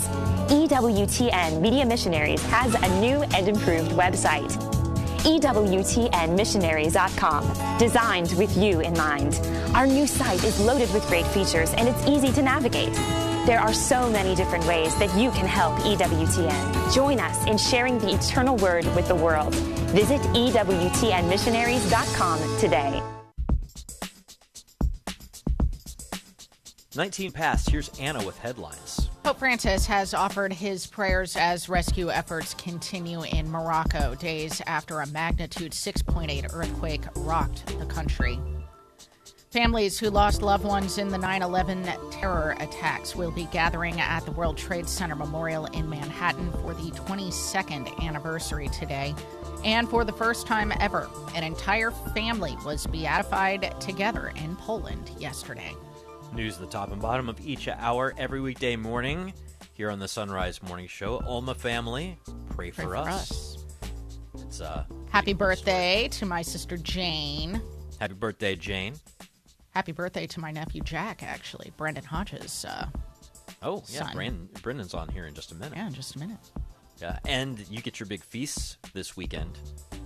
EWTN 0.50 1.60
Media 1.60 1.84
Missionaries 1.84 2.44
has 2.46 2.76
a 2.76 3.02
new 3.02 3.24
and 3.36 3.48
improved 3.48 3.90
website. 3.94 4.52
EWTNmissionaries.com, 5.24 7.78
designed 7.80 8.38
with 8.38 8.56
you 8.56 8.82
in 8.82 8.94
mind. 8.94 9.42
Our 9.74 9.88
new 9.88 10.06
site 10.06 10.44
is 10.44 10.60
loaded 10.60 10.94
with 10.94 11.08
great 11.08 11.26
features 11.28 11.74
and 11.74 11.90
it's 11.90 12.06
easy 12.06 12.32
to 12.34 12.44
navigate. 12.44 12.94
There 13.48 13.60
are 13.60 13.74
so 13.74 14.12
many 14.12 14.36
different 14.36 14.68
ways 14.68 14.96
that 15.00 15.12
you 15.18 15.32
can 15.32 15.48
help 15.48 15.74
EWTN. 15.80 16.94
Join 16.94 17.20
us 17.20 17.48
in 17.48 17.58
sharing 17.58 17.98
the 17.98 18.14
eternal 18.14 18.58
word 18.58 18.86
with 18.96 19.08
the 19.08 19.16
world. 19.16 19.56
Visit 19.56 20.22
EWTNmissionaries.com 20.22 22.60
today. 22.60 23.02
19 26.96 27.32
past, 27.32 27.70
here's 27.70 27.90
Anna 28.00 28.26
with 28.26 28.36
headlines. 28.40 29.12
Pope 29.22 29.38
Francis 29.38 29.86
has 29.86 30.16
offered 30.16 30.52
his 30.52 30.88
prayers 30.88 31.36
as 31.36 31.70
rescue 31.70 32.10
efforts 32.10 32.56
continue 32.56 33.22
in 33.22 33.50
Morocco 33.52 34.16
days 34.16 34.60
after 34.66 35.02
a 35.02 35.08
magnitude 35.08 35.72
6.8 35.72 36.52
earthquake 36.52 37.04
rocked 37.18 37.68
the 37.78 37.86
country. 37.86 38.40
Families 39.52 40.00
who 40.00 40.10
lost 40.10 40.42
loved 40.42 40.64
ones 40.64 40.98
in 40.98 41.10
the 41.10 41.18
9 41.18 41.44
11 41.44 41.88
terror 42.10 42.56
attacks 42.60 43.16
will 43.16 43.32
be 43.32 43.46
gathering 43.52 44.02
at 44.02 44.22
the 44.22 44.32
World 44.32 44.58
Trade 44.58 44.90
Center 44.90 45.16
Memorial 45.16 45.66
in 45.68 45.88
Manhattan 45.88 46.52
for 46.54 46.74
the 46.74 46.90
22nd 46.92 48.04
anniversary 48.04 48.68
today. 48.70 49.14
And 49.64 49.88
for 49.88 50.06
the 50.06 50.14
first 50.14 50.48
time 50.48 50.74
ever, 50.80 51.08
an 51.36 51.44
entire 51.44 51.92
family 51.92 52.58
was 52.66 52.88
beatified 52.88 53.80
together 53.80 54.32
in 54.36 54.56
Poland 54.56 55.12
yesterday. 55.20 55.76
News 56.34 56.56
at 56.56 56.62
the 56.62 56.68
top 56.68 56.92
and 56.92 57.02
bottom 57.02 57.28
of 57.28 57.40
each 57.46 57.68
hour 57.68 58.14
every 58.18 58.40
weekday 58.40 58.76
morning 58.76 59.34
here 59.74 59.90
on 59.92 60.00
the 60.00 60.08
Sunrise 60.08 60.62
Morning 60.64 60.88
Show. 60.88 61.22
Ulma 61.26 61.54
family, 61.56 62.18
pray, 62.50 62.72
Pray 62.72 62.72
for, 62.72 62.82
for 62.92 62.96
us. 62.98 63.32
us. 63.32 63.66
It's 64.44 64.62
uh 64.62 64.86
Happy 65.10 65.34
birthday 65.34 66.08
to 66.12 66.26
my 66.26 66.42
sister 66.42 66.78
Jane. 66.78 67.62
happy 68.00 68.14
birthday, 68.14 68.56
Jane. 68.56 68.94
Happy 69.72 69.92
birthday 69.92 70.28
to 70.28 70.40
my 70.40 70.52
nephew 70.52 70.82
Jack, 70.82 71.24
actually. 71.24 71.72
Brendan 71.78 72.04
Hodges. 72.06 72.64
Uh, 72.66 72.88
Oh 73.62 73.84
yeah, 73.90 74.04
Son. 74.06 74.14
Brandon, 74.14 74.50
Brendan's 74.62 74.94
on 74.94 75.10
here 75.10 75.26
in 75.26 75.34
just 75.34 75.52
a 75.52 75.56
minute. 75.56 75.74
yeah, 75.76 75.88
in 75.88 75.94
just 75.94 76.16
a 76.16 76.20
minute. 76.20 76.38
Yeah, 77.02 77.20
and 77.28 77.60
you 77.70 77.82
get 77.82 78.00
your 78.00 78.08
big 78.08 78.24
feasts 78.24 78.78
this 78.94 79.18
weekend. 79.18 79.58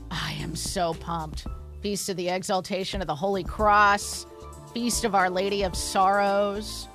I 0.10 0.34
am 0.40 0.56
so 0.56 0.96
pumped. 0.96 1.46
Feast 1.82 2.10
of 2.10 2.18
the 2.18 2.30
Exaltation 2.30 3.02
of 3.02 3.08
the 3.08 3.14
Holy 3.16 3.44
Cross, 3.44 4.26
Feast 4.74 5.04
of 5.06 5.14
Our 5.16 5.30
Lady 5.30 5.64
of 5.64 5.76
Sorrows. 5.76 6.88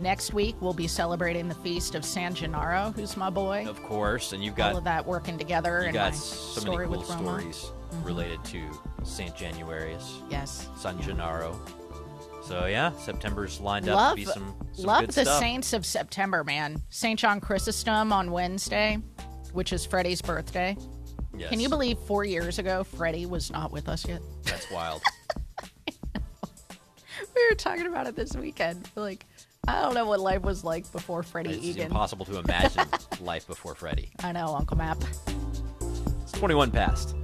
Next 0.00 0.32
week, 0.32 0.54
we'll 0.60 0.72
be 0.72 0.86
celebrating 0.86 1.48
the 1.48 1.54
Feast 1.56 1.94
of 1.94 2.04
San 2.04 2.32
Gennaro, 2.34 2.92
who's 2.94 3.16
my 3.16 3.30
boy. 3.30 3.66
Of 3.68 3.82
course, 3.82 4.32
and 4.32 4.42
you've 4.42 4.54
got 4.54 4.72
All 4.72 4.78
of 4.78 4.84
that 4.84 5.04
working 5.04 5.36
together. 5.36 5.82
you 5.86 5.92
got 5.92 6.14
so 6.14 6.60
story 6.60 6.86
many 6.88 7.02
cool 7.02 7.12
stories 7.18 7.72
Mhm. 7.90 8.04
related 8.04 8.44
to 8.44 8.70
Saint 9.02 9.34
Januarius. 9.34 10.22
Yes. 10.30 10.68
San 10.76 11.00
Gennaro. 11.02 11.60
So 12.44 12.66
yeah, 12.66 12.92
September's 12.98 13.60
lined 13.60 13.88
up 13.88 13.96
Love, 13.96 14.10
to 14.12 14.16
be 14.16 14.24
some, 14.24 14.54
some 14.72 14.84
love 14.86 15.06
the 15.08 15.24
stuff. 15.24 15.38
Saints 15.40 15.72
of 15.72 15.84
September, 15.84 16.44
man. 16.44 16.80
Saint 16.90 17.18
John 17.18 17.40
Chrysostom 17.40 18.12
on 18.12 18.30
Wednesday, 18.30 18.98
which 19.52 19.72
is 19.72 19.84
Freddie's 19.84 20.22
birthday. 20.22 20.76
Yes. 21.36 21.50
Can 21.50 21.60
you 21.60 21.68
believe 21.68 21.98
four 22.06 22.24
years 22.24 22.58
ago 22.58 22.84
Freddie 22.84 23.26
was 23.26 23.50
not 23.50 23.70
with 23.72 23.88
us 23.88 24.06
yet? 24.06 24.22
That's 24.44 24.70
wild. 24.70 25.02
we 27.38 27.48
were 27.50 27.54
talking 27.56 27.86
about 27.86 28.06
it 28.06 28.16
this 28.16 28.34
weekend. 28.36 28.88
Like, 28.96 29.24
I 29.66 29.82
don't 29.82 29.94
know 29.94 30.06
what 30.06 30.20
life 30.20 30.42
was 30.42 30.64
like 30.64 30.90
before 30.92 31.22
Freddie 31.22 31.54
it's 31.54 31.64
Egan. 31.64 31.86
impossible 31.86 32.24
to 32.26 32.38
imagine 32.38 32.84
life 33.20 33.46
before 33.46 33.74
Freddie. 33.74 34.10
I 34.22 34.32
know, 34.32 34.54
Uncle 34.54 34.76
Map. 34.76 34.98
It's 36.22 36.32
21 36.32 36.70
past. 36.70 37.14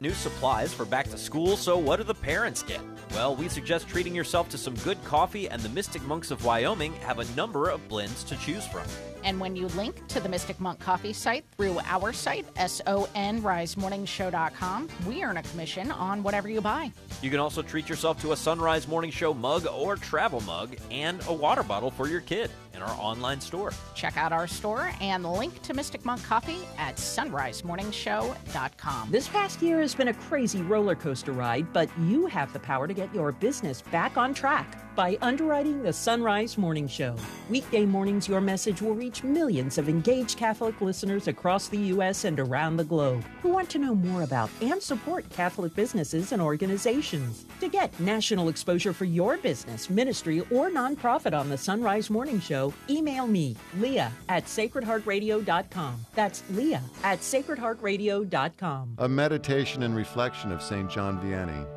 New 0.00 0.12
supplies 0.12 0.74
for 0.74 0.84
back 0.84 1.08
to 1.10 1.16
school, 1.16 1.56
so 1.56 1.78
what 1.78 1.96
do 1.96 2.02
the 2.04 2.14
parents 2.14 2.62
get? 2.62 2.80
Well, 3.12 3.34
we 3.36 3.48
suggest 3.48 3.88
treating 3.88 4.14
yourself 4.14 4.48
to 4.50 4.58
some 4.58 4.74
good 4.76 5.02
coffee, 5.04 5.48
and 5.48 5.62
the 5.62 5.68
Mystic 5.70 6.02
Monks 6.02 6.30
of 6.30 6.44
Wyoming 6.44 6.92
have 6.94 7.20
a 7.20 7.24
number 7.36 7.70
of 7.70 7.86
blends 7.88 8.24
to 8.24 8.36
choose 8.36 8.66
from. 8.66 8.82
And 9.24 9.40
when 9.40 9.56
you 9.56 9.66
link 9.68 10.06
to 10.08 10.20
the 10.20 10.28
Mystic 10.28 10.60
Monk 10.60 10.78
Coffee 10.78 11.14
site 11.14 11.46
through 11.56 11.80
our 11.84 12.12
site, 12.12 12.44
sonrisemorningshow.com, 12.54 14.88
we 15.06 15.24
earn 15.24 15.38
a 15.38 15.42
commission 15.42 15.90
on 15.90 16.22
whatever 16.22 16.48
you 16.48 16.60
buy. 16.60 16.92
You 17.22 17.30
can 17.30 17.40
also 17.40 17.62
treat 17.62 17.88
yourself 17.88 18.20
to 18.20 18.32
a 18.32 18.36
Sunrise 18.36 18.86
Morning 18.86 19.10
Show 19.10 19.32
mug 19.32 19.66
or 19.66 19.96
travel 19.96 20.42
mug 20.42 20.76
and 20.90 21.26
a 21.26 21.32
water 21.32 21.62
bottle 21.62 21.90
for 21.90 22.06
your 22.06 22.20
kid 22.20 22.50
in 22.74 22.82
our 22.82 22.94
online 23.00 23.40
store. 23.40 23.72
Check 23.94 24.18
out 24.18 24.32
our 24.32 24.46
store 24.46 24.90
and 25.00 25.24
link 25.24 25.62
to 25.62 25.72
Mystic 25.72 26.04
Monk 26.04 26.22
Coffee 26.22 26.58
at 26.76 26.96
sonrisemorningshow.com. 26.96 29.10
This 29.10 29.28
past 29.28 29.62
year 29.62 29.80
has 29.80 29.94
been 29.94 30.08
a 30.08 30.14
crazy 30.14 30.60
roller 30.60 30.94
coaster 30.94 31.32
ride, 31.32 31.72
but 31.72 31.88
you 32.00 32.26
have 32.26 32.52
the 32.52 32.58
power 32.58 32.86
to 32.86 32.92
get 32.92 33.14
your 33.14 33.32
business 33.32 33.80
back 33.80 34.18
on 34.18 34.34
track 34.34 34.83
by 34.94 35.18
underwriting 35.20 35.82
the 35.82 35.92
Sunrise 35.92 36.56
Morning 36.56 36.86
Show. 36.86 37.16
Weekday 37.48 37.84
mornings, 37.84 38.28
your 38.28 38.40
message 38.40 38.80
will 38.80 38.94
reach 38.94 39.22
millions 39.22 39.78
of 39.78 39.88
engaged 39.88 40.38
Catholic 40.38 40.80
listeners 40.80 41.28
across 41.28 41.68
the 41.68 41.78
U.S. 41.78 42.24
and 42.24 42.38
around 42.38 42.76
the 42.76 42.84
globe 42.84 43.24
who 43.42 43.50
want 43.50 43.68
to 43.70 43.78
know 43.78 43.94
more 43.94 44.22
about 44.22 44.50
and 44.60 44.82
support 44.82 45.28
Catholic 45.30 45.74
businesses 45.74 46.32
and 46.32 46.40
organizations. 46.40 47.46
To 47.60 47.68
get 47.68 47.98
national 47.98 48.48
exposure 48.48 48.92
for 48.92 49.04
your 49.04 49.36
business, 49.38 49.90
ministry, 49.90 50.40
or 50.50 50.70
nonprofit 50.70 51.38
on 51.38 51.48
the 51.48 51.58
Sunrise 51.58 52.10
Morning 52.10 52.40
Show, 52.40 52.72
email 52.88 53.26
me, 53.26 53.56
Leah 53.78 54.12
at 54.28 54.44
sacredheartradio.com. 54.44 56.06
That's 56.14 56.42
Leah 56.50 56.82
at 57.02 57.20
sacredheartradio.com. 57.20 58.94
A 58.98 59.08
meditation 59.08 59.82
and 59.82 59.96
reflection 59.96 60.52
of 60.52 60.62
St. 60.62 60.90
John 60.90 61.20
Vianney. 61.20 61.73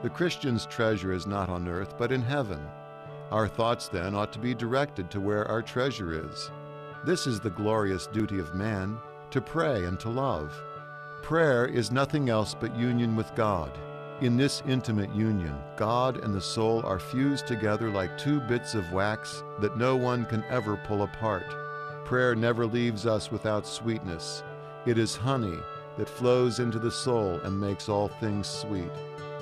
The 0.00 0.10
Christian's 0.10 0.64
treasure 0.66 1.12
is 1.12 1.26
not 1.26 1.48
on 1.48 1.66
earth, 1.66 1.96
but 1.98 2.12
in 2.12 2.22
heaven. 2.22 2.60
Our 3.32 3.48
thoughts, 3.48 3.88
then, 3.88 4.14
ought 4.14 4.32
to 4.32 4.38
be 4.38 4.54
directed 4.54 5.10
to 5.10 5.20
where 5.20 5.46
our 5.48 5.60
treasure 5.60 6.24
is. 6.24 6.52
This 7.04 7.26
is 7.26 7.40
the 7.40 7.50
glorious 7.50 8.06
duty 8.06 8.38
of 8.38 8.54
man 8.54 8.98
to 9.30 9.40
pray 9.40 9.84
and 9.84 9.98
to 10.00 10.08
love. 10.08 10.56
Prayer 11.22 11.66
is 11.66 11.90
nothing 11.90 12.28
else 12.28 12.54
but 12.54 12.76
union 12.76 13.16
with 13.16 13.34
God. 13.34 13.76
In 14.20 14.36
this 14.36 14.62
intimate 14.68 15.12
union, 15.14 15.56
God 15.76 16.24
and 16.24 16.32
the 16.32 16.40
soul 16.40 16.80
are 16.86 17.00
fused 17.00 17.48
together 17.48 17.90
like 17.90 18.16
two 18.16 18.40
bits 18.42 18.74
of 18.74 18.92
wax 18.92 19.42
that 19.60 19.76
no 19.76 19.96
one 19.96 20.24
can 20.26 20.44
ever 20.48 20.76
pull 20.76 21.02
apart. 21.02 21.46
Prayer 22.04 22.36
never 22.36 22.66
leaves 22.66 23.04
us 23.04 23.32
without 23.32 23.66
sweetness. 23.66 24.44
It 24.86 24.96
is 24.96 25.16
honey 25.16 25.58
that 25.96 26.08
flows 26.08 26.60
into 26.60 26.78
the 26.78 26.90
soul 26.90 27.40
and 27.42 27.60
makes 27.60 27.88
all 27.88 28.08
things 28.08 28.46
sweet. 28.46 28.92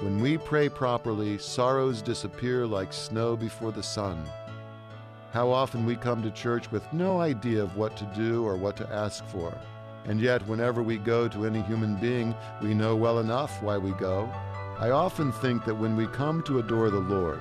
When 0.00 0.20
we 0.20 0.36
pray 0.36 0.68
properly, 0.68 1.38
sorrows 1.38 2.02
disappear 2.02 2.66
like 2.66 2.92
snow 2.92 3.34
before 3.34 3.72
the 3.72 3.82
sun. 3.82 4.22
How 5.32 5.50
often 5.50 5.86
we 5.86 5.96
come 5.96 6.22
to 6.22 6.30
church 6.30 6.70
with 6.70 6.92
no 6.92 7.18
idea 7.20 7.62
of 7.62 7.78
what 7.78 7.96
to 7.96 8.12
do 8.14 8.44
or 8.44 8.56
what 8.56 8.76
to 8.76 8.92
ask 8.92 9.24
for. 9.28 9.56
And 10.04 10.20
yet, 10.20 10.46
whenever 10.46 10.82
we 10.82 10.98
go 10.98 11.28
to 11.28 11.46
any 11.46 11.62
human 11.62 11.96
being, 11.96 12.34
we 12.62 12.74
know 12.74 12.94
well 12.94 13.20
enough 13.20 13.62
why 13.62 13.78
we 13.78 13.92
go. 13.92 14.30
I 14.78 14.90
often 14.90 15.32
think 15.32 15.64
that 15.64 15.74
when 15.74 15.96
we 15.96 16.06
come 16.08 16.42
to 16.42 16.58
adore 16.58 16.90
the 16.90 16.98
Lord, 16.98 17.40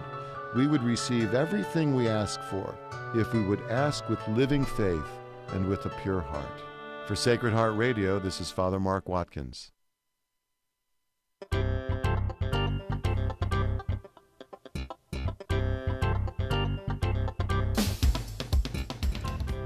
we 0.56 0.66
would 0.66 0.82
receive 0.82 1.34
everything 1.34 1.94
we 1.94 2.08
ask 2.08 2.42
for 2.44 2.74
if 3.16 3.34
we 3.34 3.42
would 3.42 3.62
ask 3.70 4.08
with 4.08 4.26
living 4.30 4.64
faith 4.64 5.10
and 5.50 5.68
with 5.68 5.86
a 5.86 5.90
pure 6.02 6.22
heart. 6.22 6.64
For 7.06 7.18
Sacred 7.18 7.52
Heart 7.52 7.76
Radio, 7.76 8.18
this 8.18 8.40
is 8.40 8.50
Father 8.50 8.80
Mark 8.80 9.10
Watkins. 9.10 9.74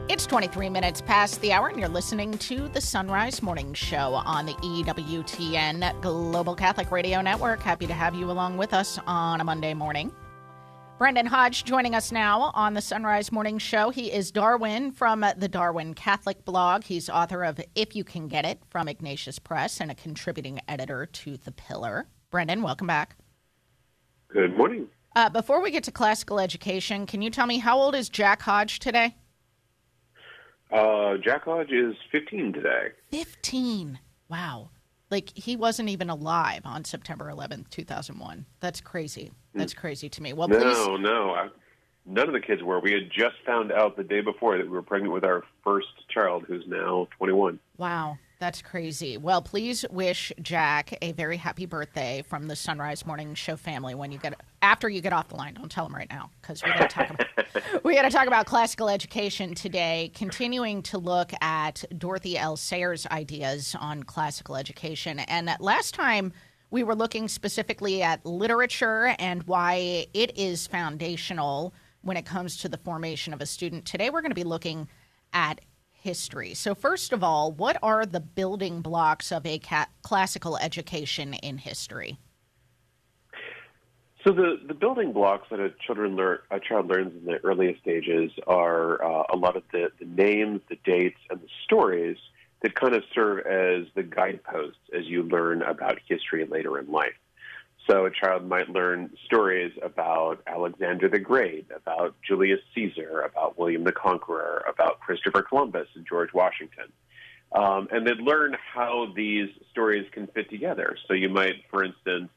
It's 0.10 0.26
23 0.26 0.72
minutes 0.72 1.02
past 1.02 1.40
the 1.40 1.54
hour, 1.54 1.68
and 1.68 1.80
you're 1.80 1.88
listening 1.88 2.36
to 2.40 2.68
the 2.70 2.82
Sunrise 2.82 3.44
Morning 3.44 3.76
Show 3.76 4.16
on 4.16 4.48
the 4.48 4.54
EWTN 4.54 6.02
Global 6.02 6.56
Catholic 6.56 6.90
Radio 6.90 7.22
Network. 7.22 7.62
Happy 7.62 7.86
to 7.86 7.94
have 7.94 8.16
you 8.16 8.32
along 8.32 8.58
with 8.58 8.74
us 8.74 8.98
on 9.06 9.40
a 9.40 9.44
Monday 9.44 9.76
morning. 9.76 10.12
Brendan 10.98 11.28
Hodge 11.28 11.64
joining 11.64 11.94
us 11.94 12.12
now 12.12 12.50
on 12.56 12.74
the 12.74 12.82
Sunrise 12.82 13.32
Morning 13.32 13.60
Show. 13.60 13.92
He 13.92 14.12
is 14.12 14.32
Darwin 14.32 14.92
from 14.94 15.24
the 15.38 15.48
Darwin 15.48 15.94
Catholic 15.94 16.44
blog. 16.44 16.86
He's 16.86 17.08
author 17.08 17.44
of 17.44 17.62
If 17.76 17.96
You 17.96 18.04
Can 18.04 18.28
Get 18.28 18.46
It 18.46 18.64
from 18.72 18.88
Ignatius 18.88 19.38
Press 19.38 19.80
and 19.80 19.92
a 19.92 19.96
contributing 19.96 20.60
editor 20.68 21.06
to 21.06 21.38
The 21.38 21.52
Pillar. 21.52 22.08
Brendan, 22.32 22.64
welcome 22.64 22.88
back. 22.88 23.16
Good 24.30 24.58
morning. 24.58 24.88
Uh, 25.16 25.30
before 25.30 25.62
we 25.62 25.70
get 25.70 25.84
to 25.84 25.92
classical 25.92 26.40
education, 26.40 27.06
can 27.06 27.22
you 27.22 27.30
tell 27.30 27.46
me 27.46 27.60
how 27.60 27.78
old 27.78 27.94
is 27.94 28.10
Jack 28.10 28.42
Hodge 28.42 28.80
today? 28.80 29.14
Uh, 30.72 31.18
Jack 31.18 31.46
Hodge 31.46 31.72
is 31.72 31.96
15 32.12 32.54
today. 32.54 32.90
15. 33.12 34.00
Wow. 34.30 34.70
Like 35.10 35.36
he 35.36 35.56
wasn't 35.56 35.90
even 35.90 36.10
alive 36.10 36.62
on 36.66 36.86
September 36.86 37.26
11th, 37.32 37.70
2001. 37.70 38.46
That's 38.60 38.80
crazy. 38.80 39.32
That's 39.56 39.74
crazy 39.74 40.10
to 40.10 40.22
me. 40.22 40.34
Well, 40.34 40.48
no, 40.48 40.60
please. 40.60 41.02
no. 41.02 41.32
I, 41.32 41.48
none 42.06 42.28
of 42.28 42.34
the 42.34 42.40
kids 42.40 42.62
were. 42.62 42.80
We 42.80 42.94
had 42.94 43.10
just 43.12 43.36
found 43.46 43.72
out 43.72 43.98
the 43.98 44.04
day 44.04 44.22
before 44.22 44.58
that 44.58 44.64
we 44.64 44.70
were 44.70 44.84
pregnant 44.84 45.14
with 45.14 45.24
our 45.24 45.44
first 45.64 45.88
child, 46.10 46.46
who's 46.48 46.64
now 46.68 47.08
21. 47.18 47.60
Wow. 47.78 48.20
That's 48.40 48.62
crazy. 48.62 49.18
Well, 49.18 49.42
please 49.42 49.84
wish 49.92 50.32
Jack 50.42 50.98
a 51.02 51.12
very 51.12 51.36
happy 51.36 51.66
birthday 51.66 52.24
from 52.26 52.48
the 52.48 52.56
Sunrise 52.56 53.06
Morning 53.06 53.36
Show 53.36 53.58
family 53.58 53.96
when 53.96 54.14
you 54.14 54.18
get 54.18 54.40
after 54.62 54.88
you 54.88 55.02
get 55.02 55.12
off 55.12 55.28
the 55.28 55.36
line. 55.36 55.56
Don't 55.56 55.70
tell 55.70 55.86
him 55.86 55.94
right 55.94 56.10
now 56.10 56.30
because 56.42 56.64
we 56.64 56.70
got 56.70 56.90
to 56.90 56.96
talk 56.96 57.10
about 57.10 57.84
we 57.84 57.96
got 57.96 58.04
to 58.04 58.10
talk 58.10 58.28
about 58.28 58.46
classical 58.46 58.88
education 58.88 59.56
today. 59.56 60.10
Continuing 60.16 60.82
to 60.84 60.98
look 60.98 61.34
at 61.42 61.84
Dorothy 61.98 62.38
L. 62.38 62.56
Sayers' 62.56 63.06
ideas 63.08 63.76
on 63.78 64.04
classical 64.04 64.56
education, 64.56 65.20
and 65.20 65.54
last 65.60 65.94
time 65.94 66.32
we 66.72 66.82
were 66.82 66.96
looking 66.96 67.28
specifically 67.28 68.02
at 68.02 68.26
literature 68.26 69.16
and 69.20 69.44
why 69.44 70.08
it 70.14 70.38
is 70.38 70.66
foundational 70.66 71.74
when 72.04 72.16
it 72.16 72.26
comes 72.26 72.56
to 72.60 72.70
the 72.70 72.78
formation 72.78 73.34
of 73.34 73.42
a 73.42 73.46
student. 73.46 73.84
Today, 73.84 74.10
we're 74.10 74.22
going 74.22 74.32
to 74.32 74.36
be 74.36 74.46
looking 74.46 74.88
at 75.34 75.60
history. 76.02 76.54
So, 76.54 76.76
first 76.76 77.14
of 77.14 77.24
all, 77.24 77.52
what 77.52 77.78
are 77.84 78.06
the 78.06 78.20
building 78.20 78.82
blocks 78.82 79.32
of 79.32 79.46
a 79.46 79.60
ca- 79.60 79.88
classical 80.02 80.58
education 80.58 81.34
in 81.34 81.58
history? 81.58 82.18
So 84.26 84.34
the, 84.34 84.60
the 84.68 84.74
building 84.74 85.14
blocks 85.14 85.48
that 85.50 85.62
a 85.62 85.74
children 85.86 86.18
learn, 86.18 86.40
a 86.52 86.60
child 86.60 86.88
learns 86.88 87.14
in 87.16 87.26
the 87.26 87.38
earliest 87.44 87.80
stages 87.82 88.32
are 88.48 89.02
uh, 89.02 89.24
a 89.34 89.38
lot 89.38 89.56
of 89.56 89.64
the, 89.72 89.92
the 89.98 90.06
names, 90.06 90.62
the 90.70 90.78
dates, 90.84 91.20
and 91.30 91.40
the 91.40 91.48
stories 91.64 92.18
that 92.62 92.76
kind 92.76 92.94
of 92.94 93.04
serve 93.14 93.40
as 93.46 93.88
the 93.96 94.04
guideposts 94.04 94.80
as 94.94 95.06
you 95.06 95.24
learn 95.24 95.62
about 95.62 96.00
history 96.06 96.46
later 96.46 96.78
in 96.78 96.92
life. 96.92 97.14
So 97.90 98.06
a 98.06 98.12
child 98.12 98.48
might 98.48 98.70
learn 98.70 99.10
stories 99.26 99.74
about 99.82 100.44
Alexander 100.46 101.10
the 101.10 101.18
Great, 101.18 101.68
about 101.76 102.16
Julius 102.22 102.60
Caesar, 102.76 103.22
about 103.22 103.58
William 103.58 103.84
the 103.84 103.92
Conqueror, 103.92 104.64
about 104.72 105.00
Christopher 105.00 105.42
Columbus 105.42 105.88
and 105.96 106.06
George 106.08 106.32
Washington. 106.32 106.92
Um, 107.52 107.88
and 107.92 108.06
they'd 108.06 108.20
learn 108.20 108.56
how 108.74 109.12
these 109.16 109.50
stories 109.72 110.06
can 110.12 110.28
fit 110.28 110.52
together. 110.52 110.98
So 111.08 111.16
you 111.16 111.30
might, 111.30 111.64
for 111.72 111.84
instance, 111.84 112.30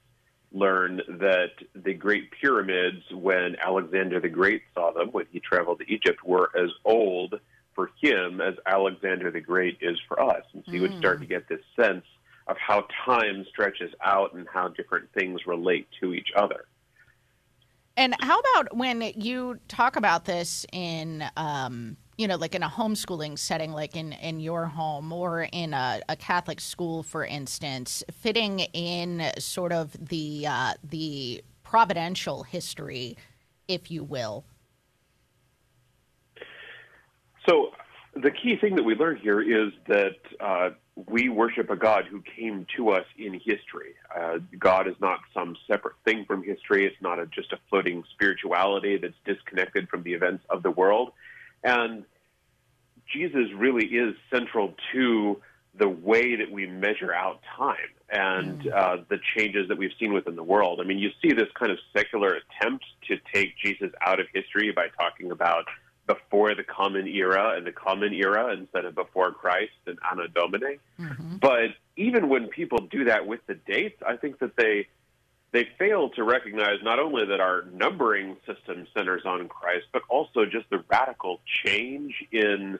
learn 0.52 1.02
that 1.06 1.50
the 1.74 1.92
Great 1.92 2.30
Pyramids, 2.30 3.02
when 3.12 3.56
Alexander 3.60 4.20
the 4.20 4.30
Great 4.30 4.62
saw 4.72 4.90
them, 4.92 5.08
when 5.08 5.26
he 5.32 5.40
traveled 5.40 5.80
to 5.80 5.92
Egypt, 5.92 6.24
were 6.24 6.50
as 6.56 6.70
old 6.86 7.38
for 7.74 7.90
him 8.00 8.40
as 8.40 8.54
Alexander 8.64 9.30
the 9.30 9.40
Great 9.40 9.76
is 9.82 9.98
for 10.08 10.18
us. 10.22 10.44
And 10.54 10.62
so 10.64 10.72
you 10.72 10.80
would 10.80 10.96
start 10.96 11.20
to 11.20 11.26
get 11.26 11.46
this 11.46 11.60
sense 11.78 12.04
of 12.47 12.56
how 12.59 12.86
time 13.05 13.44
stretches 13.48 13.93
out 14.05 14.35
and 14.35 14.47
how 14.52 14.69
different 14.69 15.09
things 15.12 15.47
relate 15.47 15.86
to 16.01 16.14
each 16.14 16.28
other. 16.36 16.64
And 17.97 18.14
how 18.20 18.40
about 18.40 18.77
when 18.77 19.02
you 19.16 19.59
talk 19.69 19.97
about 19.97 20.24
this 20.24 20.64
in, 20.73 21.24
um, 21.36 21.97
you 22.16 22.27
know, 22.27 22.36
like 22.36 22.55
in 22.55 22.62
a 22.62 22.69
homeschooling 22.69 23.39
setting, 23.39 23.73
like 23.73 23.97
in, 23.97 24.12
in 24.12 24.40
your 24.40 24.66
home 24.66 25.12
or 25.12 25.43
in 25.52 25.74
a, 25.74 26.01
a 26.09 26.16
Catholic 26.16 26.60
school, 26.60 27.02
for 27.02 27.24
instance, 27.24 28.02
fitting 28.10 28.60
in 28.60 29.31
sort 29.39 29.73
of 29.73 29.93
the 30.09 30.47
uh, 30.48 30.73
the 30.82 31.43
providential 31.62 32.43
history, 32.44 33.16
if 33.69 33.90
you 33.90 34.05
will. 34.05 34.44
So 37.48 37.73
the 38.14 38.31
key 38.31 38.56
thing 38.56 38.77
that 38.77 38.85
we 38.85 38.94
learn 38.94 39.16
here 39.16 39.40
is 39.40 39.73
that 39.89 40.16
uh, 40.40 40.70
we 40.94 41.28
worship 41.28 41.70
a 41.70 41.77
God 41.77 42.05
who 42.10 42.23
came 42.36 42.66
to 42.77 42.90
us 42.90 43.06
in 43.16 43.32
history. 43.35 43.94
Uh, 44.14 44.39
God 44.59 44.86
is 44.86 44.94
not 45.01 45.20
some 45.32 45.56
separate 45.66 45.94
thing 46.05 46.24
from 46.27 46.43
history. 46.43 46.86
It's 46.86 47.01
not 47.01 47.19
a, 47.19 47.27
just 47.27 47.52
a 47.52 47.59
floating 47.70 48.05
spirituality 48.12 48.98
that's 48.98 49.14
disconnected 49.24 49.89
from 49.89 50.02
the 50.02 50.12
events 50.12 50.44
of 50.51 50.62
the 50.62 50.70
world. 50.70 51.12
And 51.64 52.05
Jesus 53.10 53.48
really 53.56 53.86
is 53.86 54.14
central 54.31 54.74
to 54.93 55.40
the 55.74 55.89
way 55.89 56.36
that 56.36 56.51
we 56.51 56.66
measure 56.66 57.14
out 57.14 57.40
time 57.56 57.77
and 58.10 58.70
uh, 58.70 58.98
the 59.09 59.19
changes 59.35 59.69
that 59.69 59.78
we've 59.78 59.93
seen 59.98 60.12
within 60.12 60.36
the 60.36 60.43
world. 60.43 60.81
I 60.81 60.85
mean, 60.85 60.98
you 60.98 61.09
see 61.23 61.32
this 61.32 61.48
kind 61.59 61.73
of 61.73 61.78
secular 61.97 62.36
attempt 62.36 62.85
to 63.09 63.16
take 63.32 63.56
Jesus 63.56 63.90
out 64.05 64.20
of 64.20 64.27
history 64.35 64.70
by 64.73 64.89
talking 64.98 65.31
about 65.31 65.64
before 66.14 66.55
the 66.55 66.62
common 66.64 67.06
era 67.06 67.55
and 67.56 67.66
the 67.66 67.72
common 67.72 68.12
era 68.12 68.52
instead 68.55 68.84
of 68.84 68.94
before 68.94 69.32
Christ 69.32 69.72
and 69.86 69.98
Anno 70.10 70.26
Domini. 70.26 70.78
But 71.40 71.70
even 71.97 72.28
when 72.28 72.48
people 72.48 72.78
do 72.90 73.05
that 73.05 73.26
with 73.26 73.40
the 73.47 73.55
dates, 73.55 74.01
I 74.06 74.16
think 74.16 74.39
that 74.40 74.56
they 74.56 74.89
they 75.52 75.68
fail 75.78 76.09
to 76.10 76.24
recognize 76.24 76.78
not 76.82 76.98
only 76.98 77.26
that 77.26 77.40
our 77.40 77.64
numbering 77.72 78.36
system 78.47 78.86
centers 78.97 79.22
on 79.26 79.48
Christ, 79.48 79.86
but 79.93 80.02
also 80.09 80.47
just 80.47 80.68
the 80.70 80.82
radical 80.90 81.40
change 81.64 82.14
in 82.32 82.78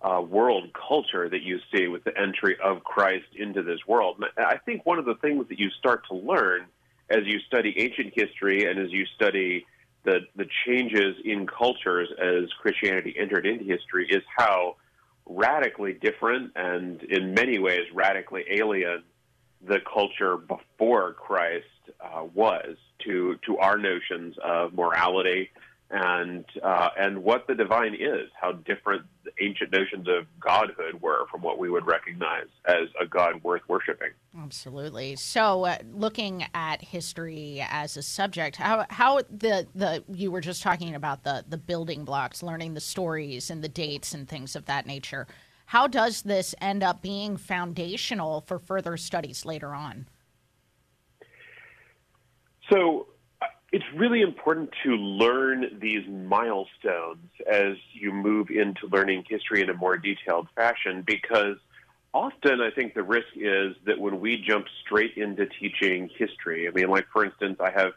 uh, 0.00 0.20
world 0.22 0.70
culture 0.72 1.28
that 1.28 1.42
you 1.42 1.60
see 1.72 1.86
with 1.86 2.04
the 2.04 2.18
entry 2.18 2.56
of 2.62 2.82
Christ 2.82 3.26
into 3.36 3.62
this 3.62 3.80
world. 3.86 4.22
And 4.36 4.46
I 4.46 4.56
think 4.56 4.86
one 4.86 4.98
of 4.98 5.04
the 5.04 5.16
things 5.16 5.48
that 5.48 5.58
you 5.58 5.70
start 5.70 6.06
to 6.08 6.14
learn 6.14 6.66
as 7.10 7.20
you 7.24 7.40
study 7.40 7.74
ancient 7.78 8.12
history 8.14 8.64
and 8.70 8.78
as 8.78 8.90
you 8.90 9.04
study 9.16 9.66
the 10.04 10.20
the 10.36 10.46
changes 10.66 11.16
in 11.24 11.46
cultures 11.46 12.08
as 12.20 12.52
Christianity 12.60 13.14
entered 13.18 13.46
into 13.46 13.64
history 13.64 14.06
is 14.08 14.22
how 14.36 14.76
radically 15.26 15.94
different 15.94 16.52
and 16.54 17.02
in 17.04 17.34
many 17.34 17.58
ways 17.58 17.84
radically 17.92 18.44
alien 18.50 19.02
the 19.66 19.80
culture 19.80 20.36
before 20.36 21.14
Christ 21.14 21.64
uh, 22.00 22.24
was 22.34 22.76
to 23.04 23.36
to 23.46 23.58
our 23.58 23.78
notions 23.78 24.36
of 24.44 24.74
morality 24.74 25.50
and 25.94 26.44
uh, 26.60 26.88
and 26.98 27.22
what 27.22 27.46
the 27.46 27.54
divine 27.54 27.94
is, 27.94 28.28
how 28.40 28.50
different 28.52 29.04
the 29.22 29.30
ancient 29.40 29.70
notions 29.70 30.08
of 30.08 30.26
godhood 30.40 31.00
were 31.00 31.26
from 31.30 31.40
what 31.40 31.56
we 31.56 31.70
would 31.70 31.86
recognize 31.86 32.48
as 32.66 32.88
a 33.00 33.06
God 33.06 33.42
worth 33.44 33.62
worshiping. 33.68 34.10
Absolutely. 34.36 35.14
So, 35.14 35.66
uh, 35.66 35.78
looking 35.92 36.46
at 36.52 36.82
history 36.82 37.64
as 37.70 37.96
a 37.96 38.02
subject, 38.02 38.56
how 38.56 38.86
how 38.90 39.18
the 39.30 39.68
the 39.76 40.02
you 40.12 40.32
were 40.32 40.40
just 40.40 40.62
talking 40.62 40.96
about 40.96 41.22
the 41.22 41.44
the 41.48 41.58
building 41.58 42.04
blocks, 42.04 42.42
learning 42.42 42.74
the 42.74 42.80
stories 42.80 43.48
and 43.48 43.62
the 43.62 43.68
dates 43.68 44.14
and 44.14 44.28
things 44.28 44.56
of 44.56 44.64
that 44.64 44.86
nature. 44.86 45.28
How 45.66 45.86
does 45.86 46.22
this 46.22 46.56
end 46.60 46.82
up 46.82 47.02
being 47.02 47.36
foundational 47.36 48.40
for 48.40 48.58
further 48.58 48.96
studies 48.96 49.44
later 49.44 49.74
on? 49.74 50.08
So 52.70 53.06
it's 53.74 53.84
really 53.96 54.20
important 54.20 54.70
to 54.84 54.90
learn 54.90 55.80
these 55.82 56.06
milestones 56.08 57.28
as 57.50 57.72
you 57.92 58.12
move 58.12 58.48
into 58.48 58.86
learning 58.86 59.24
history 59.28 59.62
in 59.62 59.68
a 59.68 59.74
more 59.74 59.96
detailed 59.96 60.46
fashion 60.54 61.02
because 61.04 61.56
often 62.12 62.60
I 62.60 62.70
think 62.70 62.94
the 62.94 63.02
risk 63.02 63.26
is 63.34 63.74
that 63.84 63.98
when 63.98 64.20
we 64.20 64.36
jump 64.36 64.66
straight 64.84 65.16
into 65.16 65.46
teaching 65.46 66.08
history, 66.16 66.68
I 66.68 66.70
mean, 66.70 66.88
like 66.88 67.08
for 67.12 67.24
instance, 67.24 67.58
I 67.58 67.72
have 67.72 67.94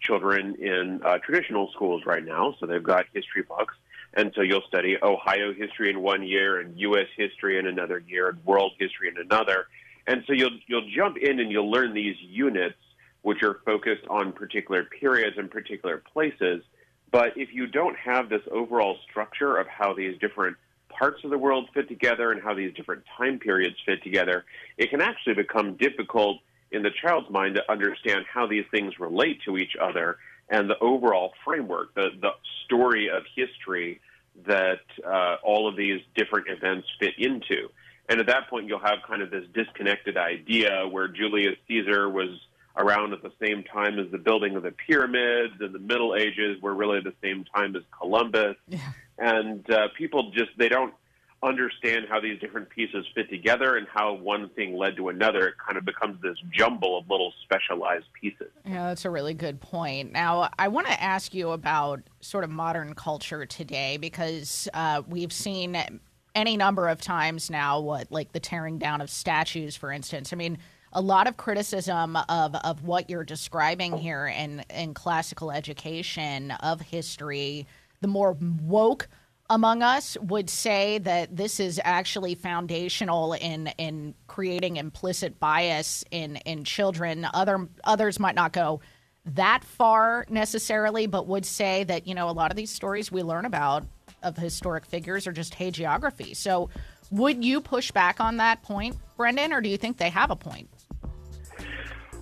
children 0.00 0.56
in 0.56 1.00
uh, 1.04 1.18
traditional 1.18 1.70
schools 1.70 2.02
right 2.04 2.24
now, 2.24 2.56
so 2.58 2.66
they've 2.66 2.82
got 2.82 3.06
history 3.14 3.42
books. 3.42 3.74
And 4.14 4.32
so 4.34 4.42
you'll 4.42 4.66
study 4.66 4.96
Ohio 5.00 5.54
history 5.54 5.90
in 5.90 6.00
one 6.00 6.24
year 6.24 6.58
and 6.58 6.76
U.S. 6.80 7.06
history 7.16 7.56
in 7.56 7.68
another 7.68 8.00
year 8.00 8.30
and 8.30 8.44
world 8.44 8.72
history 8.80 9.06
in 9.06 9.16
another. 9.16 9.68
And 10.08 10.24
so 10.26 10.32
you'll, 10.32 10.58
you'll 10.66 10.90
jump 10.90 11.18
in 11.18 11.38
and 11.38 11.52
you'll 11.52 11.70
learn 11.70 11.94
these 11.94 12.16
units 12.18 12.74
which 13.22 13.42
are 13.42 13.60
focused 13.64 14.06
on 14.08 14.32
particular 14.32 14.84
periods 14.84 15.36
and 15.38 15.50
particular 15.50 16.02
places. 16.12 16.62
But 17.10 17.36
if 17.36 17.52
you 17.52 17.66
don't 17.66 17.96
have 17.96 18.28
this 18.28 18.42
overall 18.50 18.96
structure 19.08 19.56
of 19.56 19.66
how 19.66 19.94
these 19.94 20.18
different 20.18 20.56
parts 20.88 21.22
of 21.24 21.30
the 21.30 21.38
world 21.38 21.68
fit 21.74 21.88
together 21.88 22.32
and 22.32 22.42
how 22.42 22.54
these 22.54 22.74
different 22.74 23.02
time 23.16 23.38
periods 23.38 23.76
fit 23.84 24.02
together, 24.02 24.44
it 24.76 24.90
can 24.90 25.00
actually 25.00 25.34
become 25.34 25.76
difficult 25.76 26.38
in 26.70 26.82
the 26.82 26.90
child's 27.02 27.28
mind 27.30 27.56
to 27.56 27.72
understand 27.72 28.24
how 28.32 28.46
these 28.46 28.64
things 28.70 28.98
relate 29.00 29.40
to 29.44 29.56
each 29.56 29.76
other 29.80 30.18
and 30.48 30.68
the 30.68 30.78
overall 30.80 31.32
framework, 31.44 31.94
the, 31.94 32.10
the 32.20 32.30
story 32.64 33.08
of 33.08 33.22
history 33.34 34.00
that 34.46 34.80
uh, 35.06 35.36
all 35.42 35.68
of 35.68 35.76
these 35.76 36.00
different 36.14 36.48
events 36.48 36.86
fit 36.98 37.14
into. 37.18 37.68
And 38.08 38.20
at 38.20 38.26
that 38.26 38.48
point, 38.48 38.66
you'll 38.66 38.80
have 38.80 38.98
kind 39.06 39.22
of 39.22 39.30
this 39.30 39.44
disconnected 39.54 40.16
idea 40.16 40.86
where 40.88 41.06
Julius 41.08 41.56
Caesar 41.68 42.08
was 42.08 42.30
around 42.76 43.12
at 43.12 43.22
the 43.22 43.32
same 43.40 43.64
time 43.64 43.98
as 43.98 44.10
the 44.10 44.18
building 44.18 44.56
of 44.56 44.62
the 44.62 44.72
pyramids, 44.72 45.54
and 45.60 45.74
the 45.74 45.78
Middle 45.78 46.14
Ages 46.14 46.60
were 46.62 46.74
really 46.74 47.00
the 47.00 47.14
same 47.22 47.44
time 47.54 47.76
as 47.76 47.82
Columbus. 47.98 48.56
Yeah. 48.68 48.78
And 49.18 49.68
uh, 49.70 49.88
people 49.98 50.30
just 50.30 50.50
they 50.56 50.68
don't 50.68 50.94
understand 51.42 52.04
how 52.08 52.20
these 52.20 52.38
different 52.38 52.68
pieces 52.68 53.06
fit 53.14 53.30
together 53.30 53.76
and 53.76 53.86
how 53.92 54.12
one 54.12 54.50
thing 54.50 54.76
led 54.76 54.96
to 54.96 55.08
another. 55.08 55.48
It 55.48 55.54
kind 55.64 55.78
of 55.78 55.84
becomes 55.84 56.20
this 56.20 56.36
jumble 56.52 56.98
of 56.98 57.08
little 57.08 57.32
specialized 57.42 58.06
pieces. 58.20 58.50
Yeah, 58.66 58.88
that's 58.88 59.04
a 59.06 59.10
really 59.10 59.32
good 59.32 59.60
point. 59.60 60.12
Now, 60.12 60.50
I 60.58 60.68
want 60.68 60.86
to 60.88 61.02
ask 61.02 61.32
you 61.32 61.50
about 61.50 62.02
sort 62.20 62.44
of 62.44 62.50
modern 62.50 62.94
culture 62.94 63.46
today 63.46 63.96
because 63.96 64.68
uh, 64.74 65.02
we've 65.08 65.32
seen 65.32 66.00
any 66.34 66.56
number 66.56 66.88
of 66.88 67.00
times 67.00 67.50
now 67.50 67.80
what, 67.80 68.12
like 68.12 68.32
the 68.32 68.40
tearing 68.40 68.78
down 68.78 69.00
of 69.00 69.08
statues, 69.08 69.76
for 69.76 69.90
instance. 69.90 70.32
I 70.32 70.36
mean, 70.36 70.58
a 70.92 71.00
lot 71.00 71.28
of 71.28 71.36
criticism 71.36 72.16
of, 72.28 72.54
of 72.56 72.82
what 72.82 73.08
you're 73.08 73.24
describing 73.24 73.96
here 73.96 74.26
in, 74.26 74.64
in 74.70 74.94
classical 74.94 75.52
education 75.52 76.50
of 76.50 76.80
history, 76.80 77.66
the 78.00 78.08
more 78.08 78.36
woke 78.40 79.08
among 79.50 79.82
us 79.82 80.16
would 80.22 80.48
say 80.48 80.98
that 80.98 81.36
this 81.36 81.58
is 81.58 81.80
actually 81.84 82.36
foundational 82.36 83.32
in 83.32 83.66
in 83.78 84.14
creating 84.28 84.76
implicit 84.76 85.40
bias 85.40 86.04
in 86.12 86.36
in 86.36 86.62
children. 86.62 87.26
Other 87.34 87.68
others 87.82 88.20
might 88.20 88.36
not 88.36 88.52
go 88.52 88.80
that 89.26 89.64
far 89.64 90.24
necessarily, 90.30 91.06
but 91.06 91.26
would 91.26 91.44
say 91.44 91.82
that 91.84 92.06
you 92.06 92.14
know 92.14 92.30
a 92.30 92.32
lot 92.32 92.52
of 92.52 92.56
these 92.56 92.70
stories 92.70 93.10
we 93.10 93.24
learn 93.24 93.44
about 93.44 93.84
of 94.22 94.36
historic 94.36 94.86
figures 94.86 95.26
are 95.26 95.32
just 95.32 95.54
hagiography. 95.54 96.36
So, 96.36 96.70
would 97.10 97.44
you 97.44 97.60
push 97.60 97.90
back 97.90 98.20
on 98.20 98.36
that 98.36 98.62
point, 98.62 98.96
Brendan, 99.16 99.52
or 99.52 99.60
do 99.60 99.68
you 99.68 99.76
think 99.76 99.96
they 99.96 100.10
have 100.10 100.30
a 100.30 100.36
point? 100.36 100.68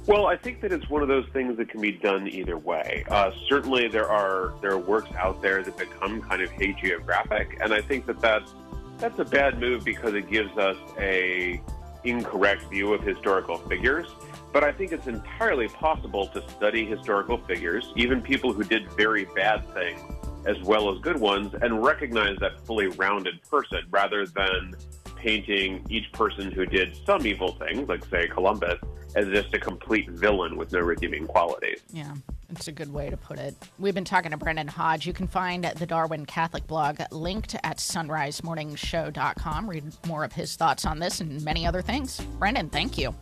Well, 0.09 0.27
I 0.27 0.39
think 0.39 0.63
that 0.63 0.73
it's 0.73 0.89
one 0.89 1.03
of 1.03 1.09
those 1.09 1.27
things 1.35 1.59
that 1.59 1.69
can 1.69 1.83
be 1.83 1.93
done 1.93 2.29
either 2.29 2.57
way. 2.57 3.05
Uh, 3.11 3.31
certainly, 3.47 3.89
there 3.89 4.09
are 4.09 4.55
there 4.63 4.71
are 4.71 4.79
works 4.79 5.11
out 5.19 5.43
there 5.43 5.63
that 5.63 5.77
become 5.77 6.23
kind 6.23 6.41
of 6.41 6.49
hagiographic, 6.53 7.59
and 7.61 7.75
I 7.75 7.83
think 7.83 8.07
that 8.07 8.19
that's 8.19 8.55
that's 8.97 9.19
a 9.19 9.25
bad 9.27 9.61
move 9.61 9.85
because 9.85 10.15
it 10.15 10.31
gives 10.31 10.57
us 10.57 10.79
a 10.99 11.61
incorrect 12.05 12.71
view 12.71 12.95
of 12.95 13.03
historical 13.03 13.59
figures. 13.59 14.07
But 14.51 14.65
I 14.65 14.73
think 14.73 14.93
it's 14.93 15.09
entirely 15.09 15.69
possible 15.69 16.27
to 16.29 16.43
study 16.53 16.87
historical 16.87 17.37
figures, 17.37 17.93
even 17.95 18.23
people 18.23 18.55
who 18.55 18.65
did 18.65 18.91
very 18.93 19.27
bad 19.27 19.69
things, 19.75 20.01
as 20.47 20.59
well 20.63 20.91
as 20.91 21.03
good 21.03 21.21
ones, 21.21 21.53
and 21.61 21.85
recognize 21.85 22.39
that 22.39 22.65
fully 22.65 22.87
rounded 22.87 23.43
person 23.43 23.81
rather 23.91 24.25
than 24.25 24.75
painting 25.19 25.85
each 25.89 26.11
person 26.13 26.51
who 26.51 26.67
did 26.67 26.97
some 27.05 27.27
evil 27.27 27.53
thing, 27.53 27.87
like 27.87 28.05
say 28.07 28.29
Columbus, 28.29 28.79
as 29.15 29.27
just 29.29 29.53
a 29.55 29.59
complete 29.59 30.09
villain 30.11 30.57
with 30.57 30.73
no 30.73 30.81
redeeming 30.81 31.27
qualities. 31.27 31.81
Yeah, 31.93 32.15
it's 32.51 32.69
a 32.69 32.73
good 32.73 32.93
way 32.93 33.11
to 33.11 33.17
put 33.17 33.39
it. 33.39 33.55
We've 33.79 33.95
been 33.95 34.05
talking 34.05 34.31
to 34.31 34.37
Brendan 34.37 34.69
Hodge. 34.69 35.07
You 35.07 35.13
can 35.13 35.27
find 35.27 35.65
the 35.65 35.87
Darwin 35.87 36.27
Catholic 36.27 36.67
blog 36.67 37.01
linked 37.11 37.55
at 37.65 37.79
sonrisemorningshow.com. 37.79 39.71
Read 39.71 39.85
more 40.07 40.25
of 40.25 40.33
his 40.33 40.57
thoughts 40.57 40.85
on 40.85 40.99
this 40.99 41.21
and 41.21 41.45
many 41.45 41.67
other 41.67 41.83
things. 41.83 42.21
Brendan, 42.39 42.71
thank 42.71 42.97
you. 42.99 43.15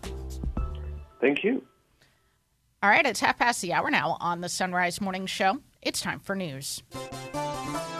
Thank 1.20 1.44
you. 1.44 1.62
All 2.82 2.90
right, 2.90 3.06
it's 3.06 3.20
half 3.20 3.38
past 3.38 3.62
the 3.62 3.72
hour 3.72 3.90
now 3.90 4.16
on 4.20 4.42
the 4.42 4.48
Sunrise 4.48 5.00
Morning 5.00 5.26
Show. 5.26 5.60
It's 5.82 6.00
time 6.00 6.20
for 6.20 6.36
news. 6.36 6.82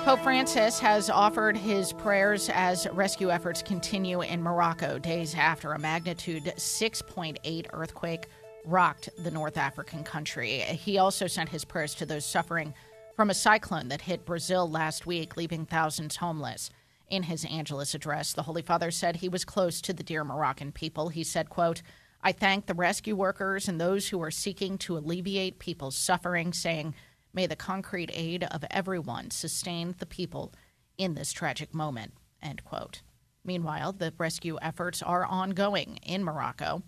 Pope 0.07 0.21
Francis 0.21 0.79
has 0.79 1.11
offered 1.11 1.57
his 1.57 1.93
prayers 1.93 2.49
as 2.51 2.87
rescue 2.93 3.29
efforts 3.29 3.61
continue 3.61 4.21
in 4.21 4.41
Morocco 4.41 5.01
days 5.01 5.35
after 5.35 5.73
a 5.73 5.79
magnitude 5.81 6.45
6.8 6.45 7.67
earthquake 7.73 8.29
rocked 8.65 9.09
the 9.19 9.33
North 9.33 9.57
African 9.57 10.05
country. 10.05 10.61
He 10.61 10.99
also 10.99 11.27
sent 11.27 11.49
his 11.49 11.65
prayers 11.65 11.93
to 11.97 12.07
those 12.07 12.25
suffering 12.25 12.73
from 13.17 13.31
a 13.31 13.35
cyclone 13.35 13.89
that 13.89 14.03
hit 14.03 14.25
Brazil 14.25 14.71
last 14.71 15.07
week, 15.07 15.37
leaving 15.37 15.67
thousands 15.67 16.15
homeless. 16.15 16.71
In 17.11 17.25
his 17.25 17.45
Angelus 17.45 17.93
address, 17.93 18.33
the 18.33 18.45
Holy 18.45 18.63
Father 18.63 18.93
said 18.93 19.17
he 19.17 19.29
was 19.29 19.45
close 19.45 19.81
to 19.81 19.93
the 19.93 20.05
dear 20.05 20.23
Moroccan 20.23 20.71
people. 20.71 21.09
He 21.09 21.25
said, 21.25 21.51
quote, 21.51 21.83
I 22.23 22.31
thank 22.31 22.67
the 22.67 22.75
rescue 22.75 23.17
workers 23.17 23.67
and 23.67 23.81
those 23.81 24.09
who 24.11 24.23
are 24.23 24.31
seeking 24.31 24.79
to 24.79 24.99
alleviate 24.99 25.59
people's 25.59 25.97
suffering, 25.97 26.53
saying, 26.53 26.95
May 27.37 27.47
the 27.47 27.55
concrete 27.55 28.11
aid 28.15 28.45
of 28.45 28.65
everyone 28.71 29.31
sustain 29.31 29.95
the 29.99 30.07
people 30.07 30.55
in 30.97 31.13
this 31.13 31.33
tragic 31.33 31.75
moment. 31.75 32.15
End 32.43 32.65
quote. 32.65 33.03
Meanwhile, 33.45 33.93
the 33.93 34.15
rescue 34.17 34.57
efforts 34.63 35.03
are 35.03 35.27
ongoing 35.27 35.99
in 36.03 36.25
Morocco. 36.25 36.83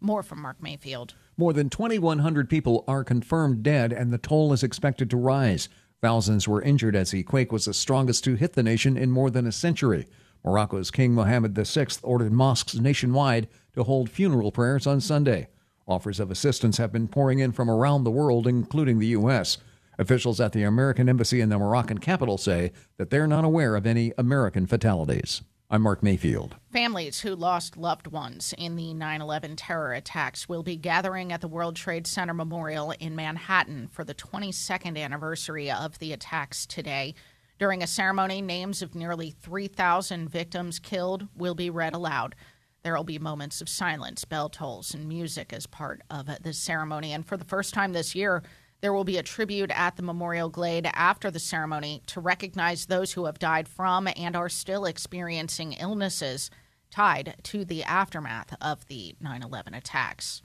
More 0.00 0.24
from 0.24 0.42
Mark 0.42 0.60
Mayfield. 0.60 1.14
More 1.36 1.52
than 1.52 1.70
2,100 1.70 2.50
people 2.50 2.82
are 2.88 3.04
confirmed 3.04 3.62
dead, 3.62 3.92
and 3.92 4.12
the 4.12 4.18
toll 4.18 4.52
is 4.52 4.64
expected 4.64 5.08
to 5.10 5.16
rise. 5.16 5.68
Thousands 6.00 6.48
were 6.48 6.62
injured 6.62 6.96
as 6.96 7.12
the 7.12 7.22
quake 7.22 7.52
was 7.52 7.66
the 7.66 7.72
strongest 7.72 8.24
to 8.24 8.34
hit 8.34 8.54
the 8.54 8.64
nation 8.64 8.96
in 8.96 9.12
more 9.12 9.30
than 9.30 9.46
a 9.46 9.52
century. 9.52 10.08
Morocco's 10.44 10.90
King 10.90 11.14
Mohammed 11.14 11.54
VI 11.54 11.86
ordered 12.02 12.32
mosques 12.32 12.74
nationwide 12.74 13.46
to 13.74 13.84
hold 13.84 14.10
funeral 14.10 14.50
prayers 14.50 14.84
on 14.84 15.00
Sunday. 15.00 15.46
Offers 15.86 16.18
of 16.18 16.32
assistance 16.32 16.78
have 16.78 16.90
been 16.90 17.06
pouring 17.06 17.38
in 17.38 17.52
from 17.52 17.70
around 17.70 18.02
the 18.02 18.10
world, 18.10 18.48
including 18.48 18.98
the 18.98 19.06
U.S. 19.08 19.58
Officials 19.98 20.40
at 20.40 20.52
the 20.52 20.62
American 20.62 21.08
Embassy 21.08 21.40
in 21.40 21.50
the 21.50 21.58
Moroccan 21.58 21.98
capital 21.98 22.38
say 22.38 22.72
that 22.96 23.10
they're 23.10 23.26
not 23.26 23.44
aware 23.44 23.76
of 23.76 23.86
any 23.86 24.12
American 24.16 24.66
fatalities. 24.66 25.42
I'm 25.68 25.82
Mark 25.82 26.02
Mayfield. 26.02 26.56
Families 26.70 27.20
who 27.20 27.34
lost 27.34 27.76
loved 27.76 28.06
ones 28.06 28.54
in 28.56 28.76
the 28.76 28.94
9 28.94 29.20
11 29.20 29.56
terror 29.56 29.92
attacks 29.92 30.48
will 30.48 30.62
be 30.62 30.76
gathering 30.76 31.32
at 31.32 31.40
the 31.42 31.48
World 31.48 31.76
Trade 31.76 32.06
Center 32.06 32.34
Memorial 32.34 32.90
in 32.92 33.14
Manhattan 33.14 33.88
for 33.88 34.04
the 34.04 34.14
22nd 34.14 34.98
anniversary 34.98 35.70
of 35.70 35.98
the 35.98 36.12
attacks 36.12 36.66
today. 36.66 37.14
During 37.58 37.82
a 37.82 37.86
ceremony, 37.86 38.42
names 38.42 38.82
of 38.82 38.94
nearly 38.94 39.30
3,000 39.30 40.28
victims 40.28 40.78
killed 40.78 41.28
will 41.36 41.54
be 41.54 41.70
read 41.70 41.94
aloud. 41.94 42.34
There 42.82 42.96
will 42.96 43.04
be 43.04 43.18
moments 43.18 43.60
of 43.60 43.68
silence, 43.68 44.24
bell 44.24 44.48
tolls, 44.48 44.94
and 44.94 45.06
music 45.08 45.52
as 45.52 45.66
part 45.66 46.02
of 46.10 46.28
the 46.42 46.52
ceremony. 46.52 47.12
And 47.12 47.24
for 47.24 47.36
the 47.36 47.44
first 47.44 47.72
time 47.72 47.92
this 47.92 48.14
year, 48.14 48.42
there 48.82 48.92
will 48.92 49.04
be 49.04 49.16
a 49.16 49.22
tribute 49.22 49.70
at 49.70 49.96
the 49.96 50.02
Memorial 50.02 50.50
Glade 50.50 50.90
after 50.92 51.30
the 51.30 51.38
ceremony 51.38 52.02
to 52.06 52.20
recognize 52.20 52.86
those 52.86 53.12
who 53.12 53.26
have 53.26 53.38
died 53.38 53.68
from 53.68 54.08
and 54.16 54.34
are 54.34 54.48
still 54.48 54.84
experiencing 54.84 55.72
illnesses 55.74 56.50
tied 56.90 57.36
to 57.44 57.64
the 57.64 57.84
aftermath 57.84 58.54
of 58.60 58.86
the 58.88 59.14
9 59.20 59.42
11 59.42 59.72
attacks. 59.72 60.42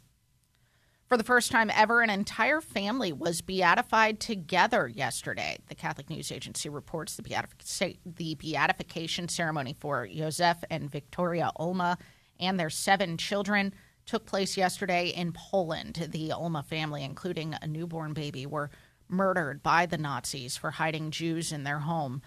For 1.08 1.18
the 1.18 1.24
first 1.24 1.52
time 1.52 1.72
ever, 1.74 2.02
an 2.02 2.10
entire 2.10 2.62
family 2.62 3.12
was 3.12 3.42
beatified 3.42 4.20
together 4.20 4.88
yesterday. 4.88 5.58
The 5.68 5.76
Catholic 5.76 6.10
News 6.10 6.32
Agency 6.32 6.70
reports 6.70 7.16
the, 7.16 7.24
beatific- 7.24 7.98
the 8.06 8.36
beatification 8.36 9.30
ceremony 9.30 9.74
for 9.80 10.06
Joseph 10.06 10.64
and 10.70 10.92
Victoria 10.92 11.52
Ulma 11.58 11.98
and 12.40 12.60
their 12.60 12.70
seven 12.70 13.18
children 13.18 13.74
took 14.08 14.26
place 14.26 14.58
yesterday 14.58 15.10
in 15.10 15.34
Poland. 15.34 16.08
The 16.12 16.32
Ulma 16.32 16.64
family, 16.64 17.04
including 17.04 17.54
a 17.62 17.68
newborn 17.68 18.14
baby, 18.14 18.46
were 18.46 18.72
murdered 19.08 19.62
by 19.62 19.86
the 19.86 19.98
Nazis 19.98 20.58
for 20.58 20.72
hiding 20.72 21.12
Jews 21.12 21.52
in 21.52 21.64
their 21.64 21.80
home. 21.80 22.22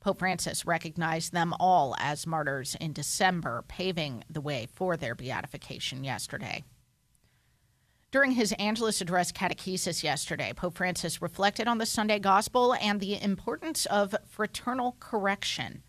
Pope 0.00 0.18
Francis 0.18 0.66
recognized 0.66 1.32
them 1.32 1.54
all 1.60 1.94
as 1.98 2.26
martyrs 2.26 2.74
in 2.80 2.92
December, 2.92 3.64
paving 3.68 4.24
the 4.28 4.40
way 4.40 4.66
for 4.72 4.96
their 4.96 5.14
beatification 5.14 6.04
yesterday. 6.04 6.64
During 8.12 8.32
his 8.32 8.52
Angelus 8.58 9.00
Address 9.00 9.32
catechesis 9.32 10.02
yesterday, 10.02 10.52
Pope 10.54 10.76
Francis 10.76 11.20
reflected 11.20 11.68
on 11.68 11.78
the 11.78 11.86
Sunday 11.86 12.18
Gospel 12.18 12.74
and 12.74 13.00
the 13.00 13.20
importance 13.20 13.84
of 13.86 14.14
fraternal 14.26 14.96
correction. 15.00 15.82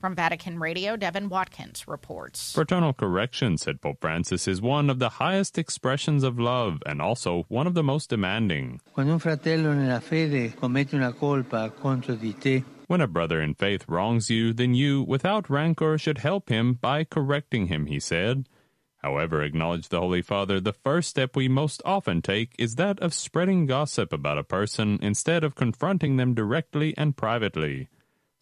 From 0.00 0.14
Vatican 0.14 0.58
Radio, 0.58 0.96
Devin 0.96 1.28
Watkins 1.28 1.86
reports. 1.86 2.54
Fraternal 2.54 2.94
correction, 2.94 3.58
said 3.58 3.82
Pope 3.82 3.98
Francis, 4.00 4.48
is 4.48 4.62
one 4.62 4.88
of 4.88 4.98
the 4.98 5.10
highest 5.10 5.58
expressions 5.58 6.24
of 6.24 6.38
love 6.38 6.82
and 6.86 7.02
also 7.02 7.44
one 7.48 7.66
of 7.66 7.74
the 7.74 7.82
most 7.82 8.08
demanding. 8.08 8.80
Quando 8.94 9.12
un 9.12 9.18
fratello 9.18 9.74
nella 9.74 10.00
fede 10.00 10.56
commette 10.58 10.94
una 10.94 11.12
colpa 11.12 11.70
contro 11.78 12.14
di 12.14 12.32
te, 12.32 12.64
When 12.86 13.02
a 13.02 13.06
brother 13.06 13.42
in 13.42 13.52
faith 13.52 13.84
wrongs 13.88 14.30
you, 14.30 14.54
then 14.54 14.72
you, 14.72 15.02
without 15.02 15.50
rancor, 15.50 15.98
should 15.98 16.18
help 16.18 16.48
him 16.48 16.78
by 16.80 17.04
correcting 17.04 17.66
him, 17.66 17.84
he 17.84 18.00
said. 18.00 18.48
However, 19.02 19.42
acknowledged 19.42 19.90
the 19.90 20.00
Holy 20.00 20.22
Father, 20.22 20.60
the 20.60 20.72
first 20.72 21.10
step 21.10 21.36
we 21.36 21.46
most 21.46 21.82
often 21.84 22.22
take 22.22 22.54
is 22.58 22.76
that 22.76 22.98
of 23.00 23.12
spreading 23.12 23.66
gossip 23.66 24.14
about 24.14 24.38
a 24.38 24.44
person 24.44 24.98
instead 25.02 25.44
of 25.44 25.54
confronting 25.54 26.16
them 26.16 26.32
directly 26.32 26.94
and 26.96 27.18
privately. 27.18 27.88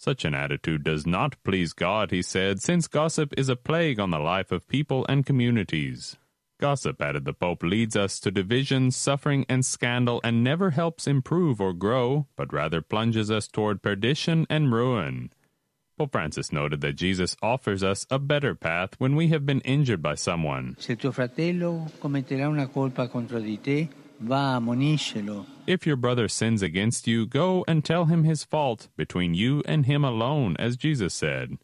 Such 0.01 0.25
an 0.25 0.33
attitude 0.33 0.85
does 0.85 1.09
not 1.09 1.35
please 1.43 1.73
God, 1.73 2.13
he 2.13 2.23
said, 2.23 2.63
since 2.63 2.87
gossip 2.87 3.35
is 3.37 3.49
a 3.49 3.57
plague 3.57 3.99
on 3.99 4.11
the 4.11 4.21
life 4.21 4.53
of 4.53 4.69
people 4.69 5.05
and 5.09 5.27
communities. 5.27 6.17
Gossip, 6.61 7.03
added 7.03 7.25
the 7.25 7.33
Pope, 7.33 7.65
leads 7.65 7.97
us 7.97 8.21
to 8.21 8.31
division, 8.31 8.93
suffering, 8.93 9.45
and 9.49 9.67
scandal, 9.67 10.21
and 10.23 10.45
never 10.45 10.71
helps 10.71 11.09
improve 11.09 11.61
or 11.61 11.73
grow, 11.73 12.29
but 12.37 12.53
rather 12.53 12.81
plunges 12.81 13.29
us 13.29 13.49
toward 13.49 13.83
perdition 13.83 14.47
and 14.49 14.73
ruin. 14.73 15.33
Pope 15.99 16.13
Francis 16.13 16.53
noted 16.53 16.81
that 16.81 16.93
Jesus 16.95 17.37
offers 17.43 17.83
us 17.83 18.07
a 18.09 18.21
better 18.21 18.55
path 18.55 18.91
when 18.99 19.17
we 19.17 19.29
have 19.29 19.45
been 19.45 19.61
injured 19.63 20.01
by 20.01 20.15
someone. 20.15 20.77
se 20.79 20.95
tuo 20.95 21.11
fratello 21.11 21.91
commetterà 21.99 22.49
una 22.49 22.69
colpa 22.69 23.09
contro 23.11 23.41
di 23.41 23.59
te. 23.61 23.89
If 25.67 25.87
your 25.87 25.97
brother 25.97 26.29
sins 26.29 26.63
against 26.63 27.07
you, 27.07 27.27
go 27.27 27.65
and 27.69 27.85
tell 27.85 28.07
him 28.07 28.25
his 28.25 28.45
fault 28.45 28.89
between 28.97 29.35
you 29.35 29.63
and 29.67 29.87
him 29.87 30.05
alone, 30.05 30.57
as 30.59 30.77
Jesus 30.77 31.15
said. 31.15 31.59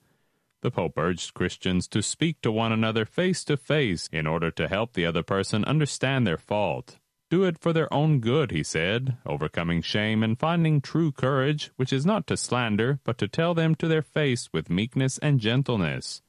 The 0.63 0.71
Pope 0.71 0.97
urged 0.97 1.35
Christians 1.35 1.87
to 1.89 2.03
speak 2.03 2.41
to 2.41 2.51
one 2.51 2.73
another 2.73 3.05
face 3.05 3.45
to 3.45 3.57
face 3.57 4.09
in 4.13 4.27
order 4.27 4.51
to 4.53 4.69
help 4.69 4.95
the 4.95 5.05
other 5.05 5.23
person 5.23 5.65
understand 5.65 6.27
their 6.27 6.39
fault. 6.39 6.99
Do 7.29 7.45
it 7.45 7.59
for 7.59 7.73
their 7.73 7.93
own 7.93 8.21
good, 8.21 8.51
he 8.51 8.63
said, 8.63 9.17
overcoming 9.27 9.83
shame 9.83 10.23
and 10.23 10.39
finding 10.39 10.81
true 10.81 11.13
courage, 11.13 11.71
which 11.77 11.93
is 11.93 12.07
not 12.07 12.27
to 12.29 12.37
slander, 12.37 13.01
but 13.05 13.19
to 13.19 13.29
tell 13.29 13.55
them 13.55 13.75
to 13.75 13.89
their 13.89 14.03
face 14.03 14.49
with 14.53 14.71
meekness 14.71 15.19
and 15.19 15.41
gentleness. 15.41 16.23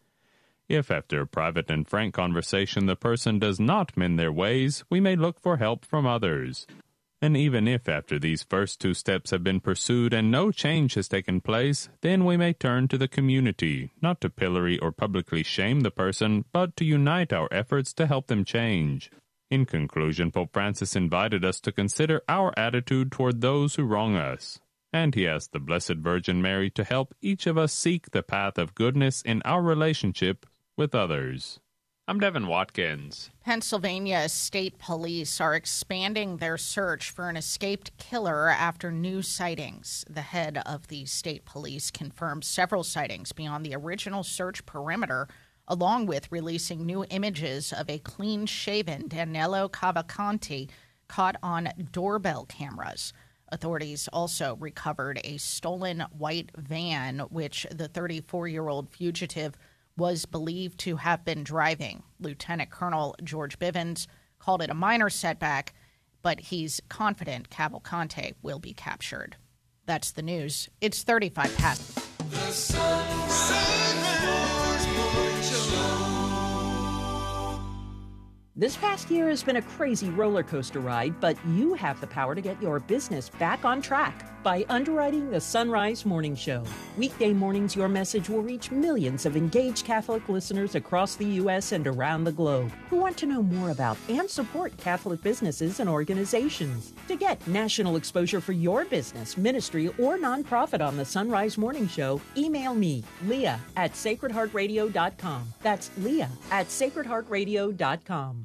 If 0.67 0.89
after 0.89 1.21
a 1.21 1.27
private 1.27 1.69
and 1.69 1.87
frank 1.87 2.15
conversation 2.15 2.87
the 2.87 2.95
person 2.95 3.37
does 3.37 3.59
not 3.59 3.95
mend 3.95 4.17
their 4.17 4.31
ways, 4.31 4.83
we 4.89 4.99
may 4.99 5.15
look 5.15 5.39
for 5.39 5.57
help 5.57 5.85
from 5.85 6.07
others. 6.07 6.65
And 7.21 7.37
even 7.37 7.67
if 7.67 7.87
after 7.87 8.17
these 8.17 8.43
first 8.43 8.81
two 8.81 8.95
steps 8.95 9.29
have 9.29 9.43
been 9.43 9.59
pursued 9.59 10.11
and 10.11 10.31
no 10.31 10.51
change 10.51 10.95
has 10.95 11.07
taken 11.07 11.39
place, 11.39 11.87
then 12.01 12.25
we 12.25 12.35
may 12.35 12.53
turn 12.53 12.87
to 12.87 12.97
the 12.97 13.07
community, 13.07 13.91
not 14.01 14.19
to 14.21 14.29
pillory 14.29 14.79
or 14.79 14.91
publicly 14.91 15.43
shame 15.43 15.81
the 15.81 15.91
person, 15.91 16.45
but 16.51 16.75
to 16.77 16.85
unite 16.85 17.31
our 17.31 17.47
efforts 17.51 17.93
to 17.93 18.07
help 18.07 18.25
them 18.27 18.43
change. 18.43 19.11
In 19.51 19.65
conclusion, 19.65 20.31
Pope 20.31 20.51
Francis 20.51 20.95
invited 20.95 21.45
us 21.45 21.59
to 21.61 21.71
consider 21.71 22.23
our 22.27 22.51
attitude 22.57 23.11
toward 23.11 23.41
those 23.41 23.75
who 23.75 23.83
wrong 23.83 24.15
us. 24.15 24.59
And 24.91 25.13
he 25.13 25.27
asked 25.27 25.51
the 25.51 25.59
Blessed 25.59 25.97
Virgin 25.97 26.41
Mary 26.41 26.71
to 26.71 26.83
help 26.83 27.13
each 27.21 27.45
of 27.45 27.57
us 27.57 27.71
seek 27.71 28.11
the 28.11 28.23
path 28.23 28.57
of 28.57 28.73
goodness 28.73 29.21
in 29.21 29.41
our 29.45 29.61
relationship 29.61 30.45
with 30.77 30.93
others. 30.93 31.59
I'm 32.07 32.19
Devin 32.19 32.45
Watkins. 32.45 33.31
Pennsylvania 33.43 34.29
state 34.29 34.77
police 34.77 35.41
are 35.41 35.55
expanding 35.55 36.37
their 36.37 36.55
search 36.55 37.09
for 37.09 37.29
an 37.29 37.37
escaped 37.37 37.97
killer 37.97 38.47
after 38.49 38.91
new 38.91 39.23
sightings. 39.23 40.05
The 40.07 40.21
head 40.21 40.61
of 40.67 40.87
the 40.87 41.05
state 41.05 41.45
police 41.45 41.89
confirmed 41.89 42.43
several 42.43 42.83
sightings 42.83 43.31
beyond 43.31 43.65
the 43.65 43.75
original 43.75 44.21
search 44.21 44.67
perimeter, 44.67 45.27
along 45.67 46.05
with 46.05 46.31
releasing 46.31 46.85
new 46.85 47.05
images 47.09 47.73
of 47.73 47.89
a 47.89 47.97
clean 47.97 48.45
shaven 48.45 49.09
Danelo 49.09 49.67
Cavalcante 49.67 50.69
caught 51.07 51.37
on 51.41 51.69
doorbell 51.91 52.45
cameras. 52.45 53.13
Authorities 53.51 54.07
also 54.13 54.57
recovered 54.57 55.19
a 55.23 55.37
stolen 55.37 56.01
white 56.15 56.51
van, 56.55 57.19
which 57.31 57.65
the 57.71 57.87
34 57.87 58.47
year 58.47 58.67
old 58.67 58.89
fugitive 58.89 59.57
was 59.97 60.25
believed 60.25 60.79
to 60.81 60.97
have 60.97 61.23
been 61.23 61.43
driving. 61.43 62.03
Lieutenant 62.19 62.69
Colonel 62.69 63.15
George 63.23 63.57
Bivens 63.59 64.07
called 64.39 64.61
it 64.61 64.69
a 64.69 64.75
minor 64.75 65.09
setback, 65.09 65.73
but 66.21 66.39
he's 66.39 66.81
confident 66.89 67.49
Cavalcante 67.49 68.33
will 68.41 68.59
be 68.59 68.73
captured. 68.73 69.37
That's 69.85 70.11
the 70.11 70.21
news. 70.21 70.69
It's 70.81 71.03
35 71.03 71.55
past. 71.57 71.99
This 78.57 78.77
past 78.77 79.11
year 79.11 79.27
has 79.27 79.43
been 79.43 79.57
a 79.57 79.61
crazy 79.61 80.09
roller 80.09 80.41
coaster 80.41 80.79
ride, 80.79 81.19
but 81.19 81.35
you 81.45 81.73
have 81.73 81.99
the 81.99 82.07
power 82.07 82.33
to 82.33 82.39
get 82.39 82.61
your 82.61 82.79
business 82.79 83.27
back 83.27 83.65
on 83.65 83.81
track 83.81 84.31
by 84.43 84.63
underwriting 84.69 85.29
the 85.29 85.41
Sunrise 85.41 86.05
Morning 86.05 86.35
Show. 86.35 86.63
Weekday 86.97 87.33
mornings, 87.33 87.75
your 87.75 87.89
message 87.89 88.29
will 88.29 88.43
reach 88.43 88.71
millions 88.71 89.25
of 89.25 89.35
engaged 89.35 89.83
Catholic 89.83 90.29
listeners 90.29 90.75
across 90.75 91.15
the 91.15 91.25
U.S. 91.25 91.73
and 91.73 91.85
around 91.85 92.23
the 92.23 92.31
globe 92.31 92.71
who 92.89 92.95
want 92.95 93.17
to 93.17 93.25
know 93.25 93.43
more 93.43 93.71
about 93.71 93.97
and 94.07 94.29
support 94.29 94.77
Catholic 94.77 95.21
businesses 95.21 95.81
and 95.81 95.89
organizations. 95.89 96.93
To 97.09 97.17
get 97.17 97.45
national 97.47 97.97
exposure 97.97 98.39
for 98.39 98.53
your 98.53 98.85
business, 98.85 99.35
ministry, 99.35 99.87
or 99.99 100.17
nonprofit 100.17 100.79
on 100.79 100.95
the 100.95 101.03
Sunrise 101.03 101.57
Morning 101.57 101.89
Show, 101.89 102.21
email 102.37 102.73
me, 102.73 103.03
Leah 103.25 103.59
at 103.75 103.93
sacredheartradio.com. 103.93 105.43
That's 105.61 105.89
Leah 105.97 106.29
at 106.51 106.67
sacredheartradio.com. 106.67 108.44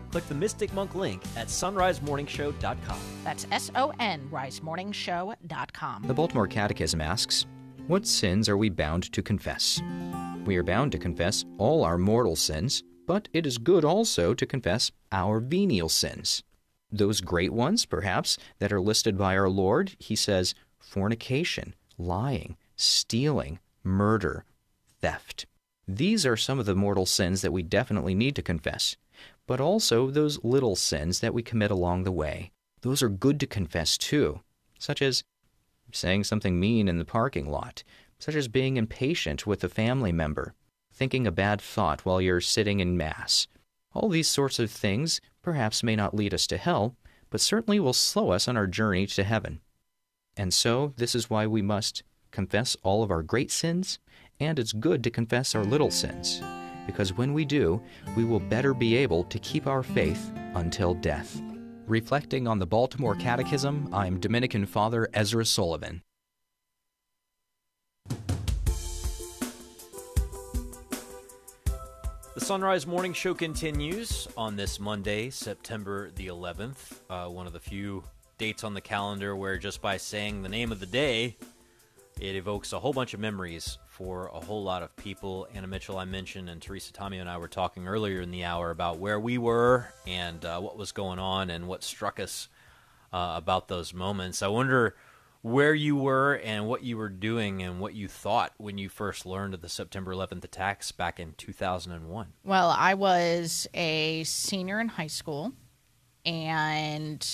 Click 0.11 0.27
the 0.27 0.35
Mystic 0.35 0.73
Monk 0.73 0.93
link 0.93 1.21
at 1.35 1.47
sonrisemorningshow.com. 1.47 2.99
That's 3.23 3.47
S 3.51 3.71
O 3.75 3.93
N 3.99 4.27
risemorningshow.com. 4.31 6.03
The 6.05 6.13
Baltimore 6.13 6.47
Catechism 6.47 7.01
asks, 7.01 7.45
What 7.87 8.05
sins 8.05 8.49
are 8.49 8.57
we 8.57 8.69
bound 8.69 9.11
to 9.13 9.21
confess? 9.21 9.81
We 10.45 10.57
are 10.57 10.63
bound 10.63 10.91
to 10.91 10.97
confess 10.97 11.45
all 11.57 11.83
our 11.83 11.97
mortal 11.97 12.35
sins, 12.35 12.83
but 13.07 13.29
it 13.31 13.45
is 13.45 13.57
good 13.57 13.85
also 13.85 14.33
to 14.33 14.45
confess 14.45 14.91
our 15.11 15.39
venial 15.39 15.89
sins. 15.89 16.43
Those 16.91 17.21
great 17.21 17.53
ones, 17.53 17.85
perhaps, 17.85 18.37
that 18.59 18.73
are 18.73 18.81
listed 18.81 19.17
by 19.17 19.37
our 19.37 19.49
Lord, 19.49 19.95
he 19.97 20.15
says 20.15 20.53
fornication, 20.77 21.73
lying, 21.97 22.57
stealing, 22.75 23.59
murder, 23.83 24.43
theft. 24.99 25.45
These 25.87 26.25
are 26.25 26.37
some 26.37 26.59
of 26.59 26.65
the 26.65 26.75
mortal 26.75 27.05
sins 27.05 27.41
that 27.41 27.53
we 27.53 27.63
definitely 27.63 28.15
need 28.15 28.35
to 28.35 28.41
confess, 28.41 28.97
but 29.47 29.61
also 29.61 30.09
those 30.09 30.43
little 30.43 30.75
sins 30.75 31.19
that 31.19 31.33
we 31.33 31.43
commit 31.43 31.71
along 31.71 32.03
the 32.03 32.11
way. 32.11 32.51
Those 32.81 33.03
are 33.03 33.09
good 33.09 33.39
to 33.39 33.47
confess 33.47 33.97
too, 33.97 34.41
such 34.79 35.01
as 35.01 35.23
saying 35.91 36.23
something 36.23 36.59
mean 36.59 36.87
in 36.87 36.97
the 36.97 37.05
parking 37.05 37.49
lot, 37.49 37.83
such 38.19 38.35
as 38.35 38.47
being 38.47 38.77
impatient 38.77 39.45
with 39.45 39.63
a 39.63 39.69
family 39.69 40.11
member, 40.11 40.53
thinking 40.93 41.27
a 41.27 41.31
bad 41.31 41.61
thought 41.61 42.05
while 42.05 42.21
you're 42.21 42.41
sitting 42.41 42.79
in 42.79 42.97
Mass. 42.97 43.47
All 43.93 44.09
these 44.09 44.27
sorts 44.27 44.59
of 44.59 44.71
things 44.71 45.19
perhaps 45.41 45.83
may 45.83 45.95
not 45.95 46.15
lead 46.15 46.33
us 46.33 46.47
to 46.47 46.57
hell, 46.57 46.95
but 47.29 47.41
certainly 47.41 47.79
will 47.79 47.93
slow 47.93 48.31
us 48.31 48.47
on 48.47 48.57
our 48.57 48.67
journey 48.67 49.07
to 49.07 49.23
heaven. 49.23 49.61
And 50.37 50.53
so, 50.53 50.93
this 50.97 51.13
is 51.13 51.29
why 51.29 51.47
we 51.47 51.61
must 51.61 52.03
confess 52.31 52.77
all 52.83 53.03
of 53.03 53.11
our 53.11 53.23
great 53.23 53.51
sins, 53.51 53.99
and 54.39 54.57
it's 54.57 54.73
good 54.73 55.03
to 55.03 55.09
confess 55.09 55.53
our 55.53 55.63
little 55.63 55.91
sins, 55.91 56.41
because 56.85 57.13
when 57.13 57.33
we 57.33 57.45
do, 57.45 57.81
we 58.15 58.23
will 58.23 58.39
better 58.39 58.73
be 58.73 58.95
able 58.95 59.23
to 59.25 59.39
keep 59.39 59.67
our 59.67 59.83
faith 59.83 60.31
until 60.55 60.93
death. 60.93 61.41
Reflecting 61.87 62.47
on 62.47 62.59
the 62.59 62.65
Baltimore 62.65 63.15
Catechism, 63.15 63.89
I'm 63.93 64.19
Dominican 64.19 64.65
Father 64.65 65.09
Ezra 65.13 65.45
Sullivan. 65.45 66.03
The 72.33 72.39
Sunrise 72.39 72.87
Morning 72.87 73.11
Show 73.11 73.33
continues 73.33 74.27
on 74.37 74.55
this 74.55 74.79
Monday, 74.79 75.29
September 75.29 76.11
the 76.11 76.27
11th. 76.27 76.93
Uh, 77.09 77.27
one 77.27 77.45
of 77.45 77.51
the 77.51 77.59
few 77.59 78.03
dates 78.37 78.63
on 78.63 78.73
the 78.73 78.81
calendar 78.81 79.35
where 79.35 79.57
just 79.57 79.81
by 79.81 79.97
saying 79.97 80.41
the 80.41 80.49
name 80.49 80.71
of 80.71 80.79
the 80.79 80.85
day, 80.85 81.35
it 82.21 82.35
evokes 82.35 82.71
a 82.71 82.79
whole 82.79 82.93
bunch 82.93 83.15
of 83.15 83.19
memories 83.19 83.79
for 83.87 84.27
a 84.27 84.39
whole 84.39 84.63
lot 84.63 84.83
of 84.83 84.95
people. 84.95 85.47
Anna 85.55 85.65
Mitchell, 85.65 85.97
I 85.97 86.05
mentioned, 86.05 86.49
and 86.49 86.61
Teresa 86.61 86.93
Tomeo 86.93 87.19
and 87.19 87.29
I 87.29 87.37
were 87.37 87.47
talking 87.47 87.87
earlier 87.87 88.21
in 88.21 88.29
the 88.29 88.43
hour 88.43 88.69
about 88.69 88.99
where 88.99 89.19
we 89.19 89.39
were 89.39 89.91
and 90.05 90.45
uh, 90.45 90.59
what 90.59 90.77
was 90.77 90.91
going 90.91 91.17
on 91.17 91.49
and 91.49 91.67
what 91.67 91.83
struck 91.83 92.19
us 92.19 92.47
uh, 93.11 93.33
about 93.35 93.69
those 93.69 93.91
moments. 93.91 94.43
I 94.43 94.49
wonder 94.49 94.95
where 95.41 95.73
you 95.73 95.95
were 95.95 96.35
and 96.43 96.67
what 96.67 96.83
you 96.83 96.95
were 96.95 97.09
doing 97.09 97.63
and 97.63 97.79
what 97.79 97.95
you 97.95 98.07
thought 98.07 98.53
when 98.57 98.77
you 98.77 98.87
first 98.87 99.25
learned 99.25 99.55
of 99.55 99.61
the 99.61 99.69
September 99.69 100.13
11th 100.13 100.43
attacks 100.43 100.91
back 100.91 101.19
in 101.19 101.33
2001. 101.37 102.27
Well, 102.43 102.69
I 102.69 102.93
was 102.93 103.67
a 103.73 104.23
senior 104.25 104.79
in 104.79 104.89
high 104.89 105.07
school, 105.07 105.53
and 106.23 107.27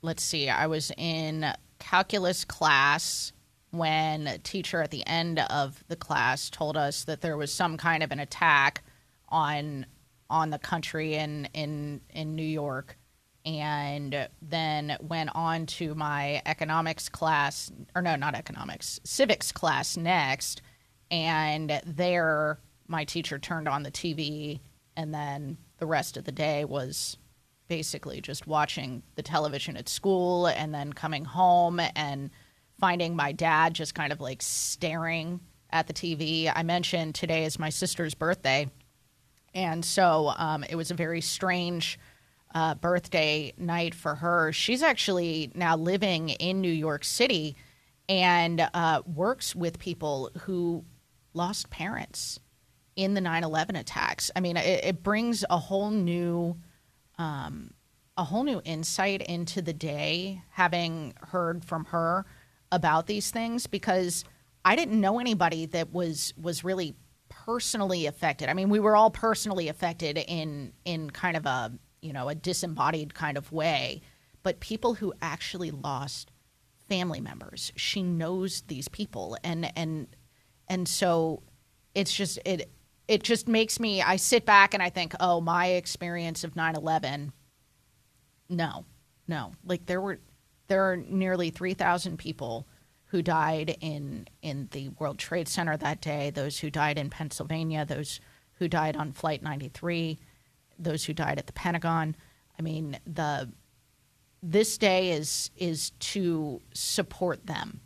let's 0.00 0.22
see, 0.22 0.48
I 0.48 0.68
was 0.68 0.90
in 0.96 1.52
calculus 1.78 2.46
class 2.46 3.32
when 3.70 4.26
a 4.26 4.38
teacher 4.38 4.82
at 4.82 4.90
the 4.90 5.06
end 5.06 5.38
of 5.38 5.84
the 5.88 5.96
class 5.96 6.50
told 6.50 6.76
us 6.76 7.04
that 7.04 7.20
there 7.20 7.36
was 7.36 7.52
some 7.52 7.76
kind 7.76 8.02
of 8.02 8.12
an 8.12 8.20
attack 8.20 8.82
on 9.28 9.86
on 10.28 10.50
the 10.50 10.58
country 10.58 11.14
in 11.14 11.48
in 11.54 12.00
in 12.10 12.34
New 12.34 12.42
York. 12.42 12.96
And 13.44 14.28
then 14.42 14.96
went 15.00 15.30
on 15.34 15.66
to 15.66 15.94
my 15.94 16.42
economics 16.46 17.08
class 17.08 17.70
or 17.94 18.02
no 18.02 18.16
not 18.16 18.34
economics 18.34 18.98
civics 19.04 19.52
class 19.52 19.96
next. 19.96 20.62
And 21.10 21.80
there 21.86 22.58
my 22.88 23.04
teacher 23.04 23.38
turned 23.38 23.68
on 23.68 23.82
the 23.82 23.90
TV 23.90 24.60
and 24.96 25.14
then 25.14 25.58
the 25.78 25.86
rest 25.86 26.16
of 26.16 26.24
the 26.24 26.32
day 26.32 26.64
was 26.64 27.18
basically 27.68 28.20
just 28.20 28.46
watching 28.46 29.02
the 29.14 29.22
television 29.22 29.76
at 29.76 29.88
school 29.88 30.46
and 30.46 30.72
then 30.74 30.92
coming 30.92 31.24
home 31.24 31.80
and 31.94 32.30
finding 32.78 33.16
my 33.16 33.32
dad 33.32 33.74
just 33.74 33.94
kind 33.94 34.12
of 34.12 34.20
like 34.20 34.42
staring 34.42 35.40
at 35.70 35.86
the 35.86 35.92
TV. 35.92 36.50
I 36.54 36.62
mentioned 36.62 37.14
today 37.14 37.44
is 37.44 37.58
my 37.58 37.70
sister's 37.70 38.14
birthday, 38.14 38.70
and 39.54 39.84
so 39.84 40.32
um, 40.36 40.64
it 40.64 40.76
was 40.76 40.90
a 40.90 40.94
very 40.94 41.20
strange 41.20 41.98
uh, 42.54 42.74
birthday 42.74 43.52
night 43.58 43.94
for 43.94 44.14
her. 44.14 44.52
She's 44.52 44.82
actually 44.82 45.50
now 45.54 45.76
living 45.76 46.30
in 46.30 46.60
New 46.60 46.72
York 46.72 47.04
City 47.04 47.56
and 48.08 48.68
uh, 48.72 49.02
works 49.06 49.54
with 49.54 49.78
people 49.78 50.30
who 50.40 50.84
lost 51.34 51.70
parents 51.70 52.38
in 52.94 53.14
the 53.14 53.20
9/11 53.20 53.78
attacks. 53.78 54.30
I 54.36 54.40
mean, 54.40 54.56
it, 54.56 54.84
it 54.84 55.02
brings 55.02 55.44
a 55.48 55.58
whole 55.58 55.90
new. 55.90 56.56
Um, 57.18 57.70
a 58.18 58.24
whole 58.24 58.44
new 58.44 58.62
insight 58.64 59.20
into 59.22 59.60
the 59.60 59.74
day 59.74 60.40
having 60.52 61.12
heard 61.20 61.62
from 61.62 61.84
her 61.86 62.24
about 62.76 63.06
these 63.06 63.30
things 63.30 63.66
because 63.66 64.22
I 64.64 64.76
didn't 64.76 65.00
know 65.00 65.18
anybody 65.18 65.66
that 65.66 65.92
was 65.92 66.34
was 66.40 66.62
really 66.62 66.94
personally 67.28 68.06
affected. 68.06 68.48
I 68.48 68.54
mean, 68.54 68.68
we 68.68 68.78
were 68.78 68.94
all 68.94 69.10
personally 69.10 69.68
affected 69.68 70.18
in 70.18 70.72
in 70.84 71.10
kind 71.10 71.36
of 71.36 71.46
a 71.46 71.72
you 72.02 72.12
know 72.12 72.28
a 72.28 72.34
disembodied 72.34 73.14
kind 73.14 73.38
of 73.38 73.50
way, 73.50 74.02
but 74.42 74.60
people 74.60 74.94
who 74.94 75.14
actually 75.22 75.70
lost 75.70 76.30
family 76.88 77.20
members, 77.20 77.72
she 77.76 78.02
knows 78.02 78.62
these 78.68 78.88
people, 78.88 79.36
and 79.42 79.72
and 79.76 80.08
and 80.68 80.86
so 80.86 81.42
it's 81.94 82.12
just 82.12 82.38
it 82.44 82.70
it 83.08 83.22
just 83.22 83.48
makes 83.48 83.80
me. 83.80 84.02
I 84.02 84.16
sit 84.16 84.44
back 84.44 84.74
and 84.74 84.82
I 84.82 84.90
think, 84.90 85.14
oh, 85.20 85.40
my 85.40 85.68
experience 85.68 86.42
of 86.44 86.54
9-11, 86.54 87.30
No, 88.48 88.84
no, 89.28 89.52
like 89.64 89.86
there 89.86 90.00
were 90.00 90.18
there 90.68 90.90
are 90.90 90.96
nearly 90.96 91.50
3,000 91.50 92.16
people 92.18 92.66
who 93.06 93.22
died 93.22 93.76
in 93.80 94.26
in 94.42 94.68
the 94.72 94.88
World 94.98 95.18
Trade 95.18 95.48
Center 95.48 95.76
that 95.76 96.00
day, 96.00 96.30
those 96.30 96.58
who 96.58 96.70
died 96.70 96.98
in 96.98 97.08
Pennsylvania, 97.10 97.84
those 97.84 98.20
who 98.54 98.68
died 98.68 98.96
on 98.96 99.12
flight 99.12 99.42
93, 99.42 100.18
those 100.78 101.04
who 101.04 101.12
died 101.12 101.38
at 101.38 101.46
the 101.46 101.52
Pentagon. 101.52 102.16
I 102.58 102.62
mean, 102.62 102.98
the 103.06 103.50
this 104.42 104.76
day 104.78 105.12
is 105.12 105.50
is 105.56 105.90
to 105.90 106.60
support 106.74 107.46
them 107.46 107.80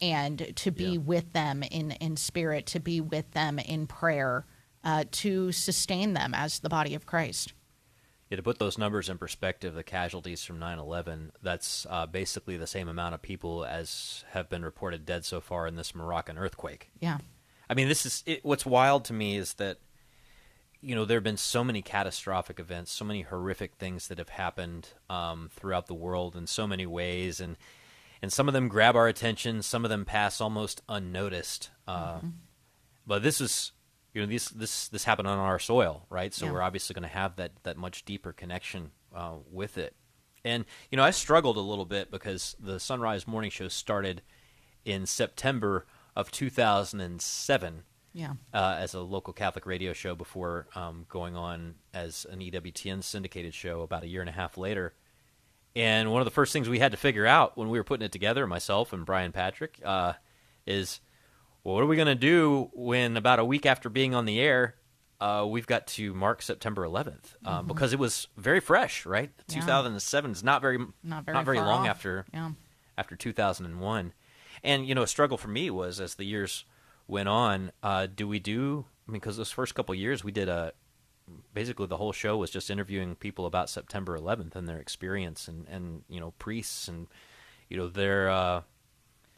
and 0.00 0.52
to 0.56 0.70
be 0.70 0.98
with 0.98 1.32
them 1.32 1.62
in 1.62 1.90
in 1.92 2.16
spirit, 2.16 2.66
to 2.66 2.80
be 2.80 3.00
with 3.00 3.30
them 3.32 3.58
in 3.58 3.86
prayer, 3.86 4.46
uh, 4.84 5.04
to 5.10 5.52
sustain 5.52 6.14
them 6.14 6.32
as 6.34 6.60
the 6.60 6.68
body 6.68 6.94
of 6.94 7.06
Christ. 7.06 7.52
Yeah, 8.30 8.36
to 8.36 8.42
put 8.44 8.60
those 8.60 8.78
numbers 8.78 9.08
in 9.08 9.18
perspective, 9.18 9.74
the 9.74 9.82
casualties 9.82 10.44
from 10.44 10.60
9 10.60 10.78
11, 10.78 11.32
that's 11.42 11.84
uh, 11.90 12.06
basically 12.06 12.56
the 12.56 12.66
same 12.66 12.88
amount 12.88 13.14
of 13.14 13.22
people 13.22 13.64
as 13.64 14.24
have 14.30 14.48
been 14.48 14.64
reported 14.64 15.04
dead 15.04 15.24
so 15.24 15.40
far 15.40 15.66
in 15.66 15.74
this 15.74 15.96
Moroccan 15.96 16.38
earthquake. 16.38 16.90
Yeah. 17.00 17.18
I 17.68 17.74
mean, 17.74 17.88
this 17.88 18.06
is 18.06 18.22
it, 18.26 18.44
what's 18.44 18.64
wild 18.64 19.04
to 19.06 19.12
me 19.12 19.36
is 19.36 19.54
that, 19.54 19.78
you 20.80 20.94
know, 20.94 21.04
there 21.04 21.16
have 21.16 21.24
been 21.24 21.36
so 21.36 21.64
many 21.64 21.82
catastrophic 21.82 22.60
events, 22.60 22.92
so 22.92 23.04
many 23.04 23.22
horrific 23.22 23.74
things 23.74 24.06
that 24.08 24.18
have 24.18 24.28
happened 24.28 24.90
um, 25.08 25.50
throughout 25.52 25.88
the 25.88 25.94
world 25.94 26.36
in 26.36 26.46
so 26.46 26.68
many 26.68 26.86
ways. 26.86 27.40
And, 27.40 27.56
and 28.22 28.32
some 28.32 28.46
of 28.46 28.54
them 28.54 28.68
grab 28.68 28.94
our 28.94 29.08
attention, 29.08 29.62
some 29.62 29.84
of 29.84 29.88
them 29.88 30.04
pass 30.04 30.40
almost 30.40 30.82
unnoticed. 30.88 31.70
Uh, 31.86 32.18
Mm-hmm. 32.18 32.28
But 33.06 33.24
this 33.24 33.40
is 33.40 33.72
you 34.12 34.20
know 34.20 34.26
this 34.26 34.48
this 34.48 34.88
this 34.88 35.04
happened 35.04 35.28
on 35.28 35.38
our 35.38 35.58
soil, 35.58 36.06
right? 36.10 36.32
So 36.34 36.46
Yeah. 36.46 36.52
we're 36.52 36.62
obviously 36.62 36.94
going 36.94 37.02
to 37.02 37.08
have 37.08 37.36
that 37.36 37.52
that 37.62 37.76
much 37.76 38.04
deeper 38.04 38.32
connection 38.32 38.90
uh, 39.14 39.36
with 39.50 39.78
it. 39.78 39.94
And 40.44 40.64
you 40.90 40.96
know, 40.96 41.04
I 41.04 41.10
struggled 41.10 41.56
a 41.56 41.60
little 41.60 41.84
bit 41.84 42.10
because 42.10 42.56
the 42.58 42.80
Sunrise 42.80 43.26
Morning 43.26 43.50
Show 43.50 43.68
started 43.68 44.22
in 44.84 45.06
September 45.06 45.86
of 46.16 46.30
2007. 46.30 47.82
Yeah. 48.12 48.32
Uh, 48.52 48.74
as 48.76 48.92
a 48.94 49.00
local 49.00 49.32
Catholic 49.32 49.66
radio 49.66 49.92
show 49.92 50.16
before 50.16 50.66
um, 50.74 51.06
going 51.08 51.36
on 51.36 51.76
as 51.94 52.26
an 52.28 52.40
EWTN 52.40 53.04
syndicated 53.04 53.54
show 53.54 53.82
about 53.82 54.02
a 54.02 54.08
year 54.08 54.20
and 54.20 54.28
a 54.28 54.32
half 54.32 54.58
later. 54.58 54.94
And 55.76 56.10
one 56.10 56.20
of 56.20 56.24
the 56.24 56.32
first 56.32 56.52
things 56.52 56.68
we 56.68 56.80
had 56.80 56.90
to 56.90 56.96
figure 56.96 57.24
out 57.26 57.56
when 57.56 57.68
we 57.68 57.78
were 57.78 57.84
putting 57.84 58.04
it 58.04 58.10
together, 58.10 58.48
myself 58.48 58.92
and 58.92 59.06
Brian 59.06 59.30
Patrick, 59.30 59.78
uh, 59.84 60.14
is 60.66 61.00
well, 61.64 61.74
what 61.74 61.82
are 61.82 61.86
we 61.86 61.96
going 61.96 62.06
to 62.06 62.14
do 62.14 62.70
when 62.72 63.16
about 63.16 63.38
a 63.38 63.44
week 63.44 63.66
after 63.66 63.88
being 63.88 64.14
on 64.14 64.24
the 64.24 64.40
air, 64.40 64.76
uh, 65.20 65.46
we've 65.48 65.66
got 65.66 65.86
to 65.86 66.14
mark 66.14 66.40
September 66.42 66.82
11th 66.82 67.34
um, 67.44 67.64
Mhm. 67.64 67.68
because 67.68 67.92
it 67.92 67.98
was 67.98 68.28
very 68.36 68.60
fresh, 68.60 69.04
right? 69.04 69.30
Yeah. 69.48 69.60
2007 69.60 70.30
is 70.30 70.42
not 70.42 70.62
very 70.62 70.78
Not 71.02 71.24
very 71.24 71.44
far 71.44 71.66
long 71.66 71.82
off. 71.82 71.88
after 71.96 72.24
Yeah. 72.32 72.52
after 72.96 73.16
2001. 73.16 74.12
And 74.62 74.86
you 74.86 74.94
know, 74.94 75.02
a 75.02 75.06
struggle 75.06 75.36
for 75.38 75.48
me 75.48 75.70
was 75.70 76.00
as 76.00 76.14
the 76.16 76.24
years 76.24 76.64
went 77.06 77.28
on. 77.28 77.72
Uh, 77.82 78.06
do 78.06 78.26
we 78.28 78.38
do? 78.38 78.86
I 79.06 79.12
mean, 79.12 79.20
because 79.20 79.36
those 79.36 79.50
first 79.50 79.74
couple 79.74 79.94
years 79.94 80.22
we 80.24 80.32
did 80.32 80.48
a 80.48 80.72
basically 81.54 81.86
the 81.86 81.96
whole 81.96 82.12
show 82.12 82.36
was 82.36 82.50
just 82.50 82.70
interviewing 82.70 83.14
people 83.14 83.46
about 83.46 83.70
September 83.70 84.16
11th 84.18 84.56
and 84.56 84.68
their 84.68 84.78
experience, 84.78 85.48
and 85.48 85.66
and 85.68 86.02
you 86.08 86.18
know 86.20 86.32
priests 86.32 86.88
and 86.88 87.06
you 87.68 87.76
know 87.76 87.88
their 87.88 88.28
uh, 88.30 88.62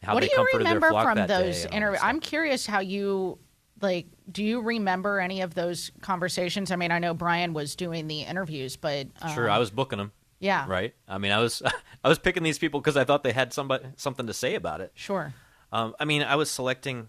how 0.03 0.13
what 0.13 0.23
do 0.23 0.29
you 0.31 0.47
remember 0.53 0.89
from 0.89 1.27
those 1.27 1.65
interviews? 1.65 2.01
I'm 2.03 2.19
curious 2.19 2.65
how 2.65 2.79
you 2.79 3.39
like. 3.81 4.07
Do 4.31 4.43
you 4.43 4.61
remember 4.61 5.19
any 5.19 5.41
of 5.41 5.55
those 5.55 5.91
conversations? 6.01 6.71
I 6.71 6.75
mean, 6.75 6.91
I 6.91 6.99
know 6.99 7.13
Brian 7.13 7.53
was 7.53 7.75
doing 7.75 8.07
the 8.07 8.21
interviews, 8.21 8.75
but 8.75 9.07
um, 9.21 9.33
Sure, 9.33 9.49
I 9.49 9.57
was 9.57 9.71
booking 9.71 9.97
them. 9.97 10.11
Yeah. 10.39 10.65
Right. 10.67 10.93
I 11.07 11.17
mean, 11.19 11.31
I 11.31 11.39
was 11.39 11.61
I 12.03 12.09
was 12.09 12.19
picking 12.19 12.43
these 12.43 12.59
people 12.59 12.81
because 12.81 12.97
I 12.97 13.05
thought 13.05 13.23
they 13.23 13.31
had 13.31 13.53
somebody 13.53 13.85
something 13.95 14.27
to 14.27 14.33
say 14.33 14.55
about 14.55 14.81
it. 14.81 14.91
Sure. 14.95 15.33
Um, 15.71 15.95
I 15.99 16.05
mean, 16.05 16.21
I 16.21 16.35
was 16.35 16.51
selecting. 16.51 17.07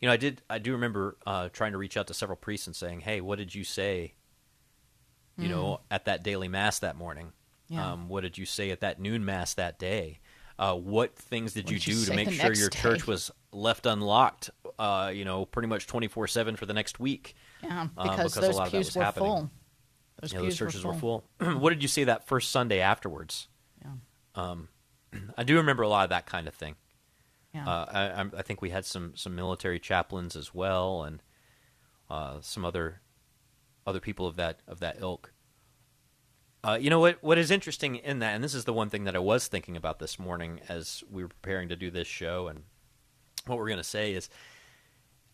You 0.00 0.08
know, 0.08 0.12
I 0.12 0.16
did. 0.16 0.42
I 0.50 0.58
do 0.58 0.72
remember 0.72 1.16
uh, 1.26 1.48
trying 1.50 1.72
to 1.72 1.78
reach 1.78 1.96
out 1.96 2.08
to 2.08 2.14
several 2.14 2.36
priests 2.36 2.66
and 2.66 2.76
saying, 2.76 3.00
"Hey, 3.00 3.20
what 3.20 3.38
did 3.38 3.54
you 3.54 3.64
say? 3.64 4.14
You 5.36 5.48
know, 5.48 5.80
at 5.90 6.04
that 6.04 6.22
daily 6.22 6.46
mass 6.46 6.78
that 6.80 6.94
morning. 6.94 7.32
Yeah. 7.68 7.92
Um, 7.92 8.08
what 8.08 8.20
did 8.20 8.38
you 8.38 8.46
say 8.46 8.70
at 8.70 8.80
that 8.82 9.00
noon 9.00 9.24
mass 9.24 9.54
that 9.54 9.78
day? 9.80 10.20
Uh, 10.58 10.74
what 10.74 11.16
things 11.16 11.52
did 11.52 11.70
you 11.70 11.78
do 11.78 12.04
to 12.04 12.14
make 12.14 12.30
sure 12.30 12.52
your 12.52 12.70
church 12.70 13.06
was 13.06 13.30
left 13.52 13.86
unlocked? 13.86 14.50
Uh, 14.78 15.10
you 15.12 15.24
know, 15.24 15.44
pretty 15.46 15.68
much 15.68 15.86
twenty 15.86 16.08
four 16.08 16.26
seven 16.26 16.56
for 16.56 16.66
the 16.66 16.74
next 16.74 17.00
week. 17.00 17.34
Yeah, 17.62 17.88
uh, 17.96 18.10
because 18.10 18.36
a 18.36 18.40
those 18.40 18.56
lot 18.56 18.66
of 18.66 18.72
that 18.72 18.78
pews 18.78 18.86
was 18.86 18.96
were 18.96 19.02
happening. 19.02 19.28
full. 19.28 19.50
Those 20.20 20.32
yeah, 20.32 20.38
those 20.40 20.56
churches 20.56 20.84
were 20.84 20.94
full. 20.94 21.24
full. 21.40 21.54
what 21.58 21.70
did 21.70 21.82
you 21.82 21.88
say 21.88 22.04
that 22.04 22.26
first 22.26 22.50
Sunday 22.50 22.80
afterwards? 22.80 23.48
Yeah. 23.82 23.92
Um, 24.36 24.68
I 25.36 25.42
do 25.42 25.56
remember 25.56 25.82
a 25.82 25.88
lot 25.88 26.04
of 26.04 26.10
that 26.10 26.26
kind 26.26 26.46
of 26.46 26.54
thing. 26.54 26.76
Yeah. 27.52 27.68
Uh, 27.68 28.24
I, 28.34 28.38
I 28.38 28.42
think 28.42 28.62
we 28.62 28.70
had 28.70 28.84
some, 28.84 29.12
some 29.14 29.36
military 29.36 29.78
chaplains 29.78 30.34
as 30.34 30.52
well, 30.52 31.04
and 31.04 31.22
uh, 32.10 32.38
some 32.40 32.64
other 32.64 33.00
other 33.86 34.00
people 34.00 34.26
of 34.26 34.36
that 34.36 34.60
of 34.66 34.80
that 34.80 34.96
ilk. 35.00 35.32
Uh, 36.64 36.78
you 36.80 36.88
know 36.88 37.00
what? 37.00 37.18
What 37.22 37.36
is 37.36 37.50
interesting 37.50 37.96
in 37.96 38.20
that, 38.20 38.34
and 38.34 38.42
this 38.42 38.54
is 38.54 38.64
the 38.64 38.72
one 38.72 38.88
thing 38.88 39.04
that 39.04 39.14
I 39.14 39.20
was 39.20 39.48
thinking 39.48 39.76
about 39.76 39.98
this 39.98 40.18
morning 40.18 40.60
as 40.68 41.04
we 41.10 41.22
were 41.22 41.28
preparing 41.28 41.68
to 41.68 41.76
do 41.76 41.90
this 41.90 42.08
show, 42.08 42.48
and 42.48 42.62
what 43.46 43.58
we're 43.58 43.68
going 43.68 43.76
to 43.76 43.84
say 43.84 44.14
is, 44.14 44.30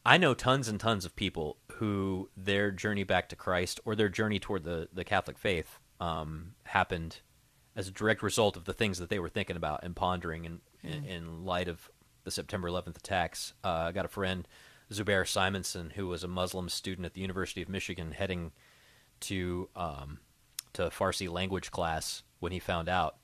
I 0.04 0.18
know 0.18 0.34
tons 0.34 0.66
and 0.66 0.80
tons 0.80 1.04
of 1.04 1.14
people 1.14 1.56
who 1.74 2.30
their 2.36 2.72
journey 2.72 3.04
back 3.04 3.28
to 3.28 3.36
Christ 3.36 3.78
or 3.84 3.94
their 3.94 4.08
journey 4.08 4.40
toward 4.40 4.64
the 4.64 4.88
the 4.92 5.04
Catholic 5.04 5.38
faith 5.38 5.78
um, 6.00 6.54
happened 6.64 7.20
as 7.76 7.86
a 7.86 7.92
direct 7.92 8.22
result 8.22 8.56
of 8.56 8.64
the 8.64 8.72
things 8.72 8.98
that 8.98 9.08
they 9.08 9.20
were 9.20 9.28
thinking 9.28 9.56
about 9.56 9.84
and 9.84 9.94
pondering 9.94 10.44
in, 10.44 10.60
in, 10.82 11.02
Mm. 11.02 11.06
in 11.06 11.44
light 11.44 11.68
of 11.68 11.86
the 11.86 11.92
the 12.24 12.30
September 12.30 12.68
11th 12.68 12.98
attacks. 12.98 13.54
Uh, 13.64 13.68
I 13.88 13.92
got 13.92 14.04
a 14.04 14.08
friend, 14.08 14.46
Zubair 14.92 15.26
Simonson, 15.26 15.90
who 15.90 16.06
was 16.06 16.22
a 16.22 16.28
Muslim 16.28 16.68
student 16.68 17.06
at 17.06 17.14
the 17.14 17.20
University 17.20 17.62
of 17.62 17.68
Michigan, 17.68 18.12
heading 18.12 18.52
to 19.20 19.68
um, 19.74 20.18
to 20.74 20.82
Farsi 20.84 21.30
language 21.30 21.70
class 21.70 22.22
when 22.38 22.52
he 22.52 22.58
found 22.58 22.88
out, 22.88 23.16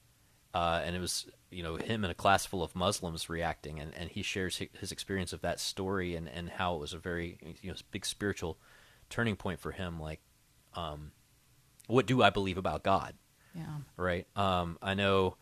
uh, 0.54 0.82
and 0.84 0.96
it 0.96 1.00
was 1.00 1.26
you 1.50 1.62
know 1.62 1.76
him 1.76 2.04
and 2.04 2.10
a 2.10 2.14
class 2.14 2.46
full 2.46 2.62
of 2.62 2.74
Muslims 2.74 3.28
reacting, 3.28 3.78
and, 3.78 3.94
and 3.94 4.10
he 4.10 4.22
shares 4.22 4.60
his 4.78 4.92
experience 4.92 5.32
of 5.32 5.42
that 5.42 5.60
story 5.60 6.14
and, 6.14 6.28
and 6.28 6.50
how 6.50 6.74
it 6.74 6.80
was 6.80 6.92
a 6.92 6.98
very 6.98 7.38
you 7.62 7.70
know 7.70 7.76
big 7.90 8.04
spiritual 8.04 8.58
turning 9.10 9.36
point 9.36 9.60
for 9.60 9.72
him. 9.72 10.00
Like, 10.00 10.20
um, 10.74 11.12
what 11.86 12.06
do 12.06 12.22
I 12.22 12.30
believe 12.30 12.58
about 12.58 12.82
God? 12.82 13.14
Yeah. 13.54 13.64
Right. 13.96 14.26
Um, 14.36 14.78
I 14.82 14.94
know 14.94 15.36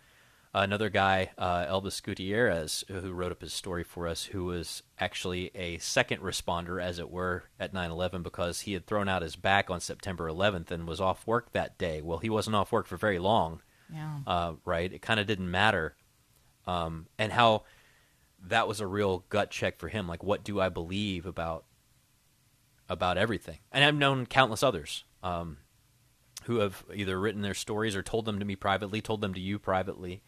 another 0.62 0.88
guy, 0.88 1.30
uh, 1.36 1.66
Elvis 1.66 2.02
Gutierrez, 2.02 2.84
who 2.88 3.12
wrote 3.12 3.32
up 3.32 3.40
his 3.40 3.52
story 3.52 3.82
for 3.82 4.06
us, 4.06 4.24
who 4.24 4.44
was 4.44 4.82
actually 4.98 5.50
a 5.54 5.78
second 5.78 6.22
responder, 6.22 6.82
as 6.82 6.98
it 6.98 7.10
were, 7.10 7.44
at 7.58 7.74
9 7.74 7.90
11 7.90 8.22
because 8.22 8.60
he 8.60 8.72
had 8.72 8.86
thrown 8.86 9.08
out 9.08 9.22
his 9.22 9.36
back 9.36 9.68
on 9.70 9.80
September 9.80 10.30
11th 10.30 10.70
and 10.70 10.86
was 10.86 11.00
off 11.00 11.26
work 11.26 11.52
that 11.52 11.76
day. 11.76 12.00
Well, 12.00 12.18
he 12.18 12.30
wasn't 12.30 12.56
off 12.56 12.72
work 12.72 12.86
for 12.86 12.96
very 12.96 13.18
long. 13.18 13.62
Yeah. 13.92 14.18
Uh, 14.26 14.52
right? 14.64 14.92
It 14.92 15.02
kind 15.02 15.20
of 15.20 15.26
didn't 15.26 15.50
matter. 15.50 15.96
Um, 16.66 17.06
and 17.18 17.32
how 17.32 17.64
that 18.46 18.68
was 18.68 18.80
a 18.80 18.86
real 18.86 19.24
gut 19.28 19.50
check 19.50 19.78
for 19.78 19.88
him. 19.88 20.06
Like, 20.06 20.22
what 20.22 20.44
do 20.44 20.60
I 20.60 20.68
believe 20.68 21.26
about 21.26 21.64
about 22.88 23.18
everything? 23.18 23.58
And 23.72 23.84
I've 23.84 23.94
known 23.94 24.26
countless 24.26 24.62
others. 24.62 25.04
Um, 25.22 25.58
who 26.44 26.58
have 26.58 26.84
either 26.94 27.18
written 27.18 27.42
their 27.42 27.54
stories 27.54 27.96
or 27.96 28.02
told 28.02 28.26
them 28.26 28.38
to 28.38 28.44
me 28.44 28.54
privately, 28.54 29.00
told 29.00 29.20
them 29.20 29.34
to 29.34 29.40
you 29.40 29.58
privately. 29.58 30.22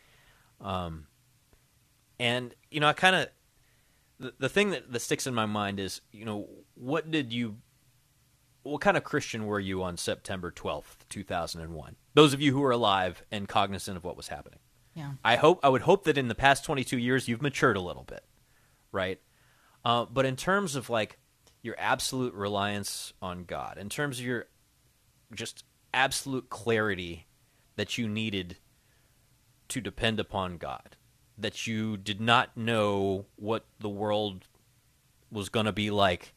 Um, 0.60 1.06
and, 2.18 2.54
you 2.70 2.80
know, 2.80 2.88
I 2.88 2.92
kind 2.92 3.16
of, 3.16 3.28
the, 4.18 4.34
the 4.38 4.48
thing 4.48 4.70
that, 4.70 4.92
that 4.92 5.00
sticks 5.00 5.26
in 5.26 5.34
my 5.34 5.46
mind 5.46 5.78
is, 5.78 6.00
you 6.12 6.24
know, 6.24 6.48
what 6.74 7.10
did 7.10 7.32
you, 7.32 7.56
what 8.62 8.80
kind 8.80 8.96
of 8.96 9.04
Christian 9.04 9.46
were 9.46 9.60
you 9.60 9.82
on 9.82 9.96
September 9.96 10.50
12th, 10.50 11.06
2001? 11.08 11.96
Those 12.14 12.32
of 12.32 12.40
you 12.40 12.52
who 12.52 12.62
are 12.64 12.70
alive 12.70 13.22
and 13.30 13.48
cognizant 13.48 13.96
of 13.96 14.04
what 14.04 14.16
was 14.16 14.28
happening. 14.28 14.58
Yeah. 14.94 15.12
I 15.22 15.36
hope, 15.36 15.60
I 15.62 15.68
would 15.68 15.82
hope 15.82 16.04
that 16.04 16.16
in 16.16 16.28
the 16.28 16.34
past 16.34 16.64
22 16.64 16.96
years 16.96 17.28
you've 17.28 17.42
matured 17.42 17.76
a 17.76 17.82
little 17.82 18.04
bit, 18.04 18.24
right? 18.92 19.20
Uh, 19.84 20.06
but 20.06 20.24
in 20.24 20.36
terms 20.36 20.74
of 20.74 20.88
like 20.88 21.18
your 21.62 21.76
absolute 21.78 22.32
reliance 22.32 23.12
on 23.20 23.44
God, 23.44 23.76
in 23.76 23.88
terms 23.90 24.18
of 24.18 24.24
your 24.24 24.46
just 25.34 25.64
absolute 25.92 26.48
clarity 26.48 27.26
that 27.76 27.98
you 27.98 28.08
needed 28.08 28.56
to 29.68 29.80
depend 29.80 30.20
upon 30.20 30.58
God, 30.58 30.96
that 31.36 31.66
you 31.66 31.96
did 31.96 32.20
not 32.20 32.56
know 32.56 33.26
what 33.36 33.66
the 33.78 33.88
world 33.88 34.46
was 35.30 35.48
going 35.48 35.66
to 35.66 35.72
be 35.72 35.90
like 35.90 36.34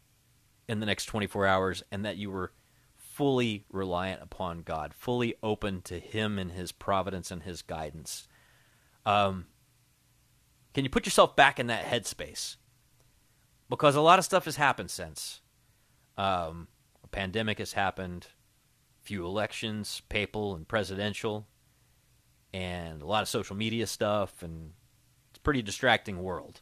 in 0.67 0.79
the 0.79 0.85
next 0.85 1.05
24 1.05 1.45
hours, 1.45 1.83
and 1.91 2.05
that 2.05 2.17
you 2.17 2.29
were 2.29 2.51
fully 2.95 3.65
reliant 3.69 4.21
upon 4.21 4.61
God, 4.61 4.93
fully 4.93 5.35
open 5.43 5.81
to 5.83 5.99
Him 5.99 6.39
and 6.39 6.51
His 6.51 6.71
providence 6.71 7.31
and 7.31 7.43
His 7.43 7.61
guidance. 7.61 8.27
Um, 9.05 9.47
can 10.73 10.83
you 10.83 10.89
put 10.89 11.05
yourself 11.05 11.35
back 11.35 11.59
in 11.59 11.67
that 11.67 11.85
headspace? 11.85 12.57
Because 13.69 13.95
a 13.95 14.01
lot 14.01 14.19
of 14.19 14.25
stuff 14.25 14.45
has 14.45 14.55
happened 14.55 14.91
since. 14.91 15.41
Um, 16.17 16.67
a 17.03 17.07
pandemic 17.07 17.59
has 17.59 17.73
happened 17.73 18.27
few 19.01 19.25
elections, 19.25 20.01
papal 20.07 20.55
and 20.55 20.67
presidential, 20.67 21.47
and 22.53 23.01
a 23.01 23.05
lot 23.05 23.21
of 23.21 23.29
social 23.29 23.55
media 23.55 23.87
stuff, 23.87 24.41
and 24.41 24.71
it's 25.29 25.37
a 25.37 25.41
pretty 25.41 25.61
distracting 25.61 26.21
world. 26.21 26.61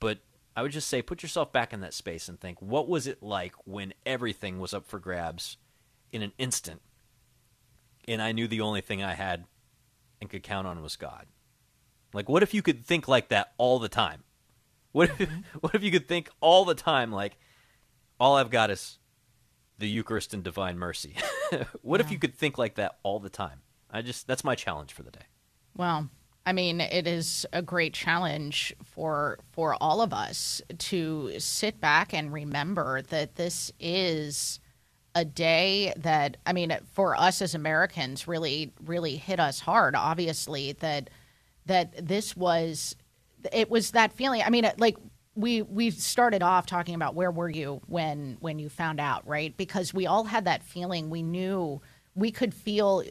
But 0.00 0.18
I 0.56 0.62
would 0.62 0.72
just 0.72 0.88
say 0.88 1.02
put 1.02 1.22
yourself 1.22 1.52
back 1.52 1.72
in 1.72 1.80
that 1.80 1.94
space 1.94 2.28
and 2.28 2.40
think 2.40 2.60
what 2.60 2.88
was 2.88 3.06
it 3.06 3.22
like 3.22 3.54
when 3.64 3.94
everything 4.06 4.58
was 4.58 4.74
up 4.74 4.86
for 4.86 4.98
grabs 4.98 5.56
in 6.12 6.22
an 6.22 6.32
instant, 6.38 6.80
and 8.06 8.22
I 8.22 8.32
knew 8.32 8.48
the 8.48 8.60
only 8.60 8.80
thing 8.80 9.02
I 9.02 9.14
had 9.14 9.44
and 10.20 10.30
could 10.30 10.42
count 10.42 10.66
on 10.66 10.82
was 10.82 10.96
God? 10.96 11.26
Like, 12.12 12.28
what 12.28 12.42
if 12.42 12.54
you 12.54 12.62
could 12.62 12.84
think 12.84 13.06
like 13.06 13.28
that 13.28 13.52
all 13.58 13.78
the 13.78 13.88
time? 13.88 14.24
What 14.92 15.10
if, 15.10 15.18
mm-hmm. 15.18 15.40
what 15.60 15.74
if 15.74 15.82
you 15.82 15.90
could 15.90 16.08
think 16.08 16.30
all 16.40 16.64
the 16.64 16.74
time 16.74 17.12
like, 17.12 17.36
all 18.18 18.36
I've 18.36 18.50
got 18.50 18.70
is 18.70 18.98
the 19.78 19.88
Eucharist 19.88 20.34
and 20.34 20.42
Divine 20.42 20.78
Mercy. 20.78 21.16
what 21.82 22.00
if 22.00 22.10
you 22.10 22.18
could 22.18 22.34
think 22.34 22.58
like 22.58 22.74
that 22.74 22.98
all 23.02 23.20
the 23.20 23.30
time? 23.30 23.60
I 23.90 24.02
just 24.02 24.26
that's 24.26 24.44
my 24.44 24.54
challenge 24.54 24.92
for 24.92 25.02
the 25.02 25.10
day. 25.10 25.26
Well, 25.76 26.08
I 26.44 26.52
mean, 26.52 26.80
it 26.80 27.06
is 27.06 27.46
a 27.52 27.62
great 27.62 27.94
challenge 27.94 28.74
for 28.82 29.38
for 29.52 29.76
all 29.80 30.00
of 30.00 30.12
us 30.12 30.62
to 30.78 31.38
sit 31.38 31.80
back 31.80 32.14
and 32.14 32.32
remember 32.32 33.02
that 33.02 33.36
this 33.36 33.72
is 33.78 34.60
a 35.14 35.24
day 35.24 35.92
that 35.96 36.36
I 36.46 36.52
mean, 36.52 36.76
for 36.92 37.16
us 37.16 37.42
as 37.42 37.54
Americans, 37.54 38.28
really 38.28 38.72
really 38.84 39.16
hit 39.16 39.40
us 39.40 39.60
hard. 39.60 39.94
Obviously, 39.94 40.72
that 40.74 41.10
that 41.66 42.06
this 42.06 42.36
was 42.36 42.96
it 43.52 43.70
was 43.70 43.92
that 43.92 44.12
feeling. 44.12 44.42
I 44.42 44.50
mean, 44.50 44.70
like 44.78 44.96
we 45.34 45.62
we 45.62 45.90
started 45.90 46.42
off 46.42 46.66
talking 46.66 46.94
about 46.94 47.14
where 47.14 47.30
were 47.30 47.50
you 47.50 47.80
when 47.86 48.36
when 48.40 48.58
you 48.58 48.68
found 48.68 49.00
out, 49.00 49.26
right? 49.26 49.56
Because 49.56 49.94
we 49.94 50.06
all 50.06 50.24
had 50.24 50.46
that 50.46 50.62
feeling. 50.62 51.10
We 51.10 51.22
knew 51.22 51.80
we 52.18 52.32
could 52.32 52.52
feel 52.52 53.02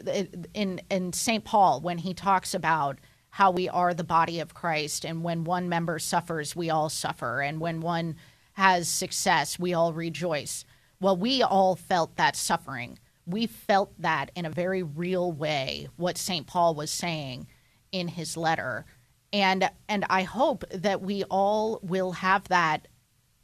in 0.54 0.82
in 0.90 1.14
St. 1.14 1.44
Paul 1.44 1.80
when 1.80 2.00
he 2.00 2.14
talks 2.14 2.54
about 2.54 3.00
how 3.30 3.52
we 3.52 3.70
are 3.70 3.94
the 3.94 4.04
body 4.04 4.40
of 4.40 4.54
Christ 4.54 5.06
and 5.06 5.24
when 5.24 5.44
one 5.44 5.70
member 5.70 5.98
suffers, 6.00 6.56
we 6.56 6.70
all 6.70 6.90
suffer 6.90 7.42
and 7.42 7.60
when 7.60 7.80
one 7.82 8.16
has 8.54 8.90
success, 8.90 9.58
we 9.58 9.74
all 9.74 9.94
rejoice. 9.94 10.66
Well, 11.00 11.16
we 11.16 11.42
all 11.42 11.76
felt 11.76 12.16
that 12.18 12.36
suffering. 12.36 12.98
We 13.26 13.46
felt 13.46 13.94
that 14.02 14.32
in 14.36 14.46
a 14.46 14.50
very 14.50 14.84
real 14.84 15.32
way 15.32 15.88
what 15.96 16.18
St. 16.18 16.48
Paul 16.48 16.74
was 16.76 16.92
saying 16.92 17.48
in 17.92 18.10
his 18.10 18.36
letter 18.36 18.86
and 19.32 19.70
and 19.88 20.06
I 20.10 20.24
hope 20.24 20.64
that 20.72 21.02
we 21.02 21.24
all 21.26 21.80
will 21.82 22.14
have 22.14 22.48
that 22.50 22.88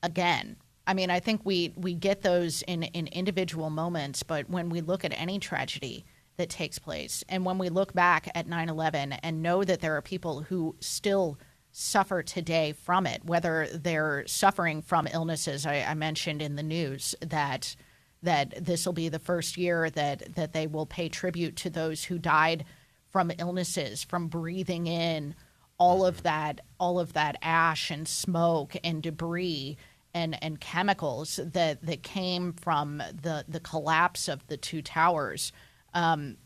again. 0.01 0.57
I 0.85 0.93
mean, 0.93 1.09
I 1.09 1.19
think 1.19 1.41
we 1.45 1.73
we 1.75 1.93
get 1.93 2.21
those 2.21 2.61
in 2.63 2.83
in 2.83 3.07
individual 3.07 3.69
moments, 3.69 4.23
but 4.23 4.49
when 4.49 4.69
we 4.69 4.81
look 4.81 5.05
at 5.05 5.13
any 5.15 5.39
tragedy 5.39 6.05
that 6.37 6.49
takes 6.49 6.79
place 6.79 7.23
and 7.29 7.45
when 7.45 7.57
we 7.57 7.69
look 7.69 7.93
back 7.93 8.29
at 8.35 8.47
9/11 8.47 9.17
and 9.21 9.41
know 9.43 9.63
that 9.63 9.81
there 9.81 9.95
are 9.95 10.01
people 10.01 10.41
who 10.41 10.75
still 10.79 11.37
suffer 11.71 12.21
today 12.21 12.73
from 12.73 13.07
it, 13.07 13.23
whether 13.25 13.67
they're 13.73 14.25
suffering 14.27 14.81
from 14.81 15.07
illnesses 15.07 15.65
I, 15.65 15.81
I 15.81 15.93
mentioned 15.93 16.41
in 16.41 16.55
the 16.55 16.63
news 16.63 17.15
that 17.21 17.75
that 18.21 18.65
this 18.65 18.85
will 18.85 18.93
be 18.93 19.09
the 19.09 19.19
first 19.19 19.57
year 19.57 19.89
that 19.91 20.35
that 20.35 20.53
they 20.53 20.67
will 20.67 20.85
pay 20.85 21.07
tribute 21.09 21.55
to 21.57 21.69
those 21.69 22.05
who 22.05 22.17
died 22.19 22.65
from 23.09 23.31
illnesses, 23.37 24.03
from 24.03 24.27
breathing 24.27 24.87
in 24.87 25.35
all 25.77 26.05
of 26.05 26.23
that 26.23 26.61
all 26.79 26.99
of 26.99 27.13
that 27.13 27.37
ash 27.41 27.89
and 27.89 28.07
smoke 28.07 28.75
and 28.83 29.01
debris 29.01 29.77
and, 30.13 30.41
and 30.43 30.59
chemicals 30.59 31.39
that, 31.43 31.85
that 31.85 32.03
came 32.03 32.53
from 32.53 32.97
the, 32.97 33.45
the 33.47 33.59
collapse 33.59 34.27
of 34.27 34.45
the 34.47 34.57
two 34.57 34.81
towers. 34.81 35.51
Um, 35.93 36.37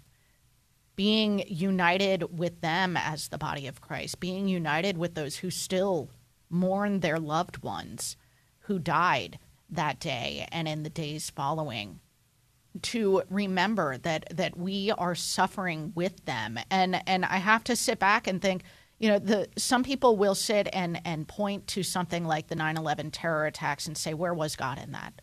being 0.95 1.43
united 1.47 2.37
with 2.39 2.59
them 2.61 2.97
as 2.97 3.27
the 3.27 3.37
body 3.37 3.67
of 3.67 3.81
Christ, 3.81 4.19
being 4.19 4.47
united 4.47 4.97
with 4.97 5.13
those 5.13 5.37
who 5.37 5.51
still 5.51 6.09
mourn 6.49 7.01
their 7.01 7.19
loved 7.19 7.61
ones 7.61 8.17
who 8.61 8.79
died 8.79 9.37
that 9.69 9.99
day 9.99 10.47
and 10.51 10.67
in 10.67 10.83
the 10.83 10.89
days 10.89 11.29
following 11.29 11.99
to 12.81 13.23
remember 13.29 13.97
that 13.97 14.25
that 14.35 14.57
we 14.57 14.91
are 14.91 15.15
suffering 15.15 15.91
with 15.95 16.25
them 16.25 16.59
and 16.69 17.01
and 17.07 17.25
I 17.25 17.37
have 17.37 17.63
to 17.65 17.75
sit 17.75 17.99
back 17.99 18.27
and 18.27 18.41
think 18.41 18.63
you 18.99 19.09
know 19.09 19.19
the 19.19 19.47
some 19.57 19.83
people 19.83 20.17
will 20.17 20.35
sit 20.35 20.67
and 20.73 20.99
and 21.05 21.27
point 21.27 21.67
to 21.67 21.83
something 21.83 22.25
like 22.25 22.47
the 22.47 22.55
9/11 22.55 23.09
terror 23.11 23.45
attacks 23.45 23.87
and 23.87 23.97
say 23.97 24.13
where 24.13 24.33
was 24.33 24.55
God 24.55 24.79
in 24.79 24.91
that? 24.91 25.21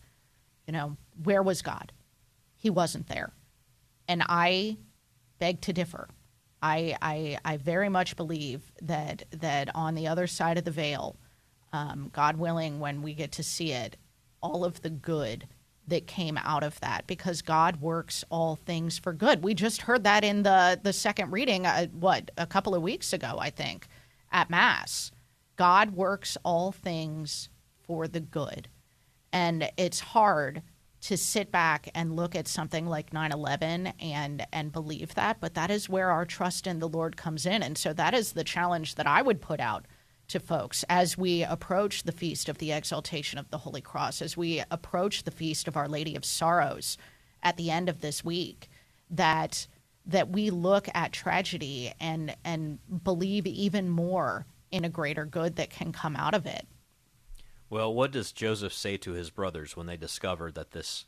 You 0.65 0.73
know 0.73 0.97
where 1.23 1.43
was 1.43 1.61
God? 1.61 1.91
He 2.55 2.69
wasn't 2.69 3.07
there. 3.07 3.31
And 4.07 4.23
I 4.27 4.77
beg 5.39 5.61
to 5.61 5.73
differ. 5.73 6.07
I 6.61 6.95
I, 7.01 7.37
I 7.43 7.57
very 7.57 7.89
much 7.89 8.15
believe 8.15 8.71
that 8.81 9.23
that 9.31 9.75
on 9.75 9.95
the 9.95 10.07
other 10.07 10.27
side 10.27 10.57
of 10.57 10.63
the 10.63 10.71
veil 10.71 11.17
um, 11.73 12.09
God 12.13 12.37
willing 12.37 12.79
when 12.79 13.01
we 13.01 13.13
get 13.13 13.33
to 13.33 13.43
see 13.43 13.71
it 13.73 13.97
all 14.41 14.63
of 14.63 14.81
the 14.81 14.89
good 14.89 15.47
that 15.87 16.07
came 16.07 16.37
out 16.37 16.63
of 16.63 16.79
that 16.79 17.05
because 17.07 17.41
God 17.41 17.81
works 17.81 18.23
all 18.29 18.55
things 18.55 18.97
for 18.97 19.13
good. 19.13 19.43
We 19.43 19.53
just 19.53 19.83
heard 19.83 20.03
that 20.03 20.23
in 20.23 20.43
the 20.43 20.79
the 20.81 20.93
second 20.93 21.31
reading 21.31 21.65
uh, 21.65 21.87
what 21.87 22.31
a 22.37 22.47
couple 22.47 22.75
of 22.75 22.81
weeks 22.81 23.13
ago 23.13 23.37
I 23.39 23.49
think 23.49 23.87
at 24.31 24.49
mass. 24.49 25.11
God 25.55 25.91
works 25.91 26.37
all 26.43 26.71
things 26.71 27.49
for 27.83 28.07
the 28.07 28.19
good. 28.19 28.67
And 29.31 29.69
it's 29.77 29.99
hard 29.99 30.61
to 31.01 31.17
sit 31.17 31.51
back 31.51 31.89
and 31.93 32.15
look 32.15 32.35
at 32.35 32.47
something 32.47 32.87
like 32.87 33.11
9/11 33.11 33.93
and 33.99 34.47
and 34.51 34.71
believe 34.71 35.13
that, 35.13 35.39
but 35.39 35.53
that 35.53 35.69
is 35.69 35.87
where 35.87 36.09
our 36.09 36.25
trust 36.25 36.65
in 36.65 36.79
the 36.79 36.89
Lord 36.89 37.15
comes 37.15 37.45
in. 37.45 37.61
And 37.61 37.77
so 37.77 37.93
that 37.93 38.13
is 38.13 38.33
the 38.33 38.43
challenge 38.43 38.95
that 38.95 39.05
I 39.05 39.21
would 39.21 39.41
put 39.41 39.59
out 39.59 39.85
to 40.27 40.39
folks 40.39 40.83
as 40.89 41.17
we 41.17 41.43
approach 41.43 42.03
the 42.03 42.11
feast 42.11 42.49
of 42.49 42.57
the 42.57 42.71
exaltation 42.71 43.39
of 43.39 43.49
the 43.49 43.59
Holy 43.59 43.81
Cross, 43.81 44.21
as 44.21 44.35
we 44.35 44.63
approach 44.71 45.23
the 45.23 45.31
feast 45.31 45.67
of 45.67 45.77
Our 45.77 45.87
Lady 45.87 46.15
of 46.15 46.25
Sorrows 46.25 46.97
at 47.43 47.57
the 47.57 47.71
end 47.71 47.89
of 47.89 48.01
this 48.01 48.23
week, 48.23 48.69
that 49.09 49.67
that 50.07 50.29
we 50.29 50.51
look 50.51 50.87
at 50.93 51.11
tragedy 51.11 51.91
and 51.99 52.35
and 52.43 52.79
believe 53.03 53.47
even 53.47 53.89
more 53.89 54.45
in 54.71 54.85
a 54.85 54.89
greater 54.89 55.25
good 55.25 55.55
that 55.55 55.69
can 55.69 55.91
come 55.91 56.15
out 56.15 56.33
of 56.33 56.45
it. 56.45 56.67
Well, 57.69 57.93
what 57.93 58.11
does 58.11 58.31
Joseph 58.31 58.73
say 58.73 58.97
to 58.97 59.11
his 59.11 59.29
brothers 59.29 59.75
when 59.75 59.87
they 59.87 59.97
discover 59.97 60.51
that 60.51 60.71
this 60.71 61.05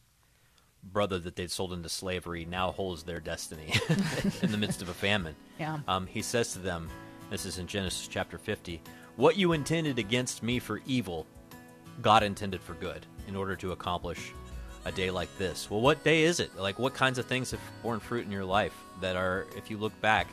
brother 0.84 1.20
that 1.20 1.36
they'd 1.36 1.52
sold 1.52 1.74
into 1.74 1.90
slavery 1.90 2.46
now 2.46 2.72
holds 2.72 3.04
their 3.04 3.20
destiny 3.20 3.74
in 4.42 4.52
the 4.52 4.58
midst 4.58 4.82
of 4.82 4.90
a 4.90 4.94
famine? 4.94 5.36
Yeah. 5.60 5.80
Um, 5.88 6.08
he 6.08 6.22
says 6.22 6.54
to 6.54 6.60
them, 6.60 6.90
this 7.30 7.46
is 7.46 7.58
in 7.58 7.68
Genesis 7.68 8.08
chapter 8.08 8.38
50, 8.38 8.82
What 9.18 9.36
you 9.36 9.54
intended 9.54 9.98
against 9.98 10.44
me 10.44 10.60
for 10.60 10.80
evil, 10.86 11.26
God 12.04 12.22
intended 12.22 12.62
for 12.62 12.76
good 12.76 13.04
in 13.28 13.36
order 13.36 13.56
to 13.56 13.72
accomplish 13.72 14.32
a 14.86 14.92
day 14.92 15.10
like 15.10 15.36
this. 15.40 15.72
Well, 15.72 15.82
what 15.82 16.04
day 16.04 16.22
is 16.22 16.40
it? 16.40 16.56
Like, 16.56 16.78
what 16.78 16.94
kinds 16.94 17.18
of 17.18 17.26
things 17.26 17.50
have 17.50 17.60
borne 17.82 18.00
fruit 18.00 18.26
in 18.28 18.32
your 18.32 18.46
life 18.46 18.74
that 19.02 19.16
are, 19.16 19.48
if 19.58 19.72
you 19.72 19.78
look 19.78 20.00
back, 20.02 20.28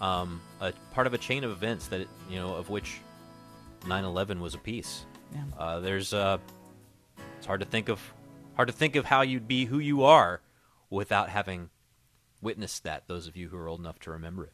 um, 0.00 0.40
a 0.60 0.72
part 0.92 1.08
of 1.08 1.14
a 1.14 1.18
chain 1.18 1.42
of 1.42 1.50
events 1.50 1.88
that, 1.88 2.06
you 2.30 2.36
know, 2.36 2.54
of 2.54 2.70
which 2.70 3.00
9 3.88 4.04
11 4.04 4.40
was 4.40 4.54
a 4.54 4.58
piece? 4.58 5.04
Yeah. 5.34 5.42
Uh, 5.58 5.80
there's 5.80 6.14
uh, 6.14 6.38
it's 7.36 7.46
hard 7.46 7.60
to 7.60 7.66
think 7.66 7.88
of 7.88 8.00
hard 8.54 8.68
to 8.68 8.74
think 8.74 8.94
of 8.94 9.06
how 9.06 9.22
you'd 9.22 9.48
be 9.48 9.64
who 9.64 9.80
you 9.80 10.04
are 10.04 10.40
without 10.88 11.30
having 11.30 11.68
witnessed 12.40 12.84
that. 12.84 13.08
Those 13.08 13.26
of 13.26 13.36
you 13.36 13.48
who 13.48 13.56
are 13.56 13.66
old 13.66 13.80
enough 13.80 13.98
to 14.00 14.12
remember 14.12 14.44
it. 14.44 14.52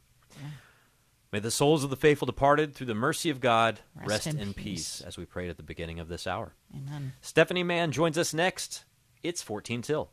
May 1.32 1.38
the 1.38 1.50
souls 1.50 1.84
of 1.84 1.90
the 1.90 1.96
faithful 1.96 2.26
departed, 2.26 2.74
through 2.74 2.88
the 2.88 2.94
mercy 2.94 3.30
of 3.30 3.40
God, 3.40 3.80
rest, 3.94 4.08
Rest 4.08 4.26
in 4.26 4.38
in, 4.38 4.52
peace. 4.52 4.98
peace, 4.98 5.00
as 5.02 5.16
we 5.16 5.24
prayed 5.24 5.48
at 5.48 5.56
the 5.56 5.62
beginning 5.62 6.00
of 6.00 6.08
this 6.08 6.26
hour. 6.26 6.54
Amen. 6.74 7.12
Stephanie 7.20 7.62
Mann 7.62 7.92
joins 7.92 8.18
us 8.18 8.34
next. 8.34 8.84
It's 9.22 9.40
14 9.42 9.82
till. 9.82 10.10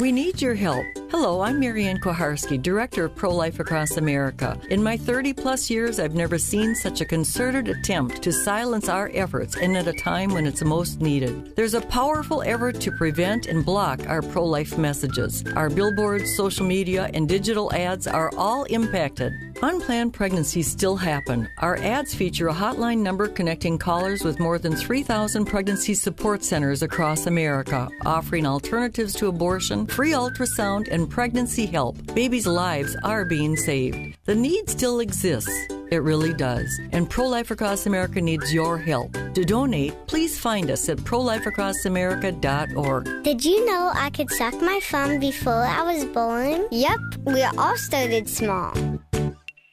We 0.00 0.12
need 0.12 0.40
your 0.40 0.54
help. 0.54 0.86
Hello, 1.10 1.42
I'm 1.42 1.60
Marianne 1.60 1.98
Kuharski, 1.98 2.62
Director 2.62 3.04
of 3.04 3.16
Pro 3.16 3.34
Life 3.34 3.60
Across 3.60 3.98
America. 3.98 4.58
In 4.70 4.82
my 4.82 4.96
30 4.96 5.34
plus 5.34 5.68
years, 5.68 6.00
I've 6.00 6.14
never 6.14 6.38
seen 6.38 6.74
such 6.74 7.02
a 7.02 7.04
concerted 7.04 7.68
attempt 7.68 8.22
to 8.22 8.32
silence 8.32 8.88
our 8.88 9.10
efforts 9.12 9.56
and 9.56 9.76
at 9.76 9.88
a 9.88 9.92
time 9.92 10.32
when 10.32 10.46
it's 10.46 10.62
most 10.62 11.02
needed. 11.02 11.54
There's 11.56 11.74
a 11.74 11.82
powerful 11.82 12.42
effort 12.42 12.80
to 12.80 12.92
prevent 12.92 13.46
and 13.46 13.62
block 13.62 14.08
our 14.08 14.22
pro 14.22 14.46
life 14.46 14.78
messages. 14.78 15.44
Our 15.56 15.68
billboards, 15.68 16.34
social 16.34 16.64
media, 16.64 17.10
and 17.12 17.28
digital 17.28 17.70
ads 17.74 18.06
are 18.06 18.30
all 18.38 18.64
impacted. 18.64 19.32
Unplanned 19.62 20.14
pregnancies 20.14 20.70
still 20.70 20.96
happen. 20.96 21.46
Our 21.58 21.76
ads 21.76 22.14
feature 22.14 22.48
a 22.48 22.54
hotline 22.54 22.98
number 22.98 23.28
connecting 23.28 23.76
callers 23.76 24.24
with 24.24 24.40
more 24.40 24.58
than 24.58 24.74
3,000 24.74 25.44
pregnancy 25.44 25.92
support 25.92 26.42
centers 26.42 26.82
across 26.82 27.26
America, 27.26 27.90
offering 28.06 28.46
alternatives 28.46 29.12
to 29.16 29.26
abortion, 29.26 29.86
free 29.90 30.12
ultrasound, 30.12 30.88
and 30.90 31.10
pregnancy 31.10 31.66
help. 31.66 31.96
Babies' 32.14 32.46
lives 32.46 32.96
are 33.04 33.24
being 33.24 33.56
saved. 33.56 34.16
The 34.24 34.34
need 34.34 34.68
still 34.70 35.00
exists. 35.00 35.50
It 35.90 36.02
really 36.02 36.32
does. 36.32 36.68
And 36.92 37.10
Pro 37.10 37.26
Life 37.26 37.50
Across 37.50 37.86
America 37.86 38.20
needs 38.20 38.54
your 38.54 38.78
help. 38.78 39.18
To 39.34 39.44
donate, 39.44 39.92
please 40.06 40.38
find 40.38 40.70
us 40.70 40.88
at 40.88 40.98
prolifeacrossamerica.org. 40.98 43.22
Did 43.24 43.44
you 43.44 43.66
know 43.66 43.90
I 43.92 44.10
could 44.10 44.30
suck 44.30 44.54
my 44.62 44.78
thumb 44.84 45.18
before 45.18 45.64
I 45.64 45.82
was 45.82 46.04
born? 46.04 46.68
Yep, 46.70 47.00
we 47.26 47.42
all 47.42 47.76
started 47.76 48.28
small. 48.28 48.70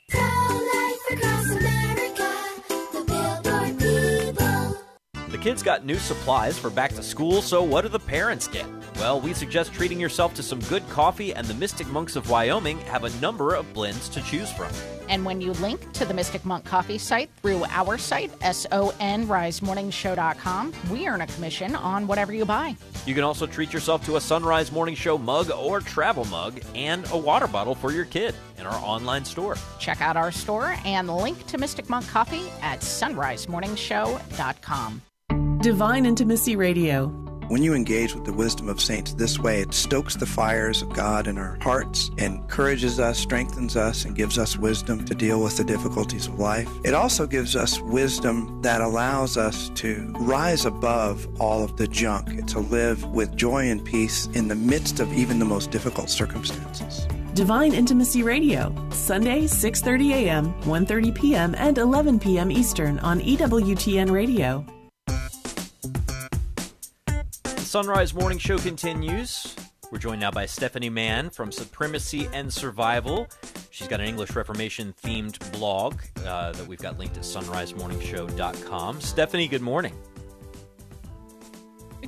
Pro 0.09 0.19
Life 0.19 1.11
Across 1.11 1.51
America 1.51 2.33
will 2.93 3.05
build 3.05 3.47
our 3.47 3.71
people. 3.73 4.75
The 5.29 5.37
kids 5.39 5.61
got 5.61 5.85
new 5.85 5.99
supplies 5.99 6.57
for 6.57 6.71
back 6.71 6.93
to 6.93 7.03
school, 7.03 7.43
so 7.43 7.61
what 7.61 7.83
do 7.83 7.89
the 7.89 7.99
parents 7.99 8.47
get? 8.47 8.65
Well, 8.97 9.21
we 9.21 9.33
suggest 9.33 9.73
treating 9.73 9.99
yourself 9.99 10.33
to 10.35 10.43
some 10.43 10.59
good 10.61 10.87
coffee, 10.89 11.31
and 11.31 11.45
the 11.45 11.53
Mystic 11.53 11.87
Monks 11.89 12.15
of 12.15 12.31
Wyoming 12.31 12.79
have 12.79 13.03
a 13.03 13.11
number 13.19 13.53
of 13.53 13.71
blends 13.73 14.09
to 14.09 14.23
choose 14.23 14.51
from. 14.51 14.71
And 15.07 15.23
when 15.23 15.39
you 15.39 15.51
link 15.53 15.93
to 15.93 16.03
the 16.03 16.15
Mystic 16.15 16.43
Monk 16.45 16.65
Coffee 16.65 16.97
site 16.97 17.29
through 17.43 17.63
our 17.65 17.99
site, 17.99 18.31
sonrisemorningshow.com, 18.39 20.73
we 20.91 21.07
earn 21.07 21.21
a 21.21 21.27
commission 21.27 21.75
on 21.75 22.07
whatever 22.07 22.33
you 22.33 22.43
buy. 22.43 22.75
You 23.05 23.13
can 23.13 23.23
also 23.23 23.45
treat 23.45 23.71
yourself 23.71 24.03
to 24.07 24.15
a 24.15 24.21
Sunrise 24.21 24.71
Morning 24.71 24.95
Show 24.95 25.19
mug 25.19 25.51
or 25.51 25.79
travel 25.79 26.25
mug 26.25 26.59
and 26.73 27.07
a 27.11 27.17
water 27.17 27.45
bottle 27.47 27.75
for 27.75 27.91
your 27.91 28.05
kid 28.05 28.33
in 28.57 28.65
our 28.65 28.83
online 28.83 29.25
store. 29.25 29.57
Check 29.79 30.01
out 30.01 30.17
our 30.17 30.31
store 30.31 30.75
and 30.85 31.07
link 31.07 31.45
to 31.45 31.59
Mystic 31.59 31.87
Monk 31.87 32.07
Coffee 32.07 32.49
at 32.61 32.79
sonrisemorningshow.com. 32.79 35.01
Divine 35.61 36.05
Intimacy 36.05 36.55
Radio. 36.55 37.26
When 37.49 37.63
you 37.63 37.73
engage 37.73 38.13
with 38.13 38.25
the 38.25 38.33
wisdom 38.33 38.67
of 38.67 38.81
saints 38.81 39.13
this 39.13 39.39
way, 39.39 39.61
it 39.61 39.73
stokes 39.73 40.17
the 40.17 40.25
fires 40.25 40.81
of 40.81 40.89
God 40.89 41.27
in 41.27 41.37
our 41.37 41.57
hearts, 41.61 42.11
encourages 42.17 42.99
us, 42.99 43.17
strengthens 43.17 43.77
us, 43.77 44.03
and 44.03 44.17
gives 44.17 44.37
us 44.37 44.57
wisdom 44.57 45.05
to 45.05 45.15
deal 45.15 45.41
with 45.41 45.55
the 45.55 45.63
difficulties 45.63 46.27
of 46.27 46.39
life. 46.39 46.69
It 46.83 46.93
also 46.93 47.25
gives 47.25 47.55
us 47.55 47.79
wisdom 47.79 48.61
that 48.63 48.81
allows 48.81 49.37
us 49.37 49.69
to 49.75 50.13
rise 50.19 50.65
above 50.65 51.25
all 51.39 51.63
of 51.63 51.77
the 51.77 51.87
junk, 51.87 52.47
to 52.47 52.59
live 52.59 53.05
with 53.05 53.37
joy 53.37 53.69
and 53.69 53.83
peace 53.83 54.27
in 54.33 54.49
the 54.49 54.55
midst 54.55 54.99
of 54.99 55.13
even 55.13 55.39
the 55.39 55.45
most 55.45 55.71
difficult 55.71 56.09
circumstances. 56.09 57.07
Divine 57.33 57.73
Intimacy 57.73 58.23
Radio, 58.23 58.75
Sunday 58.89 59.43
6:30 59.43 60.11
a.m., 60.11 60.53
1:30 60.63 61.15
p.m., 61.15 61.55
and 61.55 61.77
11 61.77 62.19
p.m. 62.19 62.51
Eastern 62.51 62.99
on 62.99 63.21
EWTN 63.21 64.11
Radio. 64.11 64.65
Sunrise 67.67 68.13
Morning 68.13 68.37
Show 68.37 68.57
continues. 68.57 69.53
We're 69.91 69.97
joined 69.97 70.21
now 70.21 70.31
by 70.31 70.45
Stephanie 70.45 70.89
Mann 70.89 71.29
from 71.29 71.51
Supremacy 71.51 72.29
and 72.31 72.51
Survival. 72.51 73.27
She's 73.71 73.89
got 73.89 73.99
an 73.99 74.05
English 74.07 74.37
Reformation 74.37 74.93
themed 75.03 75.51
blog 75.51 75.99
uh, 76.25 76.53
that 76.53 76.65
we've 76.65 76.79
got 76.79 76.97
linked 76.97 77.17
at 77.17 77.23
sonrisemorningshow.com. 77.23 79.01
Stephanie, 79.01 79.49
good 79.49 79.61
morning. 79.61 79.93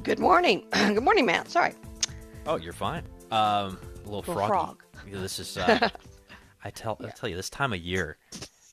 Good 0.02 0.20
morning. 0.20 0.64
Good 0.72 1.04
morning, 1.04 1.26
Matt. 1.26 1.50
Sorry. 1.50 1.74
Oh, 2.46 2.56
you're 2.56 2.72
fine. 2.72 3.04
Um, 3.30 3.38
a 3.38 3.70
little, 4.06 4.20
Little 4.20 4.22
froggy. 4.24 4.48
frog. 4.48 4.84
This 5.12 5.40
is. 5.40 5.58
Uh, 5.58 5.90
I 6.64 6.70
tell. 6.70 6.98
I 7.04 7.10
tell 7.10 7.28
you, 7.28 7.36
this 7.36 7.50
time 7.50 7.74
of 7.74 7.80
year, 7.80 8.18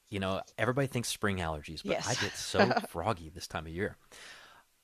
you 0.09 0.21
know, 0.21 0.41
everybody 0.57 0.87
thinks 0.87 1.09
spring 1.09 1.39
allergies, 1.39 1.83
but 1.83 1.93
Yes. 1.93 2.07
I 2.09 2.15
get 2.23 2.37
so 2.37 2.71
froggy 2.91 3.29
this 3.35 3.49
time 3.49 3.67
of 3.67 3.73
year. 3.73 3.97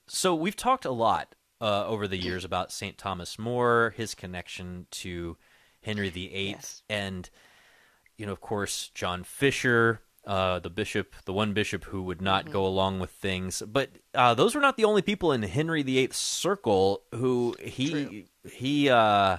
So 0.09 0.35
we've 0.35 0.57
talked 0.57 0.85
a 0.85 0.91
lot 0.91 1.35
uh, 1.63 1.87
over 1.87 2.09
the 2.09 2.19
years 2.19 2.45
about 2.45 2.73
Saint 2.73 2.99
Thomas 2.99 3.39
More, 3.39 3.95
his 3.97 4.15
connection 4.15 4.87
to 4.91 5.37
Henry 5.83 6.11
VIII, 6.11 6.57
and 6.91 7.31
you 8.17 8.27
know, 8.27 8.33
of 8.33 8.41
course, 8.41 8.91
John 8.95 9.25
Fisher, 9.25 10.01
uh, 10.27 10.59
the 10.59 10.71
bishop, 10.71 11.15
the 11.25 11.33
one 11.33 11.53
bishop 11.55 11.85
who 11.85 12.03
would 12.03 12.21
not 12.21 12.45
Mm-hmm. 12.45 12.53
go 12.53 12.67
along 12.67 13.01
with 13.01 13.11
things. 13.11 13.63
But 13.67 13.91
uh, 14.15 14.35
those 14.35 14.55
were 14.55 14.61
not 14.61 14.77
the 14.77 14.85
only 14.85 15.03
people 15.03 15.33
in 15.33 15.43
Henry 15.43 15.83
VIII's 15.83 16.17
circle 16.17 17.03
who 17.15 17.55
he 17.63 18.27
he 18.45 18.89
uh, 18.91 19.39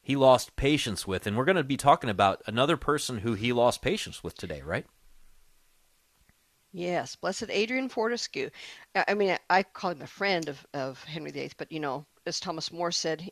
he 0.00 0.16
lost 0.16 0.56
patience 0.56 1.06
with, 1.06 1.26
and 1.26 1.36
we're 1.36 1.44
going 1.44 1.56
to 1.56 1.64
be 1.64 1.76
talking 1.76 2.10
about 2.10 2.42
another 2.46 2.76
person 2.76 3.18
who 3.18 3.34
he 3.34 3.52
lost 3.52 3.82
patience 3.82 4.24
with 4.24 4.36
today, 4.36 4.62
right? 4.62 4.86
Yes, 6.72 7.16
Blessed 7.16 7.50
Adrian 7.50 7.88
Fortescue. 7.88 8.50
I 8.94 9.14
mean, 9.14 9.38
I 9.48 9.62
call 9.62 9.90
him 9.92 10.02
a 10.02 10.06
friend 10.06 10.48
of, 10.48 10.66
of 10.74 11.02
Henry 11.04 11.30
VIII, 11.30 11.52
but 11.56 11.70
you 11.70 11.80
know, 11.80 12.06
as 12.26 12.40
Thomas 12.40 12.72
More 12.72 12.90
said, 12.92 13.30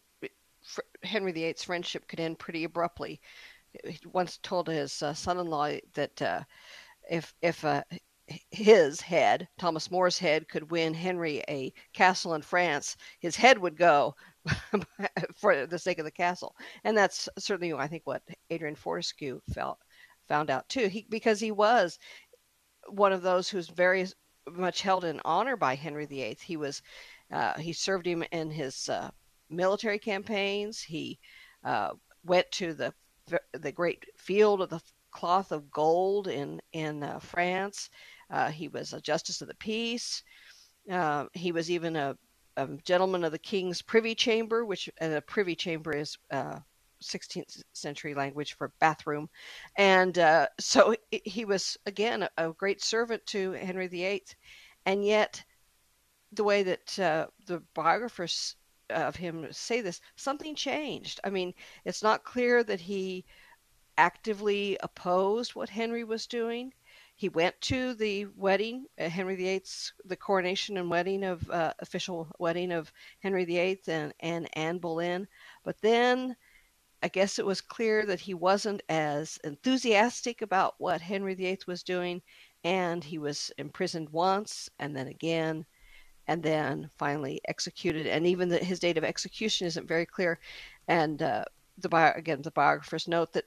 Henry 1.03 1.33
VIII's 1.33 1.62
friendship 1.65 2.07
could 2.09 2.21
end 2.21 2.39
pretty 2.39 2.65
abruptly. 2.65 3.21
He 3.85 3.99
once 4.12 4.39
told 4.39 4.69
his 4.69 5.03
uh, 5.03 5.15
son-in-law 5.15 5.73
that 5.95 6.23
uh, 6.23 6.45
if 7.11 7.35
if 7.43 7.65
uh, 7.65 7.85
his 8.51 9.01
head, 9.01 9.49
Thomas 9.59 9.91
More's 9.91 10.19
head, 10.19 10.49
could 10.49 10.71
win 10.71 10.95
Henry 10.95 11.43
a 11.49 11.73
castle 11.95 12.35
in 12.35 12.43
France, 12.43 12.97
his 13.21 13.37
head 13.37 13.59
would 13.59 13.77
go 13.77 14.17
for 15.37 15.67
the 15.67 15.79
sake 15.79 15.99
of 15.99 16.05
the 16.07 16.11
castle, 16.11 16.57
and 16.85 16.97
that's 16.97 17.29
certainly 17.39 17.73
I 17.75 17.89
think 17.89 18.07
what 18.07 18.23
Adrian 18.51 18.77
Fortescue 18.77 19.41
felt 19.55 19.79
found 20.29 20.51
out 20.51 20.69
too. 20.69 20.89
He 20.89 21.07
because 21.09 21.41
he 21.41 21.51
was 21.53 21.99
one 22.91 23.12
of 23.12 23.23
those 23.23 23.49
who's 23.49 23.69
very 23.69 24.07
much 24.51 24.83
held 24.83 25.05
in 25.05 25.21
honor 25.25 25.57
by 25.57 25.75
Henry 25.75 26.07
VIII. 26.07 26.39
He 26.43 26.57
was 26.57 26.83
uh, 27.31 27.57
he 27.59 27.73
served 27.73 28.07
him 28.07 28.25
in 28.33 28.51
his 28.51 28.89
uh, 28.89 29.11
military 29.49 29.99
campaigns. 29.99 30.83
He 30.83 31.19
uh, 31.65 31.91
went 32.25 32.51
to 32.53 32.75
the 32.75 32.93
the 33.53 33.73
great 33.73 34.05
field 34.17 34.61
of 34.61 34.71
the 34.71 34.83
cloth 35.11 35.53
of 35.53 35.71
gold 35.71 36.29
in 36.29 36.61
in 36.73 37.03
uh, 37.03 37.19
France. 37.19 37.91
Uh, 38.31 38.51
he 38.51 38.69
was 38.69 38.93
a 38.93 39.01
justice 39.01 39.41
of 39.41 39.49
the 39.49 39.55
peace. 39.55 40.23
Uh, 40.91 41.27
he 41.33 41.53
was 41.53 41.71
even 41.71 41.97
a, 41.97 42.17
a 42.57 42.67
gentleman 42.85 43.25
of 43.25 43.33
the 43.33 43.39
king's 43.39 43.83
privy 43.83 44.15
chamber, 44.15 44.65
which 44.65 44.89
and 44.99 45.12
a 45.12 45.21
privy 45.21 45.55
chamber 45.55 45.95
is 45.95 46.17
16th 47.03 47.63
century 47.73 48.15
language 48.15 48.55
for 48.55 48.73
bathroom, 48.79 49.29
and 49.77 50.19
uh, 50.19 50.47
so 50.61 50.95
he, 51.11 51.45
was 51.45 51.77
again 51.87 52.29
a, 52.37 52.53
great 52.53 52.83
servant 52.83 53.25
to 53.27 53.53
Henry 53.53 53.89
VIII, 53.89 54.25
and 54.87 55.05
yet 55.05 55.43
the 56.33 56.45
way 56.45 56.63
that 56.63 56.99
uh, 56.99 57.27
the 57.47 57.61
biographers 57.75 58.57
of 58.91 59.17
him 59.17 59.47
say 59.53 59.81
this, 59.81 60.01
something 60.17 60.55
changed. 60.55 61.21
I 61.25 61.31
mean, 61.31 61.55
it's 61.85 62.03
not 62.03 62.25
clear 62.25 62.63
that 62.65 62.81
he 62.81 63.25
actively 63.97 64.77
opposed 64.83 65.55
what 65.55 65.69
Henry 65.69 66.05
was 66.05 66.27
doing. 66.27 66.73
He 67.15 67.29
went 67.29 67.61
to 67.63 67.95
the 67.95 68.27
wedding, 68.35 68.87
uh, 68.99 69.09
Henry 69.09 69.37
VIII's, 69.37 69.93
the 70.07 70.17
coronation 70.17 70.79
and 70.79 70.89
wedding 70.89 71.23
of 71.23 71.49
uh, 71.51 71.75
official 71.81 72.29
wedding 72.39 72.73
of 72.73 72.93
Henry 73.19 73.45
VIII 73.45 73.81
and, 73.89 74.15
and 74.21 74.49
Anne 74.57 74.79
Boleyn. 74.79 75.29
But 75.63 75.81
then 75.83 76.37
I 77.03 77.09
guess 77.09 77.39
it 77.39 77.47
was 77.47 77.61
clear 77.63 78.05
that 78.07 78.21
he 78.21 78.35
wasn't 78.35 78.83
as 78.89 79.39
enthusiastic 79.45 80.43
about 80.43 80.75
what 80.79 81.01
Henry 81.01 81.35
VIII 81.35 81.61
was 81.67 81.83
doing, 81.83 82.21
and 82.63 83.03
he 83.03 83.19
was 83.19 83.51
imprisoned 83.57 84.11
once 84.11 84.69
and 84.79 84.95
then 84.95 85.09
again, 85.09 85.65
and 86.27 86.43
then 86.43 86.91
finally 86.99 87.41
executed. 87.49 88.07
And 88.07 88.27
even 88.27 88.49
the, 88.51 88.59
his 88.59 88.81
date 88.81 88.99
of 88.99 89.05
execution 89.05 89.67
isn't 89.67 89.89
very 89.89 90.05
clear. 90.05 90.39
And 90.89 91.23
uh, 91.23 91.45
the 91.79 91.89
bio, 91.89 92.13
again, 92.15 92.43
the 92.43 92.51
biographers 92.51 93.09
note 93.09 93.33
that 93.33 93.47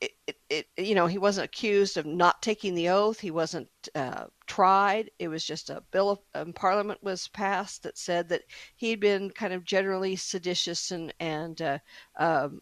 it, 0.00 0.12
it, 0.26 0.36
it, 0.50 0.66
you 0.78 0.94
know, 0.94 1.06
he 1.06 1.18
wasn't 1.18 1.46
accused 1.46 1.96
of 1.96 2.06
not 2.06 2.42
taking 2.42 2.74
the 2.74 2.88
oath. 2.88 3.20
He 3.20 3.30
wasn't 3.30 3.68
uh, 3.94 4.24
tried. 4.46 5.10
It 5.18 5.28
was 5.28 5.44
just 5.44 5.70
a 5.70 5.82
bill 5.90 6.10
of 6.10 6.18
um, 6.34 6.52
Parliament 6.52 7.02
was 7.02 7.28
passed 7.28 7.82
that 7.82 7.98
said 7.98 8.28
that 8.30 8.42
he'd 8.76 9.00
been 9.00 9.30
kind 9.30 9.52
of 9.52 9.64
generally 9.64 10.16
seditious 10.16 10.90
and 10.90 11.14
and 11.20 11.60
uh, 11.62 11.78
um, 12.18 12.60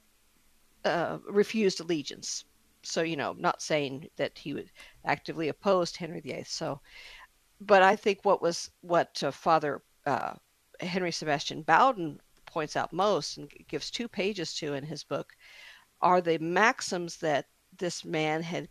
uh, 0.84 1.18
refused 1.28 1.80
allegiance. 1.80 2.44
So 2.82 3.02
you 3.02 3.16
know, 3.16 3.34
not 3.38 3.62
saying 3.62 4.08
that 4.16 4.38
he 4.38 4.54
would 4.54 4.70
actively 5.04 5.48
opposed 5.48 5.96
Henry 5.96 6.20
VIII. 6.20 6.44
So, 6.44 6.80
but 7.60 7.82
I 7.82 7.96
think 7.96 8.20
what 8.22 8.42
was 8.42 8.70
what 8.82 9.22
uh, 9.22 9.30
Father 9.30 9.82
uh, 10.06 10.34
Henry 10.80 11.12
Sebastian 11.12 11.62
Bowden 11.62 12.20
points 12.46 12.76
out 12.76 12.92
most 12.92 13.38
and 13.38 13.50
gives 13.68 13.90
two 13.90 14.08
pages 14.08 14.54
to 14.54 14.74
in 14.74 14.84
his 14.84 15.02
book 15.02 15.34
are 16.00 16.20
the 16.20 16.38
maxims 16.38 17.16
that 17.16 17.46
this 17.78 18.04
man 18.04 18.42
had 18.42 18.68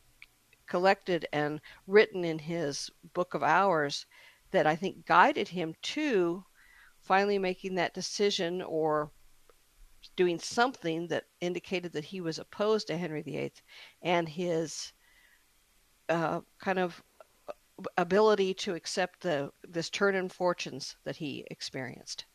collected 0.68 1.27
and 1.34 1.60
written 1.88 2.23
in 2.23 2.40
his 2.40 2.90
book 3.14 3.34
of 3.34 3.44
hours 3.44 4.06
that 4.52 4.68
I 4.68 4.76
think 4.76 5.06
guided 5.06 5.48
him 5.49 5.76
to 5.81 6.45
finally 7.02 7.38
making 7.38 7.76
that 7.76 7.94
decision 7.94 8.61
or 8.61 9.11
doing 10.15 10.40
something 10.40 11.07
that 11.07 11.26
indicated 11.41 11.94
that 11.94 12.06
he 12.06 12.22
was 12.22 12.40
opposed 12.40 12.88
to 12.88 12.98
Henry 12.98 13.22
VIII 13.22 13.53
and 14.02 14.27
his 14.30 14.94
uh, 16.10 16.41
kind 16.60 16.80
of 16.80 17.02
ability 17.98 18.53
to 18.53 18.76
accept 18.76 19.22
the 19.22 19.52
this 19.68 19.90
turn 19.90 20.15
in 20.15 20.30
fortunes 20.30 20.95
that 21.03 21.15
he 21.15 21.45
experienced. 21.49 22.26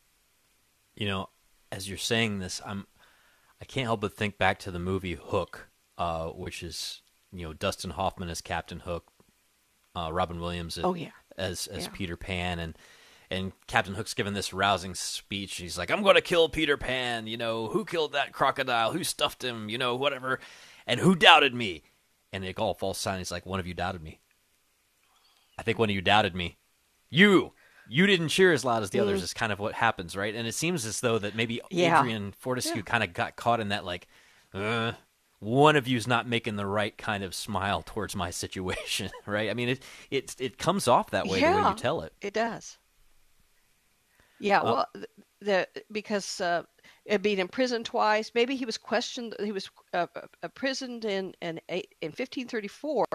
You 0.96 1.06
know, 1.06 1.28
as 1.70 1.88
you're 1.88 1.98
saying 1.98 2.38
this, 2.38 2.60
I'm 2.64 2.86
I 3.60 3.64
can't 3.64 3.86
help 3.86 4.00
but 4.00 4.14
think 4.14 4.38
back 4.38 4.58
to 4.60 4.70
the 4.70 4.78
movie 4.78 5.14
Hook, 5.14 5.68
uh, 5.96 6.28
which 6.28 6.62
is 6.62 7.02
you 7.32 7.46
know 7.46 7.52
Dustin 7.52 7.90
Hoffman 7.90 8.28
as 8.28 8.40
Captain 8.40 8.80
Hook, 8.80 9.12
uh, 9.94 10.10
Robin 10.12 10.40
Williams 10.40 10.78
as, 10.78 10.84
oh, 10.84 10.94
yeah. 10.94 11.10
as 11.36 11.66
as 11.68 11.84
Yeah. 11.84 11.90
Peter 11.92 12.16
Pan, 12.16 12.58
and 12.58 12.76
and 13.30 13.52
Captain 13.66 13.94
Hook's 13.94 14.14
given 14.14 14.34
this 14.34 14.52
rousing 14.52 14.94
speech. 14.94 15.56
He's 15.56 15.76
like, 15.78 15.90
"I'm 15.90 16.02
going 16.02 16.14
to 16.16 16.20
kill 16.20 16.48
Peter 16.48 16.76
Pan. 16.76 17.26
You 17.26 17.36
know 17.36 17.68
who 17.68 17.84
killed 17.84 18.12
that 18.12 18.32
crocodile? 18.32 18.92
Who 18.92 19.04
stuffed 19.04 19.42
him? 19.44 19.68
You 19.68 19.78
know 19.78 19.94
whatever, 19.96 20.40
and 20.86 21.00
who 21.00 21.14
doubted 21.14 21.54
me?" 21.54 21.82
And 22.32 22.44
it 22.44 22.58
all 22.58 22.74
falls 22.74 22.98
silent. 22.98 23.20
He's 23.20 23.30
like, 23.32 23.46
"One 23.46 23.60
of 23.60 23.66
you 23.66 23.74
doubted 23.74 24.02
me. 24.02 24.20
I 25.58 25.62
think 25.62 25.78
one 25.78 25.90
of 25.90 25.94
you 25.94 26.02
doubted 26.02 26.34
me. 26.34 26.56
You." 27.10 27.52
You 27.90 28.06
didn't 28.06 28.28
cheer 28.28 28.52
as 28.52 28.66
loud 28.66 28.82
as 28.82 28.90
the 28.90 29.00
others 29.00 29.20
Mm. 29.20 29.24
is 29.24 29.32
kind 29.32 29.50
of 29.50 29.58
what 29.58 29.72
happens, 29.72 30.14
right? 30.14 30.34
And 30.34 30.46
it 30.46 30.52
seems 30.54 30.84
as 30.84 31.00
though 31.00 31.18
that 31.20 31.34
maybe 31.34 31.62
Yeah. 31.70 32.00
Adrian 32.00 32.32
Fortescue 32.32 32.76
Yeah. 32.76 32.82
kind 32.82 33.02
of 33.02 33.14
got 33.14 33.34
caught 33.34 33.60
in 33.60 33.70
that 33.70 33.82
like, 33.86 34.06
uh, 34.52 34.92
one 35.38 35.74
of 35.74 35.88
you's 35.88 36.06
not 36.06 36.28
making 36.28 36.56
the 36.56 36.66
right 36.66 36.98
kind 36.98 37.24
of 37.24 37.34
smile 37.34 37.80
towards 37.82 38.14
my 38.14 38.28
situation, 38.30 39.10
right? 39.26 39.48
I 39.48 39.54
mean, 39.54 39.70
it 39.70 39.82
it 40.10 40.36
it 40.38 40.58
comes 40.58 40.86
off 40.86 41.08
that 41.12 41.26
way 41.28 41.40
the 41.40 41.46
way 41.46 41.62
you 41.70 41.74
tell 41.76 42.02
it. 42.02 42.12
It 42.20 42.34
does. 42.34 42.76
Yeah, 44.40 44.60
Uh, 44.60 44.64
well, 44.64 44.86
th- 44.94 45.06
the 45.40 45.68
because 45.92 46.40
uh, 46.40 46.62
being 47.22 47.38
imprisoned 47.38 47.86
twice, 47.86 48.32
maybe 48.34 48.56
he 48.56 48.64
was 48.64 48.78
questioned. 48.78 49.34
He 49.40 49.52
was 49.52 49.70
uh, 49.92 50.06
uh, 50.14 50.26
imprisoned 50.42 51.04
in 51.04 51.34
in 51.42 51.60
eight, 51.68 51.94
in 52.00 52.12
1534, 52.12 53.06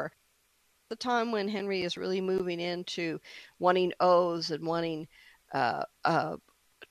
the 0.90 0.96
time 0.96 1.32
when 1.32 1.48
Henry 1.50 1.84
is 1.84 1.98
really 1.98 2.22
moving 2.22 2.60
into 2.60 3.20
wanting 3.60 3.94
oaths 4.00 4.52
and 4.52 4.66
wanting 4.66 5.08
uh, 5.54 5.84
uh, 6.06 6.38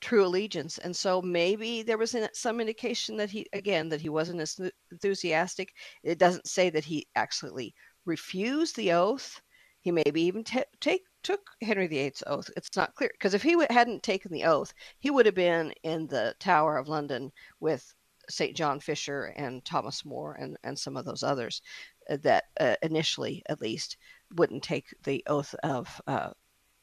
true 0.00 0.24
allegiance, 0.26 0.78
and 0.78 0.96
so 0.96 1.22
maybe 1.22 1.82
there 1.82 1.98
was 1.98 2.16
some 2.34 2.60
indication 2.60 3.16
that 3.18 3.30
he 3.30 3.46
again 3.52 3.88
that 3.90 4.00
he 4.00 4.08
wasn't 4.08 4.40
as 4.40 4.60
enthusiastic. 4.90 5.74
It 6.02 6.18
doesn't 6.18 6.46
say 6.48 6.70
that 6.70 6.84
he 6.84 7.06
actually 7.16 7.74
refused 8.06 8.76
the 8.76 8.92
oath. 8.92 9.40
He 9.80 9.90
maybe 9.90 10.22
even 10.22 10.44
ta 10.44 10.62
take 10.80 11.02
took 11.22 11.50
Henry 11.62 11.86
VIII's 11.86 12.22
oath. 12.26 12.50
It's 12.56 12.76
not 12.76 12.94
clear 12.94 13.10
because 13.12 13.34
if 13.34 13.42
he 13.42 13.52
w- 13.52 13.66
hadn't 13.70 14.02
taken 14.02 14.32
the 14.32 14.44
oath, 14.44 14.74
he 14.98 15.10
would 15.10 15.26
have 15.26 15.34
been 15.34 15.72
in 15.82 16.06
the 16.06 16.34
Tower 16.38 16.76
of 16.76 16.88
London 16.88 17.32
with 17.60 17.94
St. 18.28 18.56
John 18.56 18.80
Fisher 18.80 19.32
and 19.36 19.64
Thomas 19.64 20.04
More 20.04 20.34
and, 20.34 20.56
and 20.64 20.78
some 20.78 20.96
of 20.96 21.04
those 21.04 21.22
others 21.22 21.62
uh, 22.08 22.16
that 22.22 22.44
uh, 22.60 22.76
initially, 22.82 23.42
at 23.48 23.60
least, 23.60 23.96
wouldn't 24.36 24.62
take 24.62 24.94
the 25.04 25.22
oath 25.26 25.54
of 25.62 26.00
uh, 26.06 26.30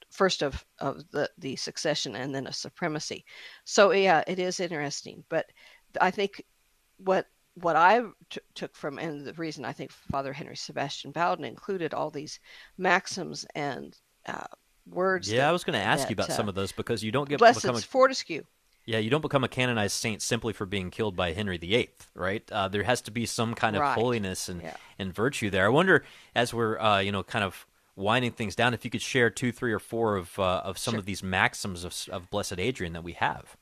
first 0.09 0.41
of, 0.41 0.65
of 0.79 1.09
the, 1.11 1.29
the 1.37 1.55
succession 1.55 2.15
and 2.15 2.33
then 2.33 2.47
a 2.47 2.53
supremacy. 2.53 3.25
So 3.63 3.91
yeah, 3.91 4.23
it 4.27 4.39
is 4.39 4.59
interesting. 4.59 5.23
But 5.29 5.47
I 6.01 6.11
think 6.11 6.43
what 6.97 7.27
what 7.55 7.75
I 7.75 8.01
t- 8.29 8.39
took 8.55 8.75
from 8.75 8.99
and 8.99 9.25
the 9.25 9.33
reason 9.33 9.65
I 9.65 9.73
think 9.73 9.91
Father 9.91 10.31
Henry 10.31 10.55
Sebastian 10.55 11.11
Bowden 11.11 11.43
included 11.43 11.93
all 11.93 12.09
these 12.09 12.39
maxims 12.77 13.45
and 13.55 13.97
uh, 14.27 14.43
words. 14.87 15.31
Yeah, 15.31 15.41
that- 15.41 15.49
I 15.49 15.51
was 15.51 15.63
going 15.63 15.79
to 15.79 15.85
ask 15.85 16.09
you 16.09 16.13
about 16.13 16.29
uh, 16.29 16.33
some 16.33 16.49
of 16.49 16.55
those 16.55 16.71
because 16.71 17.03
you 17.03 17.11
don't 17.11 17.27
get 17.29 17.39
Blessed 17.39 17.61
become 17.61 17.75
a, 17.75 17.81
Fortescue. 17.81 18.43
yeah, 18.85 18.97
you 18.99 19.09
don't 19.09 19.21
become 19.21 19.43
a 19.43 19.47
canonized 19.47 19.95
saint 19.95 20.21
simply 20.21 20.53
for 20.53 20.65
being 20.65 20.89
killed 20.91 21.15
by 21.15 21.33
Henry 21.33 21.57
VIII, 21.57 21.89
right? 22.15 22.43
Uh, 22.51 22.67
there 22.67 22.83
has 22.83 23.01
to 23.03 23.11
be 23.11 23.25
some 23.25 23.53
kind 23.55 23.75
of 23.75 23.81
Right. 23.81 23.95
holiness 23.97 24.49
and 24.49 24.61
Yeah. 24.61 24.75
and 24.97 25.13
virtue 25.13 25.49
there. 25.49 25.65
I 25.65 25.69
wonder, 25.69 26.03
as 26.35 26.53
we're 26.53 26.79
uh, 26.79 26.99
you 26.99 27.11
know 27.11 27.23
kind 27.23 27.43
of 27.45 27.65
winding 27.95 28.31
things 28.31 28.55
down, 28.55 28.73
if 28.73 28.85
you 28.85 28.91
could 28.91 29.01
share 29.01 29.29
two, 29.29 29.51
three, 29.51 29.73
or 29.73 29.79
four 29.79 30.15
of 30.15 30.37
uh, 30.39 30.61
of 30.63 30.77
some 30.77 30.93
Sure. 30.93 30.99
of 30.99 31.05
these 31.05 31.21
maxims 31.23 31.83
of 31.83 31.95
of 32.11 32.29
Blessed 32.29 32.59
Adrian 32.59 32.93
that 32.93 33.03
we 33.03 33.13
have. 33.13 33.55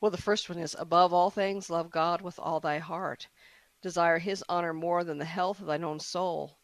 Well, 0.00 0.10
the 0.10 0.16
first 0.22 0.48
one 0.48 0.58
is 0.58 0.74
above 0.78 1.12
all 1.12 1.30
things, 1.30 1.68
love 1.68 1.90
God 1.90 2.22
with 2.22 2.38
all 2.38 2.58
thy 2.60 2.78
heart. 2.78 3.28
Desire 3.82 4.18
his 4.18 4.42
honor 4.48 4.72
more 4.72 5.04
than 5.04 5.18
the 5.18 5.24
health 5.26 5.60
of 5.60 5.66
thine 5.66 5.84
own 5.84 6.00
soul. 6.00 6.58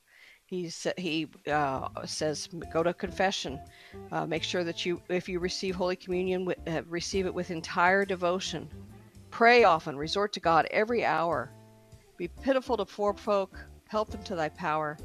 He, 0.46 0.70
he 0.96 1.26
uh, 1.50 1.88
says, 2.04 2.48
go 2.72 2.84
to 2.84 2.94
confession. 2.94 3.58
Uh, 4.12 4.26
make 4.26 4.44
sure 4.44 4.62
that 4.62 4.86
you, 4.86 5.02
if 5.08 5.28
you 5.28 5.40
receive 5.40 5.74
Holy 5.74 5.96
Communion, 5.96 6.52
uh, 6.68 6.82
receive 6.86 7.26
it 7.26 7.34
with 7.34 7.50
entire 7.50 8.04
devotion. 8.04 8.68
Pray 9.30 9.64
often, 9.64 9.96
resort 9.96 10.32
to 10.34 10.40
God 10.40 10.68
every 10.70 11.04
hour. 11.04 11.50
Be 12.16 12.28
pitiful 12.28 12.76
to 12.76 12.84
poor 12.84 13.12
folk, 13.12 13.58
help 13.88 14.10
them 14.10 14.22
to 14.22 14.36
thy 14.36 14.48
power. 14.48 14.96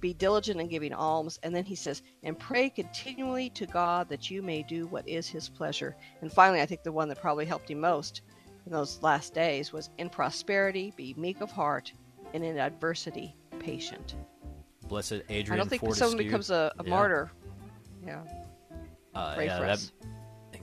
Be 0.00 0.12
diligent 0.12 0.60
in 0.60 0.66
giving 0.66 0.92
alms. 0.92 1.38
And 1.44 1.54
then 1.54 1.64
he 1.64 1.76
says, 1.76 2.02
and 2.24 2.36
pray 2.36 2.68
continually 2.68 3.50
to 3.50 3.66
God 3.66 4.08
that 4.08 4.32
you 4.32 4.42
may 4.42 4.64
do 4.64 4.88
what 4.88 5.08
is 5.08 5.28
his 5.28 5.48
pleasure. 5.48 5.96
And 6.22 6.32
finally, 6.32 6.60
I 6.60 6.66
think 6.66 6.82
the 6.82 6.90
one 6.90 7.08
that 7.08 7.20
probably 7.20 7.46
helped 7.46 7.70
him 7.70 7.80
most 7.80 8.22
in 8.66 8.72
those 8.72 9.00
last 9.00 9.32
days 9.32 9.72
was 9.72 9.90
in 9.98 10.10
prosperity, 10.10 10.92
be 10.96 11.14
meek 11.16 11.40
of 11.40 11.52
heart, 11.52 11.92
and 12.34 12.44
in 12.44 12.58
adversity, 12.58 13.36
patient. 13.60 14.16
Blessed 14.88 15.22
Adrian. 15.28 15.46
Fortescue. 15.46 15.54
I 15.54 15.56
don't 15.56 15.68
think 15.68 15.80
Fortescue. 15.80 16.06
someone 16.08 16.24
becomes 16.24 16.50
a, 16.50 16.72
a 16.78 16.84
Yeah. 16.84 16.90
martyr. 16.90 17.30
Yeah. 18.06 18.20
Uh, 19.14 19.34
Pray 19.34 19.46
yeah, 19.46 19.58
for 19.58 19.64
that- 19.66 19.72
us. 19.72 19.92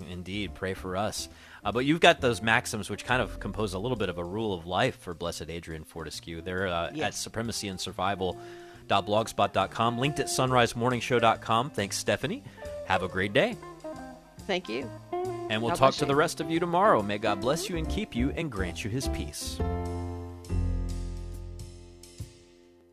Indeed, 0.10 0.56
pray 0.56 0.74
for 0.74 0.96
us. 0.96 1.28
Uh, 1.64 1.72
but 1.74 1.84
you've 1.86 2.00
got 2.00 2.22
those 2.22 2.42
maxims 2.42 2.90
which 2.90 3.04
kind 3.04 3.22
of 3.22 3.38
compose 3.42 3.74
a 3.74 3.80
little 3.80 3.98
bit 3.98 4.08
of 4.08 4.18
a 4.18 4.24
rule 4.24 4.54
of 4.54 4.66
life 4.66 4.98
for 5.00 5.14
Blessed 5.14 5.50
Adrian 5.50 5.84
Fortescue. 5.84 6.40
They're 6.42 6.68
uh, 6.68 6.90
Yes. 6.94 7.08
at 7.08 7.14
supremacy 7.16 7.68
and 7.68 7.78
survival.blogspot.com, 7.80 9.98
linked 10.00 10.20
at 10.22 10.28
sonrisemorningshow.com. 10.28 11.70
Thanks, 11.72 11.98
Stephanie. 11.98 12.44
Have 12.88 13.04
a 13.04 13.10
great 13.10 13.34
day. 13.34 13.58
Thank 14.48 14.70
you. 14.70 14.90
And 15.50 15.62
we'll 15.62 15.72
God 15.72 15.78
talk 15.78 15.94
to 15.96 16.06
you. 16.06 16.08
the 16.08 16.16
rest 16.16 16.40
of 16.40 16.50
you 16.50 16.60
tomorrow. 16.62 17.02
May 17.04 17.18
God 17.18 17.42
bless 17.42 17.70
you 17.70 17.76
and 17.78 17.90
keep 17.90 18.16
you 18.16 18.32
and 18.38 18.50
grant 18.52 18.84
you 18.86 18.90
his 18.90 19.10
peace. 19.10 19.60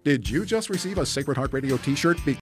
Did 0.06 0.30
you 0.30 0.44
just 0.44 0.70
receive 0.70 0.98
a 0.98 1.04
Sacred 1.04 1.36
Heart 1.36 1.52
Radio 1.52 1.76
t 1.78 1.96
shirt? 1.96 2.24